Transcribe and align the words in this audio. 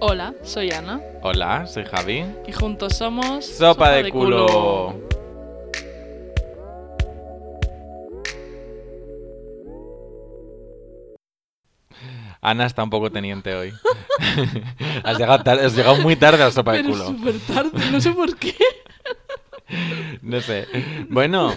Hola, 0.00 0.34
soy 0.42 0.70
Ana 0.70 1.00
Hola, 1.22 1.66
soy 1.66 1.84
Javi. 1.84 2.24
y 2.46 2.52
juntos 2.52 2.96
somos 2.96 3.44
Sopa, 3.46 3.90
de, 3.90 4.10
culo. 4.10 4.94
Ana 12.40 12.66
está 12.66 12.84
un 12.84 12.90
poco 12.90 13.10
teniente 13.10 13.54
hoy. 13.54 13.72
has, 15.04 15.18
llegado 15.18 15.42
tar- 15.42 15.58
has 15.58 15.74
llegado 15.74 15.96
muy 15.96 16.14
tarde 16.16 16.42
a 16.42 16.50
sopa 16.50 16.72
de 16.74 16.84
culo. 16.84 17.06
súper 17.06 17.38
tarde, 17.40 17.70
no 17.90 18.00
sé 18.00 18.12
por 18.12 18.36
qué. 18.36 18.54
No 20.22 20.40
sé. 20.40 20.66
Bueno, 21.10 21.52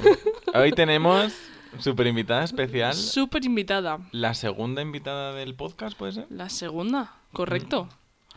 hoy 0.53 0.71
tenemos 0.73 1.33
super 1.79 2.05
invitada 2.07 2.43
especial. 2.43 2.93
Súper 2.93 3.45
invitada. 3.45 3.99
La 4.11 4.33
segunda 4.33 4.81
invitada 4.81 5.33
del 5.33 5.55
podcast, 5.55 5.97
¿puede 5.97 6.11
ser? 6.11 6.25
La 6.29 6.49
segunda, 6.49 7.13
correcto. 7.31 7.87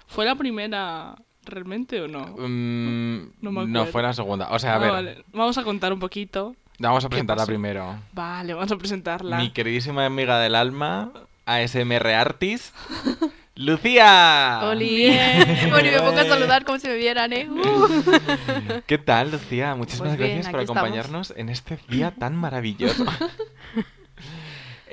¿Fue 0.07 0.25
la 0.25 0.35
primera 0.35 1.15
realmente 1.45 2.01
o 2.01 2.09
no? 2.09 2.27
Mm, 2.39 3.33
No 3.41 3.53
me 3.53 3.67
no 3.67 3.87
fue 3.87 4.03
la 4.03 4.13
segunda. 4.13 4.49
O 4.51 4.59
sea, 4.59 4.73
a 4.73 4.77
Ah, 4.77 4.79
ver, 4.79 4.91
vale. 4.91 5.25
Vamos 5.33 5.59
a 5.59 5.63
contar 5.65 5.93
un 5.93 6.01
poquito. 6.01 6.55
vamos 6.79 7.05
a 7.05 7.09
presentarla 7.09 7.47
primero. 7.47 7.97
Vale, 8.13 8.55
vamos 8.55 8.71
a 8.73 8.77
presentarla. 8.77 9.39
Mi 9.39 9.51
queridísima 9.51 10.05
amiga 10.07 10.39
del 10.41 10.55
alma, 10.55 11.11
ASMR 11.47 12.07
Artist, 12.15 12.75
Lucía. 13.57 14.61
Oli. 14.65 14.89
Bien. 14.97 15.71
bueno, 15.71 15.89
y 15.89 15.93
me 15.93 15.99
pongo 16.01 16.19
a 16.21 16.25
saludar 16.29 16.65
como 16.65 16.79
si 16.79 16.89
me 16.89 16.97
vieran, 16.97 17.33
¿eh? 17.33 17.49
Uh. 17.49 18.81
¿Qué 18.87 18.99
tal, 18.99 19.31
Lucía? 19.31 19.75
Muchísimas 19.75 20.11
Pues 20.17 20.19
bien, 20.19 20.31
gracias 20.35 20.51
por 20.53 20.61
estamos. 20.63 20.79
acompañarnos 20.81 21.35
en 21.37 21.49
este 21.51 21.79
día 21.89 22.13
tan 22.13 22.35
maravilloso. 22.37 23.05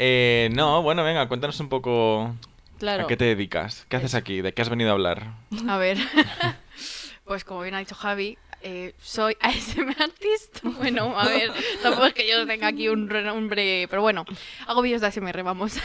Eh, 0.04 0.50
no, 0.54 0.82
bueno, 0.82 1.04
venga, 1.04 1.28
cuéntanos 1.28 1.60
un 1.60 1.70
poco 1.70 2.34
Claro. 2.82 3.06
a 3.06 3.08
qué 3.08 3.16
te 3.16 3.26
dedicas. 3.26 3.86
¿Qué 3.90 3.96
haces 3.98 4.16
aquí? 4.16 4.42
¿De 4.42 4.54
qué 4.54 4.62
has 4.64 4.70
venido 4.70 4.90
a 4.90 4.94
hablar? 4.94 5.34
A 5.70 5.78
ver, 5.78 5.98
pues 7.26 7.44
como 7.44 7.62
bien 7.62 7.76
ha 7.76 7.80
dicho 7.80 7.94
Javi, 7.96 8.38
eh, 8.64 8.94
soy 9.02 9.38
ASM 9.40 9.90
Artist. 10.00 10.60
Bueno, 10.64 11.14
a 11.20 11.28
ver, 11.28 11.52
tampoco 11.84 12.08
es 12.08 12.14
que 12.16 12.28
yo 12.28 12.46
tenga 12.48 12.68
aquí 12.68 12.90
un 12.90 13.08
renombre, 13.10 13.88
pero 13.90 14.02
bueno, 14.02 14.26
hago 14.66 14.82
vídeos 14.82 15.02
de 15.02 15.08
ASMR, 15.08 15.44
vamos. 15.44 15.78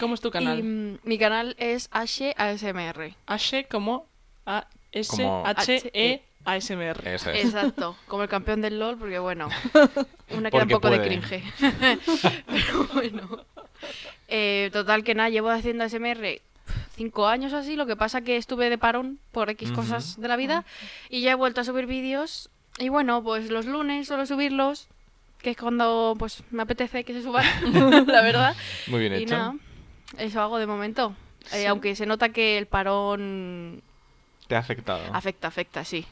¿Cómo 0.00 0.14
es 0.14 0.20
tu 0.20 0.30
canal? 0.32 0.62
mi 0.62 1.18
canal 1.18 1.54
es 1.58 1.88
Ashe 1.92 2.34
ASMR. 2.36 3.14
H 3.26 3.66
como 3.70 4.06
A 4.44 4.66
S 4.92 5.10
Como- 5.10 5.44
H 5.46 5.90
E 5.94 6.22
A 6.44 6.56
S 6.56 6.72
M 6.72 6.84
R. 6.84 7.14
Eso 7.14 7.30
es. 7.30 7.44
Exacto, 7.44 7.96
como 8.08 8.22
el 8.24 8.28
campeón 8.28 8.60
del 8.60 8.78
LOL, 8.80 8.98
porque 8.98 9.18
bueno, 9.20 9.48
una 10.30 10.50
queda 10.50 10.62
un 10.64 10.68
Porque 10.68 10.74
poco 10.74 10.90
de 10.90 11.00
cringe. 11.02 11.42
Pero 12.46 12.88
bueno. 12.92 13.44
Eh, 14.28 14.70
total 14.72 15.04
que 15.04 15.14
nada, 15.14 15.30
llevo 15.30 15.50
haciendo 15.50 15.84
ASMR 15.84 16.40
cinco 16.96 17.26
años 17.26 17.52
así, 17.52 17.76
lo 17.76 17.86
que 17.86 17.96
pasa 17.96 18.20
que 18.22 18.36
estuve 18.36 18.68
de 18.68 18.76
parón 18.76 19.18
por 19.32 19.48
X 19.50 19.70
cosas 19.72 20.20
de 20.20 20.28
la 20.28 20.36
vida 20.36 20.64
y 21.08 21.22
ya 21.22 21.30
he 21.32 21.34
vuelto 21.34 21.60
a 21.60 21.64
subir 21.64 21.86
vídeos 21.86 22.50
y 22.78 22.88
bueno, 22.90 23.22
pues 23.22 23.50
los 23.50 23.66
lunes 23.66 24.06
suelo 24.08 24.26
subirlos, 24.26 24.88
que 25.40 25.50
es 25.50 25.56
cuando 25.56 26.14
pues 26.18 26.42
me 26.50 26.62
apetece 26.62 27.04
que 27.04 27.12
se 27.14 27.22
suban, 27.22 27.44
la 28.06 28.22
verdad. 28.22 28.56
Muy 28.88 29.00
bien 29.00 29.14
Y 29.14 29.22
hecho. 29.22 29.36
nada, 29.36 29.54
eso 30.18 30.40
hago 30.40 30.58
de 30.58 30.66
momento. 30.66 31.14
Eh. 31.52 31.66
Aunque 31.68 31.94
se 31.96 32.04
nota 32.04 32.28
que 32.28 32.58
el 32.58 32.66
parón 32.66 33.80
¿Te 34.46 34.56
ha 34.56 34.58
afectado? 34.58 35.02
afecta, 35.12 35.48
afecta, 35.48 35.84
sí. 35.84 36.04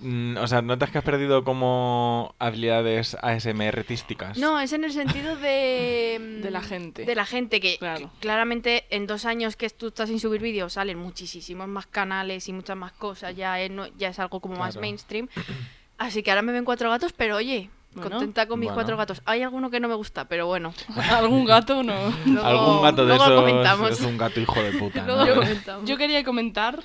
Mm, 0.00 0.36
o 0.38 0.46
sea, 0.48 0.60
¿notas 0.62 0.90
que 0.90 0.98
has 0.98 1.04
perdido 1.04 1.44
como 1.44 2.34
habilidades 2.38 3.16
ASMR 3.22 3.78
artísticas? 3.78 4.36
No, 4.38 4.58
es 4.60 4.72
en 4.72 4.84
el 4.84 4.92
sentido 4.92 5.36
de... 5.36 6.40
De 6.42 6.50
la 6.50 6.60
gente. 6.60 7.04
De 7.04 7.14
la 7.14 7.24
gente, 7.24 7.60
que, 7.60 7.78
Claro. 7.78 8.10
que 8.12 8.18
claramente 8.20 8.84
en 8.90 9.06
dos 9.06 9.24
años 9.24 9.56
que 9.56 9.70
tú 9.70 9.88
estás 9.88 10.08
sin 10.08 10.18
subir 10.20 10.40
vídeos 10.40 10.72
salen 10.74 10.98
muchísimos 10.98 11.68
más 11.68 11.86
canales 11.86 12.48
y 12.48 12.52
muchas 12.52 12.76
más 12.76 12.92
cosas, 12.92 13.36
ya 13.36 13.60
es, 13.60 13.70
no- 13.70 13.86
ya 13.96 14.08
es 14.08 14.18
algo 14.18 14.40
como 14.40 14.56
más 14.56 14.76
mainstream. 14.76 15.28
Así 15.98 16.22
que 16.22 16.30
ahora 16.32 16.42
me 16.42 16.52
ven 16.52 16.64
cuatro 16.64 16.90
gatos, 16.90 17.12
pero 17.12 17.36
oye, 17.36 17.70
Bueno, 17.94 18.10
contenta 18.10 18.48
con 18.48 18.58
mis 18.58 18.66
bueno. 18.66 18.74
cuatro 18.74 18.96
gatos. 18.96 19.22
Hay 19.26 19.42
alguno 19.42 19.70
que 19.70 19.78
no 19.78 19.86
me 19.86 19.94
gusta, 19.94 20.24
pero 20.26 20.46
bueno. 20.48 20.74
¿Algún 21.12 21.44
gato 21.44 21.84
no? 21.84 21.94
Luego, 22.26 22.44
Algún 22.46 22.82
gato 22.82 23.02
de 23.06 23.14
luego 23.14 23.24
esos 23.24 23.36
comentamos. 23.40 23.90
es 23.92 24.00
un 24.00 24.18
gato 24.18 24.40
hijo 24.40 24.60
de 24.60 24.72
puta. 24.72 25.02
Luego 25.06 25.24
¿no? 25.24 25.34
comentamos. 25.36 25.88
Yo 25.88 25.96
quería 25.96 26.24
comentar 26.24 26.82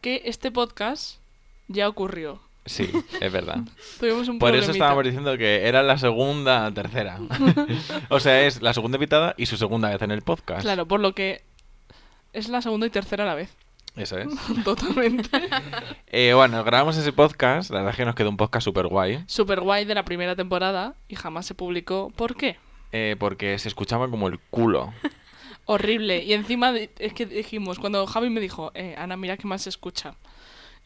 que 0.00 0.22
este 0.24 0.50
podcast 0.50 1.21
ya 1.72 1.88
ocurrió. 1.88 2.40
Sí, 2.64 2.88
es 3.20 3.32
verdad. 3.32 3.58
Tuvimos 3.98 4.28
un 4.28 4.38
Por 4.38 4.54
eso 4.54 4.70
estábamos 4.70 5.04
diciendo 5.04 5.36
que 5.36 5.66
era 5.66 5.82
la 5.82 5.98
segunda, 5.98 6.70
tercera. 6.72 7.18
o 8.08 8.20
sea, 8.20 8.42
es 8.46 8.62
la 8.62 8.72
segunda 8.72 8.96
invitada 8.96 9.34
y 9.36 9.46
su 9.46 9.56
segunda 9.56 9.90
vez 9.90 10.00
en 10.02 10.12
el 10.12 10.22
podcast. 10.22 10.62
Claro, 10.62 10.86
por 10.86 11.00
lo 11.00 11.12
que 11.14 11.42
es 12.32 12.48
la 12.48 12.62
segunda 12.62 12.86
y 12.86 12.90
tercera 12.90 13.24
a 13.24 13.26
la 13.26 13.34
vez. 13.34 13.50
Eso 13.96 14.16
es. 14.16 14.28
Totalmente. 14.64 15.28
Eh, 16.06 16.32
bueno, 16.34 16.62
grabamos 16.64 16.96
ese 16.96 17.12
podcast. 17.12 17.70
La 17.70 17.78
verdad 17.78 17.90
es 17.90 17.96
que 17.96 18.04
nos 18.06 18.14
quedó 18.14 18.30
un 18.30 18.36
podcast 18.38 18.64
súper 18.64 18.86
guay. 18.86 19.22
Super 19.26 19.60
guay 19.60 19.84
de 19.84 19.94
la 19.94 20.04
primera 20.04 20.34
temporada 20.36 20.94
y 21.08 21.16
jamás 21.16 21.44
se 21.46 21.54
publicó. 21.54 22.10
¿Por 22.16 22.36
qué? 22.36 22.56
eh, 22.92 23.16
porque 23.18 23.58
se 23.58 23.68
escuchaba 23.68 24.08
como 24.08 24.28
el 24.28 24.38
culo. 24.38 24.92
Horrible. 25.64 26.22
Y 26.24 26.32
encima 26.34 26.72
de- 26.72 26.90
es 26.98 27.12
que 27.14 27.26
dijimos, 27.26 27.78
cuando 27.78 28.06
Javi 28.06 28.28
me 28.30 28.40
dijo, 28.40 28.70
eh, 28.74 28.94
Ana, 28.98 29.16
mira 29.16 29.36
que 29.36 29.46
más 29.46 29.62
se 29.62 29.68
escucha. 29.70 30.14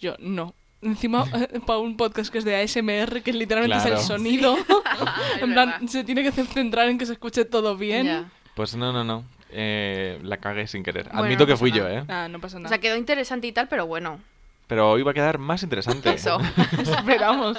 Yo, 0.00 0.14
no. 0.18 0.54
Encima, 0.82 1.24
eh, 1.34 1.60
para 1.66 1.78
un 1.78 1.96
podcast 1.96 2.30
que 2.30 2.38
es 2.38 2.44
de 2.44 2.56
ASMR, 2.60 3.22
que 3.22 3.32
literalmente 3.32 3.76
es 3.78 3.84
el 3.86 3.98
sonido. 3.98 4.56
Es 5.36 5.42
en 5.42 5.52
plan, 5.52 5.70
verdad. 5.70 5.88
se 5.88 6.04
tiene 6.04 6.22
que 6.22 6.32
centrar 6.32 6.88
en 6.88 6.96
que 6.98 7.06
se 7.06 7.12
escuche 7.12 7.44
todo 7.44 7.76
bien. 7.76 8.06
Ya. 8.06 8.30
Pues 8.54 8.74
no, 8.76 8.92
no, 8.92 9.04
no. 9.04 9.24
Eh, 9.50 10.18
la 10.22 10.38
cagué 10.38 10.66
sin 10.66 10.82
querer. 10.82 11.04
Bueno, 11.06 11.20
Admito 11.24 11.40
no 11.40 11.46
que 11.46 11.52
pasa 11.52 11.60
fui 11.60 11.70
nada. 11.72 11.92
yo, 11.92 11.98
¿eh? 12.00 12.04
Ah, 12.08 12.28
no 12.28 12.40
pasa 12.40 12.56
O 12.56 12.60
nada. 12.60 12.68
sea, 12.70 12.78
quedó 12.78 12.96
interesante 12.96 13.46
y 13.46 13.52
tal, 13.52 13.68
pero 13.68 13.86
bueno. 13.86 14.20
Pero 14.66 14.90
hoy 14.90 15.02
va 15.02 15.10
a 15.12 15.14
quedar 15.14 15.38
más 15.38 15.62
interesante. 15.62 16.12
Eso. 16.14 16.38
Esperamos. 16.78 17.58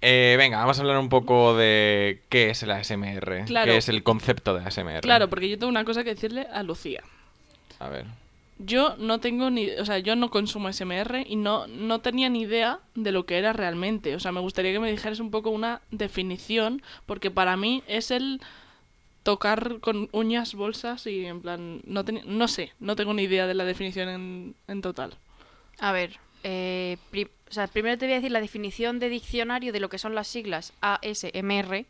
Eh, 0.00 0.34
venga, 0.38 0.58
vamos 0.58 0.78
a 0.78 0.82
hablar 0.82 0.98
un 0.98 1.08
poco 1.08 1.56
de 1.56 2.22
qué 2.28 2.50
es 2.50 2.62
el 2.62 2.70
ASMR. 2.70 3.44
Claro. 3.46 3.72
¿Qué 3.72 3.78
es 3.78 3.88
el 3.88 4.02
concepto 4.02 4.54
de 4.54 4.64
ASMR? 4.64 5.00
Claro, 5.00 5.28
porque 5.30 5.48
yo 5.48 5.58
tengo 5.58 5.70
una 5.70 5.84
cosa 5.84 6.04
que 6.04 6.10
decirle 6.10 6.46
a 6.52 6.62
Lucía. 6.62 7.02
A 7.80 7.88
ver. 7.88 8.04
Yo 8.58 8.96
no 8.98 9.18
tengo 9.18 9.50
ni, 9.50 9.68
o 9.70 9.84
sea, 9.84 9.98
yo 9.98 10.14
no 10.14 10.30
consumo 10.30 10.68
SMR 10.68 11.24
y 11.28 11.36
no, 11.36 11.66
no 11.66 12.00
tenía 12.00 12.28
ni 12.28 12.42
idea 12.42 12.78
de 12.94 13.10
lo 13.12 13.26
que 13.26 13.36
era 13.38 13.52
realmente. 13.52 14.14
O 14.14 14.20
sea, 14.20 14.30
me 14.32 14.40
gustaría 14.40 14.72
que 14.72 14.78
me 14.78 14.90
dijeras 14.90 15.18
un 15.20 15.30
poco 15.32 15.50
una 15.50 15.80
definición, 15.90 16.80
porque 17.06 17.30
para 17.32 17.56
mí 17.56 17.82
es 17.88 18.10
el 18.12 18.40
tocar 19.22 19.80
con 19.80 20.08
uñas, 20.12 20.54
bolsas 20.54 21.06
y 21.06 21.24
en 21.26 21.40
plan, 21.40 21.80
no, 21.84 22.04
teni- 22.04 22.24
no 22.24 22.46
sé, 22.46 22.72
no 22.78 22.94
tengo 22.94 23.14
ni 23.14 23.22
idea 23.24 23.46
de 23.46 23.54
la 23.54 23.64
definición 23.64 24.08
en, 24.08 24.54
en 24.68 24.82
total. 24.82 25.14
A 25.78 25.92
ver, 25.92 26.18
eh, 26.44 26.96
o 27.50 27.52
sea, 27.52 27.66
primero 27.66 27.96
te 27.98 28.04
voy 28.06 28.12
a 28.12 28.16
decir 28.16 28.30
la 28.32 28.40
definición 28.40 28.98
de 29.00 29.08
diccionario 29.08 29.72
de 29.72 29.80
lo 29.80 29.88
que 29.88 29.98
son 29.98 30.14
las 30.14 30.28
siglas 30.28 30.72
ASMR, 30.80 31.86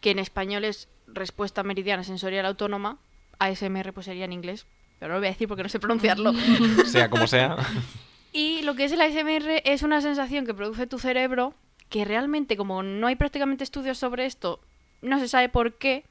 que 0.00 0.10
en 0.10 0.18
español 0.18 0.64
es 0.64 0.88
respuesta 1.06 1.62
meridiana 1.62 2.02
sensorial 2.04 2.44
autónoma, 2.44 2.98
ASMR 3.38 3.92
pues 3.92 4.06
sería 4.06 4.24
en 4.24 4.32
inglés, 4.32 4.66
pero 5.04 5.12
no 5.12 5.18
lo 5.18 5.20
voy 5.20 5.28
a 5.28 5.32
decir 5.32 5.48
porque 5.48 5.62
no 5.62 5.68
sé 5.68 5.78
pronunciarlo. 5.78 6.32
Sea 6.86 7.10
como 7.10 7.26
sea. 7.26 7.58
y 8.32 8.62
lo 8.62 8.74
que 8.74 8.84
es 8.84 8.92
el 8.92 9.02
ASMR 9.02 9.60
es 9.66 9.82
una 9.82 10.00
sensación 10.00 10.46
que 10.46 10.54
produce 10.54 10.86
tu 10.86 10.98
cerebro, 10.98 11.52
que 11.90 12.06
realmente 12.06 12.56
como 12.56 12.82
no 12.82 13.06
hay 13.06 13.14
prácticamente 13.14 13.64
estudios 13.64 13.98
sobre 13.98 14.24
esto, 14.24 14.60
no 15.02 15.20
se 15.20 15.28
sabe 15.28 15.50
por 15.50 15.74
qué, 15.74 16.04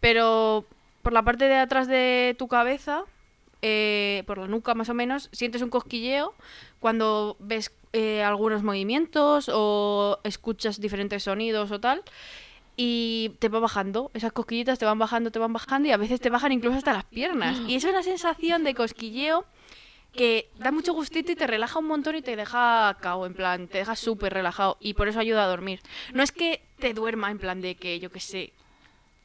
pero 0.00 0.66
por 1.00 1.14
la 1.14 1.22
parte 1.22 1.46
de 1.46 1.56
atrás 1.56 1.88
de 1.88 2.36
tu 2.38 2.48
cabeza, 2.48 3.04
eh, 3.62 4.24
por 4.26 4.36
la 4.36 4.46
nuca 4.46 4.74
más 4.74 4.90
o 4.90 4.94
menos, 4.94 5.30
sientes 5.32 5.62
un 5.62 5.70
cosquilleo 5.70 6.34
cuando 6.80 7.38
ves 7.38 7.72
eh, 7.94 8.22
algunos 8.22 8.62
movimientos 8.62 9.50
o 9.50 10.18
escuchas 10.22 10.82
diferentes 10.82 11.22
sonidos 11.22 11.70
o 11.70 11.80
tal. 11.80 12.02
Y 12.80 13.30
te 13.40 13.48
va 13.48 13.58
bajando, 13.58 14.12
esas 14.14 14.30
cosquillitas 14.32 14.78
te 14.78 14.84
van 14.84 15.00
bajando, 15.00 15.32
te 15.32 15.40
van 15.40 15.52
bajando 15.52 15.88
y 15.88 15.90
a 15.90 15.96
veces 15.96 16.20
te 16.20 16.30
bajan 16.30 16.52
incluso 16.52 16.78
hasta 16.78 16.92
las 16.92 17.04
piernas. 17.04 17.58
Y 17.66 17.74
es 17.74 17.82
una 17.82 18.04
sensación 18.04 18.62
de 18.62 18.72
cosquilleo 18.72 19.44
que 20.12 20.48
da 20.58 20.70
mucho 20.70 20.92
gustito 20.94 21.32
y 21.32 21.34
te 21.34 21.48
relaja 21.48 21.80
un 21.80 21.86
montón 21.86 22.14
y 22.14 22.22
te 22.22 22.36
deja 22.36 22.96
cao, 23.00 23.26
en 23.26 23.34
plan, 23.34 23.66
te 23.66 23.78
deja 23.78 23.96
súper 23.96 24.32
relajado 24.32 24.76
y 24.80 24.94
por 24.94 25.08
eso 25.08 25.18
ayuda 25.18 25.44
a 25.44 25.48
dormir. 25.48 25.80
No 26.14 26.22
es 26.22 26.30
que 26.30 26.62
te 26.78 26.94
duerma 26.94 27.32
en 27.32 27.38
plan 27.38 27.60
de 27.60 27.74
que, 27.74 27.98
yo 27.98 28.10
qué 28.10 28.20
sé. 28.20 28.52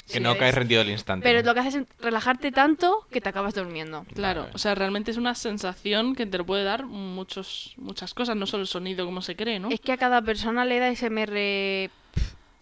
que 0.07 0.13
si 0.13 0.19
no 0.19 0.35
caes 0.35 0.56
rendido 0.56 0.81
al 0.81 0.89
instante. 0.89 1.23
Pero 1.23 1.44
lo 1.44 1.53
que 1.53 1.59
haces 1.59 1.75
es 1.75 1.88
relajarte 1.99 2.51
tanto 2.51 3.06
que 3.11 3.21
te 3.21 3.29
acabas 3.29 3.53
durmiendo. 3.53 4.03
Claro, 4.15 4.41
Vale. 4.41 4.53
o 4.56 4.57
sea, 4.57 4.73
realmente 4.75 5.11
es 5.11 5.17
una 5.17 5.35
sensación 5.35 6.15
que 6.15 6.25
te 6.25 6.39
lo 6.39 6.45
puede 6.45 6.63
dar 6.63 6.85
muchos, 6.85 7.73
muchas 7.77 8.15
cosas, 8.15 8.35
no 8.35 8.47
solo 8.47 8.61
el 8.61 8.67
sonido 8.67 9.06
como 9.06 9.21
se 9.21 9.35
cree, 9.35 9.59
¿no? 9.59 9.69
Es 9.69 9.79
que 9.79 9.91
a 9.91 9.97
cada 9.97 10.21
persona 10.23 10.65
le 10.65 10.79
da 10.79 10.94
SMR 10.95 11.91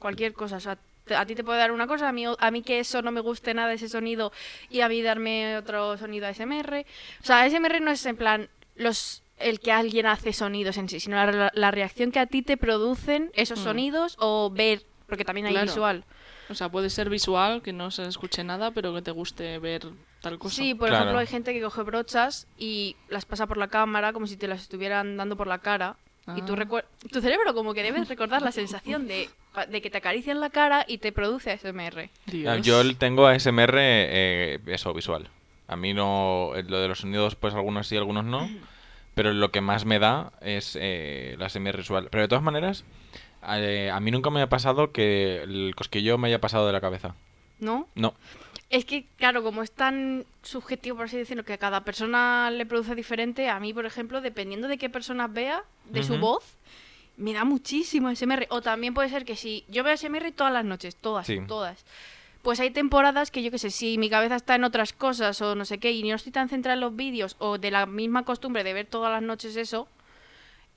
cualquier 0.01 0.33
cosa. 0.33 0.57
O 0.57 0.59
sea, 0.59 0.77
a 1.15 1.25
ti 1.25 1.35
te 1.35 1.43
puede 1.45 1.59
dar 1.59 1.71
una 1.71 1.87
cosa, 1.87 2.09
a 2.09 2.11
mí, 2.11 2.25
a 2.37 2.51
mí 2.51 2.61
que 2.61 2.79
eso 2.79 3.01
no 3.01 3.11
me 3.11 3.21
guste 3.21 3.53
nada 3.53 3.71
ese 3.73 3.87
sonido 3.87 4.31
y 4.69 4.81
a 4.81 4.89
mí 4.89 5.01
darme 5.01 5.57
otro 5.57 5.97
sonido 5.97 6.27
ASMR. 6.27 6.85
O 7.21 7.25
sea, 7.25 7.41
ASMR 7.43 7.79
no 7.81 7.91
es 7.91 8.05
en 8.05 8.17
plan 8.17 8.49
los 8.75 9.23
el 9.37 9.59
que 9.59 9.71
alguien 9.71 10.05
hace 10.05 10.33
sonidos 10.33 10.77
en 10.77 10.87
sí, 10.87 10.99
sino 10.99 11.15
la, 11.25 11.51
la 11.53 11.71
reacción 11.71 12.11
que 12.11 12.19
a 12.19 12.27
ti 12.27 12.43
te 12.43 12.57
producen 12.57 13.31
esos 13.33 13.59
Mm. 13.59 13.63
sonidos 13.63 14.15
o 14.19 14.51
ver, 14.51 14.83
porque 15.07 15.25
también 15.25 15.47
hay 15.47 15.53
Claro. 15.53 15.65
visual. 15.67 16.03
O 16.49 16.53
sea, 16.53 16.69
puede 16.69 16.89
ser 16.91 17.09
visual, 17.09 17.61
que 17.63 17.73
no 17.73 17.89
se 17.91 18.03
escuche 18.07 18.43
nada, 18.43 18.71
pero 18.71 18.93
que 18.93 19.01
te 19.01 19.09
guste 19.11 19.57
ver 19.57 19.87
tal 20.21 20.37
cosa. 20.37 20.55
Sí, 20.55 20.75
por 20.75 20.89
Claro. 20.89 21.03
ejemplo, 21.05 21.19
hay 21.19 21.27
gente 21.27 21.53
que 21.53 21.61
coge 21.61 21.81
brochas 21.81 22.45
y 22.57 22.95
las 23.07 23.25
pasa 23.25 23.47
por 23.47 23.57
la 23.57 23.67
cámara 23.69 24.13
como 24.13 24.27
si 24.27 24.37
te 24.37 24.47
las 24.47 24.61
estuvieran 24.61 25.17
dando 25.17 25.35
por 25.35 25.47
la 25.47 25.57
cara. 25.59 25.95
Y 26.35 26.41
tú 26.43 26.53
Ah. 26.53 26.57
recuer- 26.57 26.85
tu 27.11 27.19
cerebro 27.21 27.53
como 27.53 27.73
que 27.73 27.83
debes 27.83 28.07
recordar 28.07 28.41
la 28.41 28.51
sensación 28.51 29.07
de, 29.07 29.29
de 29.69 29.81
que 29.81 29.89
te 29.89 29.97
acarician 29.97 30.39
la 30.39 30.49
cara 30.49 30.85
y 30.87 30.99
te 30.99 31.11
produce 31.11 31.51
ASMR. 31.51 32.09
Dios. 32.27 32.53
Ah, 32.53 32.57
Yo 32.61 32.95
tengo 32.97 33.25
ASMR, 33.27 33.75
eh, 33.79 34.59
eso, 34.67 34.93
visual. 34.93 35.27
A 35.67 35.75
mí 35.75 35.93
no, 35.93 36.51
eh, 36.55 36.63
lo 36.63 36.79
de 36.79 36.87
los 36.87 36.99
sonidos, 36.99 37.35
pues 37.35 37.53
algunos 37.53 37.87
sí, 37.87 37.97
algunos 37.97 38.23
no. 38.25 38.47
Pero 39.15 39.33
lo 39.33 39.51
que 39.51 39.59
más 39.61 39.83
me 39.85 39.99
da 39.99 40.31
es 40.41 40.77
eh, 40.79 41.35
la 41.37 41.47
ASMR 41.47 41.75
visual. 41.77 42.07
Pero 42.11 42.21
de 42.21 42.27
todas 42.29 42.43
maneras, 42.43 42.85
eh, 43.49 43.89
a 43.91 43.99
mí 43.99 44.09
nunca 44.11 44.29
me 44.29 44.41
ha 44.41 44.47
pasado 44.47 44.91
que 44.93 45.41
el 45.43 45.73
cosquillo 45.75 46.17
me 46.17 46.27
haya 46.29 46.39
pasado 46.39 46.65
de 46.67 46.71
la 46.73 46.79
cabeza. 46.81 47.15
¿No? 47.59 47.87
No. 47.95 48.13
Es 48.71 48.85
que, 48.85 49.05
claro, 49.17 49.43
como 49.43 49.63
es 49.63 49.71
tan 49.71 50.25
subjetivo, 50.43 50.95
por 50.95 51.05
así 51.05 51.17
decirlo, 51.17 51.43
que 51.43 51.51
a 51.53 51.57
cada 51.57 51.83
persona 51.83 52.49
le 52.51 52.65
produce 52.65 52.95
diferente, 52.95 53.49
a 53.49 53.59
mí, 53.59 53.73
por 53.73 53.85
ejemplo, 53.85 54.21
dependiendo 54.21 54.69
de 54.69 54.77
qué 54.77 54.89
personas 54.89 55.31
vea, 55.31 55.63
de 55.89 56.03
su 56.03 56.17
voz, 56.17 56.55
me 57.17 57.33
da 57.33 57.43
muchísimo 57.43 58.09
SMR. 58.09 58.47
O 58.49 58.61
también 58.61 58.93
puede 58.93 59.09
ser 59.09 59.25
que 59.25 59.35
si 59.35 59.65
yo 59.67 59.83
veo 59.83 59.95
SMR 59.97 60.31
todas 60.31 60.53
las 60.53 60.63
noches, 60.63 60.95
todas, 60.95 61.27
Sí. 61.27 61.39
todas. 61.47 61.83
Pues 62.43 62.61
hay 62.61 62.71
temporadas 62.71 63.29
que 63.29 63.43
yo 63.43 63.51
qué 63.51 63.59
sé, 63.59 63.71
si 63.71 63.97
mi 63.97 64.09
cabeza 64.09 64.37
está 64.37 64.55
en 64.55 64.63
otras 64.63 64.93
cosas 64.93 65.41
o 65.41 65.53
no 65.53 65.65
sé 65.65 65.77
qué 65.77 65.91
y 65.91 66.01
no 66.09 66.15
estoy 66.15 66.31
tan 66.31 66.47
centrada 66.49 66.73
en 66.75 66.79
los 66.79 66.95
vídeos 66.95 67.35
o 67.39 67.57
de 67.57 67.71
la 67.71 67.85
misma 67.85 68.23
costumbre 68.23 68.63
de 68.63 68.73
ver 68.73 68.87
todas 68.87 69.11
las 69.11 69.21
noches 69.21 69.55
eso, 69.57 69.87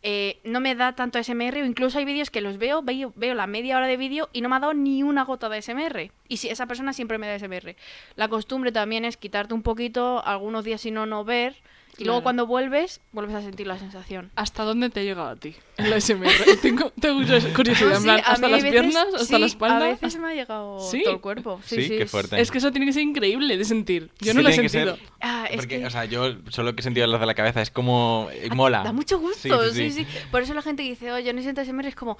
eh, 0.06 0.38
no 0.44 0.60
me 0.60 0.74
da 0.74 0.94
tanto 0.94 1.18
SMR 1.22 1.62
o 1.62 1.64
incluso 1.64 1.96
hay 1.96 2.04
vídeos 2.04 2.30
que 2.30 2.42
los 2.42 2.58
veo, 2.58 2.82
veo, 2.82 3.14
veo 3.16 3.34
la 3.34 3.46
media 3.46 3.78
hora 3.78 3.86
de 3.86 3.96
vídeo 3.96 4.28
y 4.34 4.42
no 4.42 4.50
me 4.50 4.56
ha 4.56 4.60
dado 4.60 4.74
ni 4.74 5.02
una 5.02 5.24
gota 5.24 5.48
de 5.48 5.62
SMR. 5.62 6.12
Y 6.28 6.36
si 6.36 6.50
esa 6.50 6.66
persona 6.66 6.92
siempre 6.92 7.16
me 7.16 7.26
da 7.26 7.38
SMR. 7.38 7.74
La 8.14 8.28
costumbre 8.28 8.70
también 8.70 9.06
es 9.06 9.16
quitarte 9.16 9.54
un 9.54 9.62
poquito, 9.62 10.22
algunos 10.26 10.62
días 10.62 10.82
si 10.82 10.90
no, 10.90 11.06
no 11.06 11.24
ver. 11.24 11.56
Y 11.96 12.04
luego 12.04 12.18
Claro. 12.18 12.22
cuando 12.24 12.46
vuelves, 12.46 13.00
vuelves 13.12 13.36
a 13.36 13.42
sentir 13.42 13.66
la 13.68 13.78
sensación. 13.78 14.30
¿Hasta 14.34 14.64
dónde 14.64 14.90
te 14.90 15.00
ha 15.00 15.02
llegado 15.04 15.28
a 15.28 15.36
ti 15.36 15.54
la 15.78 16.00
SMR? 16.00 16.28
tengo, 16.62 16.90
tengo 17.00 17.20
curiosidad, 17.54 17.92
en 17.92 17.98
Sí, 17.98 18.02
plan, 18.04 18.20
¿hasta 18.24 18.48
las 18.48 18.62
veces- 18.62 18.70
piernas? 18.80 19.06
¿Hasta 19.14 19.24
sí, 19.26 19.38
la 19.38 19.46
espalda? 19.46 19.76
A 19.86 19.88
veces 19.90 20.16
me 20.18 20.28
ha 20.28 20.34
llegado 20.34 20.80
¿Sí? 20.90 21.02
todo 21.04 21.14
el 21.14 21.20
cuerpo. 21.20 21.60
Sí, 21.64 21.76
Sí, 21.76 21.82
sí, 21.88 21.98
qué 21.98 22.06
fuerte. 22.06 22.40
Es 22.40 22.50
que 22.50 22.58
eso 22.58 22.70
tiene 22.72 22.86
que 22.86 22.92
ser 22.92 23.02
increíble 23.02 23.56
de 23.56 23.64
sentir. 23.64 24.10
Yo 24.20 24.32
Sí, 24.32 24.36
no 24.36 24.42
lo 24.42 24.48
he 24.48 24.52
ser- 24.52 24.68
sentido. 24.68 24.98
Ah, 25.20 25.46
es 25.48 25.56
Porque, 25.56 25.78
que 25.80 25.86
o 25.86 25.90
sea, 25.90 26.04
yo 26.04 26.34
solo 26.48 26.74
que 26.74 26.80
he 26.80 26.82
sentido 26.82 27.06
las 27.06 27.20
de 27.20 27.26
la 27.26 27.34
cabeza 27.34 27.62
es 27.62 27.70
como... 27.70 28.28
eh, 28.32 28.48
mola. 28.54 28.82
Da 28.82 28.92
mucho 28.92 29.18
gusto, 29.20 29.38
Sí, 29.72 29.74
sí, 29.74 29.90
sí, 29.92 30.04
sí. 30.04 30.06
Por 30.30 30.42
eso 30.42 30.52
la 30.54 30.62
gente 30.62 30.82
que 30.82 30.88
dice, 30.90 31.12
oye, 31.12 31.24
yo 31.24 31.32
no 31.32 31.42
siento 31.42 31.64
SMR, 31.64 31.86
es 31.88 31.94
como, 31.94 32.18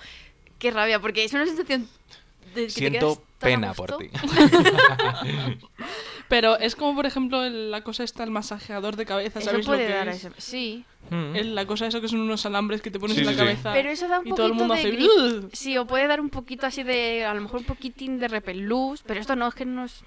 qué 0.58 0.70
rabia, 0.70 1.00
porque 1.00 1.24
es 1.24 1.32
una 1.32 1.46
sensación 1.46 1.88
de 2.54 2.60
que 2.62 2.62
te 2.66 2.70
Siento 2.70 3.20
a 3.40 3.44
pena 3.44 3.74
por 3.74 3.96
ti. 3.98 4.08
Pero 6.34 6.58
es 6.58 6.74
como, 6.74 6.94
por 6.96 7.06
ejemplo, 7.06 7.44
el- 7.44 7.70
la 7.70 7.82
cosa 7.82 8.02
esta, 8.02 8.24
el 8.24 8.30
masajeador 8.30 8.96
de 8.96 9.06
cabeza, 9.06 9.38
Eso 9.38 9.50
¿sabéis 9.50 9.66
puede 9.66 9.82
lo 9.82 9.86
que 9.88 9.94
dar 9.94 10.08
es? 10.08 10.28
Sí, 10.38 10.84
Mm. 11.10 11.36
El- 11.36 11.54
la 11.54 11.66
cosa 11.66 11.86
eso 11.86 12.00
que 12.00 12.08
son 12.08 12.20
unos 12.20 12.44
alambres 12.46 12.80
que 12.82 12.90
te 12.90 12.98
pones 12.98 13.14
Sí, 13.16 13.20
en 13.20 13.26
la 13.26 13.32
sí, 13.32 13.38
sí. 13.38 13.44
cabeza. 13.44 13.72
pero 13.74 13.90
eso 13.90 14.08
da 14.08 14.20
un 14.20 14.26
y 14.26 14.30
poquito 14.30 14.36
todo 14.36 14.46
el 14.46 14.54
mundo 14.54 14.74
de 14.74 14.80
hace... 14.80 14.90
grip. 14.90 15.06
"Ugh". 15.18 15.50
Sí, 15.52 15.76
o 15.76 15.86
puede 15.86 16.06
dar 16.06 16.20
un 16.20 16.30
poquito 16.30 16.66
así 16.66 16.82
de, 16.82 17.24
a 17.26 17.34
lo 17.34 17.42
mejor 17.42 17.60
un 17.60 17.66
poquitín 17.66 18.18
de 18.18 18.26
repelús, 18.26 19.02
pero 19.06 19.20
esto 19.20 19.36
no, 19.36 19.46
es 19.48 19.54
que 19.54 19.64
no 19.66 19.84
es... 19.84 20.02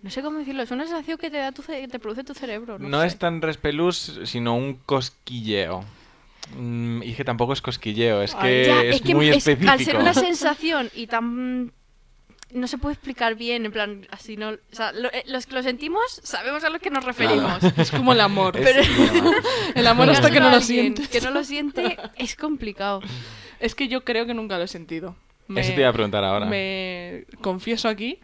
No 0.00 0.10
sé 0.10 0.22
cómo 0.22 0.38
decirlo, 0.38 0.62
es 0.62 0.70
una 0.70 0.84
sensación 0.86 1.18
que 1.18 1.28
te 1.28 1.38
da 1.38 1.50
tu 1.52 1.62
ce- 1.62 1.80
que 1.80 1.88
te 1.88 1.98
produce 1.98 2.22
tu 2.22 2.32
cerebro. 2.34 2.78
No, 2.78 2.88
No 2.88 3.00
sé. 3.00 3.08
es 3.08 3.18
tan 3.18 3.42
respelús, 3.42 4.20
sino 4.24 4.54
un 4.54 4.74
cosquilleo. 4.74 5.84
Mm, 6.56 7.02
y 7.02 7.14
que 7.14 7.24
tampoco 7.24 7.52
es 7.52 7.60
cosquilleo, 7.60 8.22
es 8.22 8.32
Ay, 8.36 8.40
que 8.42 8.64
Ya, 8.66 8.82
es, 8.84 8.94
es 8.96 9.02
que 9.02 9.14
muy 9.14 9.28
es- 9.28 9.38
específico. 9.38 9.70
al 9.72 9.80
ser 9.84 9.96
una 9.96 10.14
sensación 10.14 10.88
y 10.94 11.08
tan... 11.08 11.72
No 12.52 12.66
se 12.66 12.78
puede 12.78 12.94
explicar 12.94 13.34
bien, 13.34 13.66
en 13.66 13.72
plan, 13.72 14.06
así 14.10 14.36
no... 14.38 14.50
O 14.50 14.56
sea, 14.70 14.92
lo- 14.92 15.12
eh, 15.12 15.22
los 15.26 15.46
que 15.46 15.54
lo 15.54 15.62
sentimos 15.62 16.02
sabemos 16.22 16.64
a 16.64 16.70
lo 16.70 16.78
que 16.78 16.88
nos 16.90 17.04
referimos. 17.04 17.62
Es 17.76 17.90
como 17.90 18.12
el 18.14 18.20
amor. 18.22 18.54
Pero- 18.54 18.82
El 19.74 19.86
amor 19.86 20.08
hasta 20.08 20.30
que 20.30 20.40
no 20.40 20.50
lo 20.50 20.60
sientes. 20.62 21.08
Que 21.08 21.20
no 21.20 21.30
lo 21.30 21.44
siente 21.44 21.98
es 22.16 22.36
complicado. 22.36 23.02
Es 23.60 23.74
que 23.74 23.88
yo 23.88 24.02
creo 24.04 24.24
que 24.24 24.32
nunca 24.34 24.56
lo 24.56 24.64
he 24.64 24.68
sentido. 24.68 25.14
Me, 25.46 25.60
Eso 25.60 25.72
te 25.74 25.80
iba 25.80 25.88
a 25.90 25.92
preguntar 25.92 26.24
ahora. 26.24 26.46
Me 26.46 27.24
confieso 27.42 27.88
aquí 27.88 28.18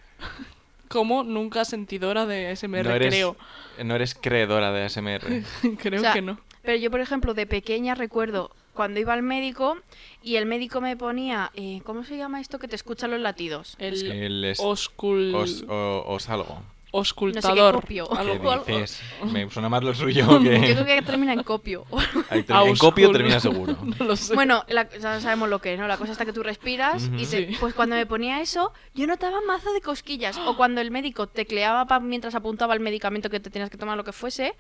como 0.88 1.22
nunca 1.24 1.64
sentidora 1.64 2.24
de 2.26 2.54
SMR, 2.56 2.84
no, 2.84 2.94
eres, 2.94 3.08
creo. 3.08 3.36
no 3.84 3.94
eres 3.94 4.14
creedora 4.14 4.72
de 4.72 4.84
ASMR. 4.84 5.42
creo 5.78 6.00
O 6.00 6.02
sea, 6.02 6.12
que 6.12 6.22
no. 6.22 6.38
Pero 6.62 6.76
yo, 6.78 6.90
por 6.90 7.00
ejemplo, 7.00 7.34
de 7.34 7.46
pequeña 7.46 7.94
recuerdo 7.94 8.50
cuando 8.74 9.00
iba 9.00 9.12
al 9.14 9.22
médico 9.22 9.78
y 10.22 10.36
el 10.36 10.46
médico 10.46 10.80
me 10.80 10.96
ponía, 10.96 11.50
eh, 11.54 11.80
¿cómo 11.84 12.04
se 12.04 12.16
llama 12.16 12.40
esto 12.40 12.58
que 12.58 12.68
te 12.68 12.76
escucha 12.76 13.08
los 13.08 13.20
latidos? 13.20 13.76
El 13.78 14.10
El 14.12 14.44
es- 14.44 14.60
oscul... 14.60 15.34
os, 15.34 15.64
o- 15.68 16.04
os 16.06 16.28
algo. 16.28 16.62
oscultador. 16.96 17.74
copio. 17.74 18.08
¿Qué 18.08 18.16
Algo- 18.18 18.52
algo- 18.52 18.64
dices? 18.66 19.00
Me 19.32 19.50
suena 19.50 19.68
más 19.68 19.82
lo 19.82 19.92
suyo 19.94 20.26
Yo 20.30 20.40
que... 20.40 20.60
creo 20.74 20.84
que 20.84 21.02
termina 21.02 21.32
en 21.32 21.42
copio. 21.42 21.84
Ahí 22.30 22.44
termina- 22.44 22.70
en 22.70 22.76
copio 22.76 23.10
termina 23.10 23.40
seguro. 23.40 23.76
no 23.98 24.04
lo 24.04 24.14
sé. 24.16 24.32
bueno, 24.34 24.64
la- 24.68 24.88
ya 24.88 25.20
sabemos 25.20 25.48
lo 25.48 25.58
que 25.60 25.74
es, 25.74 25.80
¿no? 25.80 25.88
La 25.88 25.96
cosa 25.96 26.12
está 26.12 26.24
que 26.24 26.32
tú 26.32 26.42
respiras 26.44 27.10
y 27.18 27.24
Sí. 27.24 27.48
pues 27.58 27.74
cuando 27.74 27.96
me 27.96 28.06
ponía 28.06 28.40
eso, 28.40 28.72
yo 28.94 29.06
notaba 29.08 29.40
mazo 29.46 29.72
de 29.72 29.80
cosquillas. 29.80 30.38
O 30.38 30.56
cuando 30.56 30.80
el 30.80 30.90
médico 30.92 31.26
tecleaba 31.26 31.84
pa- 31.86 31.98
mientras 32.00 32.34
apuntaba 32.36 32.74
el 32.74 32.80
medicamento 32.80 33.28
que 33.28 33.40
te 33.40 33.50
tenías 33.50 33.70
que 33.70 33.76
tomar, 33.78 33.96
lo 33.96 34.04
que 34.04 34.12
fuese, 34.12 34.54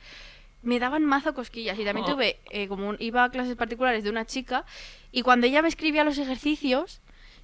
me 0.64 0.78
daban 0.78 1.04
mazo 1.04 1.34
cosquillas. 1.34 1.78
Y 1.78 1.84
también 1.84 2.06
Oh. 2.08 2.12
tuve, 2.14 2.38
eh, 2.50 2.66
como 2.68 2.88
un- 2.88 2.96
iba 3.00 3.24
a 3.24 3.30
clases 3.30 3.56
particulares 3.56 4.02
de 4.04 4.10
una 4.10 4.24
chica, 4.26 4.64
y 5.12 5.22
cuando 5.22 5.46
ella 5.46 5.62
me 5.62 5.68
escribía 5.68 6.04
los 6.04 6.18
ejercicios, 6.18 7.00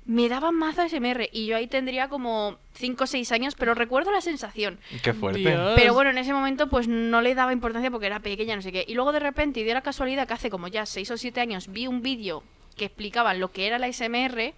me 0.07 0.29
daban 0.29 0.55
mazo 0.55 0.83
SMR. 0.83 1.29
Y 1.31 1.47
yo 1.47 1.57
ahí 1.57 1.67
tendría 1.67 2.09
como 2.09 2.57
5 2.73 3.05
o 3.05 3.07
6 3.07 3.31
años, 3.33 3.55
pero 3.57 3.75
recuerdo 3.75 4.11
la 4.11 4.23
sensación. 4.23 4.81
Qué 5.03 5.13
fuerte. 5.13 5.41
Dios. 5.41 5.75
Pero 5.77 5.93
bueno, 5.95 6.11
en 6.11 6.19
ese 6.19 6.33
momento 6.33 6.69
pues 6.69 6.89
no 6.89 7.21
le 7.21 7.35
daba 7.35 7.53
importancia 7.53 7.91
porque 7.91 8.07
era 8.07 8.21
pequeña, 8.21 8.57
no 8.57 8.63
sé 8.63 8.73
qué. 8.73 8.85
Y 8.89 8.95
luego 8.95 9.13
de 9.13 9.21
repente, 9.21 9.61
y 9.61 9.65
dio 9.65 9.75
la 9.75 9.83
casualidad 9.83 10.27
que 10.27 10.35
hace 10.35 10.51
como 10.51 10.69
ya 10.69 10.87
6 10.87 11.11
o 11.11 11.17
7 11.19 11.41
años 11.41 11.69
vi 11.69 11.87
un 11.87 12.01
vídeo 12.03 12.43
que 12.77 12.87
explicaba 12.87 13.35
lo 13.35 13.53
que 13.53 13.67
era 13.67 13.79
la 13.79 13.89
SMR 13.89 14.55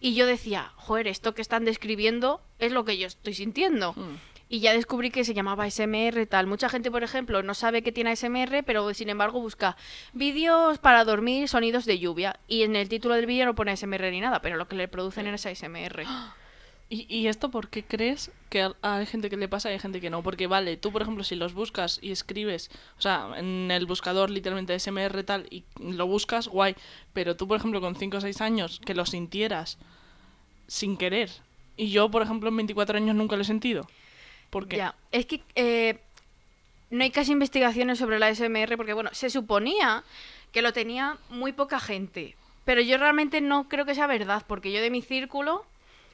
y 0.00 0.14
yo 0.14 0.26
decía, 0.26 0.72
joder, 0.76 1.06
esto 1.06 1.34
que 1.34 1.42
están 1.42 1.64
describiendo 1.64 2.40
es 2.58 2.72
lo 2.72 2.84
que 2.84 2.98
yo 2.98 3.06
estoy 3.06 3.34
sintiendo. 3.34 3.92
Mm. 3.94 4.16
Y 4.52 4.58
ya 4.58 4.72
descubrí 4.72 5.12
que 5.12 5.24
se 5.24 5.32
llamaba 5.32 5.70
SMR 5.70 6.26
tal. 6.26 6.48
Mucha 6.48 6.68
gente, 6.68 6.90
por 6.90 7.04
ejemplo, 7.04 7.40
no 7.44 7.54
sabe 7.54 7.82
que 7.82 7.92
tiene 7.92 8.16
SMR, 8.16 8.64
pero 8.66 8.92
sin 8.94 9.08
embargo 9.08 9.40
busca 9.40 9.76
vídeos 10.12 10.78
para 10.78 11.04
dormir, 11.04 11.48
sonidos 11.48 11.84
de 11.84 12.00
lluvia. 12.00 12.40
Y 12.48 12.64
en 12.64 12.74
el 12.74 12.88
título 12.88 13.14
del 13.14 13.26
vídeo 13.26 13.46
no 13.46 13.54
pone 13.54 13.76
SMR 13.76 14.10
ni 14.10 14.20
nada, 14.20 14.42
pero 14.42 14.56
lo 14.56 14.66
que 14.66 14.74
le 14.74 14.88
producen 14.88 15.28
es 15.28 15.46
ASMR. 15.46 16.02
¿Y, 16.92 17.06
y 17.08 17.28
esto 17.28 17.52
por 17.52 17.68
qué 17.68 17.84
crees 17.84 18.32
que 18.48 18.72
hay 18.82 19.06
gente 19.06 19.30
que 19.30 19.36
le 19.36 19.46
pasa 19.46 19.70
y 19.70 19.74
hay 19.74 19.78
gente 19.78 20.00
que 20.00 20.10
no? 20.10 20.24
Porque 20.24 20.48
vale, 20.48 20.76
tú 20.76 20.90
por 20.90 21.02
ejemplo 21.02 21.22
si 21.22 21.36
los 21.36 21.54
buscas 21.54 22.00
y 22.02 22.10
escribes, 22.10 22.72
o 22.98 23.00
sea, 23.00 23.28
en 23.36 23.70
el 23.70 23.86
buscador 23.86 24.28
literalmente 24.30 24.76
SMR 24.76 25.22
tal 25.22 25.46
y 25.50 25.62
lo 25.78 26.08
buscas, 26.08 26.48
guay, 26.48 26.74
pero 27.12 27.36
tú 27.36 27.46
por 27.46 27.58
ejemplo 27.58 27.80
con 27.80 27.94
5 27.94 28.16
o 28.16 28.20
6 28.20 28.40
años 28.40 28.80
que 28.84 28.94
lo 28.94 29.06
sintieras 29.06 29.78
sin 30.66 30.96
querer 30.96 31.30
y 31.76 31.90
yo 31.92 32.10
por 32.10 32.22
ejemplo 32.22 32.48
en 32.48 32.56
24 32.56 32.96
años 32.96 33.14
nunca 33.14 33.36
lo 33.36 33.42
he 33.42 33.44
sentido. 33.44 33.86
Ya, 34.76 34.94
es 35.12 35.26
que 35.26 35.42
eh, 35.54 36.00
no 36.90 37.02
hay 37.02 37.10
casi 37.10 37.32
investigaciones 37.32 37.98
sobre 37.98 38.18
la 38.18 38.34
SMR 38.34 38.76
porque, 38.76 38.94
bueno, 38.94 39.10
se 39.12 39.30
suponía 39.30 40.04
que 40.52 40.62
lo 40.62 40.72
tenía 40.72 41.16
muy 41.28 41.52
poca 41.52 41.80
gente. 41.80 42.36
Pero 42.64 42.80
yo 42.80 42.98
realmente 42.98 43.40
no 43.40 43.68
creo 43.68 43.84
que 43.84 43.94
sea 43.94 44.06
verdad, 44.06 44.44
porque 44.46 44.72
yo 44.72 44.80
de 44.80 44.90
mi 44.90 45.02
círculo, 45.02 45.64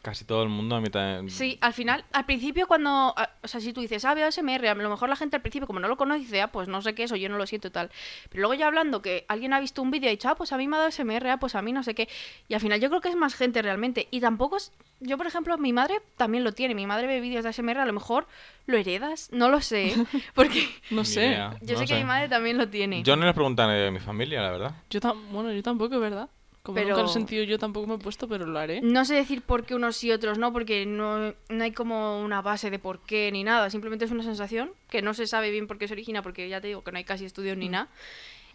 Casi 0.06 0.24
todo 0.24 0.44
el 0.44 0.48
mundo 0.48 0.76
a 0.76 0.80
mí 0.80 0.88
también. 0.88 1.28
sí, 1.30 1.58
al 1.60 1.72
final, 1.72 2.04
al 2.12 2.24
principio 2.26 2.68
cuando, 2.68 3.12
o 3.42 3.48
sea, 3.48 3.60
si 3.60 3.72
tú 3.72 3.80
dices, 3.80 4.04
ah, 4.04 4.14
veo 4.14 4.30
SMR, 4.30 4.68
a 4.68 4.74
lo 4.76 4.88
mejor 4.88 5.08
la 5.08 5.16
gente 5.16 5.34
al 5.34 5.42
principio, 5.42 5.66
como 5.66 5.80
no 5.80 5.88
lo 5.88 5.96
conoce, 5.96 6.20
dice, 6.20 6.40
ah, 6.42 6.46
pues 6.52 6.68
no 6.68 6.80
sé 6.80 6.94
qué 6.94 7.02
es, 7.02 7.10
o 7.10 7.16
yo 7.16 7.28
no 7.28 7.36
lo 7.38 7.44
siento 7.44 7.66
y 7.66 7.70
tal. 7.72 7.90
Pero 8.30 8.42
luego 8.42 8.54
ya 8.54 8.68
hablando 8.68 9.02
que 9.02 9.24
alguien 9.26 9.52
ha 9.52 9.58
visto 9.58 9.82
un 9.82 9.90
vídeo 9.90 10.04
y 10.04 10.08
ha 10.08 10.10
dicho, 10.12 10.28
ah, 10.28 10.36
pues 10.36 10.52
a 10.52 10.58
mí 10.58 10.68
me 10.68 10.76
ha 10.76 10.78
dado 10.78 10.92
SMR, 10.92 11.28
ah, 11.28 11.38
pues 11.38 11.56
a 11.56 11.62
mí 11.62 11.72
no 11.72 11.82
sé 11.82 11.96
qué. 11.96 12.08
Y 12.46 12.54
al 12.54 12.60
final 12.60 12.80
yo 12.80 12.88
creo 12.88 13.00
que 13.00 13.08
es 13.08 13.16
más 13.16 13.34
gente 13.34 13.60
realmente. 13.62 14.06
Y 14.12 14.20
tampoco 14.20 14.58
es, 14.58 14.70
yo 15.00 15.18
por 15.18 15.26
ejemplo, 15.26 15.58
mi 15.58 15.72
madre 15.72 15.96
también 16.16 16.44
lo 16.44 16.52
tiene, 16.52 16.76
mi 16.76 16.86
madre 16.86 17.08
ve 17.08 17.20
vídeos 17.20 17.42
de 17.42 17.52
SMR, 17.52 17.80
a 17.80 17.84
lo 17.86 17.92
mejor 17.92 18.28
lo 18.66 18.76
heredas, 18.76 19.28
no 19.32 19.48
lo 19.48 19.60
sé, 19.60 19.92
porque... 20.36 20.68
No 20.90 21.04
sé. 21.04 21.26
idea. 21.26 21.56
Yo 21.62 21.74
No 21.74 21.80
sé 21.80 21.86
que 21.86 21.96
mi 21.96 22.04
madre 22.04 22.28
también 22.28 22.58
lo 22.58 22.68
tiene. 22.68 23.02
Yo 23.02 23.16
no 23.16 23.24
les 23.26 23.34
pregunté 23.34 23.62
a 23.62 23.66
nadie 23.66 23.80
de 23.82 23.90
mi 23.90 23.98
familia, 23.98 24.40
la 24.40 24.52
verdad. 24.52 24.74
Yo 24.88 25.00
tam- 25.00 25.20
bueno, 25.32 25.52
yo 25.52 25.64
tampoco, 25.64 25.98
¿verdad? 25.98 26.28
Como 26.66 26.74
Pero- 26.74 26.88
nunca 26.88 27.02
lo 27.02 27.08
he 27.08 27.12
sentido 27.12 27.44
yo 27.44 27.60
tampoco 27.60 27.86
me 27.86 27.94
he 27.94 27.98
puesto, 27.98 28.26
pero 28.26 28.44
lo 28.44 28.58
haré. 28.58 28.80
No 28.80 29.04
sé 29.04 29.14
decir 29.14 29.40
por 29.42 29.64
qué 29.64 29.76
unos 29.76 30.02
y 30.02 30.10
otros 30.10 30.36
no, 30.36 30.52
porque 30.52 30.84
no, 30.84 31.32
no 31.48 31.62
hay 31.64 31.70
como 31.70 32.20
una 32.20 32.42
base 32.42 32.70
de 32.70 32.80
por 32.80 32.98
qué 33.06 33.30
ni 33.30 33.44
nada. 33.44 33.70
Simplemente 33.70 34.04
es 34.04 34.10
una 34.10 34.24
sensación 34.24 34.72
que 34.90 35.00
no 35.00 35.14
se 35.14 35.28
sabe 35.28 35.52
bien 35.52 35.68
por 35.68 35.78
qué 35.78 35.86
se 35.86 35.94
origina, 35.94 36.22
porque 36.22 36.48
ya 36.48 36.60
te 36.60 36.66
digo 36.66 36.82
que 36.82 36.90
no 36.90 36.98
hay 36.98 37.04
casi 37.04 37.24
estudios 37.24 37.56
Mm. 37.56 37.60
ni 37.60 37.68
nada. 37.68 37.88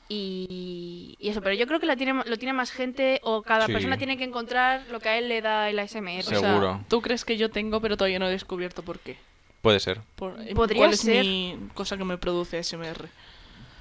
Y, 0.09 1.15
y 1.19 1.29
eso, 1.29 1.41
pero 1.41 1.55
yo 1.55 1.65
creo 1.67 1.79
que 1.79 1.85
la 1.85 1.95
tiene, 1.95 2.13
lo 2.25 2.37
tiene 2.37 2.51
más 2.51 2.71
gente 2.71 3.21
o 3.23 3.43
cada 3.43 3.67
Sí. 3.67 3.71
persona 3.71 3.97
tiene 3.97 4.17
que 4.17 4.25
encontrar 4.25 4.83
lo 4.91 4.99
que 4.99 5.07
a 5.07 5.17
él 5.17 5.29
le 5.29 5.41
da 5.41 5.69
el 5.69 5.79
ASMR. 5.79 6.19
O 6.19 6.23
sea, 6.23 6.39
Seguro. 6.39 6.81
tú 6.89 7.01
crees 7.01 7.23
que 7.23 7.37
yo 7.37 7.49
tengo, 7.49 7.79
pero 7.79 7.95
todavía 7.95 8.19
no 8.19 8.27
he 8.27 8.31
descubierto 8.31 8.83
por 8.83 8.99
qué. 8.99 9.15
Puede 9.61 9.79
ser. 9.79 10.01
Por- 10.17 10.35
Podría 10.53 10.79
¿Cuál 10.79 10.91
es 10.93 11.05
mi 11.05 11.57
cosa 11.73 11.95
que 11.95 12.03
me 12.03 12.17
produce 12.17 12.57
SMR? 12.61 13.07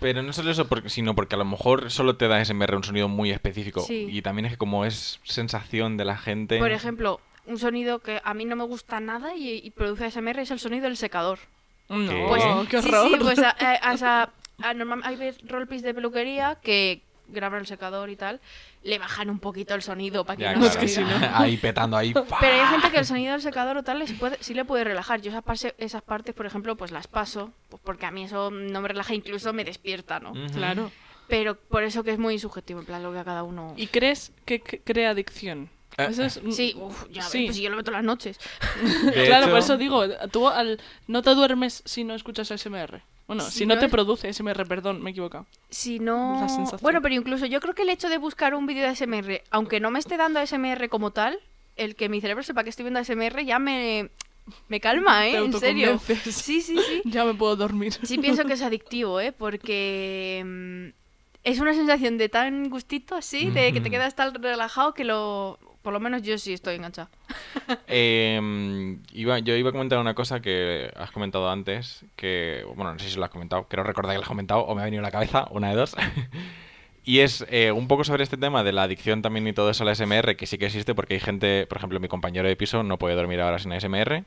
Pero 0.01 0.23
no 0.23 0.33
solo 0.33 0.51
eso, 0.51 0.67
porque, 0.67 0.89
sino 0.89 1.15
porque 1.15 1.35
a 1.35 1.39
lo 1.39 1.45
mejor 1.45 1.91
solo 1.91 2.17
te 2.17 2.27
da 2.29 2.43
SMR 2.45 2.75
un 2.77 2.85
sonido 2.85 3.09
muy 3.09 3.31
específico. 3.31 3.81
Sí. 3.83 4.07
Y 4.11 4.23
también 4.23 4.47
es 4.47 4.53
que 4.53 4.59
como 4.59 4.85
es 4.85 5.21
sensación 5.25 5.97
de 5.97 6.05
la 6.07 6.17
gente... 6.17 6.59
Por 6.59 6.73
ejemplo, 6.73 7.21
un 7.47 7.59
sonido 7.59 7.99
que 8.01 8.21
a 8.25 8.35
mí 8.35 8.45
no 8.45 8.57
me 8.57 8.65
gusta 8.65 8.99
nada 9.01 9.35
y, 9.37 9.51
y 9.65 9.71
produce 9.71 10.07
ASMR 10.07 10.41
es 10.41 10.51
el 10.51 10.59
sonido 10.59 10.85
del 10.85 10.97
secador. 10.97 11.39
No, 11.89 12.09
¿Qué? 12.11 12.25
Pues, 12.29 12.45
qué 12.69 12.83
sí, 12.83 12.89
horror. 12.89 13.09
sí, 13.09 13.17
pues 13.21 13.39
a- 13.41 13.97
sea, 13.97 14.31
a- 14.63 14.75
normal- 14.75 15.03
hay 15.05 15.17
veces 15.17 15.43
roleplays 15.49 15.83
de 15.83 15.93
peluquería 15.95 16.57
que 16.63 17.03
graban 17.33 17.61
el 17.61 17.67
secador 17.67 18.11
y 18.11 18.17
tal, 18.17 18.41
le 18.83 18.99
bajan 18.99 19.31
un 19.31 19.39
poquito 19.39 19.75
el 19.75 19.83
sonido 19.83 20.25
para 20.25 20.37
que 20.37 20.43
Ya, 20.45 20.55
no 20.55 20.61
claro. 20.71 20.81
que 20.81 21.01
no. 21.01 21.37
Ahí 21.37 21.57
petando 21.57 21.97
ahí. 21.97 22.13
Pero 22.13 22.53
hay 22.63 22.67
gente 22.69 22.91
que 22.91 22.99
el 22.99 23.07
sonido 23.07 23.33
del 23.33 23.43
secador 23.43 23.77
o 23.77 23.83
tal 23.83 23.99
les 23.99 24.13
puede, 24.13 24.37
sí 24.41 24.55
le 24.55 24.65
puede 24.65 24.85
relajar. 24.85 25.21
Yo 25.21 25.31
esas, 25.31 25.75
esas 25.79 26.03
partes, 26.03 26.35
por 26.35 26.47
ejemplo, 26.47 26.77
pues 26.77 26.91
las 26.93 27.07
paso, 27.07 27.53
pues 27.69 27.81
porque 27.85 28.07
a 28.07 28.11
mí 28.11 28.25
eso 28.25 28.51
no 28.51 28.81
me 28.81 28.89
relaja, 28.89 29.15
incluso 29.15 29.53
me 29.53 29.65
despierta, 29.65 30.21
¿no? 30.21 30.33
Claro. 30.53 30.91
Pero 31.29 31.55
por 31.57 31.85
eso 31.85 32.03
que 32.03 32.11
es 32.11 32.19
muy 32.19 32.39
subjetivo, 32.39 32.81
en 32.81 32.87
plan, 32.87 33.03
lo 33.03 33.13
que 33.13 33.19
a 33.21 33.25
cada 33.25 33.45
uno... 33.45 33.73
¿Y 33.77 33.87
crees 33.87 34.33
que 34.45 34.61
crea 34.61 35.11
adicción? 35.11 35.71
Eh, 35.97 36.07
Eso 36.11 36.25
es... 36.25 36.41
Sí, 36.51 36.75
uf, 36.77 37.05
ya 37.11 37.23
ves, 37.23 37.31
Sí. 37.31 37.45
pues 37.47 37.57
yo 37.59 37.71
lo 37.71 37.77
meto 37.77 37.91
las 37.93 38.03
noches. 38.03 38.39
De 39.05 39.27
claro, 39.27 39.45
hecho- 39.45 39.51
por 39.51 39.59
eso 39.61 39.77
digo, 39.77 40.03
tú 40.33 40.49
al... 40.49 40.81
no 41.07 41.23
te 41.23 41.31
duermes 41.35 41.83
si 41.85 42.03
no 42.05 42.15
escuchas 42.15 42.51
ASMR. 42.51 43.03
Bueno, 43.31 43.45
Si 43.45 43.59
si 43.61 43.67
no 43.67 43.77
no 43.77 43.81
te 43.81 43.87
es- 43.87 43.93
produce 43.93 44.27
ASMR, 44.27 44.67
perdón, 44.67 45.01
me 45.05 45.11
he 45.11 45.13
equivocado. 45.13 45.47
Si 45.69 46.01
no... 46.01 46.45
Bueno, 46.83 47.01
pero 47.01 47.15
incluso 47.15 47.47
yo 47.47 47.61
creo 47.61 47.75
que 47.77 47.83
el 47.83 47.91
hecho 47.91 48.09
de 48.09 48.19
buscar 48.19 48.57
un 48.57 48.67
vídeo 48.67 48.83
de 48.83 48.89
ASMR, 48.89 49.43
aunque 49.53 49.79
no 49.79 49.93
me 49.93 50.01
esté 50.01 50.17
dando 50.17 50.41
ASMR 50.41 50.89
como 50.89 51.13
tal, 51.13 51.39
el 51.77 51.95
que 51.95 52.09
mi 52.09 52.21
cerebro 52.21 52.43
sepa 52.43 52.65
que 52.65 52.71
estoy 52.71 52.83
viendo 52.83 52.99
ASMR 52.99 53.45
ya 53.45 53.61
me, 53.61 54.11
me 54.67 54.81
calma, 54.81 55.29
¿eh? 55.29 55.33
Te 55.33 55.39
En 55.45 55.53
serio. 55.53 56.01
Sí, 56.25 56.61
sí, 56.61 56.77
sí. 56.77 57.03
Ya 57.05 57.25
me 57.25 57.35
puedo 57.35 57.55
dormir. 57.55 57.93
Sí 58.03 58.19
pienso 58.19 58.45
que 58.47 58.55
es 58.55 58.63
adictivo, 58.71 59.21
¿eh? 59.21 59.31
Porque 59.31 60.43
mm, 60.45 60.87
es 61.45 61.61
una 61.61 61.73
sensación 61.73 62.19
de 62.19 62.29
tan 62.31 62.69
gustito 62.69 63.15
así, 63.15 63.51
de 63.51 63.73
que 63.73 63.81
te 63.81 63.91
quedas 63.91 64.17
tan 64.17 64.35
relajado 64.35 64.93
que 64.93 65.05
lo... 65.05 65.57
Por 65.83 65.93
lo 65.93 66.01
menos 66.01 66.23
yo 66.23 66.37
sí 66.39 66.53
estoy 66.53 66.77
enganchada. 66.77 67.09
Eh, 67.93 68.99
iba, 69.13 69.39
yo 69.39 69.55
iba 69.55 69.71
a 69.71 69.73
comentar 69.73 69.99
una 69.99 70.15
cosa 70.15 70.41
que 70.41 70.93
has 70.97 71.11
comentado 71.11 71.49
antes, 71.51 72.05
que, 72.17 72.65
bueno, 72.75 72.93
no 72.93 72.99
sé 72.99 73.09
si 73.09 73.17
lo 73.17 73.25
has 73.25 73.31
comentado, 73.31 73.67
creo 73.69 73.85
recordar 73.85 74.13
que 74.13 74.19
lo 74.19 74.23
has 74.23 74.29
comentado 74.29 74.61
o 74.63 74.75
me 74.75 74.83
ha 74.83 74.85
venido 74.85 75.01
a 75.01 75.05
la 75.05 75.11
cabeza, 75.11 75.47
una 75.51 75.71
de 75.71 75.77
dos. 75.77 75.97
y 77.05 77.21
es 77.21 77.45
eh, 77.49 77.73
un 77.73 77.89
poco 77.89 78.05
sobre 78.05 78.23
este 78.23 78.37
tema 78.37 78.63
de 78.65 78.73
la 78.73 78.85
adicción 78.85 79.23
también 79.23 79.47
y 79.47 79.53
todo 79.53 79.71
eso 79.71 79.85
a 79.85 79.87
la 79.87 79.95
SMR, 79.95 80.37
que 80.37 80.47
sí 80.47 80.59
que 80.59 80.67
existe 80.67 80.95
porque 80.95 81.15
hay 81.15 81.21
gente, 81.21 81.67
por 81.67 81.79
ejemplo, 81.79 82.01
mi 82.01 82.09
compañero 82.09 82.49
de 82.49 82.57
piso 82.57 82.83
no 82.83 82.99
puede 82.99 83.15
dormir 83.15 83.41
ahora 83.41 83.59
sin 83.59 83.73
ASMR. 83.73 84.25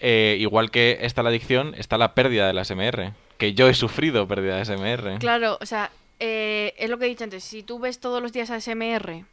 Eh, 0.00 0.36
igual 0.40 0.70
que 0.72 0.98
está 1.02 1.22
la 1.22 1.28
adicción, 1.28 1.74
está 1.76 1.96
la 1.98 2.14
pérdida 2.14 2.46
de 2.48 2.52
la 2.52 2.64
SMR, 2.64 3.12
que 3.38 3.54
yo 3.54 3.68
he 3.68 3.74
sufrido 3.74 4.26
pérdida 4.26 4.56
de 4.56 4.64
SMR. 4.64 5.18
Claro, 5.20 5.58
o 5.60 5.66
sea, 5.66 5.92
eh, 6.18 6.74
es 6.76 6.90
lo 6.90 6.98
que 6.98 7.06
he 7.06 7.08
dicho 7.08 7.24
antes. 7.24 7.44
Si 7.44 7.62
tú 7.62 7.78
ves 7.78 8.00
todos 8.00 8.20
los 8.20 8.32
días 8.32 8.50
ASMR, 8.50 9.24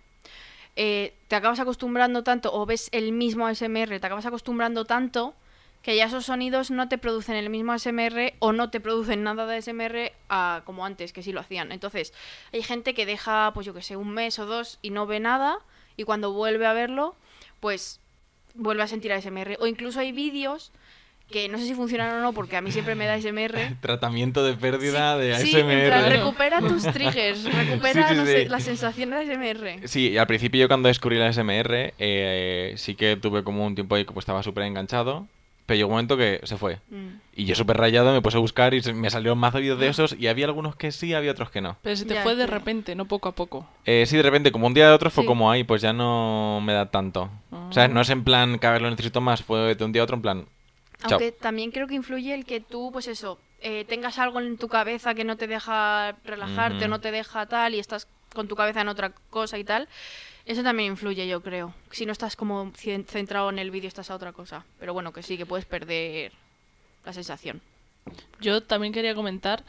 eh, 0.75 1.13
te 1.27 1.35
acabas 1.35 1.59
acostumbrando 1.59 2.23
tanto, 2.23 2.53
o 2.53 2.65
ves 2.65 2.89
el 2.91 3.11
mismo 3.11 3.45
ASMR, 3.47 3.99
te 3.99 4.05
acabas 4.05 4.25
acostumbrando 4.25 4.85
tanto 4.85 5.33
que 5.81 5.95
ya 5.95 6.05
esos 6.05 6.25
sonidos 6.25 6.71
no 6.71 6.89
te 6.89 6.97
producen 6.97 7.35
el 7.35 7.49
mismo 7.49 7.71
ASMR 7.71 8.33
o 8.39 8.51
no 8.51 8.69
te 8.69 8.79
producen 8.81 9.23
nada 9.23 9.45
de 9.45 9.55
ASMR 9.57 10.13
a- 10.27 10.61
como 10.65 10.85
antes, 10.85 11.13
que 11.13 11.23
sí 11.23 11.31
lo 11.31 11.39
hacían. 11.39 11.71
Entonces, 11.71 12.13
hay 12.51 12.63
gente 12.63 12.93
que 12.93 13.05
deja, 13.05 13.51
pues 13.53 13.65
yo 13.65 13.73
que 13.73 13.81
sé, 13.81 13.95
un 13.95 14.09
mes 14.11 14.39
o 14.39 14.45
dos 14.45 14.77
y 14.81 14.89
no 14.89 15.05
ve 15.07 15.19
nada, 15.21 15.59
y 15.95 16.03
cuando 16.03 16.33
vuelve 16.33 16.65
a 16.65 16.73
verlo, 16.73 17.15
pues 17.61 18.01
vuelve 18.55 18.83
a 18.83 18.87
sentir 18.87 19.13
ASMR. 19.13 19.57
O 19.61 19.67
incluso 19.67 19.99
hay 20.01 20.11
vídeos 20.11 20.71
que 21.31 21.47
no 21.49 21.57
sé 21.57 21.65
si 21.65 21.75
funcionan 21.75 22.15
o 22.15 22.21
no, 22.21 22.33
porque 22.33 22.57
a 22.57 22.61
mí 22.61 22.71
siempre 22.71 22.95
me 22.95 23.05
da 23.05 23.13
ASMR. 23.13 23.75
Tratamiento 23.81 24.43
de 24.43 24.53
pérdida 24.55 25.17
de 25.17 25.35
Sí, 25.39 25.55
ASMR. 25.55 25.71
en 25.71 25.87
plan, 25.89 26.09
recupera 26.09 26.59
tus 26.59 26.83
triggers, 26.83 27.43
recupera 27.53 28.07
Sí, 28.07 28.13
sí, 28.13 28.19
no 28.19 28.25
sé, 28.25 28.43
sí. 28.43 28.49
la 28.49 28.59
sensación 28.59 29.09
de 29.11 29.15
ASMR. 29.17 29.87
Sí, 29.87 30.17
al 30.17 30.27
principio 30.27 30.61
yo 30.61 30.67
cuando 30.67 30.87
descubrí 30.87 31.17
la 31.17 31.31
SMR 31.31 31.93
eh, 31.99 32.73
sí 32.77 32.95
que 32.95 33.15
tuve 33.15 33.43
como 33.43 33.65
un 33.65 33.75
tiempo 33.75 33.95
ahí 33.95 34.05
que 34.05 34.11
pues, 34.13 34.23
estaba 34.23 34.41
súper 34.43 34.63
enganchado, 34.63 35.27
pero 35.65 35.77
llegó 35.77 35.89
un 35.89 35.93
momento 35.93 36.17
que 36.17 36.39
se 36.43 36.57
fue. 36.57 36.79
Mm. 36.89 37.07
Y 37.35 37.45
yo 37.45 37.53
súper 37.53 37.77
rayado 37.77 38.11
me 38.11 38.21
puse 38.21 38.37
a 38.37 38.39
buscar 38.39 38.73
y 38.73 38.81
me 38.93 39.09
salieron 39.11 39.37
más 39.37 39.53
vídeos 39.53 39.79
de 39.79 39.87
esos 39.87 40.15
y 40.19 40.25
había 40.27 40.45
algunos 40.45 40.75
que 40.75 40.91
sí, 40.91 41.13
había 41.13 41.31
otros 41.31 41.51
que 41.51 41.61
no. 41.61 41.77
Pero 41.83 41.95
se 41.95 42.05
te 42.05 42.15
Ya, 42.15 42.23
fue 42.23 42.35
de 42.35 42.45
sí. 42.45 42.49
repente, 42.51 42.95
no 42.95 43.05
poco 43.05 43.29
a 43.29 43.33
poco. 43.35 43.67
Eh, 43.85 44.05
sí, 44.07 44.17
de 44.17 44.23
repente, 44.23 44.51
como 44.51 44.65
un 44.65 44.73
día 44.73 44.87
de 44.87 44.93
otro 44.93 45.11
fue 45.11 45.23
Sí. 45.23 45.27
como 45.27 45.51
ahí, 45.51 45.63
pues 45.63 45.81
ya 45.83 45.93
no 45.93 46.59
me 46.65 46.73
da 46.73 46.87
tanto. 46.87 47.29
O 47.51 47.71
sea, 47.71 47.83
Ah. 47.83 47.87
no 47.87 48.01
es 48.01 48.09
en 48.09 48.23
plan, 48.23 48.57
cada 48.57 48.73
vez 48.73 48.81
lo 48.81 48.89
necesito 48.89 49.21
más, 49.21 49.43
fue 49.43 49.75
de 49.75 49.83
un 49.85 49.91
día 49.91 50.01
a 50.01 50.05
otro 50.05 50.15
en 50.15 50.21
plan, 50.23 50.45
chao. 50.99 51.11
Aunque 51.13 51.31
también 51.31 51.71
creo 51.71 51.87
que 51.87 51.95
influye 51.95 52.33
el 52.33 52.45
que 52.45 52.59
tú, 52.59 52.91
pues 52.91 53.07
eso, 53.07 53.39
eh, 53.61 53.85
tengas 53.87 54.19
algo 54.19 54.39
en 54.39 54.57
tu 54.57 54.67
cabeza 54.67 55.13
que 55.13 55.23
no 55.23 55.35
te 55.37 55.47
deja 55.47 56.15
relajarte 56.23 56.85
o 56.85 56.87
no 56.87 57.01
te 57.01 57.11
deja 57.11 57.45
tal 57.45 57.75
y 57.75 57.79
estás 57.79 58.07
con 58.33 58.47
tu 58.47 58.55
cabeza 58.55 58.81
en 58.81 58.87
otra 58.89 59.09
cosa 59.29 59.57
y 59.57 59.63
tal. 59.63 59.87
Eso 60.45 60.63
también 60.63 60.91
influye, 60.93 61.27
yo 61.27 61.41
creo. 61.41 61.73
Si 61.91 62.05
no 62.05 62.11
estás 62.11 62.35
como 62.35 62.71
cien- 62.73 63.05
centrado 63.05 63.49
en 63.49 63.59
el 63.59 63.69
vídeo, 63.71 63.87
estás 63.87 64.09
a 64.09 64.15
otra 64.15 64.31
cosa. 64.33 64.65
Pero 64.79 64.93
bueno, 64.93 65.11
que 65.13 65.21
sí, 65.23 65.37
que 65.37 65.45
puedes 65.45 65.65
perder 65.65 66.31
la 67.05 67.13
sensación. 67.13 67.61
Yo 68.39 68.63
también 68.63 68.93
quería 68.93 69.13
comentar 69.13 69.63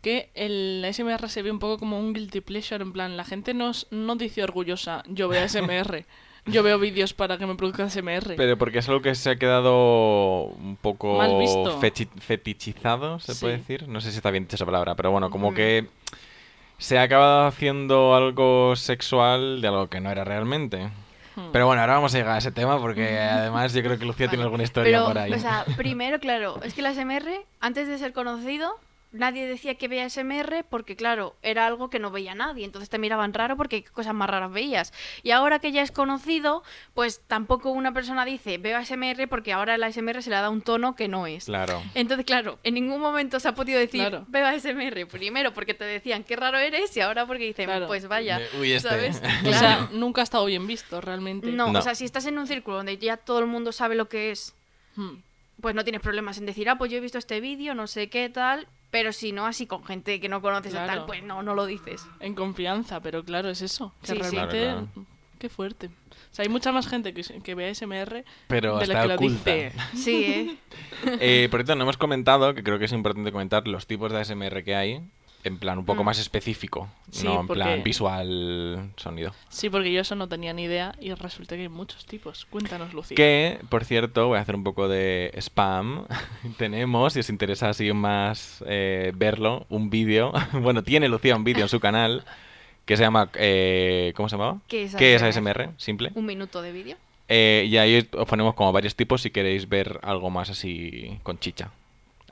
que 0.00 0.30
el 0.34 0.82
ASMR 0.84 1.28
se 1.28 1.42
ve 1.42 1.50
un 1.50 1.58
poco 1.58 1.78
como 1.78 1.98
un 1.98 2.12
guilty 2.14 2.40
pleasure, 2.40 2.82
en 2.82 2.92
plan, 2.92 3.16
la 3.16 3.24
gente 3.24 3.54
no, 3.54 3.72
no 3.90 4.16
dice 4.16 4.42
orgullosa, 4.42 5.02
yo 5.06 5.28
veo 5.28 5.44
ASMR, 5.44 6.04
yo 6.46 6.62
veo 6.62 6.78
vídeos 6.78 7.12
para 7.14 7.38
que 7.38 7.46
me 7.46 7.54
produzca 7.54 7.84
ASMR. 7.84 8.34
Pero 8.36 8.56
porque 8.58 8.78
es 8.78 8.88
algo 8.88 9.00
que 9.02 9.14
se 9.14 9.30
ha 9.30 9.36
quedado 9.36 10.44
un 10.46 10.76
poco 10.80 11.18
Mal 11.18 11.38
visto. 11.38 11.80
fechi- 11.80 12.08
fetichizado, 12.20 13.18
se 13.20 13.34
Sí. 13.34 13.40
puede 13.40 13.58
decir. 13.58 13.88
No 13.88 14.00
sé 14.00 14.10
si 14.10 14.16
está 14.16 14.30
bien 14.30 14.44
dicha 14.44 14.56
esa 14.56 14.66
palabra, 14.66 14.94
pero 14.94 15.10
bueno, 15.10 15.30
como 15.30 15.50
Mm. 15.50 15.54
que 15.54 15.86
se 16.78 16.98
ha 16.98 17.02
acabado 17.02 17.46
haciendo 17.46 18.14
algo 18.14 18.74
sexual 18.76 19.60
de 19.60 19.68
algo 19.68 19.88
que 19.88 20.00
no 20.00 20.10
era 20.10 20.24
realmente. 20.24 20.90
Hmm. 21.36 21.48
Pero 21.52 21.66
bueno, 21.66 21.80
ahora 21.80 21.94
vamos 21.94 22.14
a 22.14 22.18
llegar 22.18 22.34
a 22.34 22.38
ese 22.38 22.52
tema 22.52 22.78
porque 22.78 23.18
además 23.20 23.72
yo 23.72 23.82
creo 23.82 23.98
que 23.98 24.04
Lucía 24.04 24.28
tiene 24.28 24.44
alguna 24.44 24.64
historia 24.64 24.98
Pero, 24.98 25.06
por 25.06 25.18
ahí. 25.18 25.32
o 25.32 25.38
sea, 25.38 25.64
primero, 25.76 26.18
claro, 26.20 26.60
es 26.62 26.74
que 26.74 26.80
el 26.80 26.86
ASMR, 26.88 27.30
antes 27.60 27.86
de 27.88 27.96
ser 27.98 28.12
conocido, 28.12 28.70
nadie 29.12 29.46
decía 29.46 29.74
que 29.76 29.88
veía 29.88 30.04
ASMR 30.06 30.64
porque, 30.68 30.96
claro, 30.96 31.36
era 31.42 31.66
algo 31.66 31.90
que 31.90 31.98
no 31.98 32.10
veía 32.10 32.34
nadie. 32.34 32.64
Entonces 32.64 32.88
te 32.90 32.98
miraban 32.98 33.32
raro 33.34 33.56
porque 33.56 33.84
qué 33.84 33.90
cosas 33.90 34.14
más 34.14 34.28
raras 34.28 34.50
veías. 34.52 34.92
Y 35.22 35.30
ahora 35.30 35.58
que 35.58 35.70
ya 35.72 35.82
es 35.82 35.90
conocido, 35.92 36.62
pues 36.94 37.20
tampoco 37.26 37.70
una 37.70 37.92
persona 37.92 38.24
dice 38.24 38.58
veo 38.58 38.76
ASMR 38.78 39.28
porque 39.28 39.52
ahora 39.52 39.74
el 39.74 39.82
ASMR 39.82 40.22
se 40.22 40.30
le 40.30 40.36
da 40.36 40.50
un 40.50 40.62
tono 40.62 40.96
que 40.96 41.08
no 41.08 41.26
es. 41.26 41.44
Claro. 41.44 41.82
Entonces, 41.94 42.24
claro, 42.26 42.58
en 42.64 42.74
ningún 42.74 43.00
momento 43.00 43.38
se 43.40 43.48
ha 43.48 43.54
podido 43.54 43.78
decir 43.78 44.00
Claro. 44.00 44.24
veo 44.28 44.46
ASMR. 44.46 45.06
Primero 45.06 45.52
porque 45.52 45.74
te 45.74 45.84
decían 45.84 46.24
qué 46.24 46.36
raro 46.36 46.58
eres 46.58 46.96
y 46.96 47.00
ahora 47.00 47.26
porque 47.26 47.44
dicen, 47.44 47.66
Claro. 47.66 47.86
pues 47.86 48.08
vaya. 48.08 48.40
Uy, 48.60 48.72
este. 48.72 48.88
¿Sabes? 48.88 49.22
O 49.46 49.52
sea, 49.52 49.88
nunca 49.92 50.22
ha 50.22 50.24
estado 50.24 50.44
bien 50.46 50.66
visto 50.66 51.00
realmente. 51.00 51.48
no, 51.52 51.70
No. 51.72 51.78
o 51.78 51.82
sea, 51.82 51.94
si 51.94 52.04
estás 52.04 52.26
en 52.26 52.38
un 52.38 52.46
círculo 52.46 52.78
donde 52.78 52.96
ya 52.98 53.16
todo 53.16 53.38
el 53.40 53.46
mundo 53.46 53.72
sabe 53.72 53.94
lo 53.94 54.08
que 54.08 54.30
es 54.30 54.54
Hmm. 54.96 55.16
pues 55.60 55.74
no 55.74 55.84
tienes 55.84 56.02
problemas 56.02 56.36
en 56.38 56.44
decir, 56.46 56.68
ah, 56.68 56.76
pues 56.76 56.90
yo 56.90 56.98
he 56.98 57.00
visto 57.00 57.16
este 57.18 57.40
vídeo, 57.40 57.74
no 57.74 57.86
sé 57.86 58.10
qué 58.10 58.28
tal, 58.28 58.66
pero 58.92 59.12
si 59.12 59.32
no, 59.32 59.46
así 59.46 59.66
con 59.66 59.82
gente 59.84 60.20
que 60.20 60.28
no 60.28 60.40
conoces 60.40 60.72
o 60.72 60.76
Claro. 60.76 60.86
tal, 61.00 61.06
pues 61.06 61.24
no, 61.24 61.42
no 61.42 61.56
lo 61.56 61.66
dices. 61.66 62.06
En 62.20 62.34
confianza, 62.36 63.00
pero 63.00 63.24
claro, 63.24 63.48
es 63.50 63.60
eso. 63.62 63.92
Que 64.02 64.06
Sí, 64.08 64.12
sí. 64.14 64.18
realmente. 64.20 64.60
Claro, 64.60 64.88
Qué 65.40 65.48
fuerte. 65.48 65.86
O 65.88 66.34
sea, 66.34 66.44
hay 66.44 66.48
mucha 66.48 66.70
más 66.70 66.86
gente 66.86 67.12
que, 67.12 67.24
se- 67.24 67.40
que 67.40 67.56
ve 67.56 67.68
ASMR 67.68 68.24
Pero 68.46 68.78
de 68.78 68.86
la 68.86 68.92
está 68.94 69.02
que 69.02 69.08
lo 69.08 69.14
oculta. 69.16 69.50
dice. 69.52 69.72
Sí, 69.96 70.24
¿eh? 70.24 70.56
Eh, 71.20 71.48
por 71.50 71.58
cierto, 71.58 71.74
no 71.74 71.82
hemos 71.82 71.96
comentado, 71.96 72.54
que 72.54 72.62
creo 72.62 72.78
que 72.78 72.84
es 72.84 72.92
importante 72.92 73.32
comentar, 73.32 73.66
los 73.66 73.88
tipos 73.88 74.12
de 74.12 74.20
ASMR 74.20 74.62
que 74.62 74.76
hay, 74.76 75.00
en 75.44 75.58
plan 75.58 75.78
un 75.78 75.84
poco 75.84 76.02
Mm. 76.02 76.06
más 76.06 76.18
específico, 76.18 76.88
Sí, 77.10 77.24
no 77.24 77.40
en 77.40 77.46
porque- 77.46 77.62
plan 77.62 77.82
visual, 77.82 78.90
sonido. 78.96 79.32
Sí, 79.48 79.68
porque 79.70 79.92
yo 79.92 80.00
eso 80.00 80.14
no 80.14 80.28
tenía 80.28 80.52
ni 80.52 80.64
idea 80.64 80.94
y 81.00 81.12
resulta 81.14 81.56
que 81.56 81.62
hay 81.62 81.68
muchos 81.68 82.06
tipos. 82.06 82.44
Cuéntanos, 82.46 82.94
Lucía. 82.94 83.16
Que, 83.16 83.58
por 83.68 83.84
cierto, 83.84 84.28
voy 84.28 84.38
a 84.38 84.42
hacer 84.42 84.54
un 84.54 84.64
poco 84.64 84.88
de 84.88 85.32
spam. 85.36 86.06
Tenemos, 86.58 87.12
si 87.14 87.20
os 87.20 87.28
interesa 87.30 87.68
así 87.70 87.92
más 87.92 88.62
eh, 88.66 89.12
verlo, 89.14 89.66
un 89.68 89.90
vídeo. 89.90 90.32
bueno, 90.52 90.82
tiene 90.82 91.08
Lucía 91.08 91.34
un 91.36 91.44
vídeo 91.44 91.62
en 91.64 91.68
su 91.68 91.80
canal 91.80 92.24
que 92.84 92.96
se 92.96 93.02
llama... 93.02 93.30
eh, 93.34 94.12
¿Cómo 94.16 94.28
se 94.28 94.36
llamaba? 94.36 94.58
¿Qué 94.68 94.84
es 94.84 94.94
¿Qué 94.96 95.14
es 95.14 95.22
ASMR? 95.22 95.62
ASMR? 95.62 95.70
Simple. 95.76 96.10
Un 96.14 96.26
minuto 96.26 96.62
de 96.62 96.72
vídeo. 96.72 96.96
Eh, 97.28 97.66
y 97.68 97.76
ahí 97.78 98.08
os 98.12 98.26
ponemos 98.28 98.54
como 98.54 98.72
varios 98.72 98.94
tipos 98.96 99.22
si 99.22 99.30
queréis 99.30 99.68
ver 99.68 100.00
algo 100.02 100.30
más 100.30 100.50
así 100.50 101.18
con 101.22 101.38
chicha. 101.38 101.70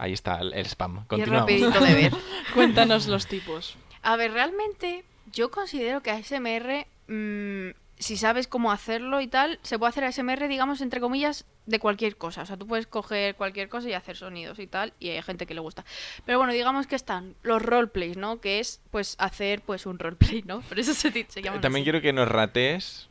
Ahí 0.01 0.13
está 0.15 0.41
el, 0.41 0.55
el 0.55 0.65
spam. 0.67 1.05
Continuamos. 1.07 1.41
rapidito 1.43 1.79
de 1.81 1.95
ver. 1.95 2.13
Cuéntanos 2.55 3.07
los 3.07 3.27
tipos. 3.27 3.77
A 4.03 4.17
ver, 4.17 4.33
realmente 4.33 5.05
yo 5.33 5.51
considero 5.51 6.03
que 6.03 6.11
ASMR, 6.11 6.87
mm, 7.07 7.71
si 7.99 8.17
sabes 8.17 8.49
cómo 8.49 8.73
hacerlo 8.73 9.21
y 9.21 9.27
tal, 9.27 9.59
se 9.63 9.79
puede 9.79 9.91
hacer 9.91 10.05
ASMR, 10.05 10.49
digamos, 10.49 10.81
entre 10.81 11.01
comillas, 11.01 11.45
de 11.67 11.79
cualquier 11.79 12.17
cosa. 12.17 12.43
O 12.43 12.47
sea, 12.47 12.57
tú 12.57 12.67
puedes 12.67 12.87
coger 12.87 13.35
cualquier 13.35 13.69
cosa 13.69 13.91
y 13.91 13.93
hacer 13.93 14.17
sonidos 14.17 14.59
y 14.59 14.67
tal, 14.67 14.95
y 14.99 15.11
hay 15.11 15.21
gente 15.21 15.45
que 15.45 15.53
le 15.53 15.61
gusta. 15.61 15.85
Pero 16.25 16.39
bueno, 16.39 16.55
digamos 16.55 16.87
que 16.87 16.97
están 16.97 17.35
los 17.43 17.61
roleplays, 17.61 18.17
¿no? 18.17 18.41
Que 18.41 18.59
es, 18.59 18.81
pues, 18.91 19.17
hacer, 19.19 19.61
pues, 19.61 19.85
un 19.85 19.99
roleplay, 19.99 20.43
¿no? 20.47 20.61
Por 20.69 20.79
eso 20.81 20.95
se, 20.95 21.11
se 21.29 21.43
llaman 21.43 21.61
También 21.61 21.83
así. 21.83 21.91
quiero 21.91 22.01
que 22.01 22.15
nos 22.15 22.27
rates, 22.27 23.09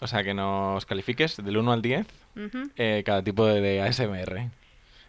o 0.00 0.06
sea, 0.06 0.22
que 0.22 0.34
nos 0.34 0.84
califiques 0.84 1.38
del 1.38 1.56
1 1.56 1.72
al 1.72 1.80
10 1.80 2.06
Ujú. 2.36 2.70
eh, 2.76 3.02
cada 3.06 3.22
tipo 3.22 3.46
de, 3.46 3.62
de 3.62 3.80
ASMR. 3.80 4.50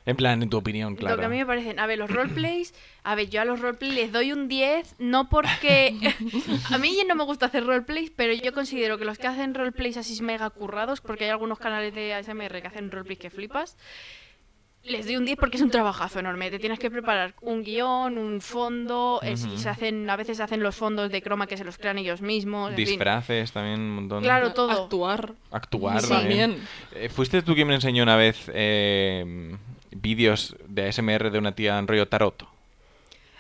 En 0.08 0.16
plan, 0.16 0.42
en 0.42 0.50
tu 0.50 0.58
opinión, 0.58 0.96
claro. 0.96 1.16
Lo 1.16 1.20
que 1.20 1.26
a 1.26 1.30
mí 1.30 1.38
me 1.38 1.46
parecen, 1.46 1.80
a 1.80 1.86
ver, 1.86 2.00
los 2.00 2.10
roleplays, 2.10 2.74
a 3.04 3.14
ver, 3.14 3.30
yo 3.30 3.42
a 3.42 3.46
los 3.46 3.60
roleplays 3.60 3.94
les 3.94 4.12
doy 4.12 4.32
un 4.32 4.48
10, 4.48 4.96
no 5.00 5.30
porque... 5.30 5.96
a 6.72 6.78
mí 6.80 6.98
no 7.08 7.14
me 7.16 7.24
gusta 7.26 7.46
hacer 7.48 7.66
roleplays, 7.66 8.10
pero 8.16 8.34
yo 8.34 8.54
considero 8.54 8.98
que 8.98 9.06
los 9.06 9.18
que 9.20 9.28
hacen 9.28 9.54
roleplays 9.54 9.98
así 9.98 10.20
mega 10.24 10.50
currados, 10.50 11.02
porque 11.02 11.26
hay 11.26 11.30
algunos 11.30 11.60
canales 11.60 11.94
de 11.94 12.14
ASMR 12.16 12.62
que 12.62 12.68
hacen 12.68 12.90
roleplays 12.90 13.20
que 13.20 13.30
flipas, 13.30 13.78
les 14.84 15.06
doy 15.06 15.18
un 15.18 15.26
10 15.26 15.38
porque 15.38 15.58
es 15.58 15.62
un 15.64 15.70
trabajazo 15.72 16.20
enorme. 16.20 16.50
Te 16.50 16.60
tienes 16.60 16.80
que 16.80 16.90
preparar 16.90 17.36
un 17.42 17.62
guion, 17.62 18.18
un 18.18 18.40
fondo, 18.40 19.20
es- 19.22 19.44
Ujú. 19.44 19.58
se 19.58 19.68
hacen, 19.68 20.10
a 20.10 20.16
veces 20.16 20.38
se 20.38 20.44
hacen 20.44 20.64
los 20.64 20.78
fondos 20.78 21.12
de 21.12 21.22
croma 21.22 21.46
que 21.48 21.58
se 21.58 21.66
los 21.66 21.78
crean 21.78 21.98
ellos 21.98 22.22
mismos. 22.22 22.70
en 22.70 22.78
fin. 22.78 22.86
Disfraces 22.86 23.52
también 23.52 23.82
un 23.82 23.96
montón. 23.96 24.24
Claro, 24.24 24.54
todo. 24.54 24.84
Actuar. 24.86 25.34
Actuar 25.52 26.02
Sí. 26.02 26.08
también. 26.08 26.52
También. 26.52 26.68
Eh, 26.94 27.10
¿Fuiste 27.10 27.42
tú 27.42 27.54
quien 27.54 27.68
me 27.68 27.76
enseñó 27.76 28.04
una 28.04 28.16
vez 28.16 28.50
eh, 28.54 29.58
vídeos 30.02 30.56
de 30.68 30.88
ASMR 30.88 31.32
de 31.32 31.40
una 31.40 31.54
tía 31.54 31.78
en 31.80 31.88
rollo 31.88 32.08
tarot? 32.08 32.48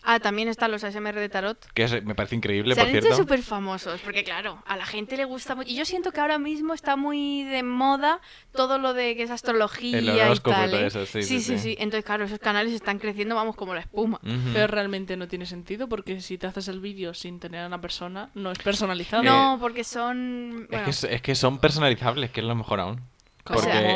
Ah, 0.09 0.21
también 0.21 0.47
están 0.47 0.71
los 0.71 0.85
ASMR 0.85 1.19
de 1.19 1.27
tarot. 1.27 1.57
Que 1.73 1.83
es- 1.83 2.01
me 2.05 2.15
parece 2.15 2.33
increíble, 2.37 2.75
Se 2.75 2.79
por 2.79 2.87
han 2.89 2.95
hecho 2.95 3.07
cierto. 3.07 3.21
súper 3.23 3.41
famosos, 3.43 3.99
porque 4.05 4.23
claro, 4.23 4.63
a 4.65 4.77
la 4.77 4.85
gente 4.85 5.17
le 5.17 5.25
gusta 5.25 5.53
mucho. 5.53 5.69
Y 5.69 5.75
yo 5.75 5.83
siento 5.83 6.13
que 6.13 6.21
ahora 6.21 6.39
mismo 6.39 6.73
está 6.73 6.95
muy 6.95 7.43
de 7.43 7.61
moda 7.61 8.21
todo 8.53 8.77
lo 8.77 8.93
de 8.93 9.17
que 9.17 9.23
es 9.23 9.31
astrología 9.31 9.97
El 9.97 10.05
y 10.05 10.09
horóscopo 10.11 10.51
y 10.51 10.53
tal. 10.61 10.71
todo 10.71 10.79
¿eh? 10.79 10.87
eso, 10.87 11.05
sí, 11.05 11.23
sí, 11.23 11.41
sí, 11.41 11.41
sí, 11.41 11.59
sí. 11.59 11.75
Entonces, 11.77 12.05
claro, 12.05 12.23
esos 12.23 12.39
canales 12.39 12.71
están 12.71 12.99
creciendo, 12.99 13.35
vamos, 13.35 13.57
como 13.57 13.73
la 13.73 13.81
espuma. 13.81 14.21
Ujú. 14.23 14.51
Pero 14.53 14.67
realmente 14.67 15.17
no 15.17 15.27
tiene 15.27 15.45
sentido 15.45 15.89
porque 15.89 16.21
si 16.21 16.37
te 16.37 16.47
haces 16.47 16.69
el 16.69 16.79
vídeo 16.79 17.13
sin 17.13 17.41
tener 17.41 17.65
a 17.65 17.67
una 17.67 17.81
persona, 17.81 18.29
no 18.33 18.51
es 18.53 18.59
personalizado. 18.59 19.23
No, 19.23 19.57
porque 19.59 19.83
son... 19.83 20.61
Es, 20.63 20.67
bueno, 20.69 20.83
que, 20.85 20.91
es- 20.91 21.03
es 21.03 21.21
que 21.21 21.35
son 21.35 21.59
personalizables, 21.59 22.31
que 22.31 22.39
es 22.39 22.45
lo 22.47 22.55
mejor 22.55 22.79
aún. 22.79 23.01
¿Cómo? 23.47 23.59
Porque 23.61 23.93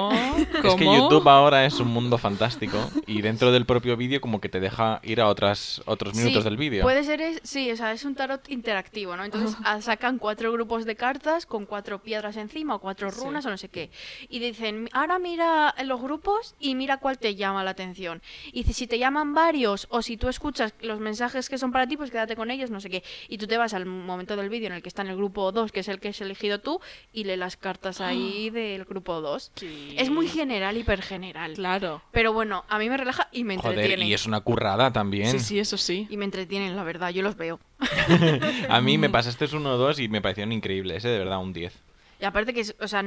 ¿Cómo? 0.61 0.67
es 0.69 0.75
que 0.75 0.85
YouTube 0.85 1.27
ahora 1.27 1.65
es 1.65 1.79
un 1.79 1.87
mundo 1.89 2.17
fantástico 2.17 2.77
y 3.07 3.21
dentro 3.21 3.51
del 3.51 3.65
propio 3.65 3.97
vídeo 3.97 4.21
como 4.21 4.39
que 4.41 4.49
te 4.49 4.59
deja 4.59 4.99
ir 5.03 5.21
a 5.21 5.27
otras 5.27 5.81
otros 5.85 6.15
minutos 6.15 6.43
Sí, 6.43 6.49
del 6.49 6.57
vídeo. 6.57 6.83
Puede 6.83 7.03
ser, 7.03 7.21
es- 7.21 7.39
sí, 7.43 7.71
o 7.71 7.75
sea, 7.77 7.91
es 7.91 8.05
un 8.05 8.15
tarot 8.15 8.49
interactivo, 8.49 9.15
¿no? 9.15 9.23
Entonces 9.25 9.57
ah, 9.63 9.81
sacan 9.81 10.17
cuatro 10.17 10.51
grupos 10.51 10.85
de 10.85 10.95
cartas 10.95 11.45
con 11.45 11.65
cuatro 11.65 11.99
piedras 12.01 12.37
encima 12.37 12.75
o 12.75 12.79
cuatro 12.79 13.11
Sí. 13.11 13.19
runas 13.19 13.45
o 13.45 13.49
no 13.49 13.57
sé 13.57 13.69
qué. 13.69 13.89
Y 14.29 14.39
dicen, 14.39 14.89
ahora 14.93 15.19
mira 15.19 15.73
los 15.85 16.01
grupos 16.01 16.55
y 16.59 16.75
mira 16.75 16.97
cuál 16.97 17.17
te 17.17 17.35
llama 17.35 17.63
la 17.63 17.71
atención. 17.71 18.21
Y 18.51 18.63
si 18.63 18.73
si 18.73 18.87
te 18.87 18.97
llaman 18.99 19.33
varios 19.33 19.87
o 19.89 20.01
si 20.01 20.17
tú 20.17 20.27
escuchas 20.27 20.73
los 20.81 20.99
mensajes 20.99 21.49
que 21.49 21.57
son 21.57 21.71
para 21.71 21.87
ti, 21.87 21.97
pues 21.97 22.11
quédate 22.11 22.35
con 22.35 22.51
ellos, 22.51 22.69
no 22.71 22.79
sé 22.81 22.89
qué. 22.89 23.03
Y 23.29 23.37
tú 23.37 23.47
te 23.47 23.57
vas 23.57 23.73
al 23.73 23.85
momento 23.85 24.35
del 24.35 24.49
vídeo 24.49 24.67
en 24.67 24.73
el 24.73 24.81
que 24.81 24.89
está 24.89 25.01
en 25.01 25.09
el 25.09 25.15
grupo 25.17 25.51
2, 25.51 25.71
que 25.71 25.79
es 25.81 25.87
el 25.87 25.99
que 25.99 26.09
has 26.09 26.21
elegido 26.21 26.59
tú, 26.59 26.79
y 27.13 27.23
lees 27.23 27.39
las 27.39 27.57
cartas 27.57 28.01
ahí 28.01 28.49
del 28.49 28.85
grupo 28.85 29.21
2. 29.21 29.40
Sí. 29.55 29.95
Es 29.97 30.09
muy 30.09 30.27
general, 30.27 30.77
hiper 30.77 31.01
general. 31.01 31.53
Claro. 31.53 32.01
Pero 32.11 32.33
bueno, 32.33 32.65
a 32.69 32.77
mí 32.77 32.89
me 32.89 32.97
relaja 32.97 33.29
y 33.31 33.43
me 33.43 33.57
Joder, 33.57 33.79
entretiene. 33.79 34.07
y 34.07 34.13
es 34.13 34.25
una 34.25 34.41
currada 34.41 34.91
también. 34.93 35.31
Sí, 35.31 35.39
sí, 35.39 35.59
eso 35.59 35.77
sí. 35.77 36.07
Y 36.09 36.17
me 36.17 36.25
entretienen, 36.25 36.75
la 36.75 36.83
verdad, 36.83 37.09
yo 37.09 37.21
los 37.23 37.35
veo. 37.37 37.59
A 38.69 38.81
mí 38.81 38.97
me 38.97 39.09
pasaste 39.11 39.45
uno 39.55 39.71
o 39.71 39.77
dos 39.77 39.99
y 39.99 40.07
me 40.09 40.21
parecieron 40.21 40.51
increíbles, 40.51 41.03
¿eh? 41.05 41.09
de 41.09 41.19
verdad, 41.19 41.39
un 41.39 41.53
10. 41.53 41.73
Y 42.19 42.25
aparte 42.25 42.53
que, 42.53 42.63
o 42.79 42.87
sea, 42.87 43.03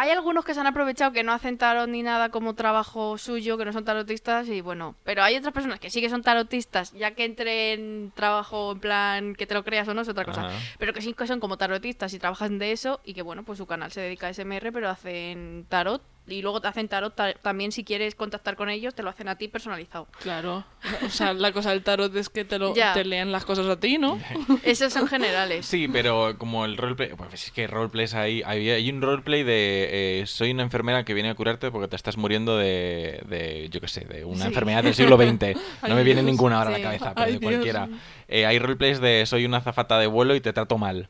hay 0.00 0.08
algunos 0.08 0.46
que 0.46 0.54
se 0.54 0.60
han 0.60 0.66
aprovechado 0.66 1.12
que 1.12 1.22
no 1.22 1.32
hacen 1.32 1.58
tarot 1.58 1.86
ni 1.86 2.02
nada 2.02 2.30
como 2.30 2.54
trabajo 2.54 3.18
suyo, 3.18 3.58
que 3.58 3.66
no 3.66 3.72
son 3.74 3.84
tarotistas 3.84 4.48
y 4.48 4.62
bueno, 4.62 4.94
pero 5.04 5.22
hay 5.22 5.36
otras 5.36 5.52
personas 5.52 5.78
que 5.78 5.90
sí 5.90 6.00
que 6.00 6.08
son 6.08 6.22
tarotistas, 6.22 6.92
ya 6.92 7.10
que 7.10 7.26
entre 7.26 7.74
en 7.74 8.10
trabajo 8.14 8.72
en 8.72 8.80
plan 8.80 9.34
que 9.34 9.46
te 9.46 9.52
lo 9.52 9.62
creas 9.62 9.86
o 9.88 9.92
no 9.92 10.00
es 10.00 10.08
otra 10.08 10.24
cosa, 10.24 10.46
Ajá. 10.46 10.56
pero 10.78 10.94
que 10.94 11.02
sí 11.02 11.12
que 11.12 11.26
son 11.26 11.38
como 11.38 11.58
tarotistas 11.58 12.14
y 12.14 12.18
trabajan 12.18 12.58
de 12.58 12.72
eso 12.72 13.00
y 13.04 13.12
que 13.12 13.20
bueno, 13.20 13.42
pues 13.42 13.58
su 13.58 13.66
canal 13.66 13.92
se 13.92 14.00
dedica 14.00 14.28
a 14.28 14.32
SMR, 14.32 14.72
pero 14.72 14.88
hacen 14.88 15.66
tarot 15.68 16.00
y 16.32 16.42
luego 16.42 16.60
te 16.60 16.68
hacen 16.68 16.88
tarot 16.88 17.14
ta- 17.14 17.34
también 17.34 17.72
si 17.72 17.84
quieres 17.84 18.14
contactar 18.14 18.56
con 18.56 18.68
ellos, 18.70 18.94
te 18.94 19.02
lo 19.02 19.10
hacen 19.10 19.28
a 19.28 19.36
ti 19.36 19.48
personalizado. 19.48 20.06
Claro. 20.22 20.64
O 21.04 21.08
sea, 21.10 21.32
la 21.34 21.52
cosa 21.52 21.70
del 21.70 21.82
tarot 21.82 22.14
es 22.16 22.28
que 22.28 22.44
te, 22.44 22.58
lo, 22.58 22.74
Ya. 22.74 22.92
te 22.92 23.04
lean 23.04 23.32
las 23.32 23.44
cosas 23.44 23.66
a 23.66 23.78
ti, 23.78 23.98
¿no? 23.98 24.18
Esos 24.62 24.92
son 24.92 25.06
generales. 25.06 25.66
Sí, 25.66 25.88
pero 25.88 26.36
como 26.38 26.64
el 26.64 26.76
roleplay, 26.76 27.10
pues 27.16 27.34
es 27.46 27.50
que 27.50 27.66
roleplays 27.66 28.14
hay, 28.14 28.42
hay, 28.44 28.70
hay 28.70 28.90
un 28.90 29.02
roleplay 29.02 29.42
de 29.42 30.20
eh, 30.20 30.26
soy 30.26 30.50
una 30.52 30.62
enfermera 30.62 31.04
que 31.04 31.14
viene 31.14 31.30
a 31.30 31.34
curarte 31.34 31.70
porque 31.70 31.88
te 31.88 31.96
estás 31.96 32.16
muriendo 32.16 32.56
de, 32.58 33.22
de 33.28 33.68
yo 33.70 33.80
qué 33.80 33.88
sé, 33.88 34.00
de 34.04 34.24
una 34.24 34.42
Sí. 34.42 34.48
enfermedad 34.48 34.82
del 34.84 34.94
siglo 34.94 35.16
XX. 35.16 35.30
No 35.82 35.88
Ay, 35.88 35.94
me 35.94 36.02
viene 36.04 36.22
Dios. 36.22 36.32
ninguna 36.32 36.58
ahora 36.58 36.70
a 36.70 36.78
la 36.78 36.82
cabeza, 36.82 37.12
pero 37.14 37.26
Ay, 37.26 37.32
de 37.34 37.40
cualquiera. 37.40 37.88
Eh, 38.28 38.46
hay 38.46 38.58
roleplays 38.58 39.00
de 39.00 39.24
soy 39.26 39.44
una 39.44 39.58
azafata 39.58 39.98
de 39.98 40.06
vuelo 40.06 40.34
y 40.34 40.40
te 40.40 40.52
trato 40.52 40.78
mal. 40.78 41.08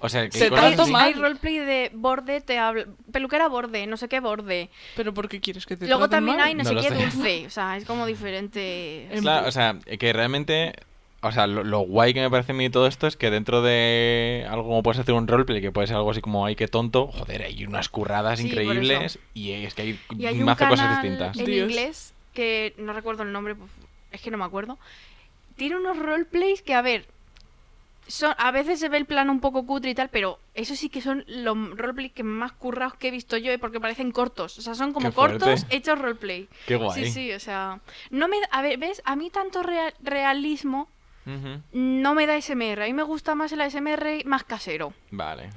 O 0.00 0.08
sea, 0.08 0.28
que 0.28 0.38
Se 0.38 0.50
hay 0.94 1.14
roleplay 1.14 1.58
de 1.58 1.90
borde, 1.94 2.40
te 2.40 2.58
habla, 2.58 2.86
peluquera 3.12 3.48
borde, 3.48 3.86
no 3.86 3.96
sé 3.96 4.08
qué 4.08 4.20
borde. 4.20 4.70
Pero 4.96 5.14
¿por 5.14 5.28
qué 5.28 5.40
quieres 5.40 5.66
que 5.66 5.76
te 5.76 5.86
Luego 5.86 6.08
también 6.08 6.36
mal? 6.38 6.46
hay 6.48 6.54
no, 6.54 6.62
No 6.64 6.68
sé 6.82 6.88
qué 6.88 6.94
sé. 6.94 7.02
dulce. 7.04 7.46
O 7.46 7.50
sea, 7.50 7.76
es 7.76 7.84
como 7.84 8.06
diferente. 8.06 9.08
Claro, 9.20 9.48
o 9.48 9.52
sea, 9.52 9.78
que 9.98 10.12
realmente, 10.12 10.72
o 11.22 11.32
sea, 11.32 11.46
lo, 11.46 11.64
lo 11.64 11.80
guay 11.80 12.12
que 12.14 12.20
me 12.20 12.30
parece 12.30 12.52
a 12.52 12.54
mí 12.54 12.68
todo 12.70 12.86
esto 12.86 13.06
es 13.06 13.16
que 13.16 13.30
dentro 13.30 13.62
de 13.62 14.46
algo 14.48 14.64
como 14.68 14.82
puedes 14.82 14.98
hacer 15.00 15.14
un 15.14 15.26
roleplay, 15.28 15.60
que 15.60 15.72
puede 15.72 15.86
ser 15.86 15.96
algo 15.96 16.10
así 16.10 16.20
como, 16.20 16.44
ay, 16.46 16.56
qué 16.56 16.68
tonto, 16.68 17.08
joder, 17.08 17.42
hay 17.42 17.64
unas 17.64 17.88
curradas 17.88 18.38
Sí, 18.40 18.46
increíbles 18.48 19.18
y 19.34 19.52
es 19.52 19.74
que 19.74 19.82
hay, 19.82 20.00
Y 20.18 20.26
hay 20.26 20.38
un 20.38 20.44
mazo 20.44 20.68
cosas 20.68 20.86
canal 20.86 21.02
distintas. 21.02 21.38
en 21.38 21.44
Dios. 21.46 21.70
inglés 21.70 22.14
que 22.34 22.74
no 22.78 22.92
recuerdo 22.92 23.22
el 23.22 23.32
nombre, 23.32 23.54
pues, 23.54 23.70
es 24.10 24.20
que 24.20 24.30
no 24.30 24.38
me 24.38 24.44
acuerdo. 24.44 24.78
Tiene 25.56 25.76
unos 25.76 25.96
roleplays 25.98 26.62
que, 26.62 26.74
a 26.74 26.82
ver, 26.82 27.06
son, 28.06 28.34
a 28.38 28.50
veces 28.50 28.78
se 28.80 28.88
ve 28.88 28.98
el 28.98 29.06
plano 29.06 29.32
un 29.32 29.40
poco 29.40 29.66
cutre 29.66 29.90
y 29.90 29.94
tal, 29.94 30.08
pero 30.10 30.38
eso 30.54 30.74
sí 30.76 30.88
que 30.88 31.00
son 31.00 31.24
los 31.26 31.56
roleplays 31.76 32.12
que 32.12 32.22
más 32.22 32.52
currados 32.52 32.94
que 32.94 33.08
he 33.08 33.10
visto 33.10 33.36
yo, 33.36 33.56
porque 33.58 33.80
parecen 33.80 34.10
cortos. 34.12 34.58
O 34.58 34.62
sea, 34.62 34.74
son 34.74 34.92
como 34.92 35.12
cortos 35.12 35.66
hechos 35.70 35.98
roleplay. 35.98 36.48
Qué 36.66 36.76
guay. 36.76 37.04
Sí, 37.06 37.10
sí, 37.10 37.32
o 37.32 37.40
sea. 37.40 37.80
No 38.10 38.28
me, 38.28 38.36
a 38.50 38.62
ver, 38.62 38.78
¿ves? 38.78 39.00
A 39.04 39.16
mí 39.16 39.30
tanto 39.30 39.62
rea- 39.62 39.92
realismo 40.02 40.88
no 41.72 42.14
me 42.14 42.26
da 42.26 42.36
SMR. 42.40 42.82
A 42.82 42.86
mí 42.86 42.92
me 42.92 43.02
gusta 43.02 43.34
más 43.34 43.50
el 43.52 43.60
ASMR 43.62 44.24
más 44.26 44.44
casero. 44.44 44.92
Vale. 45.10 45.50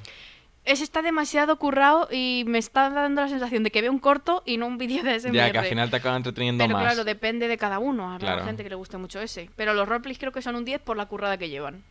Ese 0.63 0.83
está 0.83 1.01
demasiado 1.01 1.57
currado 1.59 2.09
y 2.11 2.43
me 2.45 2.57
está 2.57 2.89
dando 2.89 3.21
la 3.21 3.29
sensación 3.29 3.63
de 3.63 3.71
que 3.71 3.81
veo 3.81 3.91
un 3.91 3.99
corto 3.99 4.43
y 4.45 4.57
no 4.57 4.67
un 4.67 4.77
vídeo 4.77 5.01
de 5.03 5.17
SMR. 5.19 5.33
Ya, 5.35 5.51
que 5.51 5.57
al 5.59 5.65
final 5.65 5.89
te 5.89 5.95
acaba 5.97 6.17
entreteniendo 6.17 6.63
Pero 6.63 6.73
más. 6.77 6.83
claro, 6.85 7.03
depende 7.05 7.47
de 7.47 7.57
cada 7.57 7.79
uno. 7.79 8.11
Habrá 8.11 8.33
Claro. 8.33 8.45
gente 8.45 8.63
que 8.63 8.69
le 8.69 8.75
guste 8.75 8.97
mucho 8.97 9.21
ese. 9.21 9.49
Pero 9.55 9.73
los 9.73 9.87
roleplays 9.87 10.17
creo 10.19 10.31
que 10.33 10.41
son 10.41 10.55
un 10.55 10.65
10 10.65 10.81
por 10.81 10.97
la 10.97 11.05
currada 11.05 11.37
que 11.37 11.49
llevan. 11.49 11.83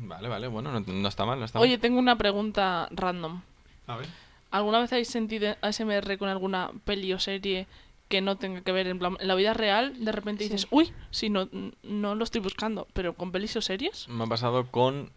Vale, 0.00 0.28
vale, 0.28 0.46
bueno, 0.48 0.70
no, 0.72 0.80
no 0.80 1.08
está 1.08 1.24
mal, 1.26 1.38
no 1.38 1.44
está 1.44 1.58
Oye, 1.60 1.72
mal. 1.72 1.80
tengo 1.80 1.98
una 1.98 2.16
pregunta 2.16 2.88
random. 2.90 3.40
A 3.86 3.96
ver. 3.96 4.06
¿Alguna 4.50 4.78
vez 4.80 4.92
habéis 4.92 5.08
sentido 5.08 5.56
ASMR 5.60 6.16
con 6.18 6.28
alguna 6.28 6.70
peli 6.84 7.12
o 7.12 7.18
serie 7.18 7.66
que 8.08 8.20
no 8.20 8.36
tenga 8.36 8.62
que 8.62 8.72
ver 8.72 8.86
en, 8.86 8.98
plan- 8.98 9.16
en 9.20 9.28
la 9.28 9.34
vida 9.34 9.54
real? 9.54 10.04
De 10.04 10.12
repente 10.12 10.44
Sí. 10.44 10.50
dices, 10.50 10.68
uy, 10.70 10.92
sí, 11.10 11.28
no, 11.30 11.48
no 11.82 12.14
lo 12.14 12.24
estoy 12.24 12.40
buscando, 12.40 12.86
pero 12.92 13.14
con 13.14 13.32
pelis 13.32 13.56
o 13.56 13.60
series. 13.60 14.08
Me 14.08 14.24
ha 14.24 14.26
pasado 14.26 14.70
con 14.70 15.10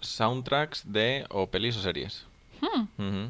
soundtracks 0.00 0.92
de 0.92 1.24
o 1.30 1.46
pelis 1.46 1.76
o 1.76 1.80
series. 1.80 2.26
Hmm. 2.60 3.28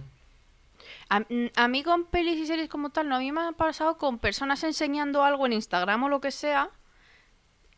A, 1.10 1.22
a 1.56 1.68
mí 1.68 1.82
con 1.82 2.04
pelis 2.06 2.38
y 2.38 2.46
series 2.46 2.68
como 2.68 2.90
tal, 2.90 3.08
no, 3.08 3.16
a 3.16 3.18
mí 3.20 3.30
me 3.30 3.42
ha 3.42 3.52
pasado 3.52 3.98
con 3.98 4.18
personas 4.18 4.64
enseñando 4.64 5.22
algo 5.22 5.46
en 5.46 5.52
Instagram 5.52 6.02
o 6.04 6.08
lo 6.08 6.20
que 6.20 6.30
sea 6.30 6.70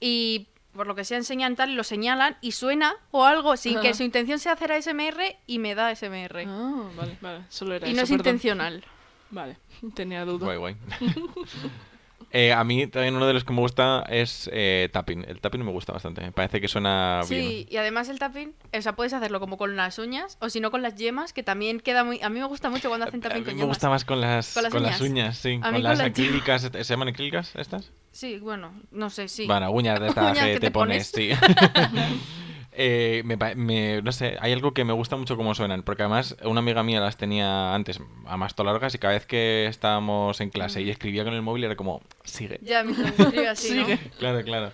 y 0.01 0.47
por 0.77 0.87
lo 0.87 0.95
que 0.95 1.05
sea 1.05 1.17
enseñan 1.19 1.57
tal 1.57 1.71
y 1.71 1.75
lo 1.75 1.85
señalan 1.85 2.37
y 2.41 2.53
suena 2.53 2.95
o 3.11 3.25
algo 3.25 3.57
sin 3.57 3.81
que 3.81 3.95
su 3.95 4.03
intención 4.03 4.39
sea 4.39 4.53
hacer 4.53 4.73
ASMR 4.73 5.37
y 5.47 5.59
me 5.59 5.75
da 5.75 5.89
ASMR. 5.89 6.45
Ah, 6.47 6.89
vale, 6.97 7.19
vale, 7.21 7.45
solo 7.49 7.75
era 7.75 7.87
y 7.89 7.91
eso, 7.93 7.97
no 7.97 8.03
es 8.03 8.09
perdón. 8.11 8.21
intencional. 8.27 8.85
Vale, 9.31 9.57
tenía 9.95 10.25
duda. 10.25 10.45
Guay, 10.47 10.59
guay. 10.59 10.77
Eh, 12.33 12.53
a 12.53 12.63
mí 12.65 12.87
también 12.87 13.15
uno 13.17 13.27
de 13.27 13.33
los 13.33 13.45
que 13.45 13.53
me 13.53 13.61
gusta 13.61 14.05
es 14.11 14.51
eh, 14.53 14.91
tapping. 14.93 15.25
El 15.27 15.41
tapping 15.41 15.65
me 15.65 15.71
gusta 15.71 15.93
bastante. 15.93 16.21
Me 16.21 16.33
parece 16.33 16.61
que 16.61 16.69
suena 16.69 17.21
bien. 17.29 17.43
Sí, 17.43 17.67
y 17.71 17.77
además 17.77 18.09
el 18.09 18.19
tapping, 18.19 18.53
o 18.77 18.83
sea, 18.83 18.95
puedes 18.95 19.13
hacerlo 19.15 19.41
como 19.41 19.57
con 19.57 19.75
las 19.77 19.99
uñas 19.99 20.37
o 20.41 20.51
si 20.51 20.61
no 20.61 20.71
con 20.71 20.83
las 20.83 20.97
yemas, 20.97 21.33
que 21.33 21.43
también 21.43 21.81
queda 21.81 22.05
muy... 22.05 22.21
A 22.23 22.29
mí 22.29 22.39
me 22.41 22.45
gusta 22.47 22.69
mucho 22.69 22.89
cuando 22.89 23.07
hacen 23.07 23.21
tapping 23.21 23.45
con 23.45 23.55
me 23.55 23.61
yemas. 23.61 23.69
gusta 23.69 23.89
más 23.89 24.05
con 24.05 24.21
las, 24.21 24.53
¿Con 24.53 24.63
las 24.65 24.73
con 24.73 24.83
las 24.83 25.01
uñas? 25.01 25.39
sí. 25.39 25.59
Con 25.61 25.73
con 25.73 25.83
las 25.83 26.01
acrílicas. 26.01 26.63
¿Se 26.63 26.85
llaman 26.85 27.09
acrílicas 27.09 27.55
estas? 27.57 27.91
Sí, 28.13 28.39
bueno, 28.39 28.73
no 28.91 29.09
sé, 29.11 29.29
sí. 29.29 29.47
Bueno, 29.47 29.71
uñas 29.71 30.01
de 30.01 30.09
estas 30.09 30.39
que, 30.39 30.45
que 30.45 30.53
te 30.55 30.61
te 30.61 30.71
pones, 30.71 31.11
pones. 31.13 31.39
sí. 31.39 31.47
Eh, 32.79 33.23
me, 33.25 33.39
pa- 33.39 33.55
me- 33.55 34.03
no 34.03 34.13
sé, 34.13 34.37
hay 34.39 34.53
algo 34.53 34.73
que 34.75 34.85
me 34.85 34.93
gusta 34.93 35.17
mucho 35.17 35.37
cómo 35.37 35.55
suenan, 35.55 35.83
porque 35.83 36.03
además 36.03 36.37
una 36.45 36.59
amiga 36.61 36.83
mía 36.83 37.01
las 37.01 37.17
tenía 37.17 37.75
antes 37.75 38.01
a 38.27 38.37
más 38.37 38.55
largas 38.59 38.95
y 38.95 38.99
cada 38.99 39.15
vez 39.15 39.25
que 39.25 39.67
estábamos 39.67 40.41
en 40.43 40.51
clase 40.51 40.83
y 40.83 40.91
escribía 40.91 41.25
con 41.25 41.33
el 41.33 41.41
móvil 41.41 41.65
era 41.65 41.75
como, 41.77 42.03
sigue. 42.25 42.59
Ya, 42.63 42.83
me 42.85 42.93
escribe 42.93 43.49
así, 43.49 43.75
¿no? 43.75 43.85
Sigue. 43.87 43.99
Claro, 44.19 44.43
claro. 44.45 44.73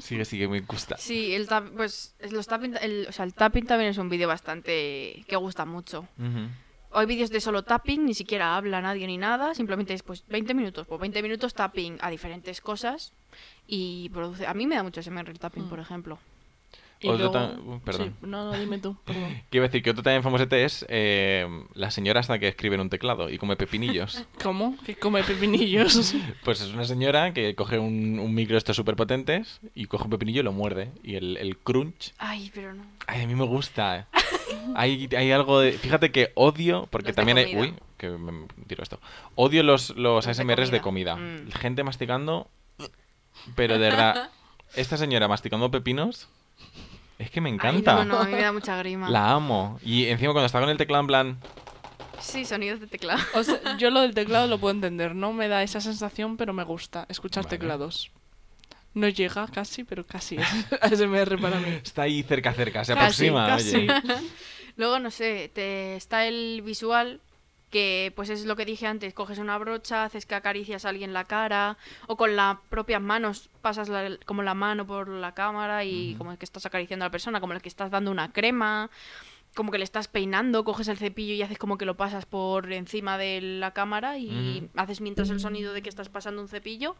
Sigue, 0.00 0.24
sigue, 0.24 0.48
me 0.48 0.60
gusta. 0.60 0.96
Sí, 0.98 1.34
el 1.34 1.46
tap, 1.48 1.66
pues 1.76 2.14
es- 2.18 2.32
los 2.32 2.46
tapping, 2.46 2.74
el, 2.80 3.06
o 3.08 3.12
sea, 3.12 3.24
el 3.24 3.34
tapping 3.34 3.66
también 3.66 3.90
es 3.90 3.98
un 3.98 4.08
vídeo 4.08 4.26
bastante 4.28 5.22
que 5.28 5.36
gusta 5.36 5.64
mucho. 5.66 6.00
Ujú. 6.18 6.48
Hay 6.92 7.06
vídeos 7.06 7.28
de 7.30 7.40
solo 7.40 7.62
tapping, 7.62 8.06
ni 8.06 8.14
siquiera 8.14 8.56
habla 8.56 8.80
nadie 8.80 9.06
ni 9.06 9.18
nada, 9.18 9.54
simplemente 9.54 9.92
es 9.92 10.02
pues 10.02 10.24
20 10.28 10.54
minutos, 10.54 10.86
pues 10.86 10.98
20 11.00 11.22
minutos 11.22 11.52
tapping 11.52 11.98
a 12.00 12.08
diferentes 12.10 12.60
cosas 12.62 13.12
y 13.66 14.08
produce... 14.10 14.46
A 14.46 14.54
mí 14.54 14.66
me 14.66 14.76
da 14.76 14.82
mucho 14.82 15.02
SMR 15.02 15.30
el 15.30 15.38
tapping, 15.38 15.64
Mm. 15.66 15.68
por 15.68 15.78
ejemplo. 15.80 16.18
Y 16.98 17.08
Otro 17.08 17.30
luego... 17.30 17.74
uh, 17.76 17.80
perdón. 17.80 18.14
Sí, 18.20 18.26
no, 18.26 18.44
no, 18.50 18.58
dime 18.58 18.78
tú, 18.78 18.96
perdón. 19.04 19.42
Quiero 19.50 19.66
decir 19.66 19.82
que 19.82 19.90
otro 19.90 20.02
también 20.02 20.22
famosete 20.22 20.64
es 20.64 20.86
eh, 20.88 21.46
la 21.74 21.90
señora 21.90 22.20
hasta 22.20 22.38
que 22.38 22.48
escribe 22.48 22.74
en 22.76 22.80
un 22.80 22.88
teclado 22.90 23.28
y 23.28 23.36
come 23.38 23.56
pepinillos. 23.56 24.24
¿Cómo? 24.42 24.76
Que 24.84 24.96
come 24.96 25.22
pepinillos. 25.22 26.14
Pues 26.44 26.60
es 26.60 26.72
una 26.72 26.84
señora 26.84 27.32
que 27.34 27.54
coge 27.54 27.78
un, 27.78 28.18
un 28.18 28.34
micro 28.34 28.54
de 28.54 28.58
estos 28.58 28.76
súper 28.76 28.96
potentes 28.96 29.60
y 29.74 29.86
coge 29.86 30.04
un 30.04 30.10
pepinillo 30.10 30.40
y 30.40 30.44
lo 30.44 30.52
muerde. 30.52 30.90
Y 31.02 31.16
el, 31.16 31.36
el 31.36 31.58
crunch, 31.58 32.14
Ay, 32.18 32.50
pero 32.54 32.72
no. 32.72 32.84
ay, 33.06 33.22
a 33.22 33.26
mí 33.26 33.34
me 33.34 33.44
gusta. 33.44 34.06
Hay, 34.74 35.08
hay 35.16 35.32
algo 35.32 35.60
de... 35.60 35.72
Fíjate 35.72 36.12
que 36.12 36.30
odio, 36.34 36.88
porque 36.90 37.08
Los 37.08 37.16
también 37.16 37.38
hay... 37.38 37.56
Uy, 37.56 37.74
que 37.98 38.08
me 38.08 38.46
tiro 38.66 38.82
esto. 38.82 39.00
Odio 39.34 39.62
los, 39.62 39.90
los 39.90 40.26
Los 40.26 40.26
ASMRs 40.26 40.70
de 40.70 40.80
comida. 40.80 41.14
comida. 41.14 41.42
Mm. 41.44 41.50
Gente 41.52 41.82
masticando. 41.84 42.48
Pero 43.54 43.74
de 43.74 43.80
verdad, 43.90 44.30
esta 44.74 44.96
señora 44.96 45.28
masticando 45.28 45.70
pepinos. 45.70 46.28
Es 47.18 47.30
que 47.30 47.40
me 47.40 47.48
Ay, 47.48 47.54
encanta. 47.54 47.94
no, 47.94 48.04
no, 48.04 48.18
a 48.20 48.24
mí 48.24 48.32
me 48.32 48.42
da 48.42 48.52
mucha 48.52 48.76
grima. 48.76 49.08
La 49.10 49.30
amo. 49.32 49.78
Y 49.82 50.06
encima 50.06 50.32
cuando 50.32 50.46
está 50.46 50.60
con 50.60 50.68
el 50.68 50.76
teclado 50.76 51.00
en 51.02 51.06
plan. 51.06 51.38
Sí, 52.20 52.44
sonidos 52.44 52.80
de 52.80 52.86
teclado. 52.86 53.22
O 53.34 53.42
sea, 53.42 53.58
yo 53.78 53.90
lo 53.90 54.00
del 54.00 54.14
teclado 54.14 54.46
lo 54.46 54.58
puedo 54.58 54.74
entender, 54.74 55.14
no 55.14 55.32
me 55.32 55.48
da 55.48 55.62
esa 55.62 55.80
sensación, 55.80 56.36
pero 56.36 56.52
me 56.52 56.64
gusta 56.64 57.06
escuchar 57.08 57.44
Vale. 57.44 57.56
teclados. 57.58 58.10
No 58.94 59.08
llega 59.08 59.46
casi, 59.48 59.84
pero 59.84 60.06
casi 60.06 60.36
es 60.36 60.48
ASMR 60.80 61.38
para 61.40 61.58
mí. 61.60 61.68
Está 61.84 62.02
ahí 62.02 62.22
cerca, 62.22 62.52
cerca. 62.54 62.84
Se 62.84 62.94
Casi, 62.94 63.28
aproxima. 63.28 63.46
casi. 63.46 63.76
oye. 63.76 63.88
Luego, 64.76 64.98
no 64.98 65.10
sé, 65.10 65.50
te 65.54 65.96
está 65.96 66.26
el 66.26 66.62
visual, 66.62 67.20
que 67.70 68.12
pues 68.14 68.30
es 68.30 68.44
lo 68.46 68.54
que 68.56 68.64
dije 68.64 68.86
antes, 68.86 69.12
coges 69.12 69.38
una 69.38 69.58
brocha, 69.58 70.04
haces 70.04 70.24
que 70.24 70.34
acaricias 70.34 70.84
a 70.84 70.90
alguien 70.90 71.12
la 71.12 71.24
cara, 71.24 71.76
o 72.06 72.16
con 72.16 72.36
las 72.36 72.58
propias 72.68 73.02
manos 73.02 73.50
pasas 73.60 73.88
la- 73.88 74.16
como 74.24 74.42
la 74.42 74.54
mano 74.54 74.86
por 74.86 75.08
la 75.08 75.34
cámara 75.34 75.84
y 75.84 76.14
como 76.16 76.36
que 76.38 76.44
estás 76.44 76.64
acariciando 76.66 77.04
a 77.04 77.08
la 77.08 77.10
persona, 77.12 77.40
como 77.40 77.52
el 77.54 77.60
que 77.62 77.68
estás 77.68 77.90
dando 77.90 78.10
una 78.10 78.32
crema, 78.32 78.88
como 79.56 79.72
que 79.72 79.78
le 79.78 79.84
estás 79.84 80.06
peinando, 80.06 80.64
coges 80.64 80.86
el 80.88 80.98
cepillo 80.98 81.32
y 81.34 81.40
haces 81.42 81.58
como 81.58 81.78
que 81.78 81.86
lo 81.86 81.96
pasas 81.96 82.26
por 82.26 82.70
encima 82.72 83.16
de 83.18 83.40
la 83.40 83.70
cámara 83.72 84.18
y 84.18 84.68
haces 84.76 85.00
mientras 85.00 85.30
el 85.30 85.40
sonido 85.40 85.72
de 85.72 85.80
que 85.82 85.88
estás 85.88 86.08
pasando 86.10 86.42
un 86.42 86.48
cepillo 86.48 86.94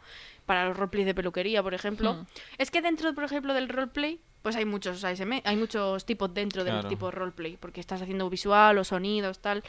para 0.47 0.67
los 0.67 0.75
roleplays 0.75 1.05
de 1.05 1.13
peluquería, 1.13 1.61
por 1.63 1.75
ejemplo. 1.75 2.13
Hmm. 2.15 2.25
Es 2.57 2.71
que 2.71 2.81
dentro, 2.81 3.13
por 3.13 3.23
ejemplo, 3.23 3.53
del 3.53 3.69
roleplay, 3.69 4.19
pues 4.41 4.55
hay 4.55 4.65
muchos 4.65 5.03
ASM, 5.03 5.41
hay 5.45 5.55
muchos 5.55 6.05
tipos 6.05 6.33
dentro 6.33 6.63
del 6.63 6.73
tipo 6.89 7.11
roleplay, 7.11 7.57
porque 7.57 7.79
estás 7.79 8.01
haciendo 8.01 8.27
visual 8.29 8.77
o 8.79 8.83
sonidos, 8.83 9.37
tal. 9.39 9.63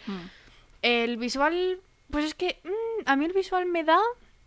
El 0.82 1.16
visual, 1.16 1.80
pues 2.10 2.24
es 2.24 2.34
que 2.34 2.60
mm, 2.64 3.02
a 3.06 3.16
mí 3.16 3.24
el 3.24 3.32
visual 3.32 3.66
me 3.66 3.84
da, 3.84 3.98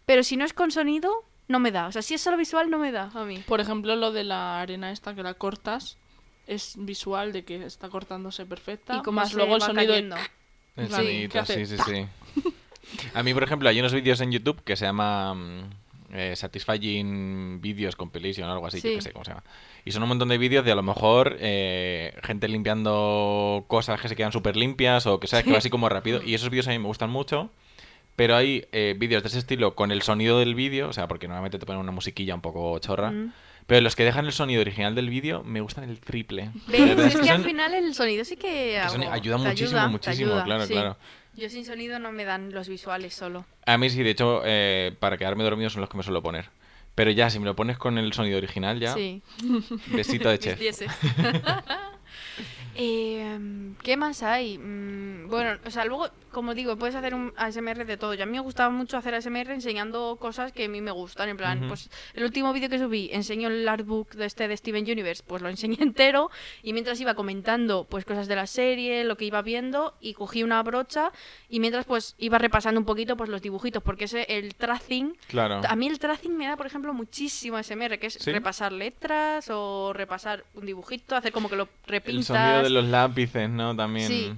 pero 0.05 0.23
si 0.23 0.37
no 0.37 0.45
es 0.45 0.53
con 0.53 0.71
sonido, 0.71 1.11
no 1.47 1.59
me 1.59 1.71
da. 1.71 1.87
O 1.87 1.91
sea, 1.91 2.01
si 2.01 2.13
es 2.13 2.21
solo 2.21 2.37
visual, 2.37 2.69
no 2.69 2.77
me 2.79 2.91
da 2.91 3.11
a 3.13 3.23
mí. 3.25 3.37
Por 3.47 3.59
ejemplo, 3.59 3.95
lo 3.95 4.11
de 4.11 4.23
la 4.23 4.61
arena 4.61 4.91
esta 4.91 5.13
que 5.15 5.23
la 5.23 5.33
cortas 5.33 5.97
es 6.47 6.73
visual 6.77 7.33
de 7.33 7.43
que 7.43 7.65
está 7.65 7.89
cortándose 7.89 8.45
perfecta, 8.45 8.97
Y 8.97 9.01
como 9.01 9.17
más 9.21 9.33
luego 9.33 9.55
el 9.55 9.61
va 9.61 9.65
sonido 9.67 9.93
de- 9.93 10.09
cayendo. 10.09 10.15
El 10.77 10.89
Sí, 11.45 11.65
sí, 11.65 11.65
sí, 11.65 11.77
sí. 11.85 12.07
A 13.13 13.23
mí, 13.23 13.33
por 13.33 13.43
ejemplo, 13.43 13.67
hay 13.69 13.79
unos 13.79 13.93
vídeos 13.93 14.21
en 14.21 14.31
YouTube 14.31 14.63
que 14.63 14.75
se 14.75 14.85
llama 14.85 15.35
eh, 16.13 16.35
Satisfying 16.35 17.61
Videos 17.61 17.95
Compilation 17.95 18.47
o 18.49 18.51
algo 18.51 18.67
así, 18.67 18.81
yo 18.81 18.95
que 18.95 19.01
sé 19.01 19.11
cómo 19.11 19.25
se 19.25 19.31
llama. 19.31 19.43
Y 19.85 19.91
son 19.91 20.03
un 20.03 20.09
montón 20.09 20.29
de 20.29 20.37
vídeos 20.37 20.65
de 20.65 20.71
a 20.71 20.75
lo 20.75 20.83
mejor 20.83 21.37
eh, 21.39 22.13
gente 22.23 22.47
limpiando 22.47 23.65
cosas 23.67 23.99
que 24.01 24.07
se 24.07 24.15
quedan 24.15 24.31
súper 24.31 24.55
limpias 24.55 25.05
o 25.07 25.19
que 25.19 25.27
sea, 25.27 25.43
que 25.43 25.51
va 25.51 25.57
así 25.57 25.69
como 25.69 25.89
rápido. 25.89 26.21
Y 26.23 26.33
esos 26.33 26.49
vídeos 26.49 26.67
a 26.67 26.71
mí 26.71 26.79
me 26.79 26.87
gustan 26.87 27.09
mucho. 27.09 27.49
Pero 28.15 28.35
hay 28.35 28.65
eh, 28.71 28.93
vídeos 28.97 29.23
de 29.23 29.29
ese 29.29 29.39
estilo 29.39 29.73
con 29.73 29.91
el 29.91 30.01
sonido 30.01 30.37
del 30.37 30.53
vídeo, 30.53 30.89
o 30.89 30.93
sea, 30.93 31.07
porque 31.07 31.27
normalmente 31.27 31.57
te 31.57 31.65
ponen 31.65 31.79
una 31.81 31.91
musiquilla 31.91 32.35
un 32.35 32.41
poco 32.41 32.77
chorra. 32.79 33.11
Mm. 33.11 33.33
Pero 33.67 33.81
los 33.81 33.95
que 33.95 34.03
dejan 34.03 34.25
el 34.25 34.31
sonido 34.33 34.61
original 34.61 34.95
del 34.95 35.09
vídeo 35.09 35.43
me 35.43 35.61
gustan 35.61 35.83
el 35.89 35.99
triple. 35.99 36.51
¿Ves? 36.67 36.81
Es 36.81 37.15
que 37.19 37.29
al 37.29 37.37
son- 37.37 37.43
final 37.45 37.73
el 37.73 37.93
sonido 37.93 38.25
sí 38.25 38.35
que, 38.35 38.79
que 38.83 38.89
son- 38.89 39.01
algo- 39.01 39.13
ayuda 39.13 39.37
te 39.37 39.43
muchísimo, 39.43 39.69
ayuda, 39.79 39.87
muchísimo, 39.87 40.31
ayuda, 40.31 40.43
claro, 40.43 40.65
sí. 40.65 40.73
claro. 40.73 40.97
Yo 41.35 41.49
sin 41.49 41.63
sonido 41.65 41.97
no 41.99 42.11
me 42.11 42.25
dan 42.25 42.51
los 42.51 42.67
visuales 42.67 43.13
solo. 43.13 43.45
A 43.65 43.77
mí 43.77 43.89
sí, 43.89 44.03
de 44.03 44.09
hecho, 44.09 44.41
eh, 44.43 44.93
para 44.99 45.17
quedarme 45.17 45.43
dormido 45.43 45.69
son 45.69 45.79
los 45.81 45.89
que 45.89 45.95
me 45.97 46.03
suelo 46.03 46.21
poner. 46.21 46.49
Pero 46.93 47.09
ya, 47.11 47.29
si 47.29 47.39
me 47.39 47.45
lo 47.45 47.55
pones 47.55 47.77
con 47.77 47.97
el 47.97 48.11
sonido 48.11 48.37
original, 48.37 48.77
ya, 48.79 48.93
Sí. 48.93 49.21
besito 49.87 50.27
de 50.29 50.39
chef. 50.39 50.59
Eh, 52.75 53.37
¿Qué 53.83 53.97
más 53.97 54.23
hay? 54.23 54.57
Mm, 54.57 55.27
bueno, 55.29 55.59
o 55.65 55.69
sea, 55.71 55.85
luego, 55.85 56.09
como 56.31 56.53
digo, 56.53 56.77
puedes 56.77 56.95
hacer 56.95 57.13
un 57.13 57.33
ASMR 57.35 57.85
de 57.85 57.97
todo. 57.97 58.13
Y 58.13 58.21
a 58.21 58.25
mí 58.25 58.31
me 58.33 58.39
gustaba 58.39 58.69
mucho 58.69 58.97
hacer 58.97 59.13
ASMR 59.15 59.51
enseñando 59.51 60.17
cosas 60.19 60.51
que 60.51 60.65
a 60.65 60.69
mí 60.69 60.81
me 60.81 60.91
gustan. 60.91 61.29
En 61.29 61.37
plan, 61.37 61.65
pues 61.67 61.89
el 62.13 62.23
último 62.23 62.53
vídeo 62.53 62.69
que 62.69 62.79
subí, 62.79 63.09
enseño 63.11 63.49
el 63.49 63.67
artbook 63.67 64.11
de 64.15 64.25
este 64.25 64.47
de 64.47 64.55
Steven 64.55 64.83
Universe, 64.83 65.23
pues 65.25 65.41
lo 65.41 65.49
enseñé 65.49 65.77
entero. 65.81 66.29
Y 66.63 66.73
mientras 66.73 66.99
iba 67.01 67.13
comentando, 67.15 67.85
pues 67.89 68.05
cosas 68.05 68.27
de 68.27 68.35
la 68.35 68.47
serie, 68.47 69.03
lo 69.03 69.17
que 69.17 69.25
iba 69.25 69.41
viendo, 69.41 69.95
y 69.99 70.13
cogí 70.13 70.43
una 70.43 70.61
brocha. 70.63 71.11
Y 71.49 71.59
mientras, 71.59 71.85
pues 71.85 72.15
iba 72.17 72.37
repasando 72.37 72.79
un 72.79 72.85
poquito, 72.85 73.17
pues 73.17 73.29
los 73.29 73.41
dibujitos, 73.41 73.83
porque 73.83 74.05
ese, 74.05 74.25
el 74.29 74.55
tracing 74.55 75.17
Claro. 75.27 75.61
a 75.67 75.75
mí 75.75 75.87
el 75.87 75.99
tracing 75.99 76.35
me 76.37 76.47
da, 76.47 76.55
por 76.57 76.65
ejemplo, 76.65 76.93
muchísimo 76.93 77.57
ASMR, 77.57 77.99
que 77.99 78.07
es 78.07 78.13
¿Sí? 78.13 78.31
repasar 78.31 78.71
letras 78.71 79.49
o 79.49 79.91
repasar 79.93 80.43
un 80.53 80.65
dibujito, 80.65 81.15
hacer 81.15 81.31
como 81.31 81.49
que 81.49 81.55
lo 81.55 81.67
repintas. 81.87 82.60
De 82.63 82.69
los 82.69 82.85
lápices, 82.85 83.49
¿no? 83.49 83.75
También. 83.75 84.07
Sí. 84.07 84.35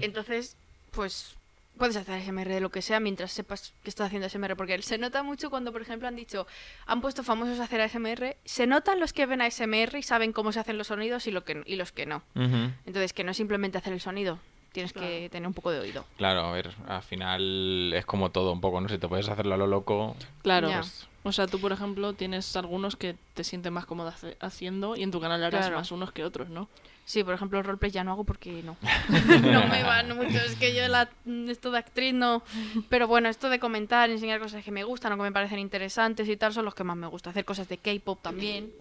Entonces, 0.00 0.56
pues 0.90 1.36
puedes 1.76 1.96
hacer 1.96 2.14
ASMR 2.14 2.48
de 2.48 2.60
lo 2.60 2.70
que 2.70 2.82
sea 2.82 3.00
mientras 3.00 3.32
sepas 3.32 3.74
que 3.82 3.90
estás 3.90 4.06
haciendo 4.06 4.26
ASMR, 4.26 4.56
porque 4.56 4.80
se 4.82 4.98
nota 4.98 5.22
mucho 5.22 5.50
cuando, 5.50 5.72
por 5.72 5.82
ejemplo, 5.82 6.08
han 6.08 6.16
dicho, 6.16 6.46
han 6.86 7.00
puesto 7.00 7.22
famosos 7.22 7.60
a 7.60 7.64
hacer 7.64 7.80
ASMR, 7.80 8.36
se 8.44 8.66
notan 8.66 9.00
los 9.00 9.12
que 9.12 9.26
ven 9.26 9.42
ASMR 9.42 9.96
y 9.96 10.02
saben 10.02 10.32
cómo 10.32 10.52
se 10.52 10.60
hacen 10.60 10.78
los 10.78 10.88
sonidos 10.88 11.26
y, 11.26 11.30
lo 11.30 11.44
que, 11.44 11.62
y 11.66 11.76
los 11.76 11.92
que 11.92 12.06
no. 12.06 12.22
Entonces, 12.34 13.12
que 13.12 13.24
no 13.24 13.30
es 13.30 13.36
simplemente 13.36 13.78
hacer 13.78 13.92
el 13.92 14.00
sonido, 14.00 14.38
tienes 14.76 14.92
que 14.92 15.28
tener 15.30 15.46
un 15.46 15.54
poco 15.54 15.70
de 15.70 15.80
oído. 15.80 16.04
Claro, 16.16 16.40
a 16.40 16.52
ver, 16.52 16.70
al 16.86 17.02
final 17.02 17.92
es 17.94 18.04
como 18.06 18.30
todo 18.30 18.52
un 18.52 18.60
poco, 18.60 18.80
¿no? 18.80 18.88
Si 18.88 18.98
te 18.98 19.08
puedes 19.08 19.28
hacerlo 19.28 19.54
a 19.54 19.58
lo 19.58 19.66
loco. 19.66 20.16
Claro. 20.42 20.68
Pues, 20.70 21.08
O 21.24 21.32
sea, 21.32 21.46
tú, 21.48 21.58
por 21.58 21.72
ejemplo, 21.72 22.12
tienes 22.12 22.54
algunos 22.56 22.94
que 22.94 23.16
te 23.34 23.42
sientes 23.42 23.72
más 23.72 23.84
cómoda 23.86 24.10
hace- 24.10 24.36
haciendo 24.40 24.94
y 24.96 25.02
en 25.02 25.10
tu 25.10 25.20
canal 25.20 25.42
harás 25.42 25.62
Claro. 25.66 25.76
más 25.78 25.90
unos 25.90 26.12
que 26.12 26.24
otros, 26.24 26.48
¿no? 26.50 26.68
Sí, 27.04 27.24
por 27.24 27.34
ejemplo, 27.34 27.58
el 27.58 27.64
roleplay 27.64 27.90
ya 27.90 28.04
no 28.04 28.12
hago 28.12 28.24
porque 28.24 28.62
no. 28.62 28.76
no 29.42 29.66
me 29.66 29.82
van 29.82 30.14
mucho. 30.16 30.38
Es 30.38 30.54
que 30.56 30.74
yo 30.74 30.86
la, 30.88 31.08
esto 31.48 31.70
de 31.72 31.78
actriz 31.78 32.14
no. 32.14 32.42
Pero 32.88 33.06
bueno, 33.08 33.28
esto 33.28 33.48
de 33.48 33.58
comentar, 33.58 34.10
enseñar 34.10 34.38
cosas 34.40 34.64
que 34.64 34.70
me 34.72 34.84
gustan 34.84 35.12
o 35.12 35.16
que 35.16 35.22
me 35.22 35.32
parecen 35.32 35.58
interesantes 35.58 36.28
y 36.28 36.36
tal 36.36 36.52
son 36.52 36.64
los 36.64 36.74
que 36.74 36.84
más 36.84 36.96
me 36.96 37.06
gusta. 37.08 37.30
Hacer 37.30 37.44
cosas 37.44 37.68
de 37.68 37.78
K-pop 37.78 38.20
también. 38.22 38.72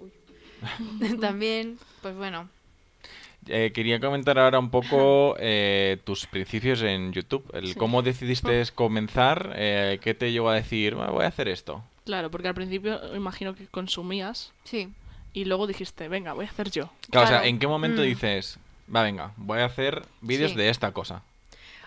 También, 1.21 1.77
pues 2.01 2.15
bueno. 2.15 2.49
Eh, 3.47 3.71
quería 3.73 3.99
comentar 3.99 4.37
ahora 4.39 4.59
un 4.59 4.69
poco 4.69 5.35
eh, 5.39 5.97
tus 6.03 6.25
principios 6.27 6.81
en 6.81 7.13
YouTube. 7.13 7.45
El 7.53 7.67
Sí. 7.69 7.75
cómo 7.75 8.01
decidiste 8.01 8.63
comenzar, 8.73 9.53
eh, 9.55 9.99
qué 10.01 10.13
te 10.13 10.31
llevó 10.31 10.49
a 10.49 10.55
decir, 10.55 10.95
"Ah, 10.99 11.11
voy 11.11 11.25
a 11.25 11.27
hacer 11.27 11.47
esto. 11.47 11.83
Claro, 12.05 12.29
porque 12.31 12.47
al 12.47 12.53
principio 12.55 13.15
imagino 13.15 13.55
que 13.55 13.65
consumías 13.67 14.51
Sí. 14.63 14.89
y 15.33 15.45
luego 15.45 15.67
dijiste, 15.67 16.07
venga, 16.07 16.33
voy 16.33 16.45
a 16.45 16.49
hacer 16.49 16.69
yo. 16.71 16.89
Claro, 17.09 17.25
o 17.25 17.29
sea. 17.29 17.45
¿en 17.47 17.59
qué 17.59 17.67
momento 17.67 18.01
Mm. 18.01 18.05
dices, 18.05 18.59
va, 18.93 19.03
venga, 19.03 19.31
voy 19.37 19.59
a 19.59 19.65
hacer 19.65 20.03
vídeos 20.21 20.51
Sí. 20.51 20.57
de 20.57 20.69
esta 20.69 20.91
cosa? 20.91 21.23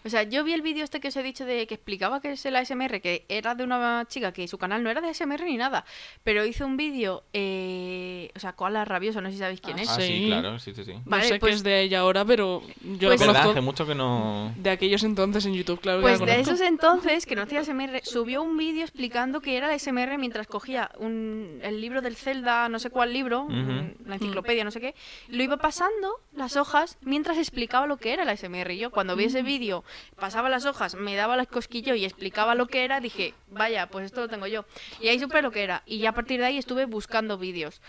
O 0.04 0.08
sea, 0.08 0.22
yo 0.22 0.44
vi 0.44 0.52
el 0.52 0.62
vídeo 0.62 0.84
este 0.84 1.00
que 1.00 1.08
os 1.08 1.16
he 1.16 1.22
dicho 1.22 1.44
de 1.44 1.66
que 1.66 1.74
explicaba 1.74 2.20
que 2.20 2.32
es 2.32 2.44
el 2.46 2.56
ASMR, 2.56 3.00
que 3.00 3.24
era 3.28 3.54
de 3.54 3.64
una 3.64 4.04
chica 4.08 4.32
que 4.32 4.46
su 4.48 4.58
canal 4.58 4.82
no 4.82 4.90
era 4.90 5.00
de 5.00 5.08
ASMR 5.08 5.44
ni 5.44 5.56
nada, 5.56 5.84
pero 6.24 6.44
hizo 6.44 6.66
un 6.66 6.76
vídeo, 6.76 7.24
eh, 7.32 8.30
o 8.36 8.38
sea, 8.38 8.52
Koala 8.52 8.84
Rabioso, 8.84 9.20
no 9.20 9.28
sé 9.28 9.34
si 9.34 9.38
sabéis 9.40 9.60
quién 9.60 9.78
Ah, 9.78 9.82
es. 9.82 9.88
Ah, 9.88 9.96
sí, 10.00 10.06
Sí. 10.06 10.24
claro, 10.26 10.58
sí, 10.58 10.74
sí, 10.74 10.84
sí. 10.84 10.92
No 10.94 11.02
Vale, 11.04 11.24
sé 11.28 11.38
pues- 11.38 11.50
qué 11.50 11.56
es 11.56 11.62
de 11.62 11.80
ella 11.82 12.00
ahora, 12.00 12.24
pero 12.24 12.62
yo 12.82 13.08
Pues- 13.08 13.20
lo 13.20 13.26
conozco 13.26 13.50
Hace 13.50 13.60
mucho 13.60 13.86
que 13.86 13.94
no... 13.94 14.52
de 14.56 14.70
aquellos 14.70 15.02
entonces 15.04 15.44
en 15.46 15.54
YouTube, 15.54 15.80
claro 15.80 15.98
que 15.98 16.02
Pues 16.02 16.20
la 16.20 16.26
de 16.26 16.40
esos 16.40 16.60
entonces, 16.60 17.26
que 17.26 17.34
no 17.36 17.42
hacía 17.42 17.60
ASMR, 17.60 18.00
subió 18.04 18.42
un 18.42 18.56
vídeo 18.56 18.82
explicando 18.84 19.40
que 19.40 19.56
era 19.56 19.68
la 19.68 19.74
ASMR 19.74 20.18
mientras 20.18 20.46
cogía 20.46 20.90
un, 20.98 21.60
el 21.62 21.80
libro 21.80 22.02
del 22.02 22.16
Zelda, 22.16 22.68
no 22.68 22.78
sé 22.78 22.90
cuál 22.90 23.12
libro, 23.12 23.42
Ujú. 23.44 23.54
un- 23.54 23.96
la 24.06 24.14
enciclopedia, 24.16 24.64
no 24.64 24.70
sé 24.70 24.80
qué, 24.80 24.94
lo 25.28 25.42
iba 25.42 25.56
pasando 25.56 26.20
las 26.34 26.56
hojas 26.56 26.98
mientras 27.02 27.38
explicaba 27.38 27.86
lo 27.86 27.96
que 27.96 28.12
era 28.12 28.24
la 28.24 28.32
ASMR. 28.32 28.72
Y 28.74 28.78
yo 28.78 28.90
cuando 28.90 29.16
vi 29.16 29.24
ese 29.24 29.42
vídeo, 29.42 29.84
pasaba 30.16 30.48
las 30.48 30.64
hojas, 30.66 30.94
me 30.94 31.14
daba 31.16 31.36
las 31.36 31.46
cosquillo 31.48 31.94
y 31.94 32.04
explicaba 32.04 32.54
lo 32.54 32.66
que 32.66 32.84
era, 32.84 33.00
dije, 33.00 33.34
vaya, 33.48 33.88
pues 33.88 34.06
esto 34.06 34.20
lo 34.22 34.28
tengo 34.28 34.46
yo. 34.46 34.64
Y 35.00 35.08
ahí 35.08 35.18
supe 35.18 35.42
lo 35.42 35.50
que 35.50 35.62
era. 35.62 35.82
Y 35.86 35.98
ya 35.98 36.10
a 36.10 36.14
partir 36.14 36.40
de 36.40 36.46
ahí 36.46 36.58
estuve 36.58 36.84
buscando 36.86 37.38
vídeos. 37.38 37.80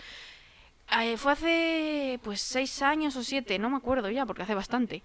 Eh, 1.00 1.16
fue 1.16 1.32
hace 1.32 2.18
pues 2.24 2.40
seis 2.40 2.82
años 2.82 3.14
o 3.16 3.22
siete, 3.22 3.58
no 3.58 3.70
me 3.70 3.76
acuerdo 3.76 4.10
ya, 4.10 4.26
porque 4.26 4.42
hace 4.42 4.54
bastante. 4.54 5.02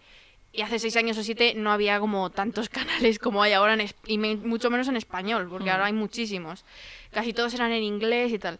Y 0.51 0.62
hace 0.62 0.79
seis 0.79 0.95
años 0.95 1.17
o 1.17 1.23
siete 1.23 1.53
no 1.55 1.71
había 1.71 1.99
como 1.99 2.29
tantos 2.29 2.69
canales 2.69 3.19
como 3.19 3.43
hay 3.43 3.53
ahora, 3.53 3.73
en 3.73 3.88
y 4.08 4.17
me- 4.17 4.36
mucho 4.38 4.69
menos 4.71 4.88
en 4.88 4.95
español, 4.95 5.47
porque 5.49 5.69
Mm. 5.69 5.73
ahora 5.73 5.86
hay 5.86 5.93
muchísimos. 5.93 6.65
Casi 7.12 7.34
todos 7.34 7.53
eran 7.53 7.71
en 7.71 7.84
inglés 7.84 8.31
y 8.31 8.39
tal. 8.39 8.60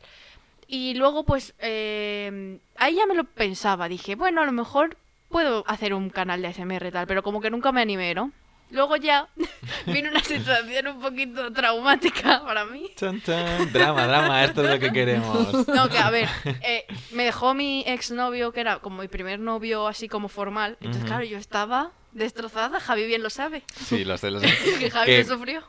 Y 0.68 0.96
luego, 0.96 1.24
pues, 1.26 1.54
eh, 1.60 2.58
ahí 2.76 2.96
ya 2.96 3.06
me 3.06 3.14
lo 3.16 3.24
pensaba. 3.24 3.88
Dije, 3.88 4.16
bueno, 4.16 4.42
a 4.42 4.46
lo 4.46 4.52
mejor 4.52 4.98
puedo 5.30 5.64
hacer 5.68 5.94
un 5.94 6.10
canal 6.10 6.42
de 6.42 6.50
ASMR 6.50 6.88
y 6.88 6.92
tal, 6.92 7.08
pero 7.08 7.24
como 7.24 7.42
que 7.42 7.50
nunca 7.50 7.72
me 7.72 7.82
animé, 7.82 8.14
¿no? 8.14 8.32
Luego 8.72 8.96
ya 8.96 9.28
vino 9.86 10.10
una 10.10 10.24
situación 10.24 10.88
un 10.88 11.00
poquito 11.00 11.52
traumática 11.54 12.44
para 12.44 12.66
mí. 12.66 12.90
Chan, 12.96 13.22
chan. 13.22 13.72
Drama, 13.72 14.08
drama, 14.08 14.44
esto 14.44 14.64
es 14.64 14.72
lo 14.72 14.80
que 14.80 14.92
queremos. 14.92 15.68
No, 15.68 15.88
que 15.88 15.98
a 15.98 16.10
ver, 16.10 16.28
eh, 16.62 16.86
me 17.12 17.26
dejó 17.26 17.54
mi 17.54 17.84
exnovio, 17.86 18.52
que 18.52 18.62
era 18.62 18.80
como 18.80 19.02
mi 19.02 19.08
primer 19.08 19.40
novio 19.40 19.88
así 19.88 20.08
como 20.08 20.30
formal. 20.30 20.78
Entonces, 20.82 21.06
claro, 21.06 21.24
yo 21.24 21.38
estaba 21.38 21.92
destrozada, 22.12 22.80
Javi 22.80 23.06
bien 23.06 23.22
lo 23.22 23.30
sabe, 23.30 23.64
Sí, 23.76 24.06
lo 24.06 24.18
sé, 24.18 24.32
lo 24.32 24.40
sé. 24.40 24.48
que 24.80 24.90
Javi 24.90 25.18
lo 25.18 25.26
sufrió. 25.26 25.64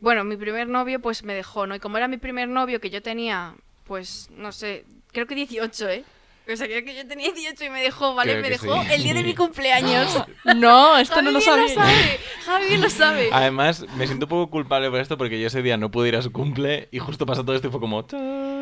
Bueno, 0.00 0.24
mi 0.24 0.36
primer 0.36 0.68
novio 0.68 1.00
pues 1.00 1.24
me 1.24 1.34
dejó, 1.34 1.66
¿no? 1.66 1.74
Y 1.74 1.80
como 1.80 1.96
era 1.98 2.08
mi 2.08 2.18
primer 2.18 2.48
novio 2.48 2.80
que 2.80 2.88
yo 2.88 3.02
tenía, 3.02 3.54
pues, 3.84 4.30
no 4.30 4.52
sé, 4.52 4.84
creo 5.12 5.26
que 5.26 5.34
18, 5.34 5.88
¿eh? 5.88 6.04
O 6.50 6.56
sea, 6.56 6.66
creo 6.66 6.84
que 6.84 6.94
yo 6.96 7.06
tenía 7.06 7.30
18 7.32 7.64
y 7.64 7.70
me 7.70 7.82
dejó, 7.82 8.14
¿vale? 8.14 8.32
Creo 8.32 8.42
me 8.42 8.50
dejó 8.50 8.82
sí. 8.82 8.88
el 8.92 9.02
día 9.02 9.14
de 9.14 9.22
mi 9.22 9.34
cumpleaños. 9.36 10.24
No, 10.56 10.96
esto 10.98 11.20
no 11.20 11.30
Javi 11.30 11.32
lo 11.32 11.38
bien 11.40 11.42
sabía. 11.42 11.62
lo 11.74 11.82
sabe. 11.82 12.20
Javi 12.46 12.76
lo 12.78 12.90
sabe. 12.90 13.28
Además, 13.32 13.84
me 13.96 14.06
siento 14.06 14.26
un 14.26 14.30
poco 14.30 14.50
culpable 14.50 14.90
por 14.90 15.00
esto 15.00 15.18
porque 15.18 15.38
yo 15.40 15.46
ese 15.48 15.62
día 15.62 15.76
no 15.76 15.90
pude 15.90 16.08
ir 16.08 16.16
a 16.16 16.22
su 16.22 16.32
cumple 16.32 16.88
y 16.90 16.98
justo 17.00 17.26
pasó 17.26 17.44
todo 17.44 17.54
esto 17.54 17.68
y 17.68 17.70
fue 17.70 17.80
como... 17.80 18.00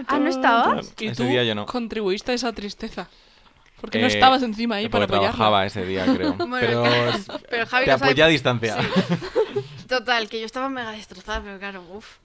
Ah, 0.09 0.19
¿no 0.19 0.29
estabas? 0.29 0.93
Y 0.99 1.07
Ese 1.07 1.23
tú 1.23 1.29
día 1.29 1.45
yo 1.45 1.55
no. 1.55 1.67
contribuiste 1.67 2.33
a 2.33 2.35
esa 2.35 2.53
tristeza. 2.53 3.09
Porque 3.81 3.99
no 4.01 4.07
Eh, 4.07 4.11
estabas 4.11 4.43
encima 4.43 4.77
ahí 4.77 4.89
para 4.89 5.05
apoyarla. 5.05 5.29
trabajaba 5.33 5.67
ese 5.67 5.85
día, 5.85 6.07
creo. 6.07 6.33
Bueno, 6.39 6.57
pero 6.61 6.83
pero 7.51 7.67
Javi 7.67 7.85
te 7.85 7.91
lo 7.93 7.99
sabe 7.99 8.11
apoyé 8.11 8.23
a 8.23 8.27
distancia. 8.29 8.77
Total, 9.89 10.29
que 10.29 10.41
yo 10.41 10.47
estaba 10.47 10.69
mega 10.69 10.91
destrozada, 10.93 11.41
pero 11.43 11.59
claro, 11.59 11.85
uff. 11.93 12.17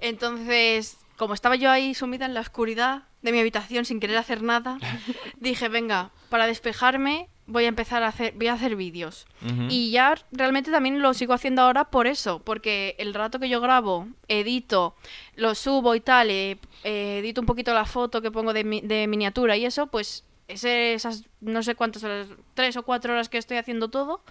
Entonces, 0.00 0.96
como 1.16 1.34
estaba 1.34 1.56
yo 1.56 1.70
ahí 1.70 1.94
sumida 1.94 2.24
en 2.26 2.34
la 2.34 2.40
oscuridad 2.40 3.02
de 3.22 3.32
mi 3.32 3.38
habitación 3.40 3.84
sin 3.84 4.00
querer 4.00 4.16
hacer 4.18 4.42
nada, 4.42 4.78
dije, 5.40 5.68
venga, 5.68 6.10
para 6.28 6.46
despejarme 6.46 7.28
voy 7.46 7.64
a 7.64 7.68
empezar 7.68 8.02
a 8.02 8.08
hacer, 8.08 8.32
voy 8.34 8.46
a 8.46 8.52
hacer 8.54 8.76
vídeos. 8.76 9.26
Y 9.68 9.90
ya 9.90 10.14
realmente 10.30 10.70
también 10.70 11.02
lo 11.02 11.12
sigo 11.12 11.32
haciendo 11.34 11.62
ahora 11.62 11.84
por 11.90 12.06
eso, 12.06 12.38
porque 12.40 12.94
el 12.98 13.14
rato 13.14 13.38
que 13.40 13.48
yo 13.48 13.60
grabo, 13.60 14.06
edito, 14.28 14.94
lo 15.36 15.54
subo 15.54 15.94
y 15.94 16.00
tal, 16.00 16.30
eh, 16.30 16.58
eh, 16.84 17.18
edito 17.18 17.40
un 17.40 17.46
poquito 17.46 17.74
la 17.74 17.84
foto 17.84 18.22
que 18.22 18.30
pongo 18.30 18.52
de, 18.52 18.64
mi- 18.64 18.80
de 18.80 19.06
miniatura 19.08 19.56
y 19.56 19.64
eso, 19.66 19.88
pues 19.88 20.24
ese- 20.48 20.94
esas 20.94 21.24
no 21.40 21.62
sé 21.62 21.74
cuántas 21.74 22.04
horas, 22.04 22.28
tres 22.54 22.76
o 22.76 22.84
cuatro 22.84 23.12
horas 23.12 23.28
que 23.28 23.38
estoy 23.38 23.56
haciendo 23.56 23.88
todo, 23.88 24.22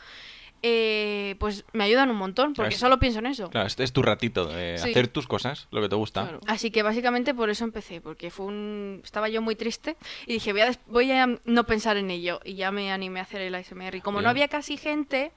eh, 0.63 1.35
pues 1.39 1.65
me 1.73 1.83
ayudan 1.83 2.09
un 2.11 2.17
montón, 2.17 2.53
porque 2.53 2.75
solo 2.75 2.99
pienso 2.99 3.19
en 3.19 3.25
eso. 3.25 3.49
Claro, 3.49 3.67
este 3.67 3.83
es 3.83 3.91
tu 3.93 4.01
ratito 4.03 4.45
de 4.45 4.77
Sí. 4.77 4.91
hacer 4.91 5.07
tus 5.07 5.25
cosas, 5.27 5.67
lo 5.71 5.81
que 5.81 5.89
te 5.89 5.95
gusta. 5.95 6.23
Claro. 6.23 6.39
Así 6.47 6.69
que 6.71 6.83
básicamente 6.83 7.33
por 7.33 7.49
eso 7.49 7.63
empecé, 7.63 7.99
porque 8.01 8.29
fue 8.29 8.45
un... 8.45 9.01
estaba 9.03 9.27
yo 9.29 9.41
muy 9.41 9.55
triste 9.55 9.97
y 10.27 10.33
dije, 10.33 10.51
voy 10.51 10.61
a, 10.61 10.65
des- 10.65 10.79
voy 10.87 11.11
a 11.11 11.27
no 11.45 11.63
pensar 11.65 11.97
en 11.97 12.11
ello. 12.11 12.39
Y 12.43 12.55
ya 12.55 12.71
me 12.71 12.91
animé 12.91 13.19
a 13.19 13.23
hacer 13.23 13.41
el 13.41 13.55
ASMR. 13.55 13.95
Y 13.95 14.01
como 14.01 14.17
Bien. 14.19 14.25
no 14.25 14.29
había 14.29 14.47
casi 14.49 14.77
gente, 14.77 15.31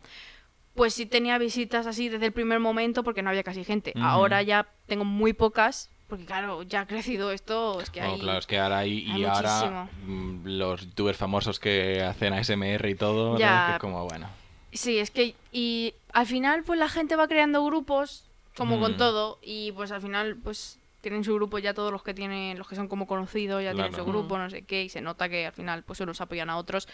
pues 0.75 0.93
sí 0.95 1.07
tenía 1.07 1.39
visitas 1.39 1.87
así 1.87 2.09
desde 2.09 2.27
el 2.27 2.33
primer 2.33 2.61
momento 2.61 3.03
porque 3.03 3.23
no 3.23 3.31
había 3.31 3.43
casi 3.45 3.65
gente. 3.65 3.93
Ahora 4.01 4.43
ya 4.43 4.67
tengo 4.87 5.05
muy 5.07 5.33
pocas, 5.33 5.89
porque 6.09 6.27
claro, 6.27 6.63
ya 6.65 6.81
ha 6.83 6.87
crecido 6.87 7.33
esto, 7.33 7.81
es 7.81 7.89
que 7.89 8.03
No, 8.03 8.13
hay... 8.13 8.21
claro, 8.21 8.39
es 8.41 8.47
que 8.47 8.59
ahora 8.59 8.79
hay, 8.81 8.99
y 9.11 9.25
ahora 9.25 9.89
mm, 10.07 10.41
los 10.45 10.83
youtubers 10.83 11.17
famosos 11.17 11.59
que 11.59 12.03
hacen 12.03 12.35
ASMR 12.35 12.87
y 12.91 12.95
todo, 12.95 13.39
Ya. 13.39 13.49
¿sabes? 13.49 13.67
que 13.67 13.73
es 13.77 13.81
como, 13.81 14.05
bueno. 14.07 14.29
Sí, 14.75 14.99
es 14.99 15.11
que... 15.11 15.35
Y 15.53 15.95
al 16.13 16.27
final 16.27 16.63
pues 16.65 16.79
la 16.79 16.89
gente 16.91 17.17
va 17.17 17.27
creando 17.29 17.65
grupos, 17.65 18.25
como 18.57 18.77
Mm. 18.77 18.81
con 18.81 18.97
todo, 18.99 19.39
y 19.43 19.73
pues 19.73 19.91
al 19.93 20.03
final 20.03 20.37
pues... 20.43 20.79
Tienen 21.01 21.23
su 21.23 21.35
grupo 21.35 21.59
ya 21.59 21.75
todos 21.75 21.93
los 21.93 22.03
que 22.03 22.15
tienen, 22.15 22.57
los 22.57 22.67
que 22.67 22.77
son 22.77 22.89
como 22.89 23.07
conocidos, 23.07 23.63
ya 23.63 23.75
tienen 23.75 23.95
su 23.95 24.07
grupo, 24.07 24.39
no 24.39 24.49
sé 24.49 24.63
qué, 24.63 24.85
y 24.85 24.89
se 24.89 25.03
nota 25.03 25.29
que 25.29 25.45
al 25.45 25.53
final 25.53 25.83
pues 25.83 26.01
unos 26.01 26.19
apoyan 26.23 26.49
a 26.49 26.57
otros. 26.57 26.89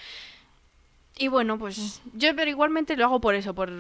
Y 1.17 1.29
bueno, 1.29 1.61
pues 1.61 2.03
yo 2.15 2.35
pero 2.35 2.51
igualmente 2.51 2.97
lo 2.97 3.05
hago 3.05 3.21
por 3.21 3.37
eso, 3.37 3.55
por, 3.55 3.71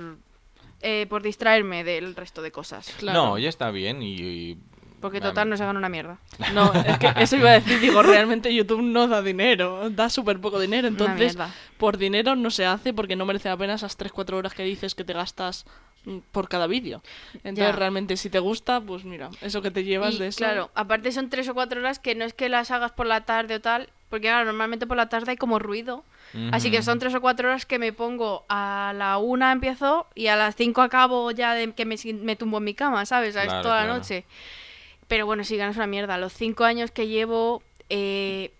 eh, 0.82 1.06
por 1.08 1.22
distraerme 1.24 1.82
del 1.82 2.14
resto 2.14 2.42
de 2.42 2.52
cosas. 2.52 2.94
Claro. 2.98 3.20
No, 3.30 3.38
ya 3.38 3.48
está 3.48 3.72
bien 3.72 4.04
y... 4.04 4.14
y- 4.20 4.58
Porque 5.00 5.20
total 5.20 5.48
no 5.48 5.56
se 5.56 5.64
gana 5.64 5.78
una 5.78 5.88
mierda. 5.88 6.18
No, 6.54 6.72
es 6.74 6.98
que 6.98 7.12
eso 7.16 7.36
iba 7.36 7.50
a 7.50 7.54
decir, 7.54 7.80
digo, 7.80 8.02
realmente 8.02 8.52
YouTube 8.54 8.82
no 8.82 9.06
da 9.06 9.22
dinero, 9.22 9.88
da 9.90 10.08
súper 10.08 10.40
poco 10.40 10.58
dinero, 10.58 10.88
entonces 10.88 11.36
por 11.76 11.96
dinero 11.96 12.34
no 12.34 12.50
se 12.50 12.66
hace 12.66 12.92
porque 12.92 13.16
no 13.16 13.24
merece 13.24 13.48
la 13.48 13.56
pena 13.56 13.74
esas 13.74 13.96
3-4 13.98 14.34
horas 14.34 14.54
que 14.54 14.62
dices 14.64 14.94
que 14.94 15.04
te 15.04 15.12
gastas 15.12 15.64
mm, 16.04 16.18
por 16.32 16.48
cada 16.48 16.66
vídeo. 16.66 17.02
Entonces 17.44 17.72
Ya. 17.72 17.72
realmente 17.72 18.16
si 18.16 18.30
te 18.30 18.38
gusta, 18.38 18.80
pues 18.80 19.04
mira, 19.04 19.30
eso 19.40 19.62
que 19.62 19.70
te 19.70 19.84
llevas 19.84 20.14
Y, 20.14 20.18
de 20.18 20.26
eso. 20.28 20.38
Claro, 20.38 20.70
aparte 20.74 21.12
son 21.12 21.30
tres 21.30 21.48
o 21.48 21.54
cuatro 21.54 21.80
horas 21.80 21.98
que 21.98 22.14
no 22.14 22.24
es 22.24 22.34
que 22.34 22.48
las 22.48 22.70
hagas 22.70 22.92
por 22.92 23.06
la 23.06 23.22
tarde 23.22 23.54
o 23.56 23.60
tal, 23.60 23.88
porque 24.08 24.26
claro, 24.28 24.44
normalmente 24.44 24.86
por 24.86 24.96
la 24.96 25.08
tarde 25.08 25.32
hay 25.32 25.36
como 25.36 25.58
ruido. 25.58 26.04
Así 26.52 26.70
que 26.70 26.82
son 26.82 27.00
tres 27.00 27.12
o 27.14 27.20
cuatro 27.20 27.48
horas 27.48 27.66
que 27.66 27.80
me 27.80 27.92
pongo 27.92 28.44
a 28.48 28.92
la 28.96 29.18
una 29.18 29.50
empiezo 29.50 30.06
y 30.14 30.28
a 30.28 30.36
las 30.36 30.54
cinco 30.54 30.80
acabo 30.80 31.32
ya 31.32 31.54
de 31.54 31.72
que 31.72 31.84
me, 31.84 32.36
tumbo 32.36 32.58
en 32.58 32.64
mi 32.64 32.74
cama, 32.74 33.04
¿sabes? 33.04 33.34
¿Sabes? 33.34 33.48
Claro, 33.48 33.62
Toda 33.62 33.84
la 33.84 33.92
noche. 33.92 34.24
Pero 35.10 35.26
bueno, 35.26 35.42
sí, 35.42 35.56
ganas 35.56 35.74
una 35.76 35.88
mierda. 35.88 36.16
Los 36.18 36.32
cinco 36.32 36.62
años 36.62 36.92
que 36.92 37.08
llevo, 37.08 37.64
eh, 37.88 38.52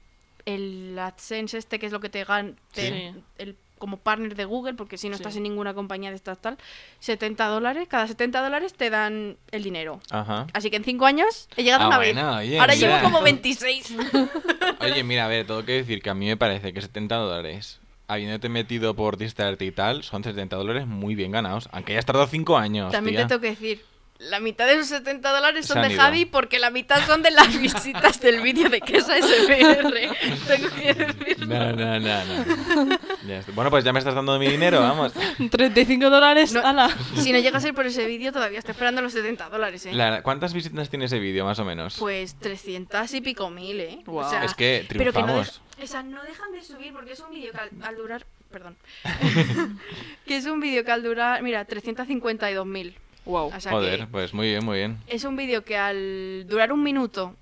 el 0.46 0.98
AdSense 0.98 1.56
este, 1.56 1.78
que 1.78 1.86
es 1.86 1.92
lo 1.92 2.00
que 2.00 2.08
te 2.08 2.24
gan 2.24 2.56
te- 2.74 3.12
Sí. 3.12 3.20
el, 3.38 3.56
como 3.78 3.98
partner 3.98 4.34
de 4.34 4.44
Google, 4.46 4.74
porque 4.74 4.98
si 4.98 5.08
no 5.08 5.16
Sí. 5.16 5.22
estás 5.22 5.36
en 5.36 5.44
ninguna 5.44 5.74
compañía 5.74 6.10
de 6.10 6.16
estas 6.16 6.38
tal, 6.38 6.58
70 6.98 7.46
dólares, 7.46 7.86
cada 7.88 8.08
70 8.08 8.42
dólares 8.42 8.74
te 8.74 8.90
dan 8.90 9.36
el 9.52 9.62
dinero. 9.62 10.00
Ajá. 10.10 10.48
Así 10.52 10.70
que 10.70 10.76
en 10.76 10.82
cinco 10.84 11.06
años 11.06 11.48
he 11.56 11.62
llegado 11.62 11.84
Ah, 11.84 11.86
una 11.86 11.96
bueno, 11.98 12.36
vez. 12.36 12.48
oye, 12.48 12.58
Ahora 12.60 12.74
mira. 12.74 12.88
llevo 12.98 13.02
como 13.04 13.22
26. 13.22 13.94
Oye, 14.80 15.04
mira, 15.04 15.26
a 15.26 15.28
ver, 15.28 15.46
tengo 15.46 15.64
que 15.64 15.72
decir 15.72 16.02
que 16.02 16.10
a 16.10 16.14
mí 16.14 16.26
me 16.26 16.36
parece 16.36 16.72
que 16.72 16.80
70 16.80 17.14
dólares, 17.16 17.80
habiéndote 18.08 18.48
metido 18.48 18.94
por 18.94 19.16
distraerte 19.18 19.64
y 19.66 19.70
tal, 19.70 20.02
son 20.02 20.24
70 20.24 20.56
dólares 20.56 20.86
muy 20.86 21.14
bien 21.14 21.30
ganados. 21.30 21.68
Aunque 21.72 21.92
hayas 21.92 22.06
tardado 22.06 22.26
5 22.26 22.58
años, 22.58 22.90
También 22.90 23.16
tía. 23.16 23.24
te 23.26 23.28
tengo 23.28 23.40
que 23.40 23.50
decir, 23.50 23.84
la 24.20 24.38
mitad 24.38 24.66
de 24.66 24.74
esos 24.74 24.88
70 24.88 25.30
dólares 25.33 25.66
son 25.66 25.80
de 25.83 25.88
ido. 25.92 26.00
Javi 26.00 26.24
porque 26.26 26.59
la 26.59 26.70
mitad 26.70 27.04
son 27.06 27.22
de 27.22 27.30
las 27.30 27.59
visitas 27.61 28.20
del 28.20 28.40
vídeo 28.42 28.68
de 28.68 28.80
que 28.80 28.98
es 28.98 29.04
SMR. 29.06 29.94
tengo 30.46 30.68
que 30.76 30.94
decirlo. 30.94 31.46
No, 31.46 31.72
no, 31.72 31.98
no, 32.00 32.24
no. 32.24 32.98
Ya. 33.26 33.42
Bueno, 33.54 33.70
pues 33.70 33.83
ya 33.85 33.92
me 33.92 33.98
estás 33.98 34.14
dando 34.14 34.38
mi 34.38 34.46
dinero, 34.48 34.80
vamos. 34.80 35.12
35 35.50 36.11
dólares, 36.11 36.52
No. 36.52 36.61
ala. 36.66 36.88
Si 37.16 37.33
no 37.33 37.38
llega 37.38 37.59
a 37.59 37.61
ser 37.61 37.74
por 37.74 37.87
ese 37.87 38.04
vídeo, 38.06 38.30
todavía 38.33 38.59
estoy 38.59 38.72
esperando 38.72 39.00
los 39.02 39.12
70 39.12 39.48
dólares, 39.48 39.87
¿eh? 39.87 39.92
La- 39.94 40.22
¿Cuántas 40.22 40.52
visitas 40.52 40.90
tiene 40.90 41.06
ese 41.06 41.18
vídeo, 41.18 41.44
más 41.44 41.59
o 41.59 41.64
menos? 41.64 41.96
Pues 41.98 42.35
300 42.38 43.12
y 43.14 43.20
pico 43.22 43.48
mil, 43.50 43.80
¿eh? 43.80 43.98
Guau. 44.06 44.26
O 44.26 44.30
sea, 44.30 44.44
es 44.44 44.54
que 44.54 44.85
pero 44.87 44.98
que 44.98 45.04
no, 45.06 45.12
triunfamos. 45.12 45.61
dej- 45.78 45.85
o 45.85 45.87
sea, 45.87 46.02
no 46.02 46.22
dejan 46.24 46.52
de 46.52 46.62
subir 46.62 46.92
porque 46.92 47.12
es 47.12 47.20
un 47.20 47.30
vídeo 47.30 47.52
que 47.52 47.59
al, 47.59 47.70
al 47.83 47.96
durar... 47.96 48.26
Perdón. 48.52 48.76
que 50.26 50.37
es 50.37 50.44
un 50.46 50.61
vídeo 50.61 50.85
que 50.85 50.90
al 50.92 51.02
durar... 51.02 51.42
Mira, 51.42 51.66
352.000. 51.66 52.94
Wow. 53.24 53.52
O 53.54 53.61
sea 53.61 53.72
Joder, 53.72 54.00
que 54.00 54.06
pues 54.06 54.35
muy 54.35 54.48
bien, 54.48 54.64
muy 54.64 54.78
bien. 54.78 54.98
es 55.06 55.24
un 55.24 55.37
vídeo 55.37 55.64
que 55.64 55.76
al 55.76 56.46
durar 56.48 56.72
un 56.72 56.83
minuto, 56.83 57.35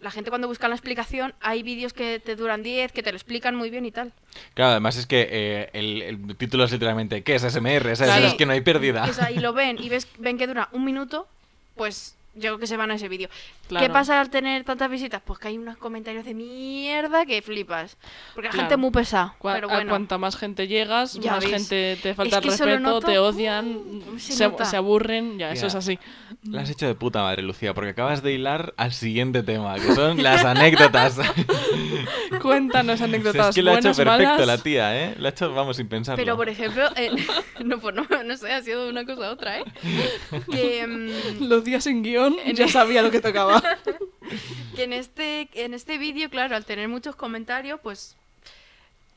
la 0.00 0.10
gente 0.10 0.30
cuando 0.30 0.48
busca 0.48 0.68
la 0.68 0.74
explicación, 0.74 1.32
hay 1.40 1.62
vídeos 1.62 1.92
que 1.92 2.18
te 2.18 2.34
duran 2.34 2.62
10, 2.62 2.92
que 2.92 3.02
te 3.02 3.12
lo 3.12 3.16
explican 3.16 3.54
muy 3.54 3.70
bien 3.70 3.86
y 3.86 3.92
tal. 3.92 4.12
Claro, 4.54 4.72
además 4.72 4.96
es 4.96 5.06
que 5.06 5.28
eh, 5.30 5.70
el, 5.72 6.02
el 6.02 6.36
título 6.36 6.64
es 6.64 6.72
literalmente 6.72 7.22
¿qué 7.22 7.36
es 7.36 7.42
SMR? 7.42 7.96
¿Sabes? 7.96 8.14
Sí. 8.14 8.24
Es 8.24 8.34
que 8.34 8.46
no 8.46 8.52
hay 8.52 8.62
pérdida. 8.62 9.04
O 9.04 9.12
sea, 9.12 9.30
y 9.30 9.38
lo 9.38 9.52
ven 9.54 9.76
y 9.80 9.88
ves, 9.88 10.08
ven 10.18 10.38
que 10.38 10.46
dura 10.46 10.68
un 10.72 10.84
minuto, 10.84 11.28
pues 11.76 12.16
yo 12.34 12.40
creo 12.40 12.58
que 12.58 12.66
se 12.66 12.76
van 12.76 12.90
a 12.90 12.94
ese 12.94 13.08
vídeo. 13.08 13.28
Claro. 13.68 13.86
¿Qué 13.86 13.92
pasa 13.92 14.20
al 14.20 14.30
tener 14.30 14.64
tantas 14.64 14.90
visitas? 14.90 15.20
Pues 15.24 15.38
que 15.38 15.48
hay 15.48 15.58
unos 15.58 15.76
comentarios 15.76 16.24
de 16.24 16.34
mierda 16.34 17.26
que 17.26 17.42
flipas. 17.42 17.96
Porque 18.34 18.48
la 18.48 18.52
Claro. 18.52 18.62
gente 18.62 18.74
es 18.74 18.80
muy 18.80 18.90
pesada. 18.90 19.34
Pero 19.42 19.70
A 19.70 19.74
bueno. 19.74 19.90
cuanta 19.90 20.18
más 20.18 20.36
gente 20.36 20.66
llegas, 20.68 21.14
Ya 21.14 21.32
más 21.32 21.44
ves. 21.44 21.52
gente 21.52 21.98
te 22.02 22.14
falta 22.14 22.36
Es 22.38 22.42
que 22.42 22.48
el 22.48 22.58
respeto, 22.58 22.80
noto. 22.80 23.06
te 23.06 23.18
odian, 23.18 23.66
Uh, 24.12 24.18
se 24.18 24.32
se, 24.32 24.50
se 24.64 24.76
aburren, 24.76 25.38
ya, 25.38 25.52
eso 25.52 25.66
es 25.66 25.74
así. 25.74 25.98
Lo 26.44 26.58
has 26.60 26.70
hecho 26.70 26.86
de 26.86 26.94
puta 26.94 27.22
madre, 27.22 27.42
Lucía, 27.42 27.74
porque 27.74 27.90
acabas 27.90 28.22
de 28.22 28.32
hilar 28.32 28.74
al 28.76 28.92
siguiente 28.92 29.42
tema, 29.42 29.74
que 29.74 29.94
son 29.94 30.22
las 30.22 30.44
anécdotas. 30.44 31.18
Cuéntanos 32.42 32.98
Si 32.98 33.04
anécdotas 33.04 33.48
es 33.50 33.54
que 33.54 33.62
lo 33.62 33.70
ha 33.72 33.74
hecho 33.78 33.88
perfecto 33.94 34.10
malas. 34.10 34.46
la 34.46 34.58
tía, 34.58 34.96
¿eh? 35.04 35.14
Lo 35.18 35.26
ha 35.26 35.30
hecho, 35.30 35.52
vamos, 35.54 35.76
sin 35.76 35.88
pensarlo. 35.88 36.22
Pero 36.22 36.36
por 36.36 36.48
ejemplo, 36.48 36.84
en- 36.96 37.16
no, 37.68 37.78
pues 37.78 37.94
no, 37.94 38.06
no 38.24 38.36
sé, 38.36 38.52
ha 38.52 38.62
sido 38.62 38.88
una 38.88 39.04
cosa 39.04 39.28
a 39.28 39.30
otra, 39.32 39.58
¿eh? 39.60 39.64
Que, 40.50 40.86
mm, 40.86 41.44
Los 41.48 41.64
días 41.64 41.84
sin 41.84 42.02
guion, 42.02 42.21
ya 42.54 42.68
sabía 42.68 43.02
lo 43.02 43.10
que 43.10 43.20
tocaba. 43.20 43.62
que 44.76 44.84
en 44.84 44.92
este, 44.92 45.48
en 45.54 45.74
este 45.74 45.98
vídeo, 45.98 46.30
claro, 46.30 46.56
al 46.56 46.64
tener 46.64 46.88
muchos 46.88 47.16
comentarios, 47.16 47.80
pues 47.82 48.16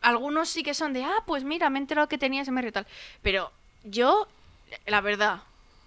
algunos 0.01 0.49
sí 0.49 0.63
que 0.63 0.73
son 0.73 0.93
de, 0.93 1.03
ah, 1.03 1.23
pues 1.25 1.43
mira, 1.43 1.69
me 1.69 1.79
he 1.79 1.81
enterado 1.81 2.07
que 2.07 2.17
tenía 2.17 2.43
SMR 2.45 2.67
y 2.67 2.71
tal. 2.71 2.87
Pero 3.21 3.51
yo, 3.83 4.27
la 4.85 5.01
verdad, 5.01 5.39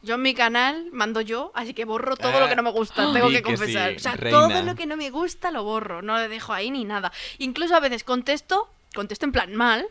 yo 0.03 0.15
en 0.17 0.23
mi 0.23 0.35
canal 0.35 0.89
mando 0.93 1.21
yo, 1.21 1.53
así 1.55 1.75
que 1.75 1.85
borro 1.85 2.17
todo 2.17 2.41
lo 2.41 2.49
que 2.49 2.57
no 2.57 2.63
me 2.63 2.71
gusta, 2.71 3.13
tengo 3.13 3.29
Di 3.29 3.37
que 3.37 3.43
que 3.43 3.57
sí, 3.57 3.57
confesar. 3.59 3.95
o 3.97 3.99
sea, 3.99 4.13
reina. 4.17 4.39
todo 4.39 4.63
lo 4.63 4.75
que 4.75 4.87
no 4.87 4.97
me 4.97 5.11
gusta 5.11 5.51
lo 5.51 5.65
borro, 5.65 6.03
no 6.03 6.17
le 6.19 6.29
dejo 6.29 6.53
ahí 6.53 6.71
ni 6.71 6.85
nada. 6.85 7.13
Incluso 7.39 7.75
a 7.77 7.81
veces 7.81 8.05
contesto, 8.05 8.69
contesto 8.95 9.27
en 9.27 9.33
plan 9.33 9.55
mal 9.55 9.87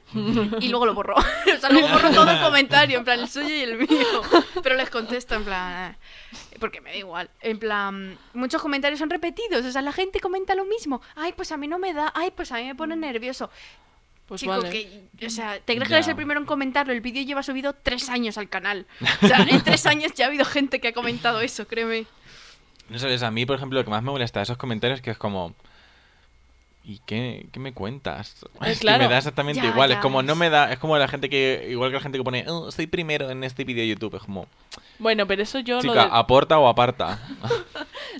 y 0.59 0.69
luego 0.69 0.85
lo 0.85 0.93
borro. 0.93 1.15
o 1.57 1.59
sea, 1.59 1.69
luego 1.69 1.87
borro 1.87 2.09
todo 2.11 2.29
el 2.31 2.39
comentario, 2.41 2.97
en 2.97 3.03
plan 3.03 3.19
el 3.19 3.29
suyo 3.29 3.49
y 3.49 3.61
el 3.61 3.77
mío. 3.77 4.21
Pero 4.63 4.75
les 4.75 4.89
contesto 4.89 5.35
en 5.35 5.43
plan... 5.43 5.95
"Ah", 5.95 5.95
Porque 6.59 6.81
me 6.81 6.89
da 6.91 6.97
igual. 6.97 7.29
En 7.41 7.59
plan, 7.59 8.17
muchos 8.33 8.61
comentarios 8.61 8.99
son 8.99 9.09
repetidos. 9.09 9.63
O 9.65 9.71
sea, 9.71 9.81
la 9.81 9.91
gente 9.93 10.19
comenta 10.19 10.55
lo 10.55 10.65
mismo. 10.65 11.01
Ay, 11.15 11.33
pues 11.35 11.51
a 11.51 11.57
mí 11.57 11.67
no 11.67 11.77
me 11.79 11.93
da. 11.93 12.11
Ay, 12.15 12.31
pues 12.35 12.51
a 12.51 12.55
mí 12.57 12.65
me 12.65 12.75
pone 12.75 12.95
nervioso. 12.95 13.49
Pues 14.25 14.41
Chico, 14.41 14.51
vale. 14.57 14.69
que, 14.69 15.25
o 15.25 15.29
sea, 15.29 15.59
¿te 15.61 15.75
crees 15.75 15.87
que 15.87 15.93
eres 15.93 16.07
el 16.09 16.15
primero 16.17 16.39
en 16.39 16.45
comentarlo? 16.45 16.91
El 16.91 16.99
vídeo 16.99 17.23
lleva 17.23 17.43
subido 17.43 17.73
tres 17.73 18.09
años 18.09 18.37
al 18.37 18.49
canal. 18.49 18.85
O 19.21 19.27
sea, 19.27 19.37
en 19.47 19.63
tres 19.63 19.85
años 19.85 20.11
ya 20.15 20.25
ha 20.25 20.27
habido 20.27 20.43
gente 20.43 20.81
que 20.81 20.89
ha 20.89 20.93
comentado 20.93 21.39
eso, 21.39 21.65
créeme. 21.65 22.07
No 22.89 22.99
sabes, 22.99 23.23
a 23.23 23.31
mí, 23.31 23.45
por 23.45 23.55
ejemplo, 23.55 23.79
lo 23.79 23.85
que 23.85 23.91
más 23.91 24.03
me 24.03 24.11
molesta 24.11 24.39
de 24.39 24.43
esos 24.43 24.57
comentarios 24.57 24.99
que 25.01 25.11
es 25.11 25.17
como... 25.17 25.55
¿Y 26.89 26.99
qué, 27.05 27.47
qué 27.51 27.59
me 27.59 27.73
cuentas? 27.73 28.45
Es 28.61 28.75
que 28.77 28.79
claro. 28.85 29.03
me 29.03 29.09
da 29.09 29.17
exactamente 29.17 29.61
Ya, 29.61 29.67
igual. 29.71 29.89
ya 29.89 29.95
Es 29.95 30.01
como, 30.01 30.23
no 30.23 30.35
me 30.37 30.49
da... 30.49 30.71
Es 30.71 30.79
como 30.79 30.97
la 30.97 31.09
gente 31.09 31.29
que... 31.29 31.67
Igual 31.69 31.89
que 31.91 31.95
la 31.95 32.01
gente 32.01 32.17
que 32.17 32.23
pone... 32.23 32.45
"Oh, 32.47 32.71
soy 32.71 32.87
primero 32.87 33.29
en 33.29 33.43
este 33.43 33.65
vídeo 33.65 33.81
de 33.81 33.89
YouTube. 33.89 34.15
Es 34.15 34.21
como... 34.23 34.47
Bueno, 34.97 35.27
pero 35.27 35.43
eso 35.43 35.59
yo 35.59 35.75
lo 35.75 35.81
Chica, 35.81 36.05
de- 36.05 36.09
aporta 36.13 36.57
o 36.59 36.67
aparta. 36.69 37.19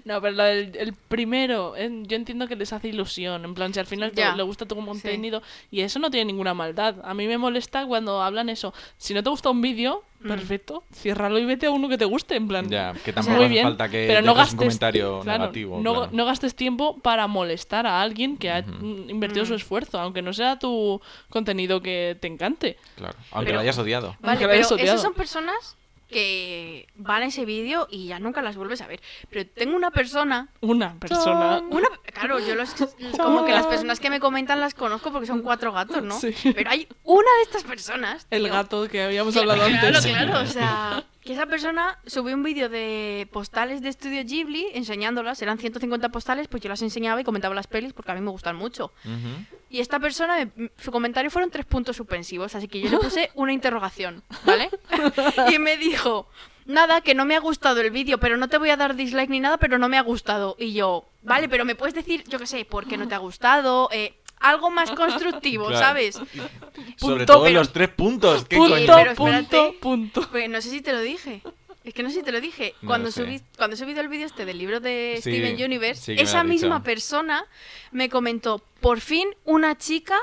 No, 0.06 0.22
pero 0.22 0.34
lo 0.36 0.44
del- 0.44 0.76
el 0.78 0.94
primero, 0.94 1.76
eh, 1.76 1.90
yo 2.04 2.16
entiendo 2.18 2.48
que 2.48 2.56
les 2.56 2.72
hace 2.74 2.90
ilusión. 2.90 3.44
En 3.46 3.54
plan, 3.56 3.74
si 3.74 3.80
al 3.80 3.86
final 3.88 4.12
te- 4.12 4.36
le 4.36 4.44
gusta 4.44 4.66
tu 4.66 4.76
contenido. 4.76 5.42
Y 5.72 5.82
eso 5.82 5.98
no 6.00 6.12
tiene 6.12 6.26
ninguna 6.26 6.54
maldad. 6.54 6.96
A 7.04 7.14
mí 7.14 7.26
me 7.28 7.38
molesta 7.38 7.86
cuando 7.86 8.22
hablan 8.22 8.50
eso. 8.50 8.74
Si 8.98 9.14
no 9.14 9.24
te 9.24 9.30
gusta 9.30 9.50
un 9.50 9.62
vídeo. 9.62 10.04
Perfecto, 10.36 10.84
ciérralo 10.94 11.40
y 11.40 11.46
vete 11.46 11.66
a 11.68 11.72
uno 11.72 11.88
que 11.90 11.98
te 11.98 12.06
guste. 12.06 12.36
En 12.36 12.48
plan, 12.48 12.70
Ya, 12.70 12.94
que 12.94 13.12
o 13.12 13.14
sea, 13.14 13.14
tampoco 13.16 13.36
muy 13.38 13.46
hace 13.46 13.54
bien, 13.54 13.64
falta 13.64 13.90
que 13.90 14.06
pero 14.08 14.22
no 14.22 14.34
gastes 14.36 14.54
un 14.54 14.58
comentario 14.60 15.20
claro, 15.22 15.40
negativo. 15.44 15.80
no, 15.82 15.94
claro. 15.94 16.10
no 16.14 16.26
gastes 16.26 16.56
tiempo 16.56 16.98
para 17.00 17.28
molestar 17.28 17.88
a 17.88 18.02
alguien 18.02 18.38
que 18.38 18.50
ha 18.52 18.62
mm, 18.62 19.10
invertido 19.10 19.46
Mm. 19.46 19.48
su 19.48 19.54
esfuerzo, 19.56 20.00
aunque 20.00 20.22
no 20.22 20.34
sea 20.34 20.60
tu 20.60 21.02
contenido 21.30 21.82
que 21.82 22.18
te 22.20 22.28
encante. 22.28 22.78
Claro. 22.96 23.16
Aunque 23.32 23.48
Pero- 23.48 23.56
lo 23.58 23.62
hayas 23.62 23.78
odiado. 23.78 24.16
Vale, 24.20 24.40
pero 24.40 24.52
hayas 24.54 24.72
odiado. 24.72 24.90
esas 24.90 25.02
son 25.02 25.14
personas 25.14 25.78
que 26.10 26.88
van 26.96 27.24
a 27.24 27.26
ese 27.28 27.46
vídeo 27.46 27.88
y 27.92 28.08
ya 28.08 28.20
nunca 28.20 28.42
las 28.42 28.56
vuelves 28.56 28.82
a 28.82 28.88
ver. 28.88 29.02
Pero 29.30 29.48
tengo 29.50 29.76
una 29.76 29.92
persona 29.92 30.48
Una 30.62 30.96
persona. 31.00 31.62
Una, 31.70 31.88
claro, 32.14 32.40
yo 32.40 32.56
los, 32.56 32.74
como 33.18 33.46
que 33.46 33.52
las 33.52 33.68
personas 33.68 34.00
que 34.00 34.10
me 34.10 34.20
comentan 34.20 34.60
las 34.60 34.74
conozco 34.74 35.12
porque 35.12 35.28
son 35.28 35.42
cuatro 35.42 35.72
gatos, 35.74 36.02
¿no? 36.04 36.20
Sí. 36.20 36.34
Pero 36.56 36.70
hay 36.70 36.88
una 37.04 37.30
de 37.38 37.42
estas 37.44 37.64
personas. 37.64 38.26
El 38.30 38.48
gato 38.50 38.88
que 38.88 39.04
habíamos 39.04 39.34
que- 39.34 39.40
hablado 39.42 39.66
claro, 39.68 39.88
antes. 39.88 40.06
Claro, 40.06 40.40
o 40.42 40.46
sea, 40.46 41.04
que 41.28 41.34
esa 41.34 41.46
persona 41.46 42.00
subió 42.08 42.34
un 42.34 42.42
vídeo 42.42 42.70
de 42.70 43.28
postales 43.32 43.82
de 43.82 43.90
estudio 43.90 44.24
Ghibli 44.24 44.68
enseñándolas, 44.74 45.42
eran 45.42 45.58
150 45.60 46.10
postales, 46.10 46.48
pues 46.48 46.64
yo 46.64 46.70
las 46.70 46.82
enseñaba 46.82 47.22
y 47.22 47.24
comentaba 47.24 47.54
las 47.54 47.68
pelis 47.68 47.94
porque 47.94 48.12
a 48.12 48.16
mí 48.16 48.22
me 48.22 48.32
gustan 48.32 48.56
mucho. 48.56 48.92
Y 49.70 49.80
esta 49.82 50.00
persona, 50.00 50.50
me- 50.56 50.72
su 50.78 50.92
comentario 50.92 51.30
fueron 51.30 51.52
tres 51.52 51.66
puntos 51.66 51.98
suspensivos, 51.98 52.56
así 52.56 52.68
que 52.68 52.80
yo 52.82 52.90
le 52.90 52.98
puse 52.98 53.30
una 53.36 53.52
interrogación, 53.54 54.24
¿vale? 54.46 54.70
y 55.54 55.60
me 55.60 55.76
dijo, 55.78 56.28
nada, 56.66 57.02
que 57.02 57.14
no 57.14 57.26
me 57.26 57.36
ha 57.36 57.40
gustado 57.40 57.82
el 57.82 57.92
vídeo, 57.92 58.18
pero 58.20 58.38
no 58.38 58.48
te 58.48 58.58
voy 58.58 58.70
a 58.70 58.78
dar 58.78 58.96
dislike 58.96 59.30
ni 59.30 59.40
nada, 59.42 59.58
pero 59.58 59.78
no 59.78 59.90
me 59.90 59.98
ha 59.98 60.02
gustado. 60.04 60.56
Y 60.58 60.74
yo, 60.74 61.06
vale, 61.24 61.50
pero 61.50 61.66
me 61.66 61.76
puedes 61.76 61.94
decir, 61.94 62.24
yo 62.28 62.40
qué 62.40 62.48
sé, 62.48 62.64
por 62.66 62.88
qué 62.88 62.96
no 62.98 63.08
te 63.08 63.16
ha 63.16 63.20
gustado, 63.20 63.90
Eh, 63.92 64.14
algo 64.40 64.70
más 64.70 64.92
constructivo, 64.92 65.68
Claro. 65.68 65.80
¿sabes? 65.86 66.16
Sobre 66.16 66.96
Punto, 67.00 67.26
todo 67.26 67.44
pero- 67.44 67.60
los 67.60 67.74
tres 67.74 67.90
puntos. 67.90 68.46
¿Qué 68.46 68.58
Punto, 68.58 68.74
coño? 68.76 68.86
pero 68.96 69.16
punto, 69.16 69.38
espérate. 69.40 69.78
punto. 69.80 70.28
Pues 70.32 70.50
no 70.50 70.62
sé 70.62 70.70
si 70.70 70.82
te 70.82 70.94
lo 70.94 71.02
dije. 71.02 71.42
Es 71.84 71.94
que 71.94 72.04
no 72.04 72.10
sé 72.10 72.16
si 72.20 72.24
te 72.24 72.32
lo 72.34 72.42
dije. 72.42 72.76
No 72.82 72.88
cuando, 72.88 73.08
lo 73.08 73.12
subí, 73.14 73.42
cuando 73.56 73.76
he 73.76 73.80
subido 73.80 74.02
el 74.02 74.10
vídeo 74.10 74.26
este 74.26 74.44
del 74.46 74.58
libro 74.58 74.80
de 74.82 75.14
Sí, 75.24 75.32
Steven 75.32 75.56
Universe, 75.64 76.02
sí 76.16 76.22
esa 76.22 76.44
dicho. 76.44 76.50
misma 76.50 76.84
persona 76.84 77.46
me 77.92 78.10
comentó, 78.10 78.62
por 78.82 79.00
fin 79.00 79.28
una 79.46 79.78
chica 79.78 80.18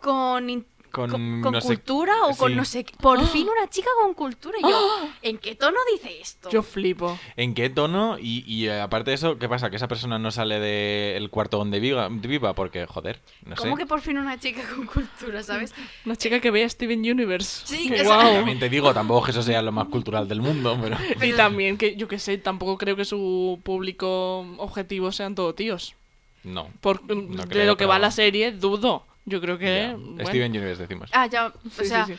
con, 0.00 0.50
Con 0.96 1.10
con, 1.10 1.42
con 1.42 1.52
no 1.52 1.60
sé- 1.60 1.66
cultura 1.66 2.14
o 2.24 2.34
con 2.36 2.50
sí. 2.52 2.56
no 2.56 2.64
sé 2.64 2.84
qué. 2.84 2.94
Por 2.96 3.22
fin 3.26 3.46
una 3.48 3.68
chica 3.68 3.90
con 4.02 4.14
cultura. 4.14 4.56
Y 4.58 4.62
yo, 4.62 5.08
¿en 5.22 5.36
qué 5.36 5.54
tono 5.54 5.76
dice 5.92 6.20
esto? 6.22 6.48
Yo 6.48 6.62
flipo. 6.62 7.18
¿En 7.36 7.52
qué 7.52 7.68
tono? 7.68 8.18
Y, 8.18 8.44
y, 8.46 8.66
eh, 8.68 8.80
aparte 8.80 9.10
de 9.10 9.16
eso, 9.16 9.38
¿qué 9.38 9.46
pasa? 9.46 9.68
Que 9.68 9.76
esa 9.76 9.88
persona 9.88 10.18
no 10.18 10.30
sale 10.30 10.58
del 10.58 11.28
cuarto 11.28 11.58
donde 11.58 11.80
viva, 11.80 12.08
viva 12.10 12.54
porque, 12.54 12.86
joder, 12.86 13.20
no 13.44 13.56
¿Cómo 13.56 13.76
sé. 13.76 13.82
que 13.82 13.86
por 13.86 14.00
fin 14.00 14.16
una 14.16 14.40
chica 14.40 14.62
con 14.74 14.86
cultura, 14.86 15.42
sabes? 15.42 15.74
Una 16.06 16.16
chica 16.16 16.40
que 16.40 16.50
vea 16.50 16.66
Steven 16.68 17.00
Universe. 17.00 17.66
Sí, 17.66 17.88
Qué 17.90 17.96
esa- 17.96 18.04
guau. 18.16 18.32
También 18.36 18.58
te 18.58 18.70
digo, 18.70 18.94
tampoco 18.94 19.26
que 19.26 19.32
eso 19.32 19.42
sea 19.42 19.60
lo 19.60 19.72
más 19.72 19.88
cultural 19.88 20.26
del 20.26 20.40
mundo, 20.40 20.78
pero... 20.82 20.96
Y 21.26 21.32
también 21.34 21.76
que, 21.76 21.94
yo 21.96 22.08
que 22.08 22.18
sé, 22.18 22.38
tampoco 22.38 22.78
creo 22.78 22.96
que 22.96 23.04
su 23.04 23.60
público 23.62 24.38
objetivo 24.58 25.12
sean 25.12 25.34
todo 25.34 25.54
tíos. 25.54 25.94
No. 26.42 26.68
Por, 26.80 27.02
de 27.02 27.44
creo, 27.48 27.66
lo 27.66 27.76
que 27.76 27.86
va 27.86 27.98
la 27.98 28.10
serie, 28.10 28.52
dudo. 28.52 29.04
Yo 29.26 29.40
creo 29.40 29.58
que... 29.58 29.88
Ya. 29.90 29.96
bueno, 29.96 30.26
Steven 30.26 30.50
Universe 30.50 30.82
decimos. 30.82 31.10
Ah, 31.12 31.26
ya, 31.26 31.48
o 31.48 31.52
sí, 31.64 31.70
sí, 31.78 31.86
sea, 31.86 32.06
sí. 32.06 32.16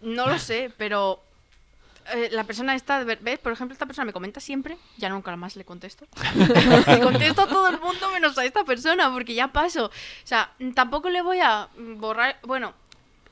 no 0.00 0.26
lo 0.26 0.38
sé, 0.38 0.72
pero 0.76 1.22
eh, 2.14 2.30
la 2.32 2.44
persona 2.44 2.74
esta, 2.74 3.04
¿ves? 3.04 3.38
Por 3.38 3.52
ejemplo, 3.52 3.72
esta 3.72 3.86
persona 3.86 4.06
me 4.06 4.12
comenta 4.12 4.40
siempre, 4.40 4.78
ya 4.96 5.08
nunca 5.08 5.34
más 5.36 5.54
le 5.56 5.64
contesto. 5.64 6.06
le 6.86 7.00
contesto 7.00 7.42
a 7.42 7.46
todo 7.46 7.68
el 7.68 7.78
mundo 7.78 8.10
menos 8.10 8.36
a 8.38 8.44
esta 8.44 8.64
persona, 8.64 9.12
porque 9.12 9.34
ya 9.34 9.48
paso. 9.48 9.86
O 9.86 9.90
sea, 10.26 10.52
tampoco 10.74 11.10
le 11.10 11.22
voy 11.22 11.40
a 11.40 11.68
borrar, 11.76 12.38
bueno... 12.42 12.74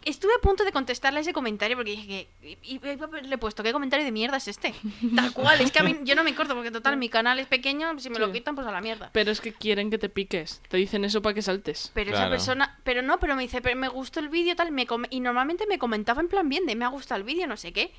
Estuve 0.09 0.33
a 0.37 0.41
punto 0.41 0.65
de 0.65 0.73
contestarle 0.73 1.19
a 1.19 1.23
ese 1.23 1.33
comentario 1.33 1.77
porque 1.77 1.91
dije 1.93 2.07
que. 2.07 2.57
Y, 2.63 2.75
y- 2.75 2.81
y 2.83 3.27
le 3.29 3.35
he 3.35 3.39
puesto, 3.39 3.63
¿qué 3.63 3.73
comentario 3.73 4.05
de 4.05 4.13
mierda 4.13 4.37
es 4.39 4.49
este? 4.49 4.75
Tal 5.15 5.33
cual, 5.33 5.61
es 5.61 5.71
que 5.71 5.81
a 5.81 5.83
mí 5.83 5.97
yo 6.05 6.15
no 6.15 6.25
me 6.25 6.35
corto 6.35 6.55
porque, 6.55 6.71
total, 6.71 6.97
mi 6.99 7.09
canal 7.09 7.39
es 7.39 7.47
pequeño, 7.47 7.99
si 7.99 8.09
me 8.11 8.19
lo 8.19 8.33
quitan, 8.33 8.55
pues 8.55 8.67
a 8.67 8.73
la 8.73 8.81
mierda. 8.81 9.11
Pero 9.13 9.31
es 9.31 9.41
que 9.41 9.53
quieren 9.53 9.91
que 9.91 9.99
te 9.99 10.09
piques. 10.09 10.63
Te 10.69 10.77
dicen 10.77 11.05
eso 11.05 11.21
para 11.23 11.35
que 11.35 11.43
saltes. 11.43 11.91
Pero 11.95 12.11
esa 12.11 12.25
persona, 12.31 12.79
pero 12.85 13.03
no, 13.03 13.19
pero 13.21 13.37
me 13.37 13.43
dice, 13.43 13.61
pero 13.61 13.77
me 13.77 13.89
gustó 13.89 14.21
el 14.21 14.29
vídeo 14.29 14.57
tal, 14.57 14.73
me 14.73 14.87
y 15.11 15.21
normalmente 15.21 15.67
me 15.67 15.79
comentaba 15.79 16.21
en 16.23 16.29
plan 16.29 16.49
bien 16.49 16.65
de 16.67 16.75
me 16.77 16.85
ha 16.85 16.89
gustado 16.89 17.19
el 17.19 17.25
vídeo, 17.25 17.47
no 17.47 17.57
sé 17.57 17.73
qué. 17.73 17.93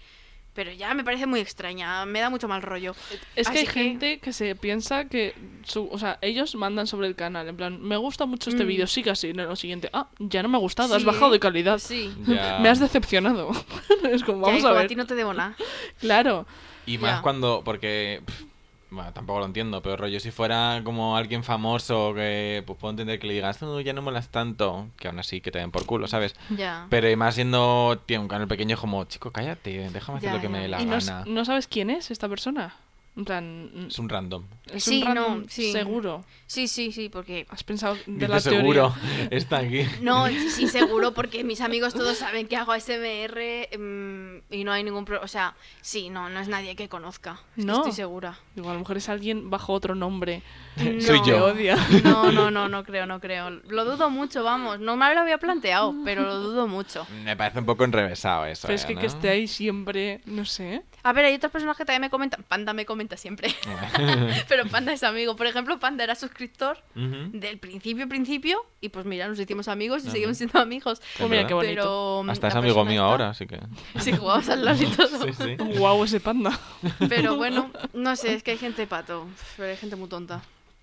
Pero 0.54 0.72
ya 0.74 0.94
me 0.94 1.04
parece 1.04 1.26
muy 1.26 1.40
extraña, 1.40 2.06
me 2.06 2.20
da 2.20 2.30
mucho 2.30 2.48
mal 2.48 2.62
rollo. 2.62 2.94
Es 3.36 3.50
que 3.50 3.60
hay 3.60 3.66
gente 3.66 4.20
que 4.20 4.34
se 4.34 4.56
piensa 4.56 5.06
que 5.06 5.34
su, 5.64 5.88
o 5.90 5.98
sea, 6.00 6.18
ellos 6.22 6.56
mandan 6.56 6.88
sobre 6.88 7.08
el 7.08 7.16
canal, 7.16 7.48
en 7.48 7.56
plan, 7.56 7.82
me 7.82 7.96
gusta 7.98 8.26
mucho 8.26 8.50
este 8.50 8.66
Mm. 8.66 8.68
vídeo, 8.68 8.88
sí 8.88 9.04
que 9.04 9.12
así, 9.12 9.32
no, 9.32 9.44
lo 9.46 9.56
siguiente, 9.56 9.90
ah, 9.94 10.08
ya 10.18 10.42
no 10.44 10.50
me 10.50 10.58
ha 10.58 10.60
gustado, 10.60 10.96
has 10.96 11.06
bajado 11.06 11.32
de 11.32 11.40
calidad. 11.40 11.78
Sí. 11.80 12.14
Me 12.62 12.68
has 12.70 12.80
decepcionado. 12.80 13.52
es 14.12 14.24
como, 14.24 14.42
vamos 14.42 14.66
a 14.66 14.72
ver. 14.74 14.88
ti 14.88 14.96
no 14.96 15.06
te 15.06 15.16
debo 15.16 15.34
nada. 15.34 15.56
Claro. 16.00 16.46
Y 16.86 16.98
más 16.98 17.18
Ya. 17.18 17.22
cuando, 17.22 17.62
porque, 17.64 18.22
pff, 18.26 18.44
bueno, 18.92 19.14
tampoco 19.14 19.40
lo 19.40 19.46
entiendo, 19.46 19.82
pero 19.82 19.98
rollo, 19.98 20.20
si 20.20 20.32
fuera 20.32 20.82
como 20.84 21.16
alguien 21.16 21.44
famoso 21.44 22.14
que, 22.16 22.64
pues 22.66 22.78
puedo 22.80 22.92
entender 22.92 23.20
que 23.20 23.28
le 23.28 23.34
digas, 23.34 23.62
"No, 23.62 23.80
ya 23.82 23.94
no 23.94 24.02
molas 24.02 24.30
tanto, 24.30 24.88
que 24.98 25.08
aún 25.08 25.20
así 25.20 25.42
que 25.42 25.52
te 25.52 25.60
den 25.60 25.72
por 25.72 25.86
culo, 25.86 26.08
¿sabes? 26.08 26.36
Ya. 26.50 26.88
Pero 26.90 27.10
y 27.10 27.16
más 27.16 27.36
siendo, 27.36 28.02
tío, 28.06 28.20
un 28.20 28.28
canal 28.28 28.48
pequeño 28.48 28.76
es 28.76 28.80
como, 28.82 29.04
chico, 29.06 29.32
cállate, 29.32 29.90
déjame 29.92 30.18
hacer 30.18 30.30
Ya, 30.30 30.36
lo 30.36 30.42
que 30.42 30.48
ya. 30.48 30.50
me 30.50 30.60
dé 30.62 30.68
la 30.68 30.82
¿Y 30.82 30.86
no, 30.86 30.98
s- 30.98 31.12
gana. 31.12 31.24
no 31.28 31.46
sabes 31.46 31.68
quién 31.68 31.90
es 31.90 32.10
esta 32.12 32.28
persona? 32.28 32.76
En 33.20 33.26
plan, 33.26 33.70
mm, 33.74 33.88
Es 33.88 34.00
un 34.00 34.08
random. 34.08 34.46
es 34.74 34.84
Sí, 34.84 35.02
un 35.02 35.08
random 35.08 35.42
no, 35.42 35.46
sí. 35.50 35.72
seguro. 35.74 36.24
Sí, 36.48 36.68
sí, 36.70 36.92
sí, 36.94 37.10
porque... 37.10 37.46
Has 37.50 37.64
pensado 37.66 37.96
de 37.96 38.02
Dice 38.08 38.28
la 38.30 38.40
seguro, 38.40 38.94
teoría. 38.98 39.28
está 39.32 39.58
aquí. 39.58 39.86
No, 40.02 40.28
sí, 40.28 40.50
sí, 40.50 40.68
seguro, 40.70 41.14
porque 41.14 41.44
mis 41.44 41.60
amigos 41.60 41.94
todos 41.94 42.18
saben 42.18 42.48
que 42.48 42.56
hago 42.56 42.72
ASMR 42.72 43.68
mm, 43.78 44.38
y 44.52 44.64
no 44.64 44.72
hay 44.72 44.84
ningún 44.86 45.04
problema. 45.04 45.26
O 45.26 45.28
sea, 45.28 45.54
sí, 45.82 46.10
no, 46.10 46.30
no 46.30 46.40
es 46.40 46.48
nadie 46.48 46.78
que 46.78 46.88
conozca. 46.88 47.40
Es 47.58 47.66
que 47.66 47.66
No. 47.66 47.78
Estoy 47.80 47.92
segura. 47.92 48.40
Digo, 48.56 48.70
a 48.70 48.74
lo 48.74 48.80
mejor 48.80 48.96
es 48.98 49.10
alguien 49.10 49.50
bajo 49.50 49.74
otro 49.74 49.96
nombre. 49.96 50.42
Soy 50.78 51.20
No. 51.20 51.24
Que 51.26 51.30
yo. 51.30 51.46
odia. 51.46 51.76
No, 52.06 52.32
no, 52.32 52.50
no, 52.50 52.70
no 52.70 52.84
creo, 52.86 53.06
no 53.06 53.20
creo. 53.20 53.50
Lo 53.50 53.84
dudo 53.84 54.10
mucho, 54.10 54.44
vamos. 54.44 54.80
No 54.80 54.96
me 54.96 55.14
lo 55.14 55.20
había 55.20 55.40
planteado, 55.40 55.94
pero 56.06 56.24
lo 56.24 56.40
dudo 56.40 56.68
mucho. 56.70 57.06
Me 57.26 57.36
parece 57.36 57.60
un 57.60 57.66
poco 57.66 57.84
enrevesado 57.84 58.46
eso. 58.46 58.68
Pero 58.68 58.76
es 58.76 58.86
eh, 58.86 58.88
que 58.88 58.96
¿no? 58.96 59.02
que 59.02 59.08
esté 59.08 59.30
ahí 59.30 59.46
siempre, 59.48 60.22
no 60.26 60.46
sé. 60.46 60.84
A 61.04 61.14
ver, 61.14 61.26
hay 61.26 61.36
otras 61.36 61.52
personas 61.52 61.78
que 61.78 61.86
también 61.86 62.02
me 62.02 62.10
comentan. 62.10 62.44
Panda 62.44 62.74
me 62.74 62.86
comenta 62.86 63.18
siempre. 63.18 63.54
pero 64.50 64.66
Panda 64.68 64.94
es 64.94 65.04
amigo. 65.04 65.36
Por 65.36 65.48
ejemplo, 65.48 65.80
Panda 65.80 66.04
era 66.04 66.16
suscriptor 66.16 66.78
del 66.96 67.58
principio, 67.58 68.08
principio. 68.10 68.66
Y 68.82 68.90
pues 68.90 69.06
mira, 69.06 69.28
nos 69.28 69.40
hicimos 69.40 69.68
amigos 69.68 70.06
y 70.06 70.10
seguimos 70.10 70.38
siendo 70.38 70.60
amigos. 70.60 71.02
Pues 71.18 71.30
mira 71.30 71.44
verdad. 71.44 71.48
qué 71.48 71.54
bonito. 71.54 71.74
Pero. 71.76 72.32
Hasta 72.32 72.48
es 72.50 72.56
amigo 72.56 72.86
mío 72.86 73.04
ahora, 73.04 73.30
así 73.30 73.48
que... 73.48 73.60
Sí, 74.00 74.12
jugamos 74.14 74.50
al 74.50 74.66
LOL 74.66 74.82
y 74.82 74.86
todo. 74.96 75.24
Sí, 75.26 75.34
sí. 75.34 75.56
Guau, 75.78 76.04
ese 76.04 76.20
panda. 76.20 76.60
Pero 77.08 77.36
bueno, 77.36 77.72
no 77.94 78.16
sé, 78.16 78.34
es 78.34 78.44
que 78.44 78.52
hay 78.52 78.58
gente 78.58 78.88
pato. 78.88 79.28
Pero 79.58 79.70
hay 79.70 79.78
gente 79.78 79.96
muy 79.96 80.10
tonta. 80.10 80.42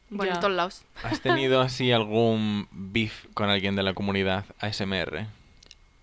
Bueno, 0.08 0.34
en 0.34 0.40
todos 0.40 0.54
lados. 0.54 0.82
¿Has 1.02 1.20
tenido 1.20 1.60
así 1.60 1.90
algún 1.90 2.68
beef 2.70 3.26
con 3.34 3.50
alguien 3.50 3.74
de 3.74 3.82
la 3.82 3.92
comunidad 3.92 4.44
ASMR? 4.60 5.26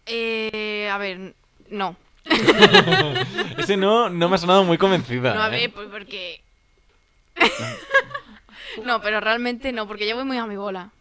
Eh, 0.06 0.90
a 0.92 0.98
ver, 0.98 1.34
no. 1.70 1.96
Ese 3.58 3.78
no, 3.78 4.10
no 4.10 4.30
me 4.30 4.36
ha 4.36 4.38
sonado 4.38 4.64
muy 4.64 4.78
convencida. 4.78 5.34
No, 5.34 5.42
a 5.42 5.48
¿eh? 5.48 5.52
ver, 5.52 5.72
pues 5.72 5.90
porque. 5.90 6.42
no, 8.86 9.02
pero 9.02 9.20
realmente 9.20 9.72
no, 9.72 9.88
porque 9.88 10.08
yo 10.08 10.16
voy 10.16 10.26
muy 10.26 10.38
a 10.38 10.46
mi 10.46 10.56
bola. 10.56 10.92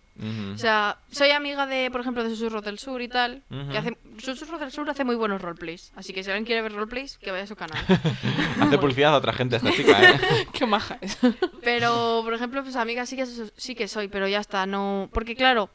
O 0.54 0.58
sea, 0.58 0.98
soy 1.10 1.30
amiga 1.30 1.66
de, 1.66 1.90
por 1.90 2.02
ejemplo, 2.02 2.22
de 2.22 2.30
Susurros 2.30 2.62
del 2.62 2.78
Sur 2.78 3.00
y 3.00 3.08
tal. 3.08 3.42
Que 3.70 3.78
hace, 3.78 3.96
Susurros 4.18 4.60
del 4.60 4.70
Sur 4.70 4.88
hace 4.88 5.04
muy 5.04 5.16
buenos 5.16 5.40
roleplays. 5.40 5.90
Así 5.96 6.12
que 6.12 6.22
si 6.22 6.30
alguien 6.30 6.44
quiere 6.44 6.62
ver 6.62 6.72
roleplays, 6.72 7.18
que 7.18 7.30
vaya 7.30 7.44
a 7.44 7.46
su 7.46 7.56
canal. 7.56 7.82
Hace 8.60 8.78
publicidad 8.78 9.14
a 9.14 9.16
otra 9.16 9.32
gente 9.32 9.56
esta 9.56 9.72
chica, 9.72 10.00
¿eh? 10.00 10.46
Qué 10.52 10.66
maja 10.66 10.98
es. 11.00 11.18
Pero, 11.62 12.20
por 12.22 12.34
ejemplo, 12.34 12.62
pues 12.62 12.76
amiga 12.76 13.06
sí 13.06 13.16
que, 13.16 13.26
sí 13.26 13.74
que 13.74 13.88
soy, 13.88 14.08
pero 14.08 14.28
ya 14.28 14.38
está, 14.38 14.66
no. 14.66 15.08
Porque 15.12 15.34
claro, 15.34 15.70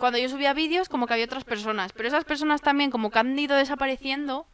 cuando 0.00 0.18
yo 0.18 0.28
subía 0.28 0.52
vídeos, 0.54 0.88
como 0.88 1.06
que 1.06 1.12
había 1.12 1.26
otras 1.26 1.44
personas. 1.44 1.92
Pero 1.92 2.08
esas 2.08 2.24
personas 2.24 2.60
también, 2.62 2.90
como 2.90 3.10
que 3.10 3.18
han 3.20 3.38
ido 3.38 3.54
desapareciendo. 3.56 4.46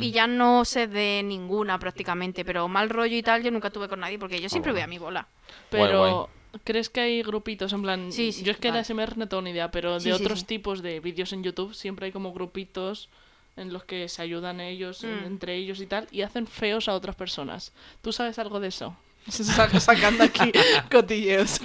Y 0.00 0.10
ya 0.12 0.26
no 0.26 0.64
sé 0.64 0.86
de 0.86 1.22
ninguna 1.24 1.78
prácticamente, 1.78 2.44
pero 2.44 2.66
mal 2.68 2.88
rollo 2.88 3.16
y 3.16 3.22
tal 3.22 3.42
yo 3.42 3.50
nunca 3.50 3.70
tuve 3.70 3.88
con 3.88 4.00
nadie 4.00 4.18
porque 4.18 4.40
yo 4.40 4.48
siempre 4.48 4.72
voy 4.72 4.80
a 4.80 4.86
mi 4.86 4.98
bola. 4.98 5.26
Guay, 5.70 5.84
Pero, 5.86 6.30
¿crees 6.64 6.88
que 6.88 7.00
hay 7.00 7.22
grupitos? 7.22 7.72
En 7.72 7.82
plan, 7.82 8.10
Sí, 8.12 8.32
sí, 8.32 8.42
yo 8.44 8.52
es 8.52 8.56
que 8.58 8.68
total. 8.68 8.78
la 8.78 8.84
SMR 8.84 9.16
no 9.18 9.28
tengo 9.28 9.42
ni 9.42 9.50
idea, 9.50 9.70
pero 9.70 10.00
Sí, 10.00 10.08
de 10.10 10.16
sí, 10.16 10.22
otros 10.22 10.40
sí. 10.40 10.46
tipos 10.46 10.82
de 10.82 11.00
vídeos 11.00 11.32
en 11.32 11.42
YouTube 11.42 11.74
siempre 11.74 12.06
hay 12.06 12.12
como 12.12 12.32
grupitos 12.32 13.08
en 13.56 13.72
los 13.72 13.84
que 13.84 14.08
se 14.08 14.20
ayudan 14.22 14.60
ellos, 14.60 15.04
Mm. 15.04 15.26
entre 15.26 15.54
ellos 15.56 15.80
y 15.80 15.86
tal, 15.86 16.08
y 16.10 16.22
hacen 16.22 16.46
feos 16.46 16.88
a 16.88 16.94
otras 16.94 17.14
personas. 17.16 17.72
¿Tú 18.02 18.12
sabes 18.12 18.38
algo 18.38 18.58
de 18.60 18.68
eso? 18.68 18.96
Sa- 19.28 19.80
Sacando 19.80 20.24
aquí 20.24 20.50
cotilleos. 20.90 21.60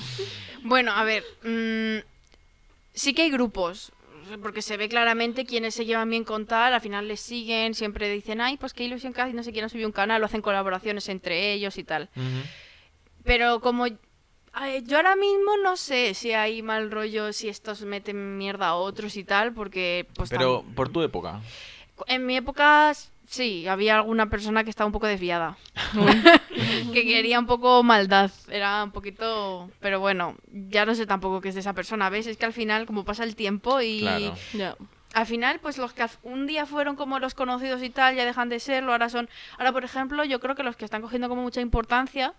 Bueno, 0.63 0.91
a 0.91 1.03
ver, 1.03 1.23
mm, 1.43 2.05
sí 2.99 3.13
que 3.13 3.21
hay 3.21 3.31
grupos, 3.31 3.93
porque 4.41 4.61
se 4.61 4.75
ve 4.75 4.89
claramente 4.89 5.45
quienes 5.45 5.73
se 5.73 5.85
llevan 5.85 6.09
bien 6.09 6.25
con 6.25 6.45
tal, 6.45 6.73
al 6.73 6.81
final 6.81 7.07
les 7.07 7.21
siguen, 7.21 7.73
siempre 7.73 8.09
dicen, 8.09 8.41
ay, 8.41 8.57
pues 8.57 8.73
qué 8.73 8.83
ilusión 8.83 9.13
casi 9.13 9.33
no 9.33 9.41
sé 9.41 9.53
quién 9.53 9.65
ha 9.65 9.69
subido 9.69 9.87
un 9.87 9.93
canal, 9.93 10.21
o 10.21 10.25
hacen 10.25 10.41
colaboraciones 10.41 11.07
entre 11.07 11.53
ellos 11.53 11.77
y 11.77 11.85
tal. 11.85 12.09
Pero 13.23 13.61
como 13.61 13.85
ay, 14.51 14.83
yo 14.85 14.97
ahora 14.97 15.15
mismo 15.15 15.57
no 15.63 15.77
sé 15.77 16.13
si 16.13 16.33
hay 16.33 16.61
mal 16.61 16.91
rollo, 16.91 17.31
si 17.31 17.47
estos 17.47 17.81
meten 17.83 18.37
mierda 18.37 18.67
a 18.67 18.75
otros 18.75 19.15
y 19.15 19.23
tal, 19.23 19.53
porque 19.53 20.05
pues 20.15 20.29
Pero 20.29 20.65
por 20.75 20.89
tu 20.89 21.01
época. 21.01 21.39
en 22.07 22.25
mi 22.25 22.35
época 22.35 22.91
sí, 23.30 23.67
había 23.67 23.95
alguna 23.95 24.30
persona 24.30 24.63
que 24.63 24.69
estaba 24.69 24.88
un 24.88 24.91
poco 24.91 25.07
desviada. 25.07 25.57
que 26.93 27.03
quería 27.03 27.39
un 27.39 27.45
poco 27.45 27.84
maldad. 27.84 28.32
Era 28.49 28.84
un 28.84 28.91
poquito. 28.91 29.69
Pero 29.80 29.99
bueno, 29.99 30.36
ya 30.51 30.86
no 30.86 30.95
sé 30.95 31.05
tampoco 31.05 31.39
qué 31.39 31.49
es 31.49 31.55
de 31.55 31.61
esa 31.61 31.73
persona. 31.73 32.09
¿Ves? 32.09 32.27
Es 32.27 32.38
que 32.38 32.45
al 32.45 32.53
final, 32.53 32.86
como 32.86 33.05
pasa 33.05 33.23
el 33.23 33.36
tiempo 33.36 33.82
y. 33.82 34.01
Claro. 34.51 34.77
Al 35.13 35.25
final, 35.25 35.59
pues 35.59 35.77
los 35.77 35.93
que 35.93 36.05
un 36.21 36.45
día 36.45 36.65
fueron 36.67 36.95
como 36.95 37.17
los 37.17 37.34
conocidos 37.34 37.82
y 37.82 37.89
tal, 37.89 38.15
ya 38.15 38.25
dejan 38.25 38.47
de 38.47 38.59
serlo, 38.59 38.91
ahora 38.91 39.09
son... 39.09 39.27
Ahora, 39.57 39.71
por 39.71 39.84
ejemplo, 39.84 40.23
yo 40.23 40.39
creo 40.39 40.53
que 40.53 40.61
los 40.61 40.75
que 40.75 40.86
están 40.86 41.01
cogiendo 41.01 41.30
como 41.30 41.41
mucha 41.41 41.61
importancia 41.61 42.36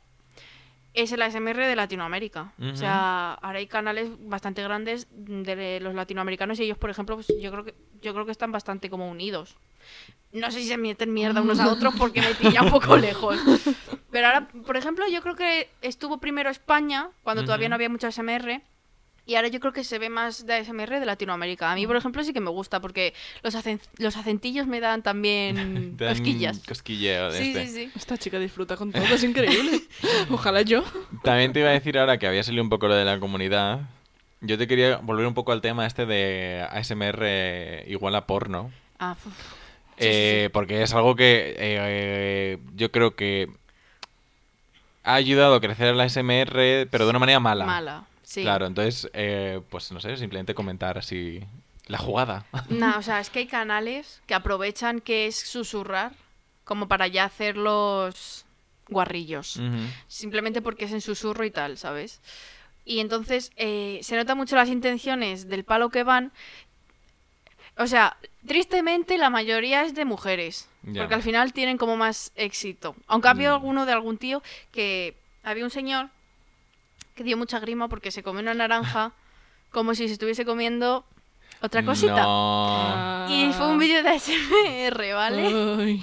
es 0.95 1.13
el 1.13 1.23
ASMR 1.23 1.57
de 1.57 1.77
Latinoamérica. 1.77 2.53
O 2.61 2.77
sea, 2.77 3.35
ahora 3.35 3.59
hay 3.59 3.67
canales 3.67 4.11
bastante 4.21 4.63
grandes 4.63 5.07
de 5.11 5.79
los 5.81 5.95
latinoamericanos 5.95 6.59
y 6.59 6.65
ellos, 6.65 6.79
por 6.79 6.91
ejemplo, 6.91 7.17
pues 7.17 7.29
yo 7.41 7.51
creo 7.51 7.65
que 7.65 7.75
yo 8.01 8.13
creo 8.13 8.25
que 8.25 8.33
están 8.33 8.53
bastante 8.53 8.91
como 8.91 9.09
unidos. 9.09 9.57
No 10.33 10.51
sé 10.51 10.61
si 10.61 10.69
se 10.69 10.77
meten 10.77 11.13
mierda 11.13 11.43
unos 11.43 11.59
a 11.61 11.71
otros 11.73 11.95
porque 11.99 12.21
me 12.21 12.35
pilla 12.35 12.63
un 12.63 12.71
poco 12.71 12.97
lejos. 12.97 13.39
Pero 14.11 14.27
ahora, 14.27 14.49
por 14.49 14.77
ejemplo, 14.77 15.05
yo 15.09 15.23
creo 15.23 15.35
que 15.35 15.69
estuvo 15.83 16.19
primero 16.19 16.51
España, 16.51 17.11
cuando 17.23 17.45
todavía 17.45 17.69
no 17.69 17.75
había 17.75 17.89
mucho 17.89 18.07
ASMR. 18.07 18.63
Y 19.31 19.37
ahora 19.37 19.47
yo 19.47 19.61
creo 19.61 19.73
que 19.73 19.85
se 19.85 20.01
ve 20.01 20.11
más 20.11 20.45
de 20.45 20.55
ASMR 20.55 20.99
de 20.99 21.07
Latinoamérica. 21.07 21.71
A 21.71 21.77
mí, 21.77 21.87
por 21.87 21.95
ejemplo, 21.95 22.25
sí 22.25 22.33
que 22.33 22.41
me 22.41 22.51
gusta 22.51 22.81
porque 22.81 23.15
los, 23.45 23.55
acen- 23.55 23.79
los 23.99 24.17
acentillos 24.17 24.67
me 24.67 24.81
dan 24.81 25.03
también 25.03 25.97
dan 25.97 26.09
cosquillas. 26.17 26.59
Cosquilleo 26.67 27.31
de 27.31 27.39
Sí, 27.39 27.49
este. 27.51 27.67
sí, 27.69 27.73
sí. 27.87 27.93
Esta 27.95 28.19
chica 28.19 28.41
disfruta 28.41 28.77
con 28.77 28.91
todo, 28.91 29.05
es 29.05 29.23
increíble. 29.23 29.83
Ojalá 30.31 30.63
yo. 30.63 30.83
También 31.23 31.53
te 31.53 31.61
iba 31.61 31.69
a 31.69 31.73
decir 31.73 31.97
ahora 31.97 32.19
que 32.19 32.27
había 32.27 32.43
salido 32.43 32.65
un 32.65 32.71
poco 32.71 32.89
lo 32.89 32.97
de 32.97 33.05
la 33.05 33.21
comunidad. 33.21 33.83
Yo 34.41 34.59
te 34.59 34.67
quería 34.67 34.97
volver 34.97 35.27
un 35.27 35.35
poco 35.35 35.53
al 35.53 35.61
tema 35.61 35.87
este 35.87 36.07
de 36.07 36.67
ASMR 36.69 37.85
igual 37.87 38.17
a 38.17 38.27
porno. 38.27 38.73
Ah. 38.99 39.15
Sí, 39.23 39.31
Eh, 39.99 40.43
sí. 40.47 40.51
Porque 40.53 40.83
es 40.83 40.93
algo 40.93 41.15
que 41.15 41.55
eh, 41.57 42.59
yo 42.75 42.91
creo 42.91 43.15
que 43.15 43.49
ha 45.05 45.15
ayudado 45.15 45.55
a 45.55 45.61
crecer 45.61 45.95
la 45.95 46.03
ASMR, 46.05 46.89
pero 46.91 47.05
de 47.05 47.11
una 47.11 47.19
manera 47.21 47.39
mala. 47.39 47.65
Mala, 47.65 48.05
sí. 48.31 48.43
Claro, 48.43 48.67
entonces, 48.67 49.11
eh, 49.13 49.61
pues 49.71 49.91
no 49.93 49.99
sé, 50.01 50.17
simplemente 50.17 50.55
comentar 50.55 50.97
así 50.99 51.41
la 51.87 51.99
jugada. 51.99 52.47
No, 52.69 52.97
o 52.99 53.03
sea, 53.03 53.19
es 53.21 53.29
que 53.31 53.41
hay 53.41 53.47
canales 53.47 54.23
que 54.27 54.35
aprovechan 54.35 55.01
que 55.01 55.27
es 55.27 55.37
susurrar 55.37 56.13
como 56.65 56.87
para 56.87 57.09
ya 57.09 57.25
hacer 57.25 57.57
los 57.57 58.45
guarrillos. 58.89 59.61
Simplemente 60.07 60.63
porque 60.63 60.85
es 60.85 60.93
en 60.93 61.01
susurro 61.01 61.45
y 61.45 61.51
tal, 61.51 61.77
¿sabes? 61.79 62.21
Y 62.85 63.01
entonces 63.01 63.51
eh, 63.57 63.99
se 64.03 64.15
nota 64.17 64.35
mucho 64.37 64.55
las 64.57 64.69
intenciones 64.69 65.49
del 65.49 65.65
palo 65.65 65.91
que 65.91 66.03
van. 66.05 66.33
O 67.77 67.87
sea, 67.87 68.17
tristemente 68.47 69.17
la 69.19 69.31
mayoría 69.31 69.83
es 69.85 69.95
de 69.95 70.05
mujeres. 70.05 70.69
Porque 70.97 71.15
al 71.15 71.23
final 71.23 71.53
tienen 71.53 71.77
como 71.77 71.97
más 71.97 72.33
éxito. 72.37 72.95
Aunque 73.07 73.29
ha 73.29 73.33
habido 73.33 73.53
Mm. 73.53 73.55
alguno 73.61 73.87
de 73.87 73.93
algún 73.93 74.17
tío 74.19 74.43
que... 74.73 75.17
Había 75.43 75.65
un 75.65 75.71
señor 75.71 76.11
que 77.21 77.25
dio 77.25 77.37
mucha 77.37 77.61
grima 77.61 77.87
porque 77.89 78.11
se 78.11 78.23
comió 78.23 78.41
una 78.41 78.55
naranja 78.55 79.13
como 79.71 79.95
si 79.95 80.07
se 80.07 80.15
estuviese 80.15 80.47
comiendo 80.47 81.05
otra 81.61 81.85
cosita. 81.85 82.23
No, 82.23 83.27
Y 83.29 83.53
fue 83.53 83.67
un 83.69 83.79
vídeo 83.79 84.03
de 84.03 84.09
ASMR, 84.09 85.15
¿vale? 85.15 86.01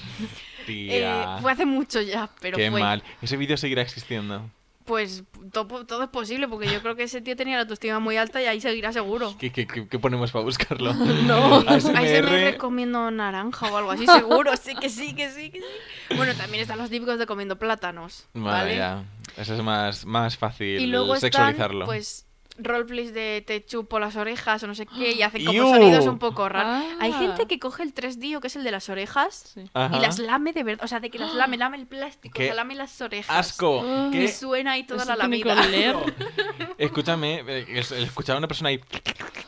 Tía. 0.68 1.38
Eh, 1.38 1.42
fue 1.42 1.54
hace 1.54 1.66
mucho 1.66 2.02
ya, 2.02 2.30
pero 2.42 2.58
Qué 2.58 2.70
fue. 2.70 2.82
mal. 2.82 3.02
Ese 3.22 3.38
vídeo 3.38 3.56
seguirá 3.56 3.82
existiendo. 3.82 4.44
Pues 4.88 5.26
to- 5.52 5.66
todo, 5.86 6.04
es 6.04 6.10
posible, 6.10 6.48
porque 6.48 6.68
yo 6.72 6.82
creo 6.82 6.96
que 6.96 7.04
ese 7.04 7.22
tío 7.22 7.36
tenía 7.36 7.56
la 7.58 7.64
autoestima 7.64 8.00
muy 8.00 8.16
alta 8.18 8.42
y 8.42 8.46
ahí 8.46 8.62
seguirá 8.62 8.94
seguro. 8.94 9.36
¿Qué, 9.38 9.52
qué- 9.52 9.68
qué- 9.68 9.88
qué 9.88 10.00
ponemos 10.00 10.32
para 10.32 10.46
buscarlo? 10.46 10.94
No. 11.28 11.58
ASMR. 11.68 11.98
ASMR 11.98 12.58
comiendo 12.58 13.12
naranja 13.12 13.70
o 13.72 13.78
algo 13.78 13.92
así, 13.92 14.08
seguro. 14.08 14.52
Sí, 14.56 14.76
que 14.76 14.90
sí, 14.90 15.14
que 15.14 15.30
sí, 15.30 15.50
que 15.52 15.60
sí. 15.60 16.16
Bueno, 16.16 16.34
también 16.36 16.62
están 16.62 16.78
los 16.78 16.90
típicos 16.90 17.20
de 17.20 17.26
comiendo 17.26 17.60
plátanos. 17.60 18.28
Vale, 18.34 18.46
¿vale? 18.64 18.78
ya. 18.78 19.04
Eso 19.36 19.56
es 19.56 19.62
más, 19.62 20.06
más 20.06 20.38
fácil 20.38 20.80
Y 20.80 20.88
luego 20.88 21.16
están, 21.16 21.32
sexualizarlo. 21.32 21.86
pues, 21.86 22.26
roleplays 22.58 23.14
de 23.14 23.44
te 23.46 23.64
chupo 23.64 24.00
las 24.00 24.16
orejas 24.16 24.64
o 24.64 24.68
no 24.68 24.76
sé 24.76 24.86
qué, 24.86 25.14
y 25.14 25.22
hacen 25.22 25.46
como 25.46 25.58
¡Iu! 25.58 25.70
sonidos 25.70 26.06
un 26.06 26.20
poco 26.20 26.50
raros. 26.50 26.84
Ah. 26.86 26.98
Hay 27.00 27.14
gente 27.14 27.46
que 27.46 27.60
coge 27.60 27.84
el 27.84 27.94
3D, 27.94 28.40
que 28.40 28.48
es 28.48 28.56
el 28.56 28.64
de 28.64 28.72
las 28.72 28.90
orejas, 28.90 29.54
Sí. 29.54 29.62
Y 29.62 30.00
las 30.00 30.20
lame 30.20 30.54
de 30.54 30.64
verdad. 30.64 30.84
O 30.84 30.88
sea, 30.88 31.00
de 31.00 31.10
que 31.10 31.20
las 31.20 31.34
lame, 31.34 31.58
lame 31.58 31.78
el 31.78 31.88
plástico, 31.88 32.34
¡Qué 32.34 32.50
se 32.50 32.56
lame 32.56 32.76
las 32.76 33.00
orejas. 33.02 33.36
¡Asco! 33.36 33.84
Ah. 33.86 34.10
¿Qué? 34.12 34.24
Y 34.24 34.28
suena 34.28 34.74
ahí 34.74 34.84
toda 34.84 35.04
Eso 35.04 35.10
la 35.16 35.30
que 35.30 35.44
lamida. 35.44 36.04
Escúchame, 36.78 37.44
eh, 37.48 37.80
escuchar 37.80 38.36
a 38.36 38.40
una 38.40 38.48
persona 38.48 38.70
ahí... 38.70 38.82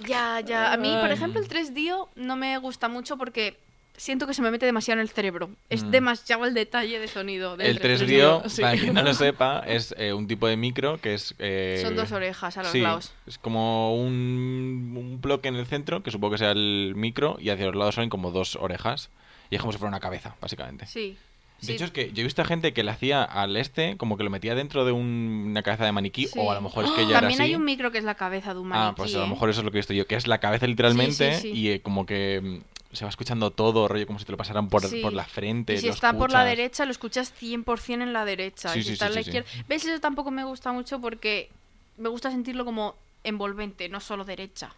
Ya, 0.01 0.39
ya. 0.39 0.71
A 0.73 0.77
mí, 0.77 0.95
por 0.99 1.11
ejemplo, 1.11 1.41
el 1.41 1.47
3D 1.47 2.07
no 2.15 2.35
me 2.35 2.57
gusta 2.57 2.87
mucho 2.87 3.17
porque 3.17 3.57
siento 3.99 4.25
que 4.25 4.33
se 4.33 4.41
me 4.41 4.49
mete 4.49 4.65
demasiado 4.65 4.99
en 4.99 5.03
el 5.03 5.09
cerebro. 5.09 5.49
Es 5.69 5.83
Mm. 5.83 5.91
demasiado 5.91 6.45
el 6.45 6.53
detalle 6.53 6.99
de 6.99 7.07
sonido. 7.07 7.57
del 7.57 7.67
El 7.67 7.79
3D. 7.79 8.07
3DO, 8.07 8.49
sí. 8.49 8.61
para 8.61 8.77
quien 8.77 8.93
no 8.93 9.03
lo 9.03 9.13
sepa, 9.13 9.63
es 9.67 9.93
eh, 9.97 10.13
un 10.13 10.27
tipo 10.27 10.47
de 10.47 10.57
micro 10.57 10.99
que 11.01 11.13
es... 11.13 11.35
eh, 11.39 11.79
Son 11.83 11.95
dos 11.95 12.11
orejas 12.11 12.57
a 12.57 12.63
los 12.63 12.71
sí, 12.71 12.79
lados. 12.81 13.11
es 13.27 13.37
como 13.37 13.95
un, 13.95 14.95
un 14.97 15.21
bloque 15.21 15.47
en 15.49 15.55
el 15.55 15.65
centro, 15.67 16.01
que 16.01 16.11
supongo 16.11 16.31
que 16.33 16.37
sea 16.39 16.51
el 16.51 16.93
micro, 16.95 17.37
y 17.39 17.49
hacia 17.49 17.65
los 17.67 17.75
lados 17.75 17.95
son 17.95 18.09
como 18.09 18.31
dos 18.31 18.55
orejas. 18.55 19.09
Y 19.49 19.55
es 19.55 19.61
como 19.61 19.71
si 19.73 19.77
fuera 19.79 19.89
una 19.89 19.99
cabeza, 19.99 20.35
básicamente. 20.41 20.85
Sí. 20.85 21.17
De 21.61 21.65
sí. 21.67 21.73
hecho, 21.73 21.83
es 21.85 21.91
que 21.91 22.13
yo 22.13 22.21
he 22.21 22.23
visto 22.23 22.41
a 22.41 22.45
gente 22.45 22.71
que 22.71 22.83
le 22.83 22.91
hacía 22.91 23.21
al 23.21 23.57
este, 23.57 23.97
como 23.97 24.15
que 24.15 24.23
lo 24.23 24.29
metía 24.29 24.55
dentro 24.55 24.85
de 24.85 24.93
un- 24.93 25.47
una 25.49 25.61
cabeza 25.61 25.83
de 25.83 25.91
maniquí, 25.91 26.27
Sí. 26.27 26.39
o 26.39 26.49
a 26.51 26.55
lo 26.55 26.61
mejor 26.61 26.85
es 26.85 26.91
que 26.91 27.01
ya 27.05 27.19
También 27.19 27.33
era 27.33 27.43
así. 27.43 27.51
hay 27.51 27.55
un 27.55 27.65
micro 27.65 27.91
que 27.91 27.97
es 27.97 28.05
la 28.05 28.15
cabeza 28.15 28.53
de 28.53 28.59
un 28.61 28.69
maniquí. 28.69 28.87
Ah, 28.91 28.93
pues 28.95 29.13
a 29.15 29.17
lo 29.19 29.25
¿eh? 29.25 29.29
mejor 29.29 29.49
eso 29.49 29.59
es 29.59 29.65
lo 29.65 29.71
que 29.71 29.77
he 29.79 29.81
visto 29.81 29.93
yo, 29.93 30.07
que 30.07 30.15
es 30.15 30.25
la 30.27 30.37
cabeza 30.37 30.67
literalmente 30.67 31.33
Sí, 31.39 31.49
y 31.51 31.69
eh, 31.71 31.81
como 31.81 32.05
que 32.05 32.39
mm, 32.41 32.78
se 32.91 33.05
va 33.05 33.09
escuchando 33.09 33.51
todo, 33.51 33.87
rollo 33.87 34.07
como 34.07 34.19
si 34.19 34.25
te 34.25 34.31
lo 34.31 34.37
pasaran 34.37 34.67
por, 34.69 34.83
Sí. 34.85 35.01
por 35.01 35.13
la 35.13 35.25
frente. 35.25 35.73
Y 35.75 35.77
si 35.77 35.87
está 35.89 36.13
por 36.13 36.31
la 36.31 36.43
derecha, 36.43 36.85
lo 36.85 36.91
escuchas 36.91 37.31
100% 37.39 38.01
en 38.03 38.13
la 38.13 38.25
derecha. 38.25 38.69
Sí, 38.69 38.79
y 38.79 38.81
si 38.83 38.87
sí, 38.87 38.93
está 38.93 39.07
en 39.07 39.15
la 39.15 39.21
izquierda. 39.21 39.47
¿Ves? 39.67 39.85
Eso 39.85 39.99
tampoco 39.99 40.31
me 40.31 40.43
gusta 40.43 40.71
mucho 40.71 40.99
porque 40.99 41.49
me 41.97 42.09
gusta 42.09 42.31
sentirlo 42.31 42.65
como 42.65 42.95
envolvente, 43.23 43.89
no 43.89 43.99
solo 43.99 44.23
derecha. 44.25 44.73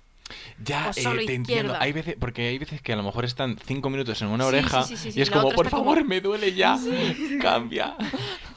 Ya, 0.63 0.91
eh, 0.95 1.25
te 1.25 1.33
entiendo. 1.35 1.75
Hay 1.79 1.91
veces, 1.91 2.15
porque 2.19 2.47
hay 2.47 2.57
veces 2.57 2.81
que 2.81 2.93
a 2.93 2.95
lo 2.95 3.03
mejor 3.03 3.25
están 3.25 3.57
cinco 3.65 3.89
minutos 3.89 4.21
en 4.21 4.29
una 4.29 4.45
Sí, 4.45 4.47
oreja 4.47 4.83
sí, 4.83 4.95
sí, 4.95 5.03
sí, 5.03 5.11
sí, 5.11 5.19
y 5.19 5.21
es 5.23 5.29
como, 5.29 5.49
por 5.51 5.69
favor, 5.69 5.97
como- 5.97 6.07
me 6.09 6.21
duele 6.21 6.53
ya, 6.53 6.77
cambia. 7.41 7.95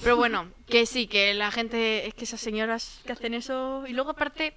Pero 0.00 0.16
bueno, 0.16 0.46
que 0.68 0.86
sí, 0.86 1.07
que 1.09 1.34
la 1.34 1.50
gente, 1.50 2.07
es 2.07 2.14
que 2.14 2.24
esas 2.24 2.40
señoras 2.40 3.00
que 3.05 3.12
hacen 3.12 3.34
eso, 3.34 3.84
y 3.88 3.92
luego 3.92 4.11
aparte, 4.11 4.55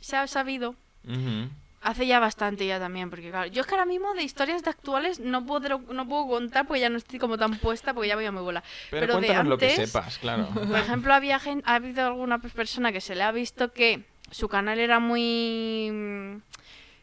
se 0.00 0.16
ha 0.16 0.26
sabido, 0.26 0.74
Ujú. 1.04 1.48
Hace 1.86 2.06
ya 2.06 2.18
bastante 2.18 2.66
ya 2.66 2.80
también, 2.80 3.10
porque 3.10 3.30
claro, 3.30 3.46
yo 3.48 3.60
es 3.60 3.66
que 3.66 3.74
ahora 3.74 3.86
mismo 3.86 4.12
de 4.14 4.22
historias 4.24 4.64
de 4.64 4.70
actuales 4.70 5.20
no 5.20 5.46
puedo, 5.46 5.78
no 5.78 6.08
puedo 6.08 6.26
contar 6.26 6.66
porque 6.66 6.80
ya 6.80 6.88
no 6.88 6.98
estoy 6.98 7.18
como 7.20 7.38
tan 7.38 7.58
puesta, 7.58 7.94
porque 7.94 8.08
ya 8.08 8.16
voy 8.16 8.24
a 8.24 8.32
mi 8.32 8.40
bola. 8.40 8.62
Pero, 8.90 9.00
Pero, 9.06 9.14
de 9.20 9.26
cuéntanos 9.26 9.46
lo 9.50 9.58
que 9.58 9.70
antes, 9.70 9.88
sepas, 9.90 10.18
claro. 10.18 10.48
por 10.52 10.76
ejemplo, 10.78 11.14
había 11.14 11.38
gen- 11.38 11.62
ha 11.64 11.76
habido 11.76 12.04
alguna 12.06 12.38
persona 12.40 12.90
que 12.90 13.00
se 13.00 13.14
le 13.14 13.22
ha 13.22 13.30
visto 13.30 13.72
que 13.72 14.04
su 14.32 14.48
canal 14.48 14.80
era 14.80 14.98
muy 14.98 15.88
mm, 15.92 16.36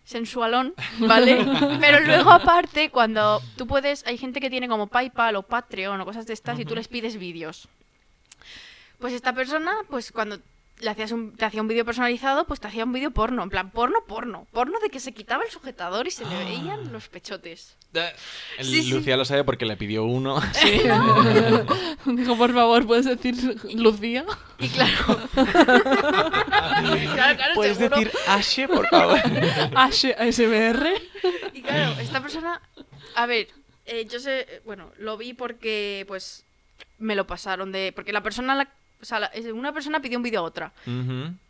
sensualón, 0.04 0.74
¿vale? 1.00 1.46
Pero 1.80 2.02
luego 2.02 2.32
aparte, 2.32 2.90
cuando 2.90 3.42
tú 3.56 3.66
puedes, 3.66 4.06
hay 4.06 4.18
gente 4.18 4.42
que 4.42 4.50
tiene 4.50 4.68
como 4.68 4.88
PayPal 4.88 5.38
o 5.38 5.44
Patreon 5.44 6.02
o 6.02 6.06
cosas 6.06 6.28
de 6.28 6.34
estas 6.34 6.60
y 6.60 6.66
tú 6.66 6.76
les 6.76 6.90
pides 6.90 7.16
vídeos. 7.18 7.70
Pues 9.00 9.14
esta 9.14 9.34
persona, 9.34 9.72
pues 9.90 10.12
cuando 10.12 10.40
le 10.80 10.90
hacías 10.90 11.12
un, 11.12 11.36
te 11.36 11.46
hacía 11.46 11.62
un 11.62 11.68
vídeo 11.68 11.86
personalizado, 11.86 12.46
pues 12.46 12.60
te 12.60 12.68
hacía 12.68 12.84
un 12.84 12.94
vídeo 12.94 13.12
porno, 13.12 13.44
en 13.44 13.50
plan 13.50 13.72
porno, 13.72 14.00
porno, 14.08 14.48
porno 14.52 14.80
de 14.80 14.90
que 14.90 15.00
se 15.00 15.14
quitaba 15.14 15.44
el 15.44 15.52
sujetador 15.52 16.08
y 16.08 16.12
se 16.12 16.26
le 16.26 16.36
veían 16.44 16.92
los 16.92 17.08
pechotes. 17.10 17.78
El 18.58 18.66
Sí, 18.66 18.82
sí. 18.82 18.90
Lucía 18.90 19.16
lo 19.16 19.24
sabe 19.24 19.44
porque 19.44 19.66
le 19.66 19.78
pidió 19.78 20.04
uno. 20.04 20.42
Sí. 20.54 20.82
Dijo, 22.06 22.38
por 22.38 22.54
favor, 22.54 22.86
¿puedes 22.88 23.06
decir 23.06 23.36
Lucía? 23.76 24.26
Y 24.60 24.68
claro. 24.70 25.20
claro, 25.36 27.36
claro, 27.36 27.54
¿Puedes 27.56 27.78
seguro. 27.78 27.98
decir 28.00 28.12
Ashe, 28.28 28.68
por 28.68 28.88
favor? 28.88 29.20
H 29.76 30.16
ASMR. 30.18 30.88
Y 31.54 31.62
claro, 31.62 32.00
esta 32.00 32.22
persona, 32.22 32.62
a 33.16 33.26
ver, 33.26 33.48
eh, 33.86 34.06
yo 34.10 34.20
sé, 34.20 34.42
eh, 34.42 34.62
bueno, 34.66 34.92
lo 34.98 35.18
vi 35.18 35.34
porque, 35.34 36.06
pues, 36.08 36.46
me 36.98 37.16
lo 37.16 37.28
pasaron 37.28 37.72
de, 37.72 37.92
porque 37.96 38.14
la 38.14 38.24
persona, 38.24 38.56
la- 38.56 38.70
o 39.04 39.06
sea, 39.06 39.30
una 39.54 39.72
persona 39.74 40.02
pidió 40.02 40.18
un 40.18 40.24
vídeo 40.24 40.40
a 40.40 40.44
otra 40.44 40.72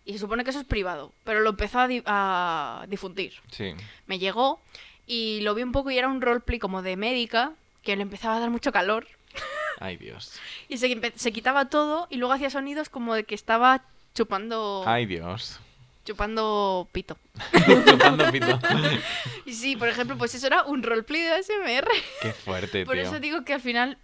y 0.06 0.12
se 0.14 0.20
supone 0.20 0.44
que 0.44 0.50
eso 0.50 0.60
es 0.60 0.66
privado, 0.66 1.14
pero 1.24 1.40
lo 1.40 1.52
empezó 1.52 1.80
a, 1.80 1.88
di- 1.88 2.04
a 2.06 2.86
difundir. 2.90 3.34
Sí. 3.52 3.74
Me 4.08 4.20
llegó 4.20 4.60
y 5.08 5.40
lo 5.42 5.56
vi 5.56 5.64
un 5.64 5.72
poco 5.72 5.90
y 5.92 5.98
era 5.98 6.08
un 6.10 6.22
roleplay 6.22 6.60
como 6.60 6.82
de 6.82 6.98
médica 6.98 7.54
que 7.84 7.96
le 7.96 8.02
empezaba 8.02 8.36
a 8.38 8.40
dar 8.40 8.50
mucho 8.50 8.72
calor 8.72 9.08
Ay, 9.80 9.98
Dios. 9.98 10.40
y 10.70 10.78
se, 10.78 11.32
quitaba 11.32 11.66
todo 11.70 12.08
y 12.10 12.18
luego 12.18 12.34
hacía 12.34 12.50
sonidos 12.50 12.90
como 12.90 13.14
de 13.16 13.24
que 13.24 13.36
estaba 13.36 13.82
chupando, 14.16 14.84
Ay, 14.86 15.06
Dios. 15.06 15.60
chupando 16.06 16.88
pito. 16.92 17.18
Chupando 17.88 18.32
pito. 18.32 18.60
Y 19.46 19.54
sí, 19.54 19.76
por 19.76 19.88
ejemplo, 19.90 20.18
pues 20.18 20.34
eso 20.36 20.48
era 20.48 20.64
un 20.64 20.84
roleplay 20.84 21.22
de 21.22 21.32
ASMR. 21.32 21.88
Qué 22.22 22.32
fuerte, 22.32 22.86
Por 22.86 22.96
tío. 22.96 23.04
eso 23.04 23.20
digo 23.20 23.44
que 23.44 23.54
al 23.54 23.62
final, 23.62 23.98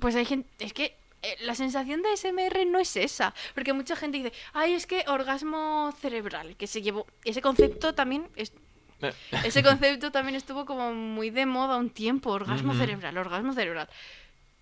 pues 0.00 0.14
hay 0.14 0.24
gente. 0.24 0.48
Es 0.64 0.72
que 0.72 0.94
la 1.40 1.54
sensación 1.54 2.02
de 2.02 2.16
SMR 2.16 2.66
no 2.66 2.78
es 2.78 2.96
esa. 2.96 3.34
Porque 3.54 3.72
mucha 3.72 3.96
gente 3.96 4.18
dice, 4.18 4.32
ay, 4.52 4.74
es 4.74 4.86
que 4.86 5.04
orgasmo 5.08 5.92
cerebral, 6.00 6.56
que 6.56 6.66
se 6.66 6.82
llevó. 6.82 7.06
Ese 7.24 7.40
concepto 7.42 7.94
también. 7.94 8.28
es- 8.36 8.52
ese 9.44 9.62
concepto 9.62 10.10
también 10.12 10.34
estuvo 10.36 10.64
como 10.64 10.94
muy 10.94 11.28
de 11.30 11.44
moda 11.46 11.76
un 11.76 11.90
tiempo. 11.90 12.30
Orgasmo 12.30 12.74
cerebral, 12.74 13.18
orgasmo 13.18 13.52
cerebral. 13.52 13.88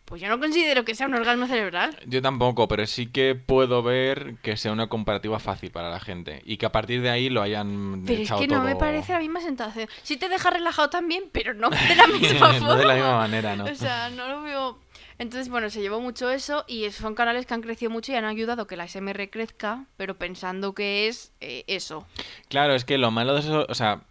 Pues 0.05 0.21
yo 0.21 0.29
no 0.29 0.41
considero 0.41 0.85
que 0.85 0.95
sea 0.97 1.07
un 1.07 1.15
orgasmo 1.15 1.47
cerebral. 1.47 1.97
Yo 2.07 2.21
tampoco, 2.21 2.67
pero 2.69 2.85
sí 2.87 3.07
que 3.07 3.35
puedo 3.37 3.83
ver 3.83 4.35
que 4.43 4.57
sea 4.57 4.73
una 4.73 4.89
comparativa 4.89 5.39
fácil 5.39 5.71
para 5.71 5.91
la 5.91 6.01
gente 6.01 6.43
y 6.45 6.57
que 6.57 6.67
a 6.67 6.73
partir 6.73 7.01
de 7.03 7.09
ahí 7.11 7.31
lo 7.31 7.41
hayan 7.41 8.03
Pero 8.05 8.21
es 8.23 8.33
que 8.33 8.49
no 8.49 8.63
me 8.63 8.75
parece 8.77 9.13
la 9.13 9.21
misma 9.21 9.41
sensación. 9.41 9.89
Sí 10.03 10.17
te 10.17 10.29
deja 10.29 10.51
relajado 10.51 10.91
también, 10.91 11.25
pero 11.33 11.55
no 11.55 11.71
de 11.71 11.95
la 11.97 12.07
misma 12.09 12.53
forma. 12.53 12.59
no 12.69 12.77
de 12.77 12.85
la 12.85 12.95
misma 12.95 13.17
manera, 13.19 13.55
¿no? 13.57 13.65
O 13.65 13.75
sea, 13.75 14.11
no 14.11 14.29
lo 14.29 14.43
veo. 14.43 14.79
Entonces, 15.19 15.49
bueno, 15.49 15.71
se 15.71 15.81
llevó 15.81 16.01
mucho 16.01 16.31
eso 16.31 16.65
y 16.67 16.91
son 16.91 17.15
canales 17.15 17.47
que 17.47 17.55
han 17.55 17.63
crecido 17.63 17.91
mucho 17.91 18.13
y 18.13 18.17
han 18.17 18.25
ayudado 18.25 18.63
a 18.63 18.67
que 18.67 18.77
la 18.77 18.87
SMR 18.89 19.31
crezca, 19.31 19.87
pero 19.97 20.17
pensando 20.17 20.75
que 20.75 21.09
es 21.09 21.33
eh, 21.41 21.65
eso. 21.67 22.07
Claro, 22.49 22.75
es 22.75 22.85
que 22.85 22.99
lo 22.99 23.11
malo 23.11 23.35
de 23.35 23.41
eso, 23.41 23.67
o 23.69 23.75
sea, 23.75 24.03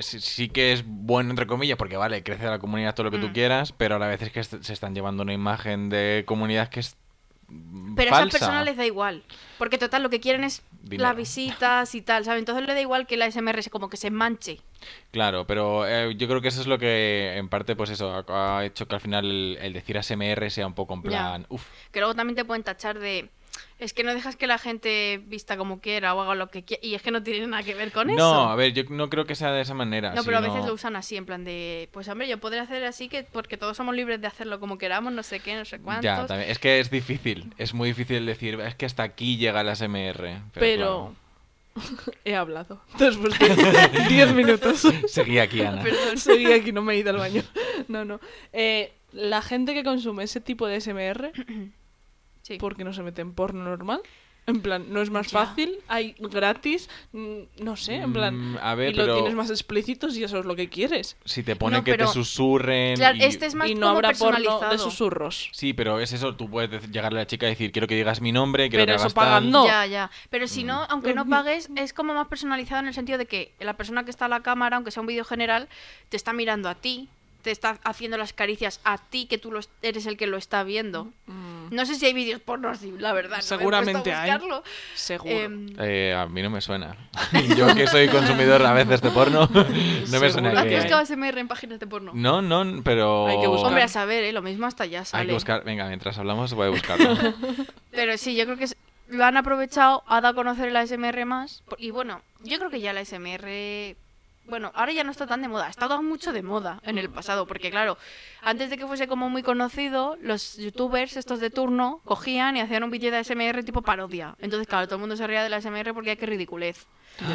sí 0.00 0.48
que 0.48 0.72
es 0.72 0.84
bueno 0.86 1.30
entre 1.30 1.46
comillas, 1.46 1.78
porque 1.78 1.96
vale, 1.96 2.22
crece 2.22 2.44
la 2.44 2.58
comunidad 2.58 2.94
todo 2.94 3.04
lo 3.04 3.10
que 3.10 3.18
tú 3.18 3.28
Mm. 3.28 3.32
quieras, 3.32 3.72
pero 3.72 3.96
a 3.96 3.98
la 3.98 4.06
vez 4.08 4.20
es 4.22 4.30
que 4.32 4.44
se 4.44 4.72
están 4.72 4.94
llevando 4.94 5.22
una 5.22 5.32
imagen 5.32 5.88
de 5.88 6.24
comunidad 6.26 6.68
que 6.68 6.80
es 6.80 6.96
Pero 7.94 8.14
a 8.14 8.20
esas 8.20 8.32
personas 8.32 8.64
les 8.64 8.76
da 8.76 8.84
igual. 8.84 9.22
Porque 9.58 9.78
total, 9.78 10.02
lo 10.02 10.10
que 10.10 10.20
quieren 10.20 10.44
es 10.44 10.62
Dinero. 10.82 11.04
las 11.08 11.16
visitas 11.16 11.94
y 11.94 12.02
tal, 12.02 12.24
¿sabes? 12.24 12.40
Entonces 12.40 12.66
le 12.66 12.74
da 12.74 12.80
igual 12.80 13.06
que 13.06 13.16
la 13.16 13.30
SMR 13.30 13.62
se, 13.62 13.70
como 13.70 13.88
que 13.88 13.96
se 13.96 14.10
manche. 14.10 14.60
Claro, 15.12 15.46
pero 15.46 15.86
eh, 15.86 16.14
yo 16.16 16.28
creo 16.28 16.40
que 16.40 16.48
eso 16.48 16.60
es 16.60 16.66
lo 16.66 16.78
que 16.78 17.36
en 17.36 17.48
parte, 17.48 17.74
pues 17.74 17.90
eso, 17.90 18.12
ha, 18.28 18.58
ha 18.58 18.64
hecho 18.64 18.86
que 18.86 18.94
al 18.96 19.00
final 19.00 19.24
el, 19.24 19.58
el 19.60 19.72
decir 19.72 19.96
ASMR 19.96 20.50
sea 20.50 20.66
un 20.66 20.74
poco 20.74 20.94
en 20.94 21.02
plan, 21.02 21.46
uff, 21.48 21.64
Que 21.90 22.00
luego 22.00 22.14
también 22.14 22.36
te 22.36 22.44
pueden 22.44 22.62
tachar 22.62 22.98
de. 22.98 23.30
Es 23.78 23.92
que 23.92 24.02
no 24.04 24.14
dejas 24.14 24.36
que 24.36 24.46
la 24.46 24.56
gente 24.56 25.20
vista 25.26 25.58
como 25.58 25.80
quiera 25.80 26.14
o 26.14 26.20
haga 26.22 26.34
lo 26.34 26.48
que 26.48 26.64
quiera. 26.64 26.84
Y 26.84 26.94
es 26.94 27.02
que 27.02 27.10
no 27.10 27.22
tiene 27.22 27.46
nada 27.46 27.62
que 27.62 27.74
ver 27.74 27.92
con 27.92 28.06
no, 28.06 28.14
eso. 28.14 28.48
a 28.48 28.56
ver, 28.56 28.72
yo 28.72 28.84
no 28.88 29.10
creo 29.10 29.26
que 29.26 29.34
sea 29.34 29.52
de 29.52 29.60
esa 29.60 29.74
manera. 29.74 30.14
No, 30.14 30.24
pero 30.24 30.38
a 30.38 30.40
veces 30.40 30.64
lo 30.64 30.72
usan 30.72 30.96
así, 30.96 31.16
en 31.16 31.26
plan 31.26 31.44
de, 31.44 31.90
pues 31.92 32.08
hombre, 32.08 32.26
yo 32.26 32.38
podría 32.38 32.62
hacer 32.62 32.84
así 32.84 33.08
que 33.08 33.24
porque 33.24 33.58
todos 33.58 33.76
somos 33.76 33.94
libres 33.94 34.20
de 34.20 34.26
hacerlo 34.26 34.60
como 34.60 34.78
queramos, 34.78 35.12
no 35.12 35.22
sé 35.22 35.40
qué, 35.40 35.54
no 35.56 35.64
sé 35.66 35.78
cuántos. 35.78 36.04
Ya, 36.04 36.26
también. 36.26 36.50
Es 36.50 36.58
que 36.58 36.80
es 36.80 36.90
difícil, 36.90 37.52
es 37.58 37.74
muy 37.74 37.90
difícil 37.90 38.24
decir, 38.24 38.58
es 38.60 38.74
que 38.74 38.86
hasta 38.86 39.02
aquí 39.02 39.36
llega 39.36 39.60
el 39.60 39.68
ASMR. 39.68 40.16
Pero, 40.16 40.42
Pero 40.54 41.14
he 42.24 42.34
hablado 42.34 42.80
después 42.98 43.38
de 43.38 44.06
10 44.08 44.34
minutos. 44.34 44.86
seguí 45.06 45.38
aquí, 45.38 45.62
Ana. 45.62 45.82
Perdón, 45.82 46.18
seguí 46.18 46.52
aquí, 46.52 46.72
no 46.72 46.82
me 46.82 46.94
he 46.94 46.98
ido 46.98 47.10
al 47.10 47.18
baño. 47.18 47.42
No, 47.88 48.04
no. 48.04 48.20
Eh, 48.52 48.92
la 49.12 49.42
gente 49.42 49.74
que 49.74 49.84
consume 49.84 50.24
ese 50.24 50.40
tipo 50.40 50.66
de 50.66 50.80
SMR, 50.80 51.32
Sí. 52.46 52.58
¿por 52.58 52.76
qué 52.76 52.84
no 52.84 52.92
se 52.92 53.02
mete 53.02 53.22
en 53.22 53.32
porno 53.32 53.64
normal? 53.64 54.00
En 54.48 54.60
plan, 54.60 54.84
¿no 54.90 55.02
es 55.02 55.10
más 55.10 55.26
Ya. 55.32 55.44
fácil? 55.44 55.74
¿Hay 55.88 56.14
gratis? 56.20 56.88
No 57.12 57.74
sé, 57.74 57.96
en 57.96 58.12
plan... 58.12 58.52
Mm, 58.52 58.58
a 58.62 58.76
ver, 58.76 58.92
y 58.92 58.96
lo 58.96 59.02
pero- 59.02 59.14
tienes 59.16 59.34
más 59.34 59.50
explícitos 59.50 60.16
y 60.16 60.22
eso 60.22 60.38
es 60.38 60.44
lo 60.44 60.54
que 60.54 60.68
quieres. 60.68 61.16
Si 61.24 61.42
te 61.42 61.56
pone 61.56 61.78
No, 61.78 61.82
que 61.82 61.96
te 61.98 62.06
susurren. 62.06 62.94
Claro, 62.94 63.16
y- 63.18 63.24
este 63.24 63.46
es 63.46 63.56
más 63.56 63.68
y 63.68 63.74
no 63.74 63.80
como 63.88 63.96
habrá 63.96 64.12
porno 64.12 64.60
de 64.70 64.78
susurros. 64.78 65.48
Sí, 65.52 65.72
pero 65.72 65.98
es 65.98 66.12
eso, 66.12 66.36
tú 66.36 66.48
puedes 66.48 66.88
llegarle 66.92 67.18
a 67.18 67.22
la 67.22 67.26
chica 67.26 67.46
y 67.46 67.50
decir, 67.50 67.72
quiero 67.72 67.88
que 67.88 67.96
digas 67.96 68.20
mi 68.20 68.30
nombre, 68.30 68.68
quiero 68.70 68.82
Pero 68.84 68.92
que 68.92 68.96
eso 68.96 69.02
hagas 69.06 69.14
tal". 69.14 69.24
pagando. 69.24 69.66
Ya, 69.66 69.84
ya. 69.86 70.10
Pero 70.30 70.46
si 70.46 70.62
no, 70.62 70.82
Mm. 70.82 70.86
aunque 70.90 71.12
no 71.14 71.26
pagues, 71.26 71.68
es 71.74 71.92
como 71.92 72.14
más 72.14 72.28
personalizado 72.28 72.80
en 72.82 72.86
el 72.86 72.94
sentido 72.94 73.18
de 73.18 73.26
que 73.26 73.52
la 73.58 73.76
persona 73.76 74.04
que 74.04 74.12
está 74.12 74.26
a 74.26 74.28
la 74.28 74.44
cámara, 74.44 74.76
aunque 74.76 74.92
sea 74.92 75.00
un 75.00 75.08
vídeo 75.08 75.24
general, 75.24 75.68
te 76.08 76.16
está 76.16 76.32
mirando 76.32 76.68
a 76.68 76.76
ti, 76.76 77.08
te 77.46 77.52
está 77.52 77.78
haciendo 77.84 78.18
las 78.18 78.32
caricias 78.32 78.80
a 78.82 78.98
ti, 78.98 79.26
que 79.26 79.38
tú 79.38 79.52
lo 79.52 79.60
eres 79.80 80.04
el 80.06 80.16
que 80.16 80.26
lo 80.26 80.36
está 80.36 80.64
viendo. 80.64 81.04
Mm, 81.26 81.72
No 81.72 81.86
sé 81.86 81.94
si 81.94 82.04
hay 82.04 82.12
vídeos 82.12 82.40
porno 82.40 82.68
así, 82.68 82.92
la 82.98 83.12
verdad. 83.12 83.36
no 83.36 83.36
me 83.36 83.42
Seguramente 83.42 84.12
hay. 84.12 84.32
seguro. 84.96 85.36
Em, 85.44 85.68
Eh, 85.78 86.12
a 86.12 86.26
mí 86.26 86.42
no 86.42 86.50
me 86.50 86.60
suena. 86.60 86.96
Yo 87.56 87.72
que 87.76 87.86
soy 87.86 88.08
consumidor 88.08 88.66
a 88.66 88.72
veces 88.72 89.00
de 89.00 89.10
porno, 89.12 89.48
no 90.10 90.20
me 90.20 90.30
suena 90.30 90.50
¿Has 90.60 90.66
buscado 90.66 91.06
SMR 91.06 91.38
en 91.38 91.46
páginas 91.46 91.78
de 91.78 91.86
porno? 91.86 92.10
No, 92.14 92.42
no, 92.42 92.82
pero... 92.82 93.28
Hay 93.28 93.40
que 93.40 93.46
buscar. 93.46 93.68
Hombre, 93.68 93.84
a 93.84 93.88
saber, 93.88 94.24
¿eh? 94.24 94.32
lo 94.32 94.42
mismo 94.42 94.66
hasta 94.66 94.84
ya 94.84 95.04
sale. 95.04 95.20
Hay 95.20 95.26
que 95.28 95.34
buscar, 95.34 95.62
venga, 95.62 95.86
mientras 95.86 96.18
hablamos 96.18 96.52
voy 96.52 96.66
a 96.66 96.70
buscarlo. 96.70 97.16
Pero 97.92 98.18
sí, 98.18 98.34
yo 98.34 98.44
creo 98.44 98.56
que 98.56 98.64
es- 98.64 98.76
lo 99.08 99.24
han 99.24 99.36
aprovechado, 99.36 100.02
ha 100.08 100.20
dado 100.20 100.32
a 100.32 100.34
conocer 100.34 100.66
el 100.68 100.76
ASMR 100.76 101.24
más. 101.26 101.62
Y 101.78 101.92
bueno, 101.92 102.22
yo 102.42 102.58
creo 102.58 102.70
que 102.70 102.80
ya 102.80 102.90
el 102.90 102.98
ASMR. 102.98 103.96
Bueno, 104.48 104.70
ahora 104.74 104.92
ya 104.92 105.04
no 105.04 105.10
está 105.10 105.26
tan 105.26 105.42
de 105.42 105.48
moda. 105.48 105.66
Ha 105.66 105.70
estado 105.70 106.02
mucho 106.02 106.32
de 106.32 106.42
moda 106.42 106.80
en 106.84 106.98
el 106.98 107.10
pasado. 107.10 107.46
Porque, 107.46 107.70
claro, 107.70 107.98
antes 108.42 108.70
de 108.70 108.78
que 108.78 108.86
fuese 108.86 109.08
como 109.08 109.28
muy 109.28 109.42
conocido, 109.42 110.16
los 110.20 110.56
youtubers, 110.56 111.16
estos 111.16 111.40
de 111.40 111.50
turno, 111.50 112.00
cogían 112.04 112.56
y 112.56 112.60
hacían 112.60 112.84
un 112.84 112.90
vídeo 112.90 113.10
de 113.10 113.18
ASMR 113.18 113.64
tipo 113.64 113.82
parodia. 113.82 114.36
Entonces, 114.38 114.66
claro, 114.68 114.86
todo 114.86 114.96
el 114.96 115.00
mundo 115.00 115.16
se 115.16 115.26
reía 115.26 115.42
del 115.42 115.52
ASMR 115.54 115.92
porque 115.94 116.10
hay 116.10 116.16
que 116.16 116.26
ridiculez. 116.26 116.86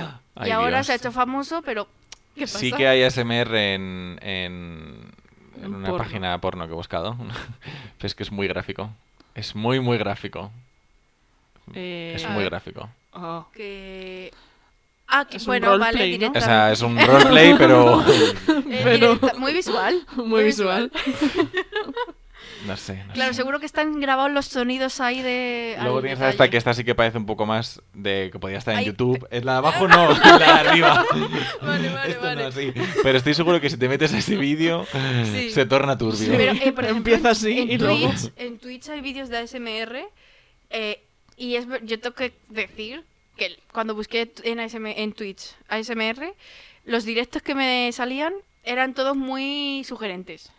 Y 0.45 0.49
ahora 0.51 0.77
Dios. 0.77 0.87
se 0.87 0.93
ha 0.93 0.95
hecho 0.95 1.11
famoso, 1.11 1.61
pero. 1.63 1.87
¿Qué 2.35 2.41
pasa? 2.43 2.59
Sí 2.59 2.71
que 2.71 2.87
hay 2.87 3.03
ASMR 3.03 3.53
en, 3.55 4.17
en, 4.21 5.11
una 5.65 5.89
porno. 5.89 5.97
página 5.97 6.39
porno 6.39 6.65
que 6.65 6.71
he 6.71 6.75
buscado. 6.75 7.17
Pero 7.97 8.07
es 8.07 8.15
que 8.15 8.23
es 8.23 8.31
muy 8.31 8.47
gráfico. 8.47 8.89
Es 9.35 9.53
muy, 9.53 9.79
muy 9.81 9.97
gráfico. 9.97 10.49
Eh, 11.73 12.13
Es 12.15 12.25
muy 12.27 12.39
ver. 12.43 12.49
gráfico. 12.51 12.89
ah, 13.13 13.45
Que. 13.53 14.31
Ah, 15.13 15.25
que 15.29 15.37
Es 15.37 15.43
un 15.43 15.47
bueno, 15.47 15.77
vale, 15.77 15.97
roleplay, 15.99 16.17
¿no? 16.17 16.31
O 16.39 16.41
sea, 16.41 16.71
es 16.71 16.81
un 16.81 16.97
roleplay, 16.99 17.53
pero... 17.57 18.01
Eh, 18.09 18.81
pero- 18.83 19.19
Muy 19.37 19.53
visual. 19.53 20.05
muy 20.15 20.43
visual. 20.45 20.89
No 22.65 22.77
sé, 22.77 23.03
no 23.07 23.13
Claro, 23.13 23.33
sé. 23.33 23.37
seguro 23.37 23.59
que 23.59 23.65
están 23.65 23.99
grabados 23.99 24.31
los 24.31 24.45
sonidos 24.45 24.99
ahí 25.01 25.21
de. 25.23 25.75
Luego 25.81 25.99
tienes 26.01 26.19
detalle. 26.19 26.31
esta 26.31 26.49
que 26.49 26.57
esta 26.57 26.73
sí 26.75 26.83
que 26.83 26.93
parece 26.93 27.17
un 27.17 27.25
poco 27.25 27.47
más 27.47 27.81
de 27.95 28.29
que 28.31 28.37
podía 28.37 28.59
estar 28.59 28.75
en 28.77 28.83
YouTube. 28.85 29.27
Es 29.31 29.43
la 29.43 29.53
de 29.53 29.57
abajo 29.57 29.87
no, 29.87 30.11
la 30.13 30.37
de 30.37 30.45
arriba. 30.45 31.05
Vale, 31.61 31.89
vale, 31.89 32.11
Esto 32.11 32.21
vale. 32.21 32.43
no. 32.75 32.83
Pero 33.01 33.17
estoy 33.17 33.33
seguro 33.33 33.59
que 33.59 33.69
si 33.71 33.77
te 33.77 33.89
metes 33.89 34.13
a 34.13 34.19
ese 34.19 34.35
vídeo 34.37 34.85
Sí. 35.25 35.49
se 35.49 35.65
torna 35.65 35.97
turbio. 35.97 36.33
Pero, 36.37 36.51
eh, 36.53 36.71
por 36.71 36.83
ejemplo, 36.83 37.13
Empieza 37.13 37.31
así 37.31 37.59
en, 37.61 37.71
y 37.71 37.77
luego- 37.79 38.09
Twitch, 38.09 38.31
en 38.37 38.59
Twitch 38.59 38.89
hay 38.89 39.01
vídeos 39.01 39.29
de 39.29 39.37
ASMR 39.39 40.07
eh, 40.69 41.03
y 41.37 41.55
es, 41.55 41.65
yo 41.83 41.99
tengo 41.99 42.15
que 42.15 42.31
decir 42.49 43.03
que 43.41 43.57
cuando 43.73 43.95
busqué 43.95 44.31
en, 44.43 44.59
ASM, 44.59 44.85
en 44.87 45.13
Twitch 45.13 45.55
ASMR, 45.67 46.33
los 46.85 47.05
directos 47.05 47.41
que 47.41 47.55
me 47.55 47.91
salían 47.91 48.33
eran 48.63 48.93
todos 48.93 49.15
muy 49.17 49.83
sugerentes. 49.83 50.51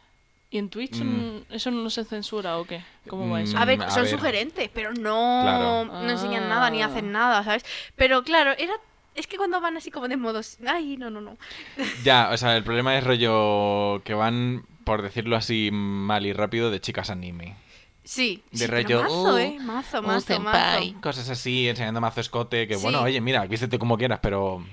¿Y 0.51 0.59
en 0.59 0.68
Twitch 0.68 0.97
Mm. 1.01 1.07
mm, 1.07 1.43
eso 1.51 1.70
no 1.70 1.89
se 1.91 2.05
censura 2.05 2.59
o 2.59 2.64
qué? 2.64 2.83
¿Cómo 3.09 3.30
va 3.30 3.41
eso? 3.41 3.57
Mm, 3.57 3.61
A 3.61 3.64
ver, 3.64 3.83
a 3.85 3.91
son 3.91 4.03
ver. 4.03 4.11
sugerentes, 4.11 4.68
pero 4.74 4.93
no, 4.93 5.41
Claro. 5.45 5.85
no 5.85 6.11
enseñan 6.11 6.49
nada 6.49 6.68
ni 6.70 6.83
Ah. 6.83 6.87
hacen 6.87 7.12
nada, 7.12 7.43
¿sabes? 7.45 7.64
Pero 7.97 8.22
claro, 8.24 8.53
era... 8.59 8.74
Es 9.14 9.26
que 9.26 9.37
cuando 9.37 9.61
van 9.61 9.76
así 9.76 9.91
como 9.91 10.09
de 10.09 10.16
modos... 10.16 10.59
Ay, 10.66 10.97
no, 10.97 11.09
no, 11.11 11.20
no. 11.20 11.37
Ya, 12.05 12.30
o 12.33 12.37
sea, 12.37 12.57
el 12.57 12.64
problema 12.64 12.97
es 12.99 13.05
rollo 13.05 14.03
que 14.05 14.14
van, 14.14 14.64
por 14.85 15.03
decirlo 15.03 15.37
así 15.37 15.70
mal 15.72 16.26
y 16.26 16.33
rápido, 16.33 16.70
de 16.70 16.80
chicas 16.80 17.11
anime. 17.11 17.55
Sí, 18.05 18.43
De 18.51 18.59
sí, 18.59 18.67
rollo, 18.67 19.03
mazo, 19.03 19.35
"Uh, 19.35 19.39
¿eh? 19.39 19.57
Mazo, 19.61 20.03
mazo, 20.03 20.41
mazo. 20.41 20.95
Cosas 21.01 21.29
así, 21.29 21.69
enseñando 21.69 22.01
mazo 22.01 22.21
escote, 22.21 22.67
que 22.67 22.75
Sí. 22.77 22.83
bueno, 22.83 23.03
oye, 23.03 23.21
mira, 23.21 23.47
vístete 23.47 23.79
como 23.79 23.97
quieras, 23.97 24.19
pero... 24.23 24.65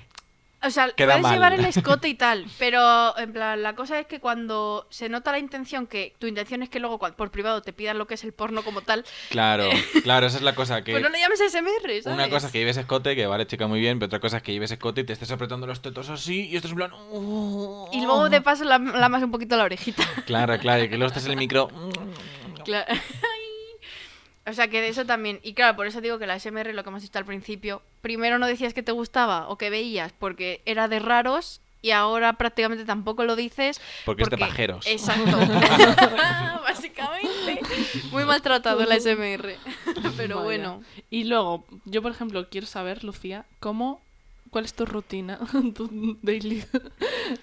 O 0.61 0.69
sea, 0.71 0.89
Queda 0.91 1.13
puedes 1.13 1.21
mal. 1.23 1.33
llevar 1.35 1.53
el 1.53 1.63
escote 1.65 2.09
y 2.09 2.15
tal, 2.15 2.45
pero 2.57 3.17
en 3.17 3.31
plan, 3.31 3.63
la 3.63 3.75
cosa 3.75 3.97
es 3.97 4.07
que 4.07 4.19
cuando 4.19 4.87
se 4.89 5.07
nota 5.07 5.31
la 5.31 5.39
intención, 5.39 5.87
que 5.87 6.13
tu 6.19 6.27
intención 6.27 6.61
es 6.63 6.67
que 6.69 6.81
luego 6.81 6.99
por 6.99 7.31
privado 7.31 7.61
te 7.61 7.71
pidan 7.71 7.97
lo 7.97 8.07
que 8.07 8.15
es 8.15 8.25
el 8.25 8.33
porno 8.33 8.61
como 8.61 8.81
tal, 8.81 9.05
Claro, 9.29 9.69
claro, 10.03 10.25
esa 10.27 10.35
es 10.35 10.43
la 10.43 10.55
cosa 10.55 10.83
que... 10.83 10.91
pues 10.91 11.01
no 11.01 11.07
le 11.07 11.17
llames 11.17 11.39
SMR, 11.39 12.01
¿sabes? 12.03 12.07
Una 12.07 12.29
cosa 12.29 12.47
es 12.47 12.51
que 12.51 12.59
lleves 12.59 12.75
escote, 12.75 13.15
que 13.15 13.25
vale, 13.25 13.47
chica, 13.47 13.67
muy 13.67 13.79
bien, 13.79 13.99
pero 13.99 14.07
otra 14.07 14.19
cosa 14.19 14.35
es 14.37 14.43
que 14.43 14.51
lleves 14.51 14.71
escote 14.71 14.99
y 14.99 15.03
te 15.05 15.13
estés 15.13 15.31
apretando 15.31 15.65
los 15.65 15.81
tetos 15.81 16.09
así 16.09 16.49
y 16.49 16.57
esto 16.57 16.67
es 16.67 16.73
en 16.73 16.77
plan... 16.77 16.91
"Oh". 16.93 17.89
Y 17.93 18.01
luego 18.01 18.27
de 18.27 18.41
paso 18.41 18.65
la- 18.65 18.79
lamas 18.79 19.23
un 19.23 19.31
poquito 19.31 19.55
la 19.55 19.63
orejita. 19.63 20.03
Claro, 20.25 20.57
claro, 20.59 20.83
y 20.83 20.89
que 20.89 20.97
luego 20.97 21.07
estás 21.07 21.23
en 21.23 21.31
el 21.31 21.37
micro... 21.37 21.69
Claro. 22.69 22.93
O 24.45 24.53
sea 24.53 24.67
que 24.67 24.81
de 24.81 24.87
eso 24.87 25.05
también. 25.05 25.39
Y 25.43 25.53
claro, 25.53 25.75
por 25.75 25.85
eso 25.85 26.01
digo 26.01 26.17
que 26.17 26.25
la 26.25 26.39
SMR, 26.39 26.73
lo 26.73 26.81
que 26.81 26.89
hemos 26.89 27.03
visto 27.03 27.19
al 27.19 27.25
principio, 27.25 27.83
primero 28.01 28.39
no 28.39 28.47
decías 28.47 28.73
que 28.73 28.81
te 28.81 28.91
gustaba 28.91 29.47
o 29.47 29.59
que 29.59 29.69
veías 29.69 30.11
porque 30.17 30.63
era 30.65 30.87
de 30.87 30.97
raros 30.97 31.61
y 31.83 31.91
ahora 31.91 32.33
prácticamente 32.33 32.83
tampoco 32.83 33.25
lo 33.25 33.35
dices. 33.35 33.79
Porque 34.05 34.23
es 34.23 34.29
de 34.29 34.37
pajeros. 34.39 34.87
Exacto. 34.87 35.37
Básicamente. 36.63 37.59
Muy 38.11 38.23
maltratado 38.23 38.83
la 38.85 38.99
SMR. 38.99 39.55
Pero 40.17 40.37
Vaya. 40.37 40.45
bueno. 40.45 40.83
Y 41.11 41.25
luego, 41.25 41.65
yo 41.85 42.01
por 42.01 42.11
ejemplo 42.11 42.49
quiero 42.49 42.65
saber, 42.65 43.03
Lucía, 43.03 43.45
cómo, 43.59 44.01
cuál 44.49 44.65
es 44.65 44.73
tu 44.73 44.85
rutina, 44.85 45.39
tu 45.75 46.17
daily, 46.21 46.63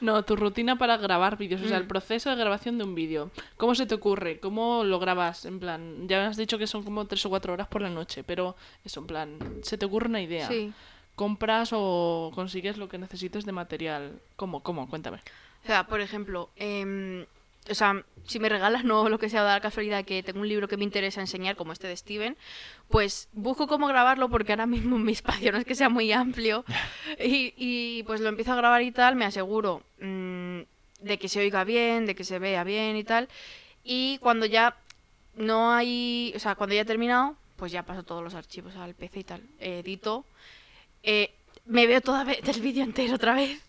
no, 0.00 0.24
tu 0.24 0.36
rutina 0.36 0.76
para 0.76 0.96
grabar 0.96 1.36
vídeos, 1.38 1.62
o 1.62 1.68
sea, 1.68 1.76
el 1.78 1.84
Mm. 1.84 1.88
proceso 1.88 2.30
de 2.30 2.36
grabación 2.36 2.78
de 2.78 2.84
un 2.84 2.94
vídeo. 2.94 3.30
¿Cómo 3.56 3.74
se 3.74 3.86
te 3.86 3.94
ocurre? 3.94 4.40
¿Cómo 4.40 4.82
lo 4.84 4.98
grabas? 4.98 5.44
En 5.44 5.58
plan, 5.60 6.08
ya 6.08 6.18
me 6.18 6.24
has 6.26 6.36
dicho 6.36 6.58
que 6.58 6.66
son 6.66 6.82
como 6.82 7.06
tres 7.06 7.24
o 7.26 7.28
cuatro 7.30 7.52
horas 7.52 7.68
por 7.68 7.82
la 7.82 7.90
noche, 7.90 8.24
pero 8.24 8.56
eso, 8.84 9.00
en 9.00 9.06
plan, 9.06 9.38
se 9.62 9.78
te 9.78 9.86
ocurre 9.86 10.08
una 10.08 10.20
idea. 10.22 10.48
Sí. 10.48 10.72
¿Compras 11.14 11.70
o 11.72 12.30
consigues 12.34 12.76
lo 12.76 12.88
que 12.88 12.98
necesites 12.98 13.44
de 13.46 13.52
material? 13.52 14.20
¿Cómo? 14.36 14.62
¿Cómo? 14.62 14.88
Cuéntame. 14.88 15.18
O 15.64 15.66
sea, 15.66 15.86
por 15.86 16.00
ejemplo, 16.00 16.50
em, 16.56 17.24
o 17.68 17.74
sea, 17.74 18.04
si 18.26 18.38
me 18.38 18.48
regalas 18.48 18.84
no 18.84 19.08
lo 19.08 19.18
que 19.18 19.28
sea, 19.28 19.42
da 19.42 19.54
la 19.54 19.60
casualidad 19.60 20.04
que 20.04 20.22
tengo 20.22 20.40
un 20.40 20.48
libro 20.48 20.68
que 20.68 20.76
me 20.76 20.84
interesa 20.84 21.20
enseñar, 21.20 21.56
como 21.56 21.72
este 21.72 21.86
de 21.86 21.96
Steven, 21.96 22.36
pues 22.88 23.28
busco 23.32 23.66
cómo 23.66 23.86
grabarlo 23.86 24.28
porque 24.28 24.52
ahora 24.52 24.66
mismo 24.66 24.98
mi 24.98 25.12
espacio 25.12 25.52
no 25.52 25.58
es 25.58 25.64
que 25.64 25.74
sea 25.74 25.88
muy 25.88 26.12
amplio 26.12 26.64
y, 27.18 27.54
y 27.56 28.02
pues 28.04 28.20
lo 28.20 28.28
empiezo 28.28 28.52
a 28.52 28.56
grabar 28.56 28.82
y 28.82 28.90
tal, 28.90 29.16
me 29.16 29.24
aseguro 29.24 29.82
mm, 30.00 30.60
de 31.00 31.18
que 31.18 31.28
se 31.28 31.40
oiga 31.40 31.64
bien, 31.64 32.06
de 32.06 32.14
que 32.14 32.24
se 32.24 32.38
vea 32.38 32.64
bien 32.64 32.96
y 32.96 33.04
tal. 33.04 33.28
Y 33.84 34.18
cuando 34.18 34.46
ya 34.46 34.76
no 35.36 35.72
hay, 35.72 36.32
o 36.34 36.38
sea, 36.38 36.54
cuando 36.54 36.74
ya 36.74 36.82
he 36.82 36.84
terminado, 36.84 37.36
pues 37.56 37.72
ya 37.72 37.84
paso 37.84 38.02
todos 38.02 38.22
los 38.22 38.34
archivos 38.34 38.74
al 38.76 38.94
PC 38.94 39.20
y 39.20 39.24
tal. 39.24 39.42
edito. 39.60 40.24
Eh, 41.02 41.32
me 41.64 41.86
veo 41.86 42.00
toda 42.00 42.24
vez 42.24 42.40
el 42.48 42.60
vídeo 42.60 42.84
entero 42.84 43.14
otra 43.14 43.34
vez. 43.34 43.60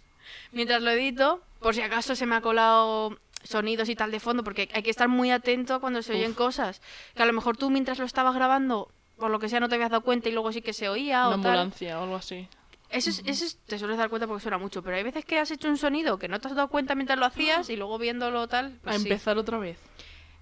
Mientras 0.52 0.82
lo 0.82 0.92
edito, 0.92 1.42
por 1.60 1.76
si 1.76 1.82
acaso 1.82 2.16
se 2.16 2.26
me 2.26 2.36
ha 2.36 2.42
colado 2.42 3.18
sonidos 3.48 3.90
y 3.90 3.96
tal 3.96 4.12
de 4.12 4.20
fondo, 4.20 4.44
porque 4.44 4.70
hay 4.74 4.84
que 4.84 4.90
estar 4.90 5.08
muy 5.08 5.32
atento 5.32 5.80
cuando 5.80 6.02
se 6.02 6.14
oyen 6.14 6.34
cosas. 6.34 6.82
Que 7.16 7.24
a 7.24 7.26
lo 7.26 7.34
mejor 7.34 7.58
tú 7.58 7.70
mientras 7.70 8.00
lo 8.00 8.06
estabas 8.06 8.36
grabando, 8.36 8.90
por 9.18 9.32
lo 9.32 9.40
que 9.40 9.50
sea, 9.50 9.60
no 9.60 9.70
te 9.70 9.76
habías 9.76 9.90
dado 9.90 10.02
cuenta 10.04 10.30
y 10.30 10.32
luego 10.32 10.52
sí 10.52 10.62
que 10.62 10.74
se 10.74 10.90
oía 10.90 11.28
Una 11.28 11.38
o 11.38 11.42
tal. 11.42 11.52
ambulancia 11.60 12.00
o 12.00 12.04
algo 12.04 12.16
así. 12.16 12.48
Eso, 12.90 13.10
es, 13.10 13.22
eso 13.26 13.44
es- 13.46 13.58
te 13.66 13.78
sueles 13.78 13.98
dar 13.98 14.10
cuenta 14.10 14.28
porque 14.28 14.42
suena 14.44 14.58
mucho, 14.58 14.82
pero 14.82 14.96
hay 14.96 15.04
veces 15.04 15.26
que 15.26 15.38
has 15.40 15.52
hecho 15.52 15.68
un 15.68 15.78
sonido 15.78 16.18
que 16.18 16.28
no 16.30 16.40
te 16.40 16.48
has 16.48 16.56
dado 16.56 16.70
cuenta 16.70 16.96
mientras 16.96 17.20
lo 17.20 17.26
hacías 17.26 17.70
y 17.70 17.76
luego 17.76 17.98
viéndolo 17.98 18.48
tal. 18.48 18.78
Pues 18.84 18.96
a 18.96 19.00
sí. 19.00 19.08
empezar 19.08 19.38
otra 19.38 19.58
vez. 19.58 19.78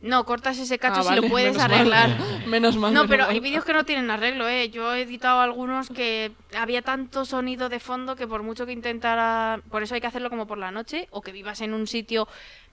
No, 0.02 0.26
cortas 0.26 0.60
ese 0.60 0.78
cacho 0.78 1.00
Ah, 1.00 1.04
si 1.04 1.10
vale, 1.10 1.22
lo 1.22 1.30
puedes 1.30 1.54
menos 1.56 1.68
mal. 1.70 1.74
arreglar. 1.80 2.10
Menos 2.48 2.76
mal. 2.76 2.94
No, 2.94 3.00
menos 3.00 3.10
pero 3.10 3.24
mal. 3.24 3.32
hay 3.32 3.40
vídeos 3.40 3.66
que 3.66 3.74
no 3.74 3.86
tienen 3.86 4.12
arreglo, 4.12 4.48
¿eh? 4.48 4.70
Yo 4.70 4.94
he 4.94 5.02
editado 5.02 5.40
algunos 5.40 5.90
que 5.90 6.34
había 6.56 6.84
tanto 6.84 7.26
sonido 7.26 7.70
de 7.70 7.80
fondo 7.80 8.16
que 8.16 8.28
por 8.28 8.44
mucho 8.44 8.68
que 8.68 8.74
intentara... 8.74 9.62
Por 9.72 9.82
eso 9.82 9.96
hay 9.96 10.02
que 10.02 10.08
hacerlo 10.08 10.30
como 10.30 10.46
por 10.46 10.60
la 10.60 10.70
noche, 10.70 11.08
o 11.10 11.22
que 11.22 11.32
vivas 11.32 11.62
en 11.62 11.74
un 11.74 11.88
sitio 11.88 12.28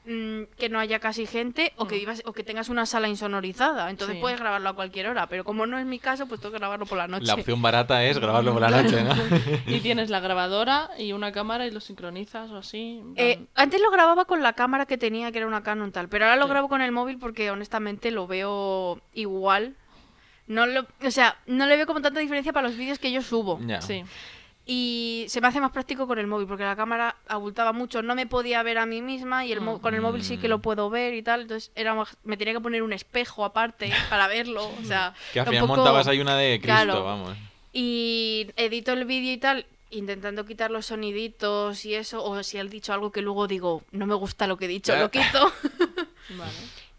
mm, 0.04 0.42
que 0.58 0.68
no 0.68 0.78
haya 0.80 0.98
casi 0.98 1.26
gente, 1.26 1.72
o 1.76 1.86
que 1.86 1.96
vivas 1.96 2.22
o 2.26 2.32
que 2.32 2.42
tengas 2.42 2.68
una 2.68 2.86
sala 2.86 3.08
insonorizada. 3.08 3.88
Entonces 3.90 4.16
Sí. 4.16 4.20
puedes 4.20 4.40
grabarlo 4.40 4.68
a 4.68 4.74
cualquier 4.74 5.06
hora, 5.08 5.26
pero 5.28 5.44
como 5.44 5.66
no 5.66 5.78
es 5.78 5.86
mi 5.86 5.98
caso, 5.98 6.26
pues 6.26 6.40
tengo 6.40 6.52
que 6.52 6.58
grabarlo 6.58 6.86
por 6.86 6.98
la 6.98 7.06
noche. 7.08 7.26
La 7.26 7.34
opción 7.34 7.62
barata 7.62 8.04
es 8.04 8.18
grabarlo 8.18 8.52
por 8.52 8.62
la 8.62 8.70
noche, 8.82 9.02
¿no? 9.04 9.14
Y 9.66 9.80
tienes 9.80 10.10
la 10.10 10.20
grabadora 10.20 10.90
y 10.98 11.12
una 11.12 11.30
cámara 11.32 11.66
y 11.66 11.70
lo 11.70 11.80
sincronizas 11.80 12.50
o 12.50 12.58
así. 12.58 13.00
Eh, 13.16 13.46
antes 13.54 13.80
lo 13.80 13.90
grababa 13.90 14.24
con 14.24 14.42
la 14.42 14.54
cámara 14.54 14.86
que 14.86 14.98
tenía, 14.98 15.30
que 15.32 15.38
era 15.38 15.46
una 15.46 15.62
Canon 15.62 15.92
tal, 15.92 16.08
pero 16.08 16.24
ahora 16.24 16.36
lo 16.36 16.44
Sí. 16.44 16.50
grabo 16.50 16.68
con 16.68 16.82
el 16.82 16.92
móvil 16.92 17.18
porque 17.18 17.50
honestamente 17.50 18.10
lo 18.10 18.26
veo 18.26 19.00
igual. 19.14 19.76
No 20.48 20.66
lo, 20.66 20.86
o 21.06 21.10
sea, 21.12 21.36
no 21.46 21.66
le 21.66 21.76
veo 21.76 21.86
como 21.86 22.02
tanta 22.02 22.18
diferencia 22.18 22.52
para 22.52 22.66
los 22.68 22.76
vídeos 22.76 22.98
que 22.98 23.12
yo 23.12 23.22
subo. 23.22 23.60
Sí. 23.80 24.02
Y 24.64 25.24
se 25.28 25.40
me 25.40 25.48
hace 25.48 25.60
más 25.60 25.72
práctico 25.72 26.06
con 26.06 26.18
el 26.20 26.28
móvil 26.28 26.46
porque 26.46 26.62
la 26.62 26.76
cámara 26.76 27.16
abultaba 27.26 27.72
mucho, 27.72 28.00
no 28.02 28.14
me 28.14 28.26
podía 28.26 28.62
ver 28.62 28.78
a 28.78 28.86
mí 28.86 29.02
misma 29.02 29.44
y 29.44 29.50
el 29.52 29.60
mo- 29.60 29.80
con 29.80 29.94
el 29.94 30.00
móvil 30.00 30.22
sí 30.22 30.38
que 30.38 30.46
lo 30.46 30.60
puedo 30.60 30.88
ver 30.88 31.14
y 31.14 31.22
tal, 31.22 31.42
entonces 31.42 31.72
era 31.74 31.94
más- 31.94 32.16
me 32.22 32.36
tenía 32.36 32.54
que 32.54 32.60
poner 32.60 32.82
un 32.84 32.92
espejo 32.92 33.44
aparte 33.44 33.90
para 34.08 34.28
verlo, 34.28 34.70
o 34.80 34.84
sea, 34.84 35.14
Que 35.32 35.40
al 35.40 35.46
era 35.46 35.50
un 35.50 35.54
final 35.56 35.66
poco- 35.66 35.76
montabas 35.78 36.06
ahí 36.06 36.20
una 36.20 36.36
de 36.36 36.60
Cristo, 36.60 36.66
Claro. 36.84 37.04
vamos. 37.04 37.36
y 37.72 38.46
edito 38.56 38.92
el 38.92 39.04
vídeo 39.04 39.32
y 39.32 39.38
tal, 39.38 39.66
intentando 39.90 40.46
quitar 40.46 40.70
los 40.70 40.86
soniditos 40.86 41.84
y 41.84 41.94
eso, 41.94 42.24
o 42.24 42.42
si 42.44 42.56
he 42.58 42.64
dicho 42.64 42.92
algo 42.92 43.10
que 43.10 43.20
luego 43.20 43.48
digo, 43.48 43.82
no 43.90 44.06
me 44.06 44.14
gusta 44.14 44.46
lo 44.46 44.56
que 44.56 44.66
he 44.66 44.68
dicho, 44.68 44.94
lo 44.96 45.10
quito. 45.10 45.52
Vale. 46.38 46.52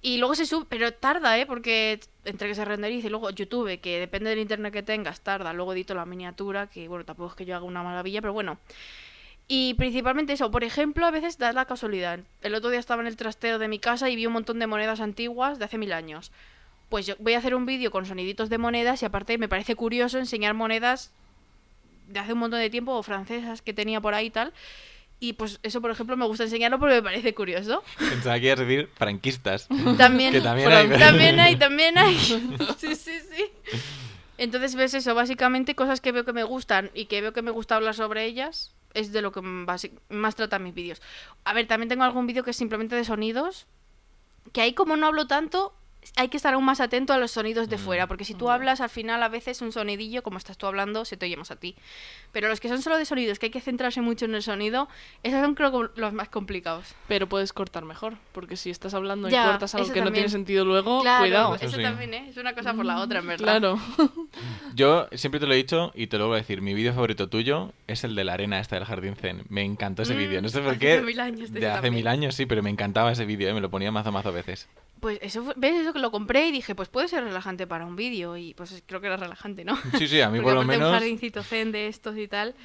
Y 0.03 0.17
luego 0.17 0.35
se 0.35 0.45
sube, 0.45 0.65
pero 0.69 0.93
tarda, 0.93 1.39
¿eh? 1.39 1.45
Porque 1.45 2.01
entre 2.25 2.49
que 2.49 2.55
se 2.55 2.65
renderice 2.65 3.07
y 3.07 3.09
luego 3.09 3.29
YouTube, 3.29 3.79
que 3.79 3.99
depende 3.99 4.29
del 4.29 4.39
internet 4.39 4.73
que 4.73 4.83
tengas, 4.83 5.21
tarda. 5.21 5.53
Luego 5.53 5.71
edito 5.71 5.95
la 5.95 6.05
miniatura, 6.05 6.67
que 6.67 6.89
bueno, 6.89 7.05
tampoco 7.05 7.29
es 7.29 7.35
que 7.35 7.45
yo 7.45 7.55
haga 7.55 7.65
una 7.65 7.83
maravilla, 7.83 8.19
pero 8.19 8.33
bueno. 8.33 8.59
Y 9.47 9.75
principalmente 9.75 10.33
eso, 10.33 10.51
por 10.51 10.65
ejemplo, 10.65 11.05
a 11.05 11.11
veces 11.11 11.37
da 11.37 11.53
la 11.53 11.65
casualidad. 11.65 12.19
El 12.41 12.53
otro 12.53 12.69
día 12.69 12.81
estaba 12.81 13.01
en 13.01 13.07
el 13.07 13.15
trastero 13.15 13.59
de 13.59 13.69
mi 13.69 13.79
casa 13.79 14.09
y 14.09 14.17
vi 14.17 14.25
un 14.25 14.33
montón 14.33 14.59
de 14.59 14.67
monedas 14.67 14.99
antiguas 14.99 15.57
de 15.57 15.65
hace 15.65 15.77
mil 15.77 15.93
años. 15.93 16.33
Pues 16.89 17.05
yo 17.05 17.15
voy 17.19 17.35
a 17.35 17.37
hacer 17.37 17.55
un 17.55 17.65
vídeo 17.65 17.89
con 17.89 18.05
soniditos 18.05 18.49
de 18.49 18.57
monedas 18.57 19.01
y 19.01 19.05
aparte 19.05 19.37
me 19.37 19.47
parece 19.47 19.75
curioso 19.75 20.19
enseñar 20.19 20.53
monedas 20.53 21.11
de 22.09 22.19
hace 22.19 22.33
un 22.33 22.39
montón 22.39 22.59
de 22.59 22.69
tiempo 22.69 22.91
o 22.91 23.03
francesas 23.03 23.61
que 23.61 23.73
tenía 23.73 24.01
por 24.01 24.13
ahí 24.13 24.25
y 24.25 24.31
tal. 24.31 24.51
Y 25.23 25.31
pues 25.31 25.57
eso, 25.63 25.79
por 25.79 25.89
ejemplo, 25.89 26.17
me 26.17 26.25
gusta 26.25 26.43
enseñarlo 26.43 26.79
porque 26.79 26.95
me 26.95 27.01
parece 27.01 27.33
curioso. 27.33 27.81
Pensaba 27.97 28.37
que 28.41 28.47
ibas 28.47 28.59
a 28.59 28.65
decir 28.65 28.89
franquistas. 28.93 29.69
También, 29.97 30.33
Que 30.33 30.41
también 30.41 30.69
hay, 30.69 30.89
también 30.99 31.39
hay, 31.39 31.55
también 31.55 31.97
hay. 31.97 32.17
Sí, 32.77 32.93
sí, 32.93 33.13
sí. 33.31 33.79
Entonces 34.37 34.75
ves 34.75 34.93
eso, 34.93 35.15
básicamente 35.15 35.75
cosas 35.75 36.01
que 36.01 36.11
veo 36.11 36.25
que 36.25 36.33
me 36.33 36.43
gustan 36.43 36.91
y 36.93 37.05
que 37.05 37.21
veo 37.21 37.31
que 37.31 37.41
me 37.41 37.51
gusta 37.51 37.77
hablar 37.77 37.95
sobre 37.95 38.25
ellas, 38.25 38.73
es 38.93 39.13
de 39.13 39.21
lo 39.21 39.31
que 39.31 39.39
más 39.39 40.35
tratan 40.35 40.61
mis 40.61 40.73
vídeos. 40.73 41.01
A 41.45 41.53
ver, 41.53 41.67
también 41.67 41.87
tengo 41.87 42.03
algún 42.03 42.27
vídeo 42.27 42.43
que 42.43 42.51
es 42.51 42.57
simplemente 42.57 42.97
de 42.97 43.05
sonidos, 43.05 43.65
que 44.51 44.59
ahí 44.59 44.73
como 44.73 44.97
no 44.97 45.07
hablo 45.07 45.25
tanto, 45.25 45.73
hay 46.15 46.29
que 46.29 46.37
estar 46.37 46.53
aún 46.53 46.63
más 46.65 46.79
atento 46.79 47.13
a 47.13 47.17
los 47.17 47.31
sonidos 47.31 47.69
de 47.69 47.77
fuera, 47.77 48.07
porque 48.07 48.25
si 48.25 48.33
tú 48.33 48.49
hablas 48.49 48.81
al 48.81 48.89
final 48.89 49.21
a 49.23 49.29
veces 49.29 49.61
un 49.61 49.71
sonidillo, 49.71 50.23
como 50.23 50.37
estás 50.37 50.57
tú 50.57 50.65
hablando, 50.67 51.05
se 51.05 51.17
te 51.17 51.25
oye 51.25 51.37
más 51.37 51.51
a 51.51 51.55
ti. 51.55 51.75
Pero 52.31 52.47
los 52.47 52.59
que 52.59 52.67
son 52.69 52.81
solo 52.81 52.97
de 52.97 53.05
sonidos, 53.05 53.39
que 53.39 53.47
hay 53.47 53.51
que 53.51 53.61
centrarse 53.61 54.01
mucho 54.01 54.25
en 54.25 54.35
el 54.35 54.43
sonido, 54.43 54.87
esos 55.23 55.41
son 55.41 55.55
creo 55.55 55.71
que 55.93 55.99
los 56.01 56.13
más 56.13 56.29
complicados. 56.29 56.95
Pero 57.07 57.27
puedes 57.27 57.53
cortar 57.53 57.85
mejor, 57.85 58.15
porque 58.31 58.57
si 58.57 58.69
estás 58.69 58.93
hablando 58.93 59.29
Ya, 59.29 59.43
y 59.45 59.47
cortas 59.49 59.75
algo 59.75 59.91
que 59.91 60.01
no 60.01 60.11
tiene 60.11 60.29
sentido 60.29 60.65
luego, 60.65 61.01
Claro, 61.01 61.23
cuidado. 61.23 61.55
eso 61.55 61.65
Eso 61.65 61.77
sí. 61.77 61.83
también, 61.83 62.13
¿eh? 62.13 62.25
Es 62.29 62.37
una 62.37 62.53
cosa 62.53 62.73
por 62.73 62.85
la 62.85 62.99
otra, 62.99 63.19
en 63.19 63.27
verdad. 63.27 63.43
Claro. 63.59 63.79
Yo 64.75 65.07
siempre 65.13 65.39
te 65.39 65.45
lo 65.47 65.53
he 65.53 65.57
dicho 65.57 65.91
y 65.95 66.07
te 66.07 66.17
lo 66.17 66.27
voy 66.27 66.35
a 66.35 66.37
decir. 66.39 66.61
Mi 66.61 66.73
vídeo 66.73 66.93
favorito 66.93 67.27
tuyo 67.29 67.71
es 67.87 68.03
el 68.03 68.15
de 68.15 68.23
la 68.23 68.33
arena 68.33 68.59
esta 68.59 68.75
del 68.75 68.85
jardín 68.85 69.15
zen. 69.15 69.43
Me 69.49 69.63
encantó 69.63 70.01
ese 70.03 70.15
Mm, 70.15 70.17
vídeo. 70.17 70.41
No 70.41 70.49
sé 70.49 70.59
por 70.61 70.71
hace 70.71 70.79
qué. 70.79 71.01
mil 71.01 71.19
años 71.19 71.51
de 71.51 71.59
hace 71.67 71.73
también. 71.75 71.93
mil 71.95 72.07
años, 72.07 72.35
sí, 72.35 72.45
pero 72.45 72.63
me 72.63 72.69
encantaba 72.69 73.11
ese 73.11 73.25
vídeo. 73.25 73.49
¿eh? 73.49 73.53
Me 73.53 73.61
lo 73.61 73.69
ponía 73.69 73.91
mazo 73.91 74.11
mazo 74.11 74.31
veces. 74.31 74.67
Pues 75.03 75.19
eso, 75.21 75.43
fue- 75.43 75.53
¿ves? 75.57 75.81
Eso 75.81 75.91
que 75.93 75.99
lo 75.99 76.09
compré 76.11 76.47
y 76.47 76.51
dije, 76.51 76.73
pues 76.75 76.87
puede 76.89 77.07
ser 77.09 77.23
relajante 77.25 77.67
para 77.67 77.85
un 77.85 77.95
vídeo. 77.97 78.37
Y 78.37 78.53
pues 78.53 78.81
creo 78.87 79.01
que 79.01 79.07
era 79.07 79.17
relajante, 79.17 79.65
¿no? 79.65 79.77
Sí, 79.99 80.07
sí, 80.07 80.21
a 80.21 80.29
mí 80.29 80.39
por 80.41 80.53
lo 80.53 80.61
aparte 80.61 80.77
un 80.77 80.79
menos. 80.83 80.93
jardincito 80.93 81.43
zen 81.43 81.71
de 81.73 81.87
estos 81.87 82.17
y 82.17 82.27
tal. 82.29 82.55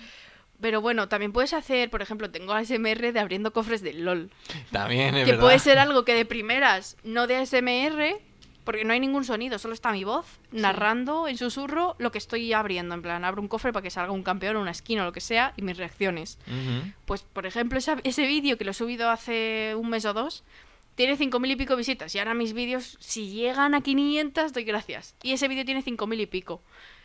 Pero 0.60 0.80
bueno, 0.80 1.08
también 1.08 1.32
puedes 1.32 1.52
hacer, 1.52 1.90
por 1.90 2.00
ejemplo, 2.00 2.30
tengo 2.30 2.52
ASMR 2.52 3.12
de 3.12 3.18
abriendo 3.20 3.52
cofres 3.52 3.82
del 3.82 4.04
LOL. 4.04 4.30
También, 4.72 5.16
es 5.16 5.24
que 5.24 5.32
verdad. 5.32 5.44
puede 5.44 5.58
ser 5.58 5.78
algo 5.80 6.04
que 6.04 6.14
de 6.14 6.24
primeras, 6.24 6.96
no 7.04 7.26
de 7.26 7.36
ASMR, 7.36 8.20
porque 8.64 8.84
no 8.84 8.92
hay 8.92 9.00
ningún 9.00 9.24
sonido, 9.24 9.58
solo 9.58 9.74
está 9.74 9.90
mi 9.92 10.04
voz 10.04 10.26
narrando 10.52 11.26
en 11.26 11.38
susurro 11.38 11.96
lo 11.98 12.10
que 12.12 12.18
estoy 12.18 12.52
abriendo. 12.52 12.94
En 12.94 13.02
plan, 13.02 13.24
abro 13.24 13.40
un 13.40 13.48
cofre 13.48 13.72
para 13.72 13.82
que 13.82 13.90
salga 13.90 14.12
un 14.12 14.22
campeón 14.22 14.56
o 14.56 14.60
una 14.60 14.74
skin 14.74 15.00
o 15.00 15.04
lo 15.04 15.12
que 15.12 15.20
sea 15.20 15.54
y 15.56 15.62
mis 15.62 15.76
reacciones. 15.76 16.38
Pues, 17.04 17.22
por 17.22 17.46
ejemplo, 17.46 17.78
esa- 17.78 17.98
ese 18.04 18.26
vídeo 18.26 18.58
que 18.58 18.64
lo 18.64 18.72
he 18.72 18.74
subido 18.74 19.10
hace 19.10 19.74
un 19.76 19.88
mes 19.90 20.04
o 20.06 20.12
dos, 20.12 20.44
tiene 20.98 21.16
5.000 21.16 21.52
y 21.52 21.56
pico 21.56 21.76
visitas. 21.76 22.12
Y 22.14 22.18
ahora 22.18 22.34
mis 22.34 22.52
vídeos, 22.52 22.96
si 23.00 23.28
llegan 23.30 23.74
a 23.74 23.80
500, 23.82 24.52
doy 24.52 24.64
gracias. 24.64 25.14
Y 25.22 25.32
ese 25.32 25.46
vídeo 25.46 25.64
tiene 25.64 25.82
5.000 25.82 26.20
y 26.20 26.26
pico. 26.26 26.60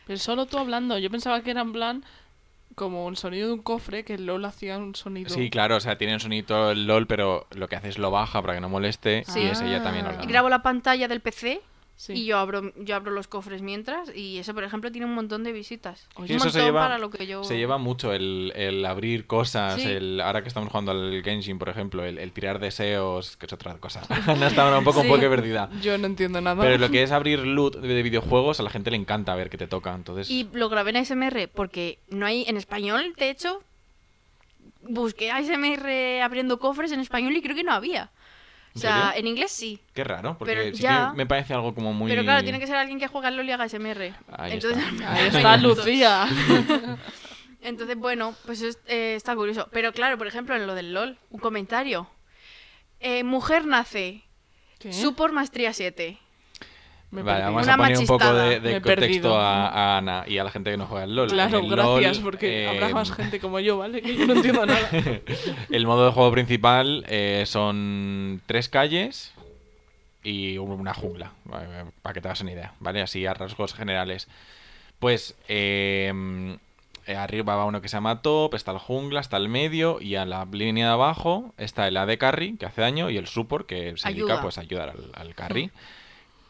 Pero 0.06 0.18
solo 0.18 0.46
tú 0.46 0.58
hablando. 0.58 0.98
Yo 0.98 1.10
pensaba 1.10 1.40
que 1.42 1.52
era 1.52 1.60
en 1.62 1.72
plan 1.72 2.04
como 2.74 3.08
el 3.08 3.16
sonido 3.16 3.46
de 3.46 3.54
un 3.54 3.62
cofre, 3.62 4.04
que 4.04 4.14
el 4.14 4.26
LOL 4.26 4.44
hacía 4.46 4.78
un 4.78 4.96
sonido. 4.96 5.30
Sí, 5.30 5.48
claro, 5.48 5.76
o 5.76 5.80
sea, 5.80 5.96
tiene 5.96 6.14
un 6.14 6.18
sonito 6.20 6.72
el 6.72 6.86
LOL, 6.88 7.06
pero 7.06 7.46
lo 7.54 7.68
que 7.68 7.76
hace 7.76 7.88
es 7.88 7.98
lo 7.98 8.10
baja 8.10 8.42
para 8.42 8.54
que 8.54 8.60
no 8.60 8.68
moleste 8.68 9.22
Sí. 9.28 9.40
y 9.42 9.46
es 9.46 9.60
ella 9.60 9.80
también 9.84 10.06
Ah. 10.06 10.08
hablando. 10.08 10.28
Grabo 10.28 10.48
la 10.48 10.62
pantalla 10.62 11.06
del 11.06 11.20
PC 11.20 11.60
Sí. 11.96 12.12
y 12.14 12.24
yo 12.26 12.38
abro, 12.38 12.72
yo 12.76 12.96
abro 12.96 13.12
los 13.12 13.28
cofres 13.28 13.62
mientras. 13.62 14.14
Y 14.14 14.38
eso, 14.38 14.52
por 14.52 14.64
ejemplo, 14.64 14.90
tiene 14.90 15.06
un 15.06 15.14
montón 15.14 15.44
de 15.44 15.52
visitas. 15.52 16.08
Oye, 16.16 16.32
un 16.32 16.36
eso 16.36 16.46
montón 16.46 16.52
se 16.52 16.66
lleva, 16.66 16.80
para 16.80 16.98
lo 16.98 17.08
que 17.08 17.26
yo... 17.26 17.44
se 17.44 17.56
lleva 17.56 17.78
mucho 17.78 18.12
el, 18.12 18.52
el 18.56 18.84
abrir 18.84 19.26
cosas, 19.26 19.74
Sí. 19.80 19.86
el, 19.88 20.20
ahora 20.20 20.42
que 20.42 20.48
estamos 20.48 20.68
jugando 20.70 20.90
al 20.90 21.22
Genshin, 21.22 21.58
por 21.58 21.68
ejemplo, 21.68 22.04
el, 22.04 22.18
el 22.18 22.32
tirar 22.32 22.58
deseos, 22.58 23.36
que 23.36 23.46
es 23.46 23.52
otra 23.52 23.74
cosa. 23.76 24.02
no 24.38 24.46
estaba 24.46 24.76
un 24.76 24.84
poco, 24.84 25.00
un 25.00 25.06
Sí. 25.06 25.12
poco 25.12 25.20
perdida. 25.30 25.70
Yo 25.80 25.96
no 25.96 26.06
entiendo 26.06 26.40
nada. 26.40 26.60
Pero 26.60 26.78
lo 26.78 26.90
que 26.90 27.02
es 27.04 27.12
abrir 27.12 27.38
loot 27.46 27.76
de 27.76 28.02
videojuegos, 28.02 28.58
a 28.58 28.64
la 28.64 28.70
gente 28.70 28.90
le 28.90 28.96
encanta 28.96 29.34
ver 29.36 29.48
que 29.48 29.56
te 29.56 29.68
toca. 29.68 29.94
Entonces, 29.94 30.28
Y 30.30 30.48
lo 30.52 30.68
grabé 30.68 30.90
en 30.90 30.96
ASMR 30.96 31.48
porque 31.54 31.98
no 32.10 32.26
hay 32.26 32.44
en 32.48 32.56
español, 32.56 33.14
de 33.16 33.30
hecho. 33.30 33.62
Busqué 34.86 35.30
ASMR 35.30 36.20
abriendo 36.22 36.58
cofres 36.58 36.92
en 36.92 37.00
español 37.00 37.34
y 37.36 37.40
creo 37.42 37.56
que 37.56 37.62
no 37.64 37.72
había. 37.72 38.10
O 38.74 38.78
¿En 38.78 38.80
sea, 38.80 39.06
serio? 39.12 39.20
en 39.20 39.26
inglés 39.28 39.52
sí. 39.52 39.78
qué 39.92 40.02
raro, 40.02 40.36
porque 40.36 40.52
pero 40.54 40.76
sí 40.76 40.82
ya- 40.82 41.10
que 41.12 41.16
me 41.16 41.26
parece 41.26 41.54
algo 41.54 41.74
como 41.74 41.92
muy... 41.92 42.10
Pero 42.10 42.22
claro, 42.24 42.42
tiene 42.42 42.58
que 42.58 42.66
ser 42.66 42.74
alguien 42.76 42.98
que 42.98 43.06
juega 43.06 43.28
al 43.28 43.36
LoL 43.36 43.48
y 43.48 43.52
haga 43.52 43.64
ASMR. 43.64 44.14
Ahí 44.36 44.52
Entonces, 44.52 44.82
está. 44.92 45.12
Ahí 45.14 45.26
está 45.28 45.56
Lucía. 45.58 46.26
Entonces, 47.62 47.96
bueno, 47.96 48.34
pues 48.44 48.62
es- 48.62 48.78
eh, 48.86 49.14
está 49.16 49.34
curioso. 49.36 49.68
Pero 49.72 49.92
claro, 49.92 50.18
por 50.18 50.26
ejemplo, 50.26 50.54
en 50.56 50.66
lo 50.66 50.74
del 50.74 50.92
LOL, 50.92 51.18
un 51.30 51.40
comentario. 51.40 52.08
Eh, 53.00 53.22
mujer 53.24 53.66
nace. 53.66 54.22
¿Qué? 54.78 54.92
Supor 54.92 55.32
maestría 55.32 55.72
7. 55.72 56.18
Me 57.14 57.22
Vale, 57.22 57.44
vamos 57.44 57.62
Una 57.62 57.74
a 57.74 57.76
poner 57.76 57.98
un 57.98 58.06
poco 58.06 58.34
de, 58.34 58.80
contexto 58.80 59.38
a, 59.38 59.68
a 59.68 59.98
Ana 59.98 60.24
y 60.26 60.38
a 60.38 60.44
la 60.44 60.50
gente 60.50 60.72
que 60.72 60.76
no 60.76 60.86
juega 60.86 61.04
al 61.04 61.14
LOL. 61.14 61.28
Claro, 61.28 61.60
el 61.60 61.68
gracias, 61.68 62.16
LOL, 62.16 62.24
porque 62.24 62.64
eh, 62.64 62.68
habrá 62.68 62.88
más 62.88 63.12
gente 63.16 63.38
como 63.38 63.60
yo, 63.60 63.78
¿vale? 63.78 64.02
Que 64.02 64.16
yo 64.16 64.26
no 64.26 64.34
entiendo 64.34 64.66
nada. 64.66 64.90
El 65.70 65.86
modo 65.86 66.06
de 66.06 66.12
juego 66.12 66.32
principal 66.32 67.04
eh, 67.08 67.44
son 67.46 68.42
tres 68.46 68.68
calles 68.68 69.32
y 70.24 70.58
una 70.58 70.92
jungla, 70.92 71.32
para 72.02 72.14
que 72.14 72.20
te 72.20 72.26
hagas 72.26 72.40
una 72.40 72.52
idea, 72.52 72.72
¿vale? 72.80 73.00
Así 73.00 73.24
a 73.26 73.34
rasgos 73.34 73.74
generales. 73.74 74.26
Pues 74.98 75.36
eh, 75.48 76.56
eh, 77.06 77.16
arriba 77.16 77.56
va 77.56 77.66
uno 77.66 77.82
que 77.82 77.88
se 77.88 77.96
llama 77.96 78.22
top, 78.22 78.54
está 78.54 78.72
el 78.72 78.78
jungla, 78.78 79.20
está 79.20 79.36
el 79.36 79.48
medio 79.48 80.00
y 80.00 80.16
a 80.16 80.24
la 80.24 80.46
línea 80.50 80.86
de 80.86 80.92
abajo 80.92 81.52
está 81.58 81.86
el 81.86 81.96
AD 81.96 82.16
carry 82.16 82.56
que 82.56 82.64
hace 82.64 82.80
daño 82.80 83.10
y 83.10 83.18
el 83.18 83.26
support 83.26 83.66
que 83.66 83.94
se 83.96 84.08
dedica 84.08 84.40
pues 84.40 84.56
a 84.56 84.62
ayudar 84.62 84.90
al, 84.90 85.10
al 85.14 85.34
carry. 85.34 85.70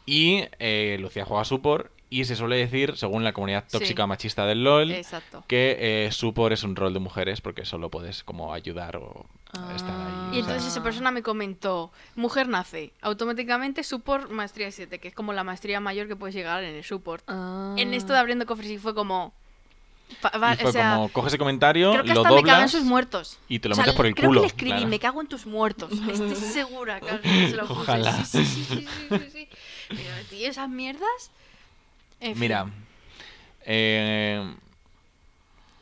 Y 0.07 0.45
eh, 0.59 0.97
Lucía 1.01 1.25
juega 1.25 1.45
support 1.45 1.91
y 2.11 2.27
se 2.27 2.37
suele 2.37 2.57
decir, 2.57 2.97
según 2.97 3.25
la 3.25 3.33
comunidad 3.33 3.65
Sí. 3.67 3.79
tóxica 3.79 4.07
machista 4.07 4.47
del 4.47 4.63
LoL, 4.63 4.93
Exacto. 4.93 5.43
que 5.49 5.77
eh, 6.07 6.13
support 6.13 6.53
es 6.53 6.63
un 6.63 6.77
rol 6.77 6.93
de 6.95 7.01
mujeres 7.01 7.41
porque 7.41 7.65
solo 7.65 7.91
puedes 7.91 8.23
como 8.23 8.53
ayudar 8.55 8.97
o 8.99 9.27
estar 9.75 9.91
Ah. 9.97 10.29
ahí. 10.31 10.37
Y 10.37 10.41
entonces 10.41 10.67
esa 10.67 10.83
persona 10.83 11.11
me 11.11 11.23
comentó, 11.23 11.91
mujer 12.15 12.49
nace, 12.49 12.93
automáticamente 13.01 13.83
support 13.83 14.31
maestría 14.31 14.71
7, 14.71 14.99
que 15.01 15.09
es 15.09 15.15
como 15.15 15.33
la 15.33 15.43
maestría 15.45 15.81
mayor 15.81 16.07
que 16.07 16.17
puedes 16.17 16.35
llegar 16.35 16.63
en 16.63 16.75
el 16.75 16.85
support. 16.85 17.25
Ah. 17.27 17.75
En 17.79 17.95
esto 17.95 18.13
de 18.13 18.19
abriendo 18.21 18.47
cofres 18.47 18.71
y 18.71 18.79
fue 18.79 18.95
como... 18.95 19.35
va- 20.25 20.55
Y 20.55 20.57
fue 20.59 20.71
o 20.71 20.73
sea, 20.73 20.95
como, 20.95 21.09
coges 21.11 21.29
ese 21.33 21.39
comentario, 21.39 21.93
creo 21.93 22.03
que 22.05 22.15
lo 22.15 22.21
hasta 22.23 22.35
me 22.35 22.37
cago 22.37 22.39
en 22.39 22.45
doblas 22.57 22.71
sus 22.71 22.85
muertos. 22.85 23.39
y 23.49 23.59
te 23.59 23.69
lo 23.69 23.73
O 23.73 23.77
sea, 23.77 23.85
metes 23.85 23.97
por 23.97 24.07
el 24.07 24.15
creo 24.15 24.29
culo. 24.29 24.41
que 24.41 24.45
le 24.45 24.49
escribí, 24.49 24.71
claro. 24.73 24.87
me 24.89 24.99
cago 24.99 25.21
en 25.21 25.27
tus 25.29 25.47
muertos. 25.47 25.93
Estoy 26.09 26.35
segura 26.37 27.01
que 27.01 27.19
se 27.51 27.57
lo 27.57 27.67
puse. 27.67 27.81
Ojalá. 27.81 28.25
Sí, 28.25 28.45
sí, 28.45 28.65
sí, 28.65 28.87
sí, 29.09 29.19
sí. 29.33 29.49
Pero, 29.89 30.01
tío, 30.31 30.49
esas 30.49 30.69
mierdas... 30.69 31.31
En. 32.21 32.39
Mira, 32.39 32.67
eh, 33.67 34.55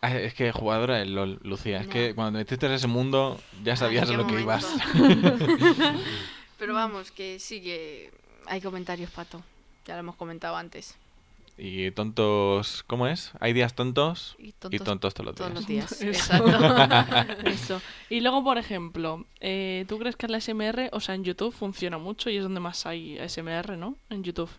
ah, 0.00 0.10
es 0.16 0.34
que 0.34 0.50
jugadora 0.50 0.96
del 0.98 1.14
LOL, 1.14 1.38
Lucía, 1.42 1.80
es 1.80 1.86
que 1.86 2.14
cuando 2.14 2.32
te 2.38 2.44
metiste 2.44 2.66
en 2.66 2.72
ese 2.72 2.86
mundo 2.88 3.40
ya 3.62 3.76
sabías 3.76 4.08
Ay, 4.08 4.14
a 4.14 4.18
lo 4.18 4.26
que 4.26 4.40
ibas. 4.40 4.66
Pero 6.58 6.74
vamos, 6.74 7.10
que 7.10 7.38
sí 7.38 7.60
que 7.60 8.12
hay 8.46 8.60
comentarios, 8.60 9.10
Pato. 9.10 9.42
Ya 9.86 9.94
lo 9.94 10.00
hemos 10.00 10.16
comentado 10.16 10.56
antes. 10.56 10.94
Y 11.58 11.90
tontos, 11.90 12.82
¿cómo 12.86 13.06
es? 13.06 13.32
Hay 13.38 13.52
días 13.52 13.74
tontos 13.74 14.36
Y 14.38 14.48
y 14.48 14.52
tontos, 14.52 14.84
tontos 14.84 15.14
todos 15.14 15.26
los 15.26 15.34
todos 15.36 15.66
días. 15.66 15.90
los 15.90 16.00
días. 16.00 16.16
Eso. 16.16 16.34
Exacto. 16.34 17.42
Eso. 17.48 17.82
Y 18.08 18.20
luego, 18.20 18.42
por 18.42 18.58
ejemplo, 18.58 19.26
eh, 19.40 19.84
¿tú 19.88 19.98
crees 19.98 20.16
que 20.16 20.28
la 20.28 20.40
SMR, 20.40 20.88
o 20.92 21.00
sea, 21.00 21.14
en 21.14 21.24
YouTube 21.24 21.52
funciona 21.54 21.98
mucho 21.98 22.30
y 22.30 22.36
es 22.38 22.42
donde 22.42 22.60
más 22.60 22.86
hay 22.86 23.18
SMR, 23.28 23.76
¿no? 23.76 23.96
En 24.10 24.24
YouTube. 24.24 24.50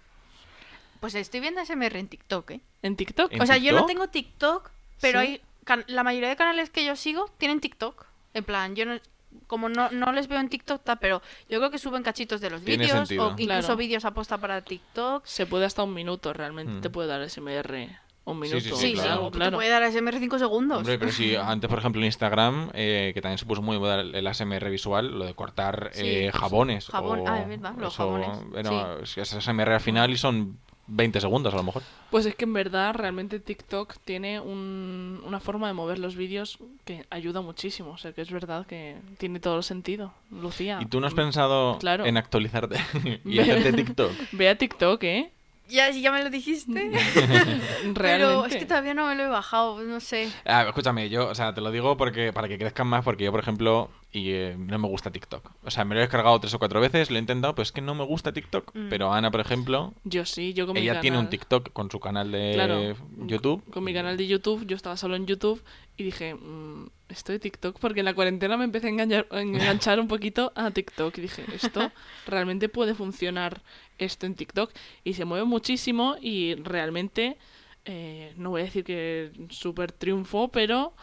Pues 1.00 1.16
estoy 1.16 1.39
viendo 1.41 1.66
SMR 1.66 1.98
en 1.98 2.08
TikTok, 2.08 2.52
¿eh? 2.52 2.62
¿En 2.82 2.96
TikTok? 2.96 3.34
¿En 3.34 3.41
o 3.41 3.46
sea, 3.46 3.58
yo 3.58 3.74
no 3.74 3.86
tengo 3.86 4.08
TikTok, 4.08 4.72
pero 5.02 5.20
¿Sí? 5.22 5.28
hay 5.28 5.41
la 5.88 6.04
mayoría 6.04 6.30
de 6.30 6.36
canales 6.36 6.70
que 6.70 6.86
yo 6.86 6.96
sigo 6.96 7.30
tienen 7.38 7.60
TikTok. 7.60 8.06
En 8.34 8.44
plan, 8.44 8.76
yo 8.76 8.86
no 8.86 9.00
como 9.47 9.69
no, 9.69 9.89
no 9.91 10.11
les 10.11 10.27
veo 10.27 10.39
en 10.39 10.49
TikTok, 10.49 10.84
ta, 10.84 10.95
pero 10.97 11.21
yo 11.49 11.59
creo 11.59 11.71
que 11.71 11.77
suben 11.77 12.03
cachitos 12.03 12.41
de 12.41 12.49
los 12.49 12.63
Tiene 12.63 12.86
vídeos 12.86 12.99
sentido. 13.07 13.27
o 13.27 13.31
incluso 13.31 13.45
Claro. 13.61 13.77
vídeos 13.77 14.05
aposta 14.05 14.38
para 14.38 14.61
TikTok. 14.61 15.25
Se 15.25 15.45
puede 15.45 15.65
hasta 15.65 15.84
un 15.84 15.93
minuto, 15.93 16.34
realmente 16.34 16.73
Mm. 16.73 16.81
te 16.81 16.89
puede 16.89 17.07
dar 17.07 17.21
SMR 17.23 17.99
un 18.25 18.41
Sí, 18.41 18.47
sí, 18.47 18.55
minuto. 18.55 18.75
sí, 18.77 18.88
Sí, 18.88 18.93
claro. 18.93 19.29
sí, 19.34 19.39
te 19.39 19.51
puede 19.51 19.69
dar 19.69 19.84
SMR 19.84 20.17
5 20.19 20.39
segundos. 20.39 20.77
Hombre, 20.77 20.97
pero 20.97 21.11
si 21.11 21.36
antes, 21.36 21.69
por 21.69 21.79
ejemplo, 21.79 21.99
en 22.01 22.05
Instagram, 22.05 22.69
eh, 22.73 23.11
que 23.13 23.21
también 23.21 23.38
se 23.38 23.45
puso 23.45 23.61
muy 23.61 23.77
moda 23.79 23.99
el 23.99 24.25
ASMR 24.25 24.69
visual, 24.69 25.17
lo 25.19 25.25
de 25.25 25.34
cortar 25.34 25.89
Sí, 25.93 26.01
eh, 26.05 26.31
jabones. 26.34 26.88
Jabón- 26.89 27.19
o 27.19 27.25
ah, 27.27 27.39
es 27.41 27.47
verdad, 27.49 27.73
los 27.77 27.93
eso, 27.93 28.03
jabones, 28.03 28.29
bueno, 28.49 28.99
es 28.99 29.17
ASMR 29.34 29.73
al 29.73 29.81
final 29.81 30.09
y 30.11 30.17
son 30.17 30.57
20 30.88 31.21
segundos 31.21 31.53
a 31.53 31.57
lo 31.57 31.63
mejor. 31.63 31.81
Pues 32.11 32.25
es 32.25 32.36
que 32.36 32.43
en 32.45 32.53
verdad 32.53 32.93
realmente 32.93 33.39
TikTok 33.39 33.95
tiene 34.03 34.39
un- 34.39 35.21
una 35.25 35.39
forma 35.39 35.67
de 35.67 35.73
mover 35.73 35.97
los 35.99 36.15
vídeos 36.15 36.57
que 36.86 37.05
ayuda 37.09 37.41
muchísimo. 37.41 37.91
O 37.91 37.97
sea 37.97 38.11
que 38.11 38.21
es 38.21 38.31
verdad 38.31 38.65
que 38.65 38.97
tiene 39.17 39.39
todo 39.39 39.57
el 39.57 39.63
sentido. 39.63 40.13
Lucía. 40.29 40.79
¿Y 40.81 40.86
tú 40.86 40.99
no 40.99 41.07
has 41.07 41.13
pensado 41.13 41.77
Claro. 41.79 42.05
en 42.05 42.17
actualizarte 42.17 42.75
y 43.25 43.38
Ve- 43.38 43.41
hacerte 43.43 43.73
TikTok? 43.73 44.11
Ve 44.34 44.49
a 44.49 44.57
TikTok, 44.57 45.03
¿eh? 45.03 45.31
Ya, 45.69 45.89
ya 45.89 46.11
me 46.11 46.21
lo 46.21 46.29
dijiste. 46.29 46.91
Realmente. 46.91 47.93
Pero 47.93 48.45
es 48.45 48.55
que 48.57 48.65
todavía 48.65 48.93
no 48.93 49.07
me 49.07 49.15
lo 49.15 49.23
he 49.23 49.27
bajado, 49.27 49.81
no 49.81 49.99
sé. 50.01 50.29
Ah, 50.45 50.63
escúchame, 50.67 51.09
yo, 51.09 51.29
o 51.29 51.36
sea, 51.36 51.53
te 51.53 51.61
lo 51.61 51.71
digo 51.71 51.95
porque 51.95 52.34
para 52.34 52.47
que 52.49 52.57
crezcan 52.57 52.88
más, 52.88 53.03
porque 53.05 53.23
yo, 53.23 53.31
por 53.31 53.39
ejemplo, 53.39 53.89
y 54.16 54.30
eh, 54.30 54.55
no 54.57 54.78
me 54.78 54.88
gusta 54.88 55.09
TikTok. 55.11 55.51
O 55.64 55.72
sea, 55.72 55.84
me 55.86 55.95
lo 55.95 55.99
he 55.99 56.03
descargado 56.03 56.39
tres 56.39 56.53
o 56.53 56.59
cuatro 56.59 56.80
veces, 56.80 57.09
lo 57.09 57.18
he 57.18 57.20
intentado, 57.20 57.55
pero 57.55 57.64
es 57.64 57.72
que 57.72 57.82
no 57.82 57.95
me 57.95 58.05
gusta 58.05 58.32
TikTok. 58.32 58.72
Mm. 58.76 58.89
Pero 58.89 59.11
Ana, 59.11 59.32
por 59.32 59.41
ejemplo, 59.41 59.93
Yo 60.03 60.24
sí, 60.26 60.53
yo 60.53 60.68
con 60.68 60.76
mi 60.76 60.82
ella 60.82 61.01
tiene 61.01 61.18
un 61.18 61.30
TikTok 61.30 61.74
con 61.74 61.89
su 61.89 61.99
canal 61.99 62.32
de 62.32 62.51
Claro, 62.53 62.95
YouTube. 63.26 63.64
Con 63.72 63.84
mi 63.84 63.91
canal 63.93 64.16
de 64.16 64.28
YouTube, 64.28 64.68
yo 64.68 64.76
estaba 64.76 64.95
solo 64.97 65.16
en 65.16 65.26
YouTube 65.26 65.64
y 65.97 66.03
dije, 66.03 66.36
"Mm, 66.36 66.89
esto 67.09 67.32
de 67.32 67.39
TikTok, 67.39 67.80
porque 67.80 68.01
en 68.01 68.05
la 68.05 68.14
cuarentena 68.14 68.55
me 68.55 68.66
empecé 68.66 68.88
a 68.88 68.91
engañar- 68.91 69.28
a 69.32 69.41
enganchar 69.41 69.99
un 69.99 70.07
poquito 70.07 70.51
a 70.55 70.70
TikTok 70.70 71.18
y 71.18 71.22
dije, 71.22 71.43
esto 71.53 71.91
realmente 72.28 72.70
puede 72.70 72.93
funcionar 72.93 73.61
esto 73.97 74.26
en 74.28 74.36
TikTok 74.36 74.72
y 75.03 75.14
se 75.16 75.26
mueve 75.26 75.45
muchísimo 75.45 76.16
y 76.22 76.53
realmente, 76.55 77.38
eh, 77.86 78.34
no 78.38 78.51
voy 78.51 78.61
a 78.61 78.66
decir 78.66 78.84
que 78.84 79.32
súper 79.49 79.91
triunfo, 79.91 80.49
pero 80.49 80.93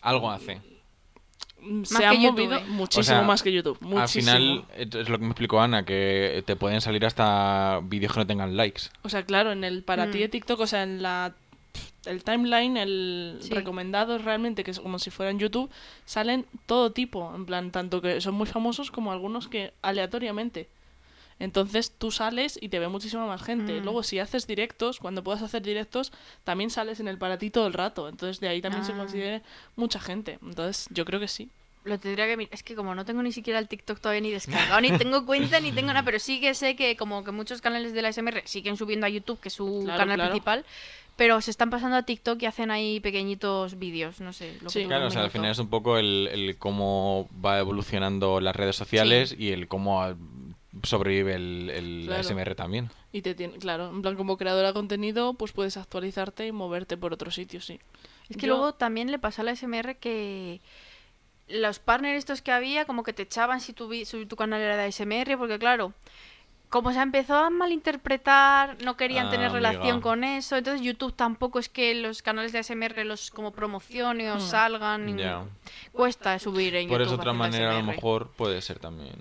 Algo 0.00 0.30
hace. 0.30 0.60
Mm, 1.60 1.84
se 1.84 1.98
que 1.98 2.06
ha 2.06 2.14
YouTube, 2.14 2.30
movido 2.32 2.56
¿eh? 2.56 2.64
muchísimo 2.68 3.00
O 3.00 3.04
sea, 3.04 3.22
más 3.22 3.42
que 3.42 3.52
YouTube. 3.52 3.78
Muchísimo. 3.80 4.30
Al 4.32 4.38
final, 4.38 4.64
es 4.76 5.08
lo 5.08 5.18
que 5.18 5.24
me 5.24 5.30
explicó 5.30 5.60
Ana, 5.60 5.84
que 5.84 6.42
te 6.46 6.56
pueden 6.56 6.80
salir 6.80 7.04
hasta 7.06 7.80
vídeos 7.84 8.12
que 8.12 8.20
no 8.20 8.26
tengan 8.26 8.56
likes. 8.56 8.82
O 9.02 9.08
sea, 9.08 9.24
claro, 9.24 9.52
en 9.52 9.64
el 9.64 9.82
para 9.82 10.10
ti 10.10 10.18
Mm. 10.18 10.20
de 10.22 10.28
TikTok, 10.28 10.60
o 10.60 10.66
sea, 10.66 10.82
en 10.82 11.02
la 11.02 11.34
el 12.06 12.22
timeline, 12.22 12.76
el 12.76 13.38
Sí. 13.40 13.50
recomendado 13.50 14.18
realmente, 14.18 14.62
que 14.62 14.70
es 14.70 14.78
como 14.78 14.98
si 14.98 15.10
fuera 15.10 15.30
en 15.30 15.38
YouTube, 15.38 15.70
salen 16.04 16.44
todo 16.66 16.92
tipo, 16.92 17.32
en 17.34 17.46
plan, 17.46 17.70
tanto 17.72 18.02
que 18.02 18.20
son 18.20 18.34
muy 18.34 18.46
famosos 18.46 18.90
como 18.90 19.10
algunos 19.10 19.48
que 19.48 19.72
aleatoriamente. 19.80 20.68
Entonces 21.38 21.92
tú 21.96 22.10
sales 22.10 22.58
y 22.60 22.68
te 22.68 22.78
ve 22.78 22.88
muchísima 22.88 23.26
más 23.26 23.42
gente. 23.42 23.80
Mm. 23.80 23.84
Luego 23.84 24.02
si 24.02 24.18
haces 24.18 24.46
directos, 24.46 24.98
cuando 25.00 25.22
puedas 25.24 25.42
hacer 25.42 25.62
directos, 25.62 26.12
también 26.44 26.70
sales 26.70 27.00
en 27.00 27.08
el 27.08 27.18
para 27.18 27.38
ti 27.38 27.50
todo 27.50 27.66
el 27.66 27.72
rato. 27.72 28.08
Entonces 28.08 28.40
de 28.40 28.48
ahí 28.48 28.60
también 28.60 28.84
se 28.84 28.92
Ah. 28.92 28.96
considera 28.96 29.42
mucha 29.76 29.98
gente. 30.00 30.38
Entonces 30.42 30.86
yo 30.90 31.04
creo 31.04 31.20
que 31.20 31.28
sí. 31.28 31.48
Lo 31.84 31.98
tendría 31.98 32.26
que 32.26 32.36
mirar. 32.38 32.54
Es 32.54 32.62
que 32.62 32.74
como 32.74 32.94
no 32.94 33.04
tengo 33.04 33.22
ni 33.22 33.30
siquiera 33.30 33.58
el 33.58 33.68
TikTok 33.68 34.00
todavía 34.00 34.22
ni 34.22 34.30
descargado, 34.30 34.80
ni 34.80 34.90
tengo 34.96 35.26
cuenta, 35.26 35.60
ni 35.60 35.70
tengo 35.72 35.88
nada, 35.88 36.02
pero 36.04 36.18
sí 36.18 36.40
que 36.40 36.54
sé 36.54 36.76
que 36.76 36.96
como 36.96 37.24
que 37.24 37.30
muchos 37.30 37.60
canales 37.60 37.92
de 37.92 38.00
la 38.00 38.10
SMR 38.10 38.42
siguen 38.46 38.76
subiendo 38.78 39.04
a 39.04 39.10
YouTube, 39.10 39.38
que 39.40 39.48
es 39.48 39.54
su 39.54 39.82
Claro, 39.84 39.98
canal 39.98 40.16
claro. 40.16 40.30
principal, 40.30 40.64
pero 41.16 41.40
se 41.42 41.50
están 41.50 41.68
pasando 41.68 41.96
a 41.98 42.02
TikTok 42.04 42.40
y 42.42 42.46
hacen 42.46 42.70
ahí 42.70 43.00
pequeñitos 43.00 43.78
vídeos, 43.78 44.20
no 44.22 44.32
sé. 44.32 44.56
Lo 44.62 44.70
Sí. 44.70 44.80
que 44.80 44.86
Claro, 44.86 45.02
un 45.02 45.08
o 45.08 45.10
sea, 45.10 45.24
al 45.24 45.30
final 45.30 45.50
es 45.50 45.58
un 45.58 45.68
poco 45.68 45.98
el, 45.98 46.28
el 46.32 46.56
cómo 46.56 47.28
va 47.44 47.58
evolucionando 47.58 48.40
las 48.40 48.56
redes 48.56 48.76
sociales 48.76 49.36
y 49.38 49.50
el 49.52 49.68
cómo 49.68 50.02
sobrevive 50.82 51.34
el, 51.34 51.70
el 51.70 52.02
Claro. 52.06 52.20
ASMR 52.20 52.54
también. 52.54 52.90
Y 53.12 53.22
te 53.22 53.34
tiene, 53.34 53.58
claro, 53.58 53.90
en 53.90 54.02
plan 54.02 54.16
como 54.16 54.36
creadora 54.36 54.68
de 54.68 54.74
contenido, 54.74 55.34
pues 55.34 55.52
puedes 55.52 55.76
actualizarte 55.76 56.46
y 56.46 56.52
moverte 56.52 56.96
por 56.96 57.12
otros 57.12 57.34
sitios, 57.34 57.64
sí. 57.64 57.78
Es 58.28 58.36
que 58.36 58.46
Yo- 58.46 58.54
luego 58.54 58.74
también 58.74 59.10
le 59.10 59.18
pasó 59.18 59.42
a 59.42 59.44
la 59.44 59.52
SMR 59.54 59.96
que 59.96 60.60
los 61.48 61.78
partners 61.78 62.18
estos 62.18 62.40
que 62.42 62.52
había 62.52 62.86
como 62.86 63.02
que 63.02 63.12
te 63.12 63.22
echaban 63.22 63.60
si 63.60 63.72
tu, 63.72 63.86
vi- 63.88 64.04
si 64.06 64.24
tu 64.26 64.34
canal 64.36 64.60
era 64.60 64.76
de 64.76 64.84
ASMR, 64.84 65.36
porque 65.38 65.58
claro, 65.58 65.92
como 66.70 66.90
se 66.92 67.00
empezó 67.00 67.36
a 67.36 67.50
malinterpretar, 67.50 68.82
no 68.82 68.96
querían 68.96 69.28
Ah, 69.28 69.30
tener 69.30 69.46
amiga. 69.50 69.70
relación 69.70 70.00
con 70.00 70.24
eso, 70.24 70.56
entonces 70.56 70.80
YouTube 70.80 71.14
tampoco 71.14 71.58
es 71.60 71.68
que 71.68 71.94
los 71.94 72.22
canales 72.22 72.50
de 72.52 72.58
ASMR 72.58 73.04
los 73.04 73.30
como 73.30 73.52
promocione 73.52 74.32
o 74.32 74.36
Hmm. 74.36 74.40
salgan, 74.40 75.08
y 75.08 75.22
cuesta 75.92 76.38
subir 76.38 76.74
en 76.74 76.88
Por 76.88 76.98
YouTube. 76.98 77.12
eso 77.12 77.20
otra 77.20 77.32
manera 77.32 77.70
a 77.70 77.72
lo 77.74 77.78
ASMR. 77.78 77.94
mejor 77.94 78.30
puede 78.32 78.60
ser 78.62 78.78
también. 78.80 79.14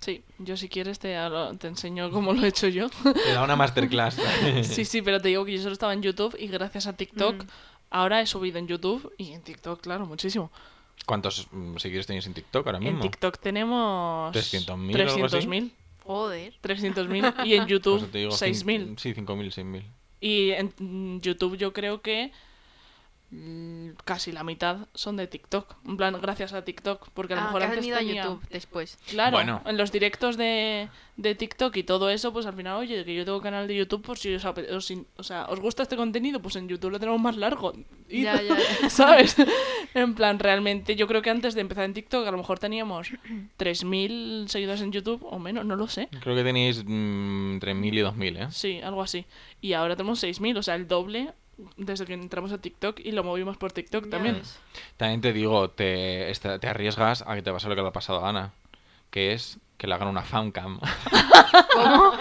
Sí, 0.00 0.22
yo 0.38 0.56
si 0.56 0.68
quieres 0.68 0.98
te, 0.98 1.14
te 1.58 1.66
enseño 1.68 2.10
cómo 2.10 2.32
lo 2.32 2.42
he 2.44 2.48
hecho 2.48 2.68
yo. 2.68 2.88
Te 2.88 3.32
da 3.32 3.44
una 3.44 3.54
masterclass. 3.56 4.16
sí, 4.62 4.84
sí, 4.84 5.02
pero 5.02 5.20
te 5.20 5.28
digo 5.28 5.44
que 5.44 5.52
yo 5.56 5.62
solo 5.62 5.74
estaba 5.74 5.92
en 5.92 6.02
YouTube 6.02 6.34
y 6.38 6.46
gracias 6.48 6.86
a 6.86 6.94
TikTok 6.96 7.44
Mm. 7.44 7.48
ahora 7.90 8.20
he 8.22 8.26
subido 8.26 8.58
en 8.58 8.66
YouTube 8.66 9.12
y 9.18 9.32
en 9.32 9.42
TikTok, 9.42 9.80
claro, 9.82 10.06
muchísimo. 10.06 10.50
¿Cuántos 11.06 11.48
mm, 11.50 11.76
seguidores 11.76 12.06
tenéis 12.06 12.26
en 12.26 12.34
TikTok 12.34 12.66
ahora 12.66 12.78
mismo? 12.78 12.96
En 12.96 13.02
TikTok 13.02 13.38
tenemos 13.38 14.34
300.000 14.34 15.08
o 15.08 15.12
algo 15.14 15.26
así. 15.26 15.36
300.000. 15.46 15.70
Joder. 16.04 16.54
300.000 16.62 17.34
y 17.46 17.54
en 17.54 17.66
YouTube 17.66 17.96
eso 17.98 18.06
te 18.06 18.18
digo, 18.18 18.30
6.000. 18.30 18.64
cin- 18.64 18.98
Sí, 18.98 19.14
5.000, 19.14 19.52
6.000. 19.52 19.82
Y 20.20 20.50
en 20.52 20.72
mm, 20.78 21.20
YouTube 21.20 21.56
yo 21.56 21.72
creo 21.72 22.00
que 22.00 22.32
casi 24.04 24.32
la 24.32 24.42
mitad 24.44 24.88
son 24.94 25.16
de 25.16 25.26
TikTok. 25.26 25.76
En 25.86 25.96
plan, 25.96 26.16
gracias 26.20 26.52
a 26.52 26.64
TikTok, 26.64 27.10
porque 27.14 27.34
a 27.34 27.36
lo 27.36 27.42
Ah, 27.42 27.44
mejor 27.46 27.60
que 27.60 27.66
antes 27.66 27.92
a 27.92 27.98
tenía... 27.98 28.24
YouTube 28.24 28.42
después. 28.50 28.98
Claro, 29.08 29.36
Bueno. 29.36 29.62
en 29.66 29.76
los 29.76 29.92
directos 29.92 30.36
de, 30.36 30.88
de 31.16 31.34
TikTok 31.36 31.76
y 31.76 31.84
todo 31.84 32.10
eso, 32.10 32.32
pues 32.32 32.46
al 32.46 32.54
final, 32.54 32.76
oye, 32.78 33.04
que 33.04 33.14
yo 33.14 33.24
tengo 33.24 33.40
canal 33.40 33.68
de 33.68 33.76
YouTube 33.76 34.02
por 34.02 34.18
si 34.18 34.34
os, 34.34 34.44
os 34.44 34.92
o 35.16 35.22
sea, 35.22 35.46
os 35.46 35.60
gusta 35.60 35.84
este 35.84 35.96
contenido, 35.96 36.40
pues 36.42 36.56
en 36.56 36.68
YouTube 36.68 36.90
lo 36.90 36.98
tenemos 36.98 37.20
más 37.20 37.36
largo. 37.36 37.72
Y- 38.08 38.22
Ya, 38.22 38.42
ya, 38.42 38.56
ya. 38.82 38.90
¿Sabes? 38.90 39.36
En 39.94 40.14
plan, 40.14 40.38
realmente, 40.38 40.94
yo 40.94 41.08
creo 41.08 41.20
que 41.20 41.30
antes 41.30 41.54
de 41.54 41.62
empezar 41.62 41.84
en 41.84 41.94
TikTok 41.94 42.24
a 42.26 42.30
lo 42.30 42.36
mejor 42.38 42.58
teníamos 42.60 43.08
3.000 43.58 44.46
seguidores 44.48 44.80
en 44.82 44.92
YouTube 44.92 45.24
o 45.28 45.38
menos, 45.38 45.64
no 45.64 45.74
lo 45.76 45.88
sé. 45.88 46.08
Creo 46.20 46.36
que 46.36 46.44
tenéis 46.44 46.84
mm, 46.84 47.52
entre 47.54 47.74
1.000 47.74 47.94
y 47.94 47.98
2.000, 48.02 48.42
¿eh? 48.44 48.48
Sí, 48.52 48.80
algo 48.82 49.02
así. 49.02 49.24
Y 49.60 49.72
ahora 49.72 49.96
tenemos 49.96 50.22
6.000, 50.22 50.58
o 50.58 50.62
sea, 50.62 50.74
el 50.76 50.86
doble 50.88 51.32
desde 51.76 52.06
que 52.06 52.14
entramos 52.14 52.52
a 52.52 52.58
TikTok 52.58 53.00
y 53.00 53.12
lo 53.12 53.24
movimos 53.24 53.56
por 53.56 53.72
TikTok 53.72 54.04
Ya 54.04 54.10
también. 54.10 54.36
ves. 54.36 54.58
También 54.96 55.20
te 55.20 55.32
digo, 55.32 55.70
te, 55.70 56.32
te 56.60 56.68
arriesgas 56.68 57.24
a 57.26 57.34
que 57.34 57.42
te 57.42 57.52
pase 57.52 57.68
lo 57.68 57.74
que 57.76 57.82
le 57.82 57.88
ha 57.88 57.92
pasado 57.92 58.24
a 58.24 58.28
Ana. 58.30 58.52
que 59.10 59.32
es 59.32 59.58
que 59.76 59.86
le 59.86 59.94
hagan 59.94 60.08
una 60.08 60.22
fancam. 60.22 60.78
¿Cómo? 61.72 62.12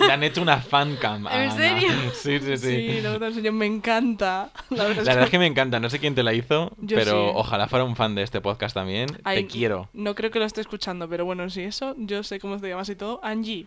le 0.00 0.12
han 0.12 0.22
hecho 0.24 0.42
una 0.42 0.58
fancam. 0.60 1.26
¿En 1.28 1.32
Ana. 1.32 1.50
serio? 1.56 1.88
Sí, 2.12 2.38
sí, 2.40 2.56
sí. 2.56 2.90
Sí, 2.92 3.00
luego 3.02 3.18
te 3.20 3.26
enseño, 3.26 3.52
me 3.52 3.66
encanta. 3.66 4.50
La 4.70 4.84
verdad 4.84 4.96
La 4.96 5.00
es 5.02 5.06
verdad 5.06 5.18
que 5.20 5.24
es 5.26 5.30
que 5.30 5.38
me 5.38 5.46
encanta, 5.46 5.78
no 5.80 5.88
sé 5.90 5.98
quién 6.00 6.14
te 6.14 6.22
la 6.24 6.34
hizo, 6.34 6.72
Yo 6.78 6.96
pero 6.96 7.28
sí. 7.28 7.32
ojalá 7.36 7.68
fuera 7.68 7.84
un 7.84 7.94
fan 7.96 8.14
de 8.14 8.22
este 8.22 8.40
podcast 8.40 8.74
también. 8.74 9.08
Ay, 9.24 9.44
Te 9.44 9.46
quiero. 9.46 9.88
No 9.92 10.14
creo 10.16 10.30
que 10.32 10.38
lo 10.40 10.44
esté 10.44 10.60
escuchando, 10.60 11.08
pero 11.08 11.24
bueno, 11.24 11.48
si 11.50 11.62
eso, 11.62 11.94
yo 11.98 12.22
sé 12.24 12.40
cómo 12.40 12.58
te 12.58 12.68
llamas 12.68 12.88
y 12.88 12.96
todo. 12.96 13.20
Angie, 13.22 13.66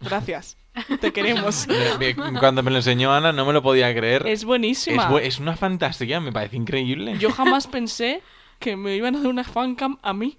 gracias. 0.00 0.56
Te 1.00 1.12
queremos. 1.12 1.66
Me- 1.98 2.14
me- 2.14 2.38
Cuando 2.38 2.62
me 2.62 2.70
lo 2.70 2.76
enseñó 2.78 3.12
Ana 3.12 3.32
no 3.32 3.44
me 3.44 3.52
lo 3.52 3.62
podía 3.62 3.92
creer. 3.94 4.26
es 4.26 4.40
Es, 4.40 4.44
buenísima. 4.44 5.10
bu- 5.10 5.20
es 5.20 5.38
una 5.38 5.56
fantasía, 5.56 6.20
me 6.20 6.32
parece 6.32 6.56
increíble. 6.56 7.16
Yo 7.18 7.30
jamás 7.32 7.66
pensé 7.68 8.22
que 8.58 8.76
me 8.76 8.94
iban 8.96 9.14
a 9.14 9.18
hacer 9.18 9.30
una 9.30 9.44
fancam 9.44 9.98
a 10.02 10.12
mí. 10.12 10.38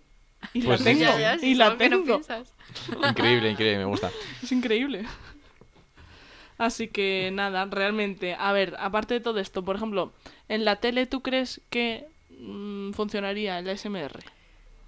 Y 0.54 0.62
Pues 0.62 0.80
la 0.82 0.92
sí. 0.92 1.00
tengo. 1.00 1.00
Ya, 1.02 1.20
ya, 1.20 1.40
sí, 1.40 1.48
y 1.52 1.56
la 1.56 1.66
solo 1.66 1.78
que 1.78 1.90
no 1.90 1.98
tengo. 1.98 2.06
piensas. 2.22 2.54
Increíble, 3.10 3.52
increíble, 3.52 3.78
me 3.80 3.86
gusta. 3.86 4.10
Es 4.42 4.52
increíble. 4.52 5.06
Así 6.58 6.88
que 6.88 7.30
nada, 7.34 7.66
realmente, 7.66 8.36
a 8.38 8.52
ver, 8.52 8.76
aparte 8.80 9.16
de 9.16 9.20
todo 9.20 9.40
esto, 9.40 9.64
por 9.66 9.76
ejemplo, 9.78 10.14
en 10.48 10.64
la 10.64 10.76
tele, 10.78 11.08
¿tú 11.08 11.22
crees 11.22 11.60
que 11.72 12.06
mm, 12.40 12.92
funcionaría 12.92 13.58
el 13.60 13.68
ASMR? 13.70 14.12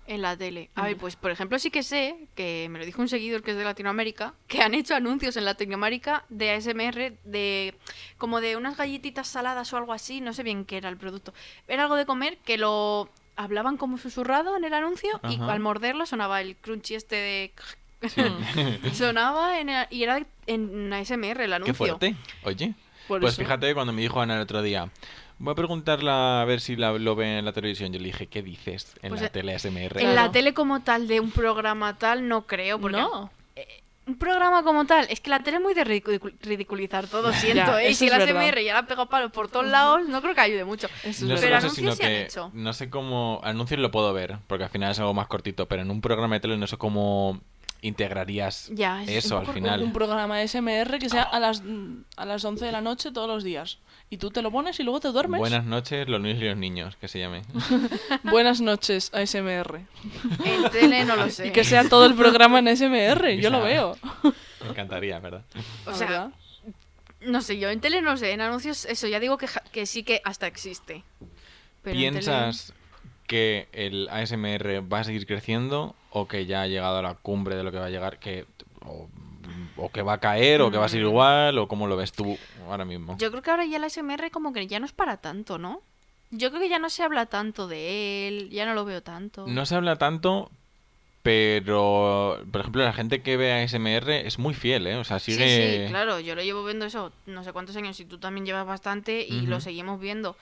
En 0.05 0.21
la 0.21 0.35
tele. 0.35 0.69
A 0.75 0.83
ver, 0.83 0.97
pues 0.97 1.15
por 1.15 1.31
ejemplo 1.31 1.57
sí 1.59 1.71
que 1.71 1.81
sé, 1.81 2.27
que 2.35 2.67
me 2.69 2.77
lo 2.79 2.85
dijo 2.85 3.01
un 3.01 3.07
seguidor 3.07 3.41
que 3.41 3.51
es 3.51 3.57
de 3.57 3.63
Latinoamérica, 3.63 4.33
que 4.47 4.61
han 4.61 4.73
hecho 4.73 4.95
anuncios 4.95 5.37
en 5.37 5.45
Latinoamérica 5.45 6.25
de 6.27 6.51
ASMR 6.51 7.13
de 7.23 7.73
como 8.17 8.41
de 8.41 8.57
unas 8.57 8.75
galletitas 8.75 9.27
saladas 9.27 9.71
o 9.71 9.77
algo 9.77 9.93
así, 9.93 10.19
no 10.19 10.33
sé 10.33 10.43
bien 10.43 10.65
qué 10.65 10.75
era 10.77 10.89
el 10.89 10.97
producto. 10.97 11.33
Era 11.69 11.83
algo 11.83 11.95
de 11.95 12.05
comer 12.05 12.37
que 12.43 12.57
lo 12.57 13.09
hablaban 13.37 13.77
como 13.77 13.97
susurrado 13.97 14.57
en 14.57 14.65
el 14.65 14.73
anuncio 14.73 15.21
y 15.29 15.39
al 15.41 15.59
morderlo 15.61 16.05
sonaba 16.05 16.41
el 16.41 16.55
crunchy 16.57 16.95
este 16.95 17.15
de... 17.15 17.53
sonaba 18.93 19.59
en 19.59 19.69
el- 19.69 19.87
y 19.89 20.03
era 20.03 20.25
en 20.47 20.91
ASMR 20.91 21.41
el 21.41 21.53
anuncio. 21.53 21.73
Qué 21.73 21.77
fuerte. 21.77 22.15
Oye, 22.43 22.73
Por 23.07 23.21
pues 23.21 23.33
eso. 23.33 23.41
fíjate 23.41 23.73
cuando 23.73 23.93
me 23.93 24.01
dijo 24.01 24.21
Ana 24.21 24.35
el 24.35 24.41
otro 24.41 24.61
día, 24.61 24.89
voy 25.43 25.51
a 25.51 25.55
preguntarla 25.55 26.41
a 26.41 26.45
ver 26.45 26.61
si 26.61 26.75
la- 26.75 26.93
lo 26.93 27.15
ve 27.15 27.39
en 27.39 27.45
la 27.45 27.51
televisión. 27.53 27.91
Yo 27.91 27.99
le 27.99 28.05
dije, 28.05 28.27
¿qué 28.27 28.41
dices 28.41 28.95
en 29.01 29.09
Pues, 29.09 29.21
la 29.21 29.27
eh, 29.27 29.29
tele 29.29 29.53
SMR? 29.59 30.01
En 30.01 30.15
la 30.15 30.31
tele 30.31 30.53
como 30.53 30.81
tal 30.81 31.07
de 31.07 31.19
un 31.19 31.31
programa 31.31 31.97
tal 31.97 32.27
no 32.27 32.47
creo, 32.47 32.79
porque 32.79 32.97
No. 32.97 33.29
un 34.05 34.17
programa 34.17 34.63
como 34.63 34.85
tal, 34.85 35.05
es 35.09 35.19
que 35.21 35.29
la 35.29 35.39
tele 35.43 35.57
es 35.57 35.63
muy 35.63 35.73
de 35.73 35.85
ridicu- 35.85 36.33
ridiculizar 36.41 37.07
todo, 37.07 37.31
siento, 37.33 37.71
Ya, 37.71 37.81
¿eh? 37.83 37.91
Y 37.91 37.93
si 37.93 38.09
la. 38.09 38.17
SMR 38.19 38.61
ya 38.63 38.73
la 38.73 38.79
ha 38.79 38.85
pegado 38.85 39.07
palos 39.07 39.31
por 39.31 39.47
todos 39.49 39.65
lados, 39.65 40.07
no 40.09 40.21
creo 40.21 40.33
que 40.35 40.41
ayude 40.41 40.65
mucho. 40.65 40.87
Eso 41.03 41.09
es 41.09 41.21
No 41.23 41.35
Pero 41.35 41.55
anuncios 41.57 41.73
sino 41.75 41.95
sí 41.95 42.03
han 42.03 42.11
hecho. 42.11 42.51
no 42.53 42.73
sé 42.73 42.89
cómo... 42.89 43.39
Anuncios 43.43 43.79
lo 43.79 43.91
puedo 43.91 44.11
ver, 44.13 44.37
porque 44.47 44.65
al 44.65 44.69
final 44.69 44.91
es 44.91 44.99
algo 44.99 45.13
más 45.13 45.27
cortito, 45.27 45.67
pero 45.67 45.81
en 45.83 45.89
un 45.91 46.01
programa 46.01 46.35
de 46.35 46.39
tele 46.41 46.57
no 46.57 46.67
sé 46.67 46.77
cómo 46.77 47.39
integrarías 47.81 48.69
Ya, 48.73 49.03
es 49.03 49.25
eso 49.25 49.39
un 49.39 49.45
al 49.47 49.53
final. 49.53 49.83
Un 49.83 49.93
programa 49.93 50.37
de 50.37 50.47
SMR 50.47 50.99
que 50.99 51.09
sea 51.09 51.23
a 51.23 51.39
las, 51.39 51.61
a 52.17 52.25
las 52.25 52.43
11 52.43 52.65
de 52.65 52.71
la 52.71 52.81
noche 52.81 53.11
todos 53.11 53.27
los 53.27 53.43
días. 53.43 53.77
Y 54.14 54.18
tú 54.18 54.30
te 54.30 54.43
lo 54.43 54.51
pones 54.51 54.80
y 54.80 54.84
luego 54.84 54.99
te 54.99 55.07
duermes. 55.07 55.39
Buenas 55.39 55.66
noches, 55.66 56.07
los 56.07 56.22
niños 56.22 56.39
y 56.39 56.45
los 56.45 56.55
niños, 56.57 56.95
que 56.97 57.07
se 57.07 57.18
llame. 57.18 57.41
Buenas 58.24 58.61
noches, 58.61 59.09
ASMR. 59.11 59.82
En 60.45 60.70
tele 60.72 61.03
no 61.03 61.16
lo 61.16 61.28
sé. 61.32 61.47
Y 61.47 61.49
que 61.51 61.64
sea 61.64 61.89
todo 61.89 62.05
el 62.05 62.14
programa 62.14 62.59
en 62.59 62.68
SMR, 62.78 63.32
Y 63.32 63.41
yo 63.41 63.49
lo 63.49 63.64
veo. 63.64 63.97
Me 64.61 64.70
encantaría, 64.70 65.18
¿verdad? 65.18 65.43
O 65.88 65.95
sea, 65.95 66.07
verdad. 66.07 66.30
no 67.22 67.41
sé, 67.41 67.57
yo 67.57 67.72
en 67.72 67.82
tele 67.82 68.03
no 68.03 68.16
sé, 68.16 68.34
en 68.34 68.41
anuncios 68.41 68.86
eso, 68.86 69.07
ya 69.07 69.20
digo 69.20 69.39
que, 69.39 69.47
ja- 69.47 69.64
que 69.72 69.88
sí 69.88 70.03
que 70.03 70.22
hasta 70.26 70.45
existe. 70.45 71.03
Pero 71.82 71.95
en 71.97 72.01
tele- 72.03 72.11
¿Piensas 72.11 72.72
que 73.26 73.68
el 73.72 74.09
ASMR 74.11 74.82
va 74.93 74.99
a 74.99 75.03
seguir 75.05 75.26
creciendo 75.26 75.95
o 76.11 76.28
que 76.28 76.45
ya 76.45 76.61
ha 76.61 76.68
llegado 76.68 76.99
a 76.99 77.01
la 77.01 77.16
cumbre 77.16 77.55
de 77.55 77.64
lo 77.64 77.72
que 77.72 77.80
va 77.80 77.88
a 77.88 77.89
llegar? 77.89 78.20
Que, 78.20 78.45
o, 78.86 79.09
o 79.77 79.89
que 79.89 80.01
va 80.01 80.13
a 80.13 80.17
caer 80.19 80.61
o 80.61 80.71
que 80.71 80.77
va 80.77 80.85
a 80.85 80.89
ser 80.89 81.01
igual 81.01 81.57
o 81.57 81.67
cómo 81.67 81.87
lo 81.87 81.97
ves 81.97 82.11
tú 82.11 82.37
ahora 82.67 82.85
mismo? 82.85 83.17
Yo 83.17 83.31
creo 83.31 83.41
que 83.41 83.51
ahora 83.51 83.65
ya 83.65 83.77
el 83.77 83.83
ASMR 83.83 84.31
como 84.31 84.53
que 84.53 84.67
ya 84.67 84.79
no 84.79 84.85
es 84.85 84.93
para 84.93 85.17
tanto, 85.17 85.57
¿no? 85.57 85.81
Yo 86.31 86.49
creo 86.49 86.61
que 86.61 86.69
ya 86.69 86.79
no 86.79 86.89
se 86.89 87.03
habla 87.03 87.27
tanto 87.27 87.67
de 87.67 88.27
él, 88.27 88.49
ya 88.49 88.65
no 88.65 88.73
lo 88.73 88.85
veo 88.85 89.03
tanto. 89.03 89.45
No 89.47 89.65
se 89.65 89.75
habla 89.75 89.97
tanto, 89.97 90.49
pero 91.21 92.43
por 92.51 92.61
ejemplo 92.61 92.83
la 92.83 92.93
gente 92.93 93.21
que 93.21 93.37
ve 93.37 93.53
ASMR 93.53 94.09
es 94.11 94.39
muy 94.39 94.53
fiel, 94.53 94.87
¿eh? 94.87 94.95
O 94.97 95.03
sea, 95.03 95.19
sigue... 95.19 95.85
sí, 95.85 95.89
claro, 95.89 96.19
yo 96.19 96.35
lo 96.35 96.41
llevo 96.41 96.65
viendo 96.65 96.85
eso 96.85 97.11
no 97.25 97.43
sé 97.43 97.53
cuántos 97.53 97.75
años 97.75 97.99
y 97.99 98.05
tú 98.05 98.17
también 98.17 98.45
llevas 98.45 98.65
bastante 98.65 99.25
y 99.27 99.47
lo 99.47 99.61
seguimos 99.61 99.99
viendo. 99.99 100.35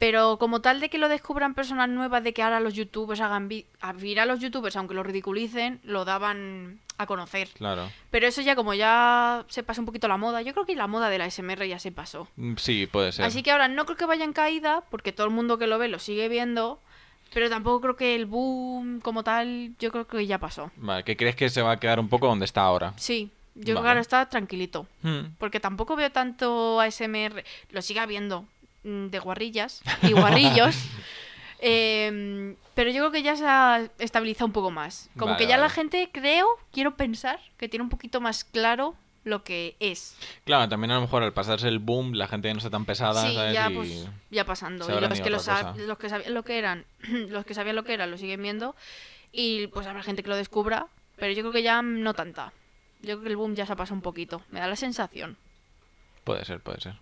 Pero 0.00 0.38
como 0.38 0.60
tal 0.62 0.80
de 0.80 0.88
que 0.88 0.96
lo 0.98 1.08
descubran 1.10 1.52
personas 1.54 1.88
nuevas, 1.90 2.24
de 2.24 2.32
que 2.32 2.42
ahora 2.42 2.58
los 2.58 2.72
youtubers 2.74 3.20
hagan... 3.20 3.48
vi- 3.48 3.66
a 3.80 3.92
los 4.26 4.40
youtubers, 4.40 4.74
aunque 4.76 4.94
lo 4.94 5.02
ridiculicen, 5.02 5.78
lo 5.84 6.04
daban 6.06 6.80
a 6.96 7.04
conocer. 7.06 7.48
Claro. 7.50 7.88
Pero 8.10 8.26
eso 8.26 8.40
ya 8.40 8.56
como 8.56 8.72
ya 8.74 9.44
se 9.48 9.62
pasa 9.62 9.80
un 9.82 9.86
poquito 9.86 10.08
la 10.08 10.16
moda, 10.16 10.40
yo 10.40 10.54
creo 10.54 10.64
que 10.64 10.74
la 10.74 10.86
moda 10.86 11.10
de 11.10 11.18
la 11.18 11.30
SMR 11.30 11.68
ya 11.68 11.78
se 11.78 11.92
pasó. 11.92 12.28
Mm, 12.36 12.54
Sí, 12.56 12.86
puede 12.90 13.12
ser. 13.12 13.26
Así 13.26 13.42
que 13.42 13.50
ahora 13.52 13.68
no 13.68 13.84
creo 13.84 13.98
que 13.98 14.06
vaya 14.06 14.24
en 14.24 14.32
caída, 14.32 14.82
porque 14.90 15.12
todo 15.12 15.26
el 15.26 15.34
mundo 15.34 15.58
que 15.58 15.66
lo 15.66 15.78
ve 15.78 15.88
lo 15.88 15.98
sigue 15.98 16.28
viendo, 16.30 16.80
pero 17.34 17.50
tampoco 17.50 17.82
creo 17.82 17.96
que 17.96 18.14
el 18.14 18.24
boom 18.24 19.00
como 19.00 19.22
tal, 19.22 19.74
yo 19.78 19.92
creo 19.92 20.06
que 20.06 20.26
ya 20.26 20.38
pasó. 20.38 20.70
Vale, 20.76 21.04
¿qué 21.04 21.14
crees 21.16 21.36
que 21.36 21.50
se 21.50 21.60
va 21.60 21.72
a 21.72 21.78
quedar 21.78 22.00
un 22.00 22.08
poco 22.08 22.26
donde 22.26 22.46
está 22.46 22.62
ahora? 22.62 22.94
Sí, 22.96 23.30
yo 23.54 23.74
creo 23.74 23.82
que 23.82 23.88
ahora 23.88 24.00
está 24.00 24.30
tranquilito. 24.30 24.86
Hmm. 25.02 25.34
Porque 25.38 25.60
tampoco 25.60 25.94
veo 25.94 26.10
tanto 26.10 26.80
ASMR. 26.80 27.44
Lo 27.70 27.82
sigue 27.82 28.00
habiendo 28.00 28.46
de 28.82 29.18
guarrillas 29.18 29.82
y 30.02 30.12
guarrillos. 30.12 30.76
em, 31.60 32.56
pero 32.74 32.90
yo 32.90 32.98
creo 33.02 33.12
que 33.12 33.22
ya 33.22 33.36
se 33.36 33.46
ha 33.46 33.88
estabilizado 33.98 34.46
un 34.46 34.52
poco 34.52 34.70
más. 34.70 35.10
Como 35.18 35.32
Vale, 35.32 35.44
que 35.44 35.48
ya 35.50 35.58
la 35.58 35.68
gente, 35.68 36.08
creo, 36.12 36.46
quiero 36.72 36.96
pensar, 36.96 37.38
que 37.58 37.68
tiene 37.68 37.82
un 37.82 37.90
poquito 37.90 38.20
más 38.20 38.44
claro 38.44 38.94
lo 39.24 39.44
que 39.44 39.76
es. 39.80 40.16
Claro, 40.44 40.68
también 40.68 40.92
a 40.92 40.94
lo 40.94 41.02
mejor 41.02 41.22
al 41.22 41.34
pasarse 41.34 41.68
el 41.68 41.78
boom 41.78 42.14
la 42.14 42.26
gente 42.26 42.48
ya 42.48 42.54
no 42.54 42.58
está 42.58 42.70
tan 42.70 42.86
pesada, 42.86 43.26
sí, 43.26 43.34
¿sabes? 43.34 43.52
ya 43.52 43.70
Y- 43.70 43.74
pues 43.74 44.08
ya 44.30 44.44
pasando. 44.46 44.86
Y 44.86 45.00
los 45.00 45.20
que, 45.20 45.28
a 45.28 45.30
lo 45.30 45.38
otra 45.38 45.60
sab- 45.60 45.72
cosa. 45.72 45.82
los 45.86 45.98
que 45.98 46.08
sabían 46.08 46.34
lo 46.34 46.42
que 46.42 46.58
eran, 46.58 46.86
los 47.28 47.44
que 47.44 47.52
sabían 47.54 47.76
lo 47.76 47.84
que 47.84 47.92
era, 47.92 48.06
lo 48.06 48.16
siguen 48.16 48.42
viendo. 48.42 48.74
Y 49.32 49.66
pues 49.68 49.86
habrá 49.86 50.02
gente 50.02 50.22
que 50.22 50.30
lo 50.30 50.36
descubra. 50.36 50.86
Pero 51.16 51.32
yo 51.34 51.42
creo 51.42 51.52
que 51.52 51.62
ya 51.62 51.82
no 51.82 52.14
tanta. 52.14 52.54
Yo 53.02 53.16
creo 53.16 53.20
que 53.22 53.28
el 53.28 53.36
boom 53.36 53.54
ya 53.54 53.66
se 53.66 53.74
ha 53.74 53.76
pasado 53.76 53.94
un 53.94 54.00
poquito. 54.00 54.40
Me 54.50 54.58
da 54.58 54.66
la 54.66 54.76
sensación. 54.76 55.36
Puede 56.24 56.46
ser, 56.46 56.60
puede 56.60 56.80
ser. 56.80 56.94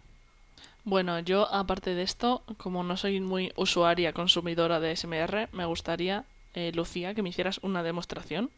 Bueno, 0.89 1.19
yo 1.21 1.53
aparte 1.53 1.95
de 1.95 2.03
esto, 2.03 2.43
como 2.57 2.83
no 2.83 2.97
soy 2.97 3.21
muy 3.21 3.53
usuaria, 3.57 4.15
consumidora 4.15 4.81
de 4.81 4.97
SMR, 4.97 5.51
me 5.53 5.67
gustaría, 5.67 6.25
eh, 6.55 6.73
Lucía, 6.75 7.13
que 7.13 7.23
me 7.23 7.29
hicieras 7.29 7.59
una 7.63 7.83
demostración 7.83 8.51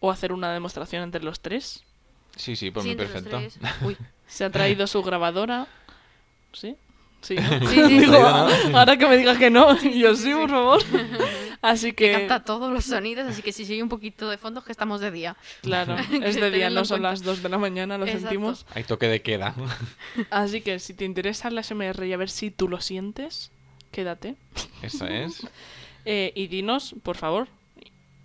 o 0.00 0.10
hacer 0.10 0.32
una 0.32 0.50
demostración 0.54 1.02
entre 1.02 1.22
los 1.22 1.40
tres. 1.40 1.84
Sí, 2.36 2.56
sí, 2.56 2.70
por 2.70 2.84
Sí, 2.84 2.88
mí 2.88 2.96
perfecto. 2.96 3.38
Uy, 3.82 3.98
se 4.26 4.46
ha 4.46 4.50
traído 4.50 4.86
su 4.86 5.02
grabadora. 5.02 5.66
¿Sí? 6.54 6.74
Sí, 7.24 7.34
¿no? 7.60 7.68
Sí, 7.68 7.76
sí, 7.86 7.98
Digo, 8.00 8.16
ahora 8.16 8.96
que 8.98 9.06
me 9.08 9.16
digas 9.16 9.38
que 9.38 9.50
no, 9.50 9.76
y 9.82 9.98
yo 9.98 10.14
sí, 10.14 10.32
por 10.32 10.50
favor. 10.50 10.82
Así 11.62 11.92
que 11.92 12.12
que, 12.12 12.12
capta 12.12 12.44
todos 12.44 12.70
los 12.70 12.84
sonidos, 12.84 13.26
así 13.26 13.40
que 13.40 13.50
si 13.50 13.64
sigue 13.64 13.82
un 13.82 13.88
poquito 13.88 14.28
de 14.28 14.36
fondo 14.36 14.60
es 14.60 14.66
que 14.66 14.72
estamos 14.72 15.00
de 15.00 15.10
día. 15.10 15.36
claro, 15.62 15.96
es 16.22 16.38
de 16.38 16.50
día, 16.50 16.68
no 16.68 16.84
son 16.84 17.00
cuenta. 17.00 17.10
las 17.10 17.22
2 17.22 17.42
de 17.42 17.48
la 17.48 17.58
mañana, 17.58 17.96
lo 17.96 18.04
Exacto. 18.04 18.28
sentimos. 18.28 18.66
Hay 18.74 18.84
toque 18.84 19.08
de 19.08 19.22
queda. 19.22 19.54
Así 20.30 20.60
que 20.60 20.78
si 20.78 20.92
te 20.92 21.06
interesa 21.06 21.50
la 21.50 21.62
SMR 21.62 22.06
y 22.06 22.12
a 22.12 22.16
ver 22.18 22.28
si 22.28 22.50
tú 22.50 22.68
lo 22.68 22.82
sientes, 22.82 23.50
quédate. 23.90 24.36
Eso 24.82 25.06
es. 25.06 25.46
Eh, 26.04 26.32
y 26.34 26.48
dinos, 26.48 26.94
por 27.02 27.16
favor, 27.16 27.48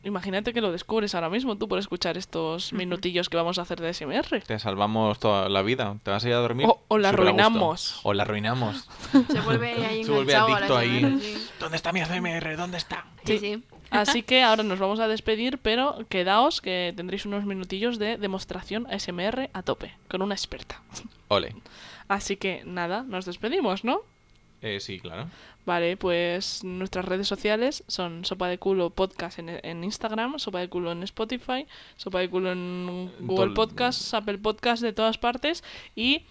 imagínate 0.03 0.53
que 0.53 0.61
lo 0.61 0.71
descubres 0.71 1.13
ahora 1.15 1.29
mismo 1.29 1.57
tú 1.57 1.67
por 1.67 1.79
escuchar 1.79 2.17
estos 2.17 2.73
minutillos 2.73 3.29
que 3.29 3.37
vamos 3.37 3.59
a 3.59 3.63
hacer 3.63 3.79
de 3.81 3.93
SMR. 3.93 4.41
Te 4.45 4.59
salvamos 4.59 5.19
toda 5.19 5.49
la 5.49 5.61
vida. 5.61 5.97
Te 6.03 6.11
vas 6.11 6.23
a 6.23 6.27
ir 6.27 6.33
a 6.33 6.37
dormir. 6.39 6.67
O- 6.67 6.81
o 6.87 6.97
la 6.97 7.09
arruinamos. 7.09 7.99
O 8.03 8.13
la 8.13 8.23
arruinamos. 8.23 8.87
Se 9.31 9.39
vuelve 9.41 9.73
ahí 9.85 10.03
Se 10.03 10.11
vuelve 10.11 10.35
a 10.35 10.43
adicto 10.43 10.77
ahí. 10.77 10.99
SMR, 10.99 11.19
sí. 11.21 11.47
¿Dónde 11.59 11.75
está 11.77 11.91
mi 11.91 12.01
ACMR? 12.01 12.55
¿Dónde 12.57 12.77
está? 12.77 13.05
Sí, 13.25 13.37
sí. 13.39 13.63
Así 13.91 14.21
que 14.21 14.43
ahora 14.43 14.61
nos 14.63 14.77
vamos 14.79 14.99
a 14.99 15.07
despedir, 15.07 15.57
pero 15.57 15.97
quedaos 16.09 16.61
que 16.61 16.93
tendréis 16.95 17.25
unos 17.25 17.45
minutillos 17.45 17.97
de 17.97 18.17
demostración 18.17 18.85
ASMR 18.91 19.49
a 19.53 19.63
tope, 19.63 19.93
con 20.09 20.21
una 20.21 20.35
experta. 20.35 20.81
Ole. 21.27 21.55
Así 22.07 22.37
que 22.37 22.63
nada, 22.65 23.03
nos 23.03 23.25
despedimos, 23.25 23.83
¿no? 23.83 24.01
Eh, 24.61 24.79
sí, 24.79 24.99
claro. 24.99 25.27
Vale, 25.65 25.95
pues 25.97 26.63
nuestras 26.63 27.05
redes 27.05 27.27
sociales 27.27 27.83
son 27.87 28.25
Sopa 28.25 28.47
de 28.47 28.57
Culo 28.57 28.89
Podcast 28.89 29.39
en, 29.39 29.49
en 29.63 29.83
Instagram, 29.83 30.37
Sopa 30.39 30.59
de 30.59 30.67
Culo 30.69 30.91
en 30.91 31.03
Spotify, 31.03 31.65
Sopa 31.95 32.19
de 32.19 32.29
Culo 32.29 32.51
en 32.51 33.11
Google 33.19 33.47
Tol- 33.51 33.53
Podcasts, 33.53 34.13
Apple 34.13 34.39
Podcasts, 34.39 34.81
de 34.81 34.91
todas 34.93 35.17
partes. 35.17 35.63
Y 35.95 36.23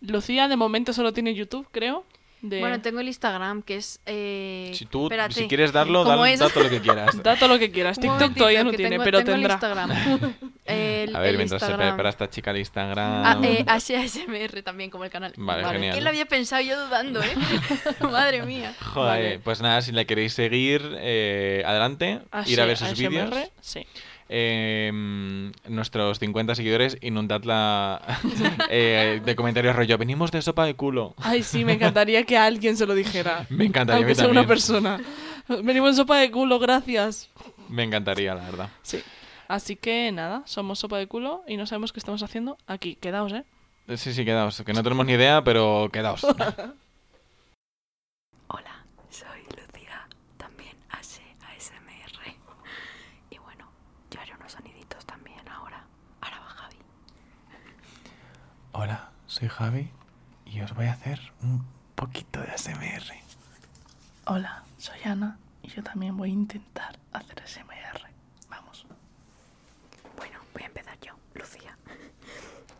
Lucía 0.00 0.48
de 0.48 0.56
momento 0.56 0.92
solo 0.92 1.12
tiene 1.12 1.34
YouTube, 1.34 1.66
creo. 1.70 2.04
De... 2.42 2.58
Bueno, 2.60 2.80
tengo 2.80 3.00
el 3.00 3.08
Instagram 3.08 3.62
que 3.62 3.76
es. 3.76 4.00
Eh... 4.06 4.70
Si 4.74 4.86
tú, 4.86 5.04
espérate. 5.04 5.34
si 5.34 5.46
quieres 5.48 5.72
darlo, 5.72 6.04
¿Cómo 6.04 6.18
dale 6.22 6.32
es? 6.34 6.40
da 6.40 6.48
todo 6.48 6.64
lo 6.64 6.70
que 6.70 6.80
quieras. 6.80 7.22
Da 7.22 7.36
todo 7.36 7.48
lo 7.50 7.58
que 7.58 7.70
quieras. 7.70 7.98
TikTok 8.00 8.34
todavía 8.34 8.64
no 8.64 8.70
tiene, 8.70 8.90
tengo- 8.92 9.04
pero 9.04 9.18
tengo 9.24 9.32
el 9.36 9.42
tendrá. 9.42 9.54
Instagram. 9.54 9.90
El- 10.64 11.16
A 11.16 11.20
ver, 11.20 11.30
el 11.30 11.36
mientras 11.36 11.60
se 11.60 11.66
Instagram. 11.66 11.88
prepara 11.94 12.08
esta 12.10 12.30
chica 12.30 12.50
el 12.52 12.58
Instagram. 12.58 13.22
Ah, 13.26 13.40
eh, 13.42 13.64
HSMR 13.66 14.62
también 14.62 14.88
como 14.90 15.04
el 15.04 15.10
canal. 15.10 15.32
Vale, 15.36 15.64
genial. 15.68 15.92
¿Quién 15.92 16.04
lo 16.04 16.10
había 16.10 16.26
pensado 16.26 16.62
yo 16.62 16.86
dudando, 16.86 17.20
eh? 17.22 17.34
Madre 18.00 18.42
mía. 18.42 18.74
Joder, 18.80 19.06
Vale. 19.24 19.38
pues 19.40 19.60
nada, 19.60 19.82
si 19.82 19.92
la 19.92 20.04
queréis 20.04 20.32
seguir, 20.32 20.96
eh, 20.98 21.62
adelante, 21.66 22.20
ir 22.46 22.60
a 22.60 22.64
ver 22.66 22.76
sus 22.76 22.96
vídeos. 22.98 23.34
Sí. 23.60 23.86
Eh, 24.32 25.50
nuestros 25.68 26.18
50 26.20 26.54
seguidores 26.54 26.96
inundadla 27.00 28.00
eh, 28.70 29.20
de 29.24 29.36
comentarios 29.36 29.74
rollo, 29.76 29.98
venimos 29.98 30.30
de 30.30 30.40
sopa 30.40 30.64
de 30.64 30.74
culo. 30.74 31.14
Ay, 31.18 31.42
sí, 31.42 31.64
me 31.64 31.72
encantaría 31.74 32.24
que 32.24 32.38
alguien 32.38 32.76
se 32.76 32.86
lo 32.86 32.94
dijera. 32.94 33.46
Me 33.50 33.64
encantaría 33.66 33.98
Aunque 33.98 34.14
sea 34.14 34.28
una 34.28 34.46
persona. 34.46 35.00
Venimos 35.64 35.90
en 35.90 35.96
sopa 35.96 36.18
de 36.18 36.30
culo, 36.30 36.58
gracias. 36.60 37.28
Me 37.68 37.82
encantaría, 37.82 38.34
la 38.34 38.44
verdad. 38.44 38.68
Sí. 38.82 39.02
Así 39.48 39.74
que 39.74 40.12
nada, 40.12 40.42
somos 40.46 40.78
sopa 40.78 40.96
de 40.98 41.08
culo 41.08 41.42
y 41.48 41.56
no 41.56 41.66
sabemos 41.66 41.92
qué 41.92 41.98
estamos 41.98 42.22
haciendo 42.22 42.56
aquí. 42.68 42.94
Quedaos, 42.94 43.32
¿eh? 43.32 43.44
Eh, 43.88 43.96
Sí, 43.96 44.12
sí, 44.12 44.24
quedaos. 44.24 44.62
Que 44.64 44.72
no 44.72 44.84
tenemos 44.84 45.04
ni 45.06 45.14
idea, 45.14 45.42
pero 45.42 45.88
quedaos. 45.92 46.24
Hola, 48.46 48.84
soy 49.08 49.40
Lucía, 49.56 50.06
también 50.36 50.76
hace 50.90 51.22
ASMR. 51.40 52.32
Y 53.30 53.38
bueno, 53.38 53.68
yo 54.12 54.20
haré 54.20 54.34
unos 54.34 54.52
soniditos 54.52 55.04
también 55.04 55.40
ahora. 55.48 55.84
Ahora 56.20 56.38
va 56.38 56.46
Javi. 56.48 56.76
Hola, 58.82 59.10
soy 59.26 59.48
Javi 59.48 59.90
y 60.46 60.62
os 60.62 60.74
voy 60.74 60.86
a 60.86 60.92
hacer 60.92 61.20
un 61.42 61.66
poquito 61.94 62.40
de 62.40 62.50
ASMR. 62.50 63.02
Hola, 64.24 64.64
soy 64.78 64.98
Ana 65.04 65.38
y 65.62 65.68
yo 65.68 65.82
también 65.82 66.16
voy 66.16 66.30
a 66.30 66.32
intentar 66.32 66.98
hacer 67.12 67.42
SMR. 67.46 68.00
Vamos. 68.48 68.86
Bueno, 70.16 70.38
voy 70.54 70.62
a 70.62 70.66
empezar 70.66 70.98
yo, 71.00 71.12
Lucía. 71.34 71.76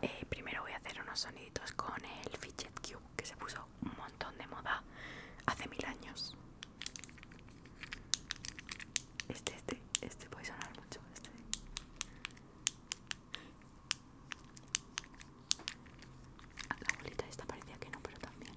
Eh, 0.01 0.25
primero 0.27 0.63
voy 0.63 0.71
a 0.71 0.77
hacer 0.77 0.99
unos 1.01 1.19
soniditos 1.19 1.71
con 1.73 1.93
el 2.03 2.35
Fidget 2.37 2.73
Cube, 2.79 3.03
que 3.15 3.25
se 3.27 3.35
puso 3.35 3.63
un 3.83 3.93
montón 3.95 4.35
de 4.39 4.47
moda 4.47 4.81
hace 5.45 5.67
mil 5.69 5.85
años. 5.85 6.35
Este, 9.29 9.53
este, 9.55 9.79
este 10.01 10.25
puede 10.29 10.45
sonar 10.45 10.69
mucho. 10.79 10.99
Este. 11.13 11.29
Ah, 16.69 16.75
la 16.79 16.97
bolita 17.01 17.25
esta 17.29 17.45
parecía 17.45 17.77
que 17.79 17.89
no, 17.89 17.99
pero 18.01 18.17
también. 18.19 18.53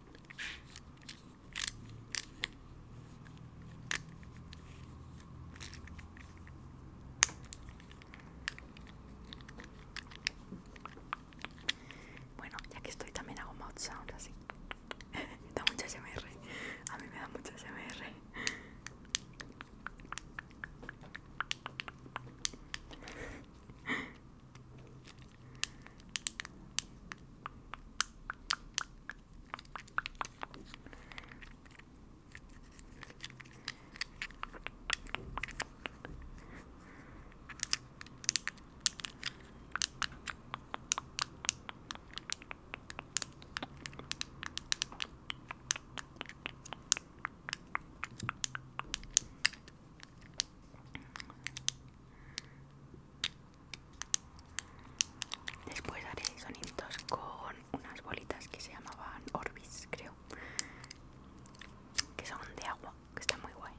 Bueno, 12.38 12.56
ya 12.72 12.80
que 12.80 12.90
estoy 12.90 13.10
también 13.10 13.38
hago 13.40 13.54
mouth 13.54 13.78
sound 13.78 14.10
así. 14.12 14.30
da 15.54 15.64
mucha 15.70 15.88
SMR. 15.88 16.24
A 16.92 16.98
mí 16.98 17.06
me 17.12 17.18
da 17.18 17.28
mucha 17.28 17.52
SMR. 17.56 18.04
Después 55.66 56.04
haré 56.04 56.24
soniditos 56.38 56.96
con 57.08 57.54
unas 57.72 58.02
bolitas 58.02 58.48
que 58.48 58.60
se 58.60 58.72
llamaban 58.72 59.22
Orbis, 59.32 59.88
creo. 59.90 60.12
Que 62.16 62.26
son 62.26 62.38
de 62.56 62.66
agua, 62.66 62.92
que 63.14 63.20
está 63.20 63.36
muy 63.38 63.52
guay. 63.52 63.72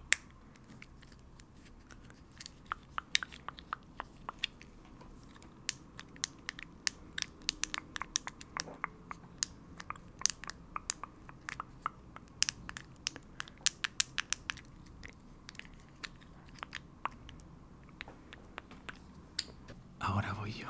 Ahora 19.99 20.33
voy 20.33 20.53
yo. 20.53 20.67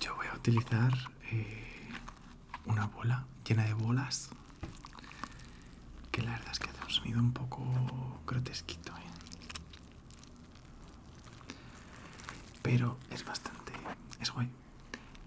Yo 0.00 0.14
voy 0.16 0.26
a 0.26 0.34
utilizar 0.48 0.94
eh, 1.30 1.90
una 2.64 2.86
bola 2.86 3.26
llena 3.46 3.64
de 3.64 3.74
bolas. 3.74 4.30
Que 6.10 6.22
la 6.22 6.30
verdad 6.30 6.48
es 6.52 6.58
que 6.58 6.70
hace 6.70 6.82
un 6.84 6.90
sonido 6.90 7.20
un 7.20 7.32
poco 7.32 7.62
grotesquito. 8.26 8.92
¿eh? 8.96 9.10
Pero 12.62 12.96
es 13.10 13.26
bastante. 13.26 13.72
Es 14.20 14.30
guay. 14.30 14.48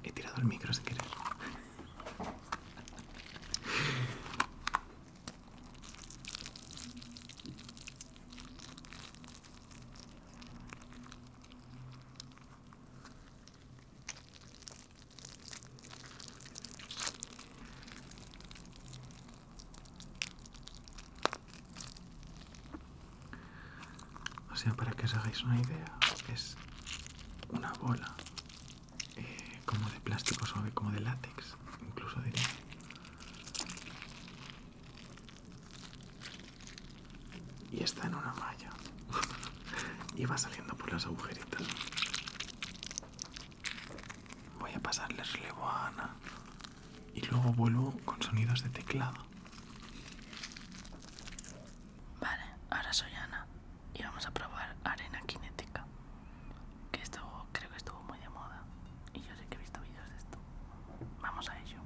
He 0.04 0.12
tirado 0.12 0.38
el 0.38 0.46
micro 0.46 0.74
sin 0.74 0.86
querer. 0.86 1.21
Sea, 24.62 24.74
para 24.74 24.92
que 24.92 25.06
os 25.06 25.14
hagáis 25.16 25.42
una 25.44 25.60
idea, 25.60 25.86
es 26.34 26.56
una 27.50 27.72
bola 27.74 28.14
eh, 29.16 29.60
como 29.66 29.90
de 29.90 30.00
plástico 30.02 30.46
suave, 30.46 30.72
como 30.72 30.92
de 30.92 31.00
látex, 31.02 31.56
incluso 31.88 32.20
diría. 32.22 32.48
Y 37.72 37.84
está 37.84 38.08
en 38.08 38.16
una 38.16 38.34
malla. 38.34 38.70
y 40.16 40.26
va 40.26 40.38
saliendo 40.38 40.76
por 40.76 40.92
las 40.92 41.06
agujeritas. 41.06 41.62
Voy 44.60 44.74
a 44.74 44.80
pasarle 44.80 45.24
relevo 45.24 45.68
a 45.68 45.88
Ana. 45.88 46.10
Y 47.16 47.22
luego 47.28 47.54
vuelvo 47.54 47.98
con 48.06 48.22
sonidos 48.22 48.64
de 48.64 48.70
teclado. 48.70 49.26
Vale, 52.20 52.44
ahora 52.70 52.94
soy 52.94 53.12
Ana 53.14 53.46
y 53.94 54.04
vamos 54.04 54.26
a 54.26 54.32
probar 54.32 54.76
arena 54.84 55.22
cinética. 55.28 55.86
Que 56.92 57.02
esto 57.02 57.20
creo 57.54 57.70
que 57.70 57.78
estuvo 57.78 58.02
muy 58.04 58.18
de 58.20 58.30
moda. 58.30 58.64
Y 59.14 59.20
yo 59.22 59.36
sé 59.36 59.46
que 59.50 59.56
he 59.56 59.60
visto 59.60 59.80
vídeos 59.82 60.10
de 60.10 60.18
esto. 60.18 60.38
Vamos 61.22 61.50
a 61.50 61.58
ello. 61.60 61.80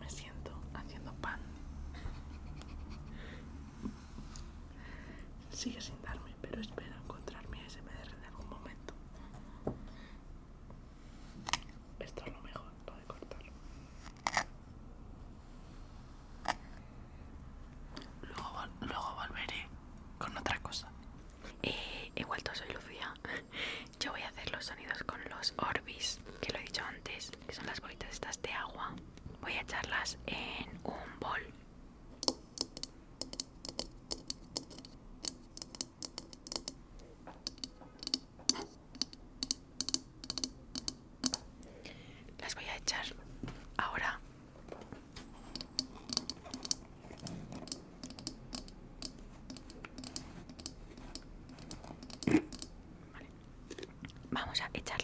Me 0.00 0.08
siento 0.10 0.52
haciendo 0.74 1.12
pan. 1.14 1.40
Sigue 5.50 5.80
sin 5.80 6.00
darme, 6.02 6.34
pero 6.40 6.60
espero 6.60 6.94
encontrar 6.96 7.46
mi 7.48 7.58
SMR 7.68 8.08
en 8.18 8.24
algún 8.24 8.48
momento. 8.50 8.94
Esto 12.00 12.24
es 12.26 12.32
lo 12.32 12.40
mejor, 12.42 12.72
lo 12.86 12.94
de 12.96 13.04
cortarlo. 13.04 13.52
Luego, 18.22 18.42
vol- 18.52 18.86
luego 18.86 19.14
volveré 19.14 19.68
con 20.18 20.36
otra 20.36 20.58
cosa. 20.60 20.88
Eh, 21.62 22.10
he 22.16 22.24
vuelto, 22.24 22.54
soy 22.54 22.72
Lucía. 22.72 23.14
Yo 24.00 24.10
voy 24.12 24.22
a 24.22 24.28
hacer 24.28 24.50
los 24.52 24.64
sonidos 24.66 25.02
con 25.04 25.18
los 25.30 25.54
Orbis, 25.56 26.20
que 26.40 26.52
lo 26.52 26.58
he 26.58 26.62
dicho 26.62 26.84
antes, 26.84 27.30
que 27.46 27.54
son 27.54 27.66
las 27.66 27.80
bolitas 27.80 28.10
estas 28.10 28.42
de 28.42 28.52
agua. 28.52 28.90
Voy 29.40 29.52
a 29.52 29.60
echarlas 29.62 30.18
en 30.26 30.68
un 30.84 31.18
bol. 31.20 31.40
Las 42.40 42.54
voy 42.54 42.64
a 42.64 42.76
echar 42.76 43.06
ahora. 43.78 44.20
Vamos 54.54 54.70
a 54.72 54.78
echar 54.78 55.03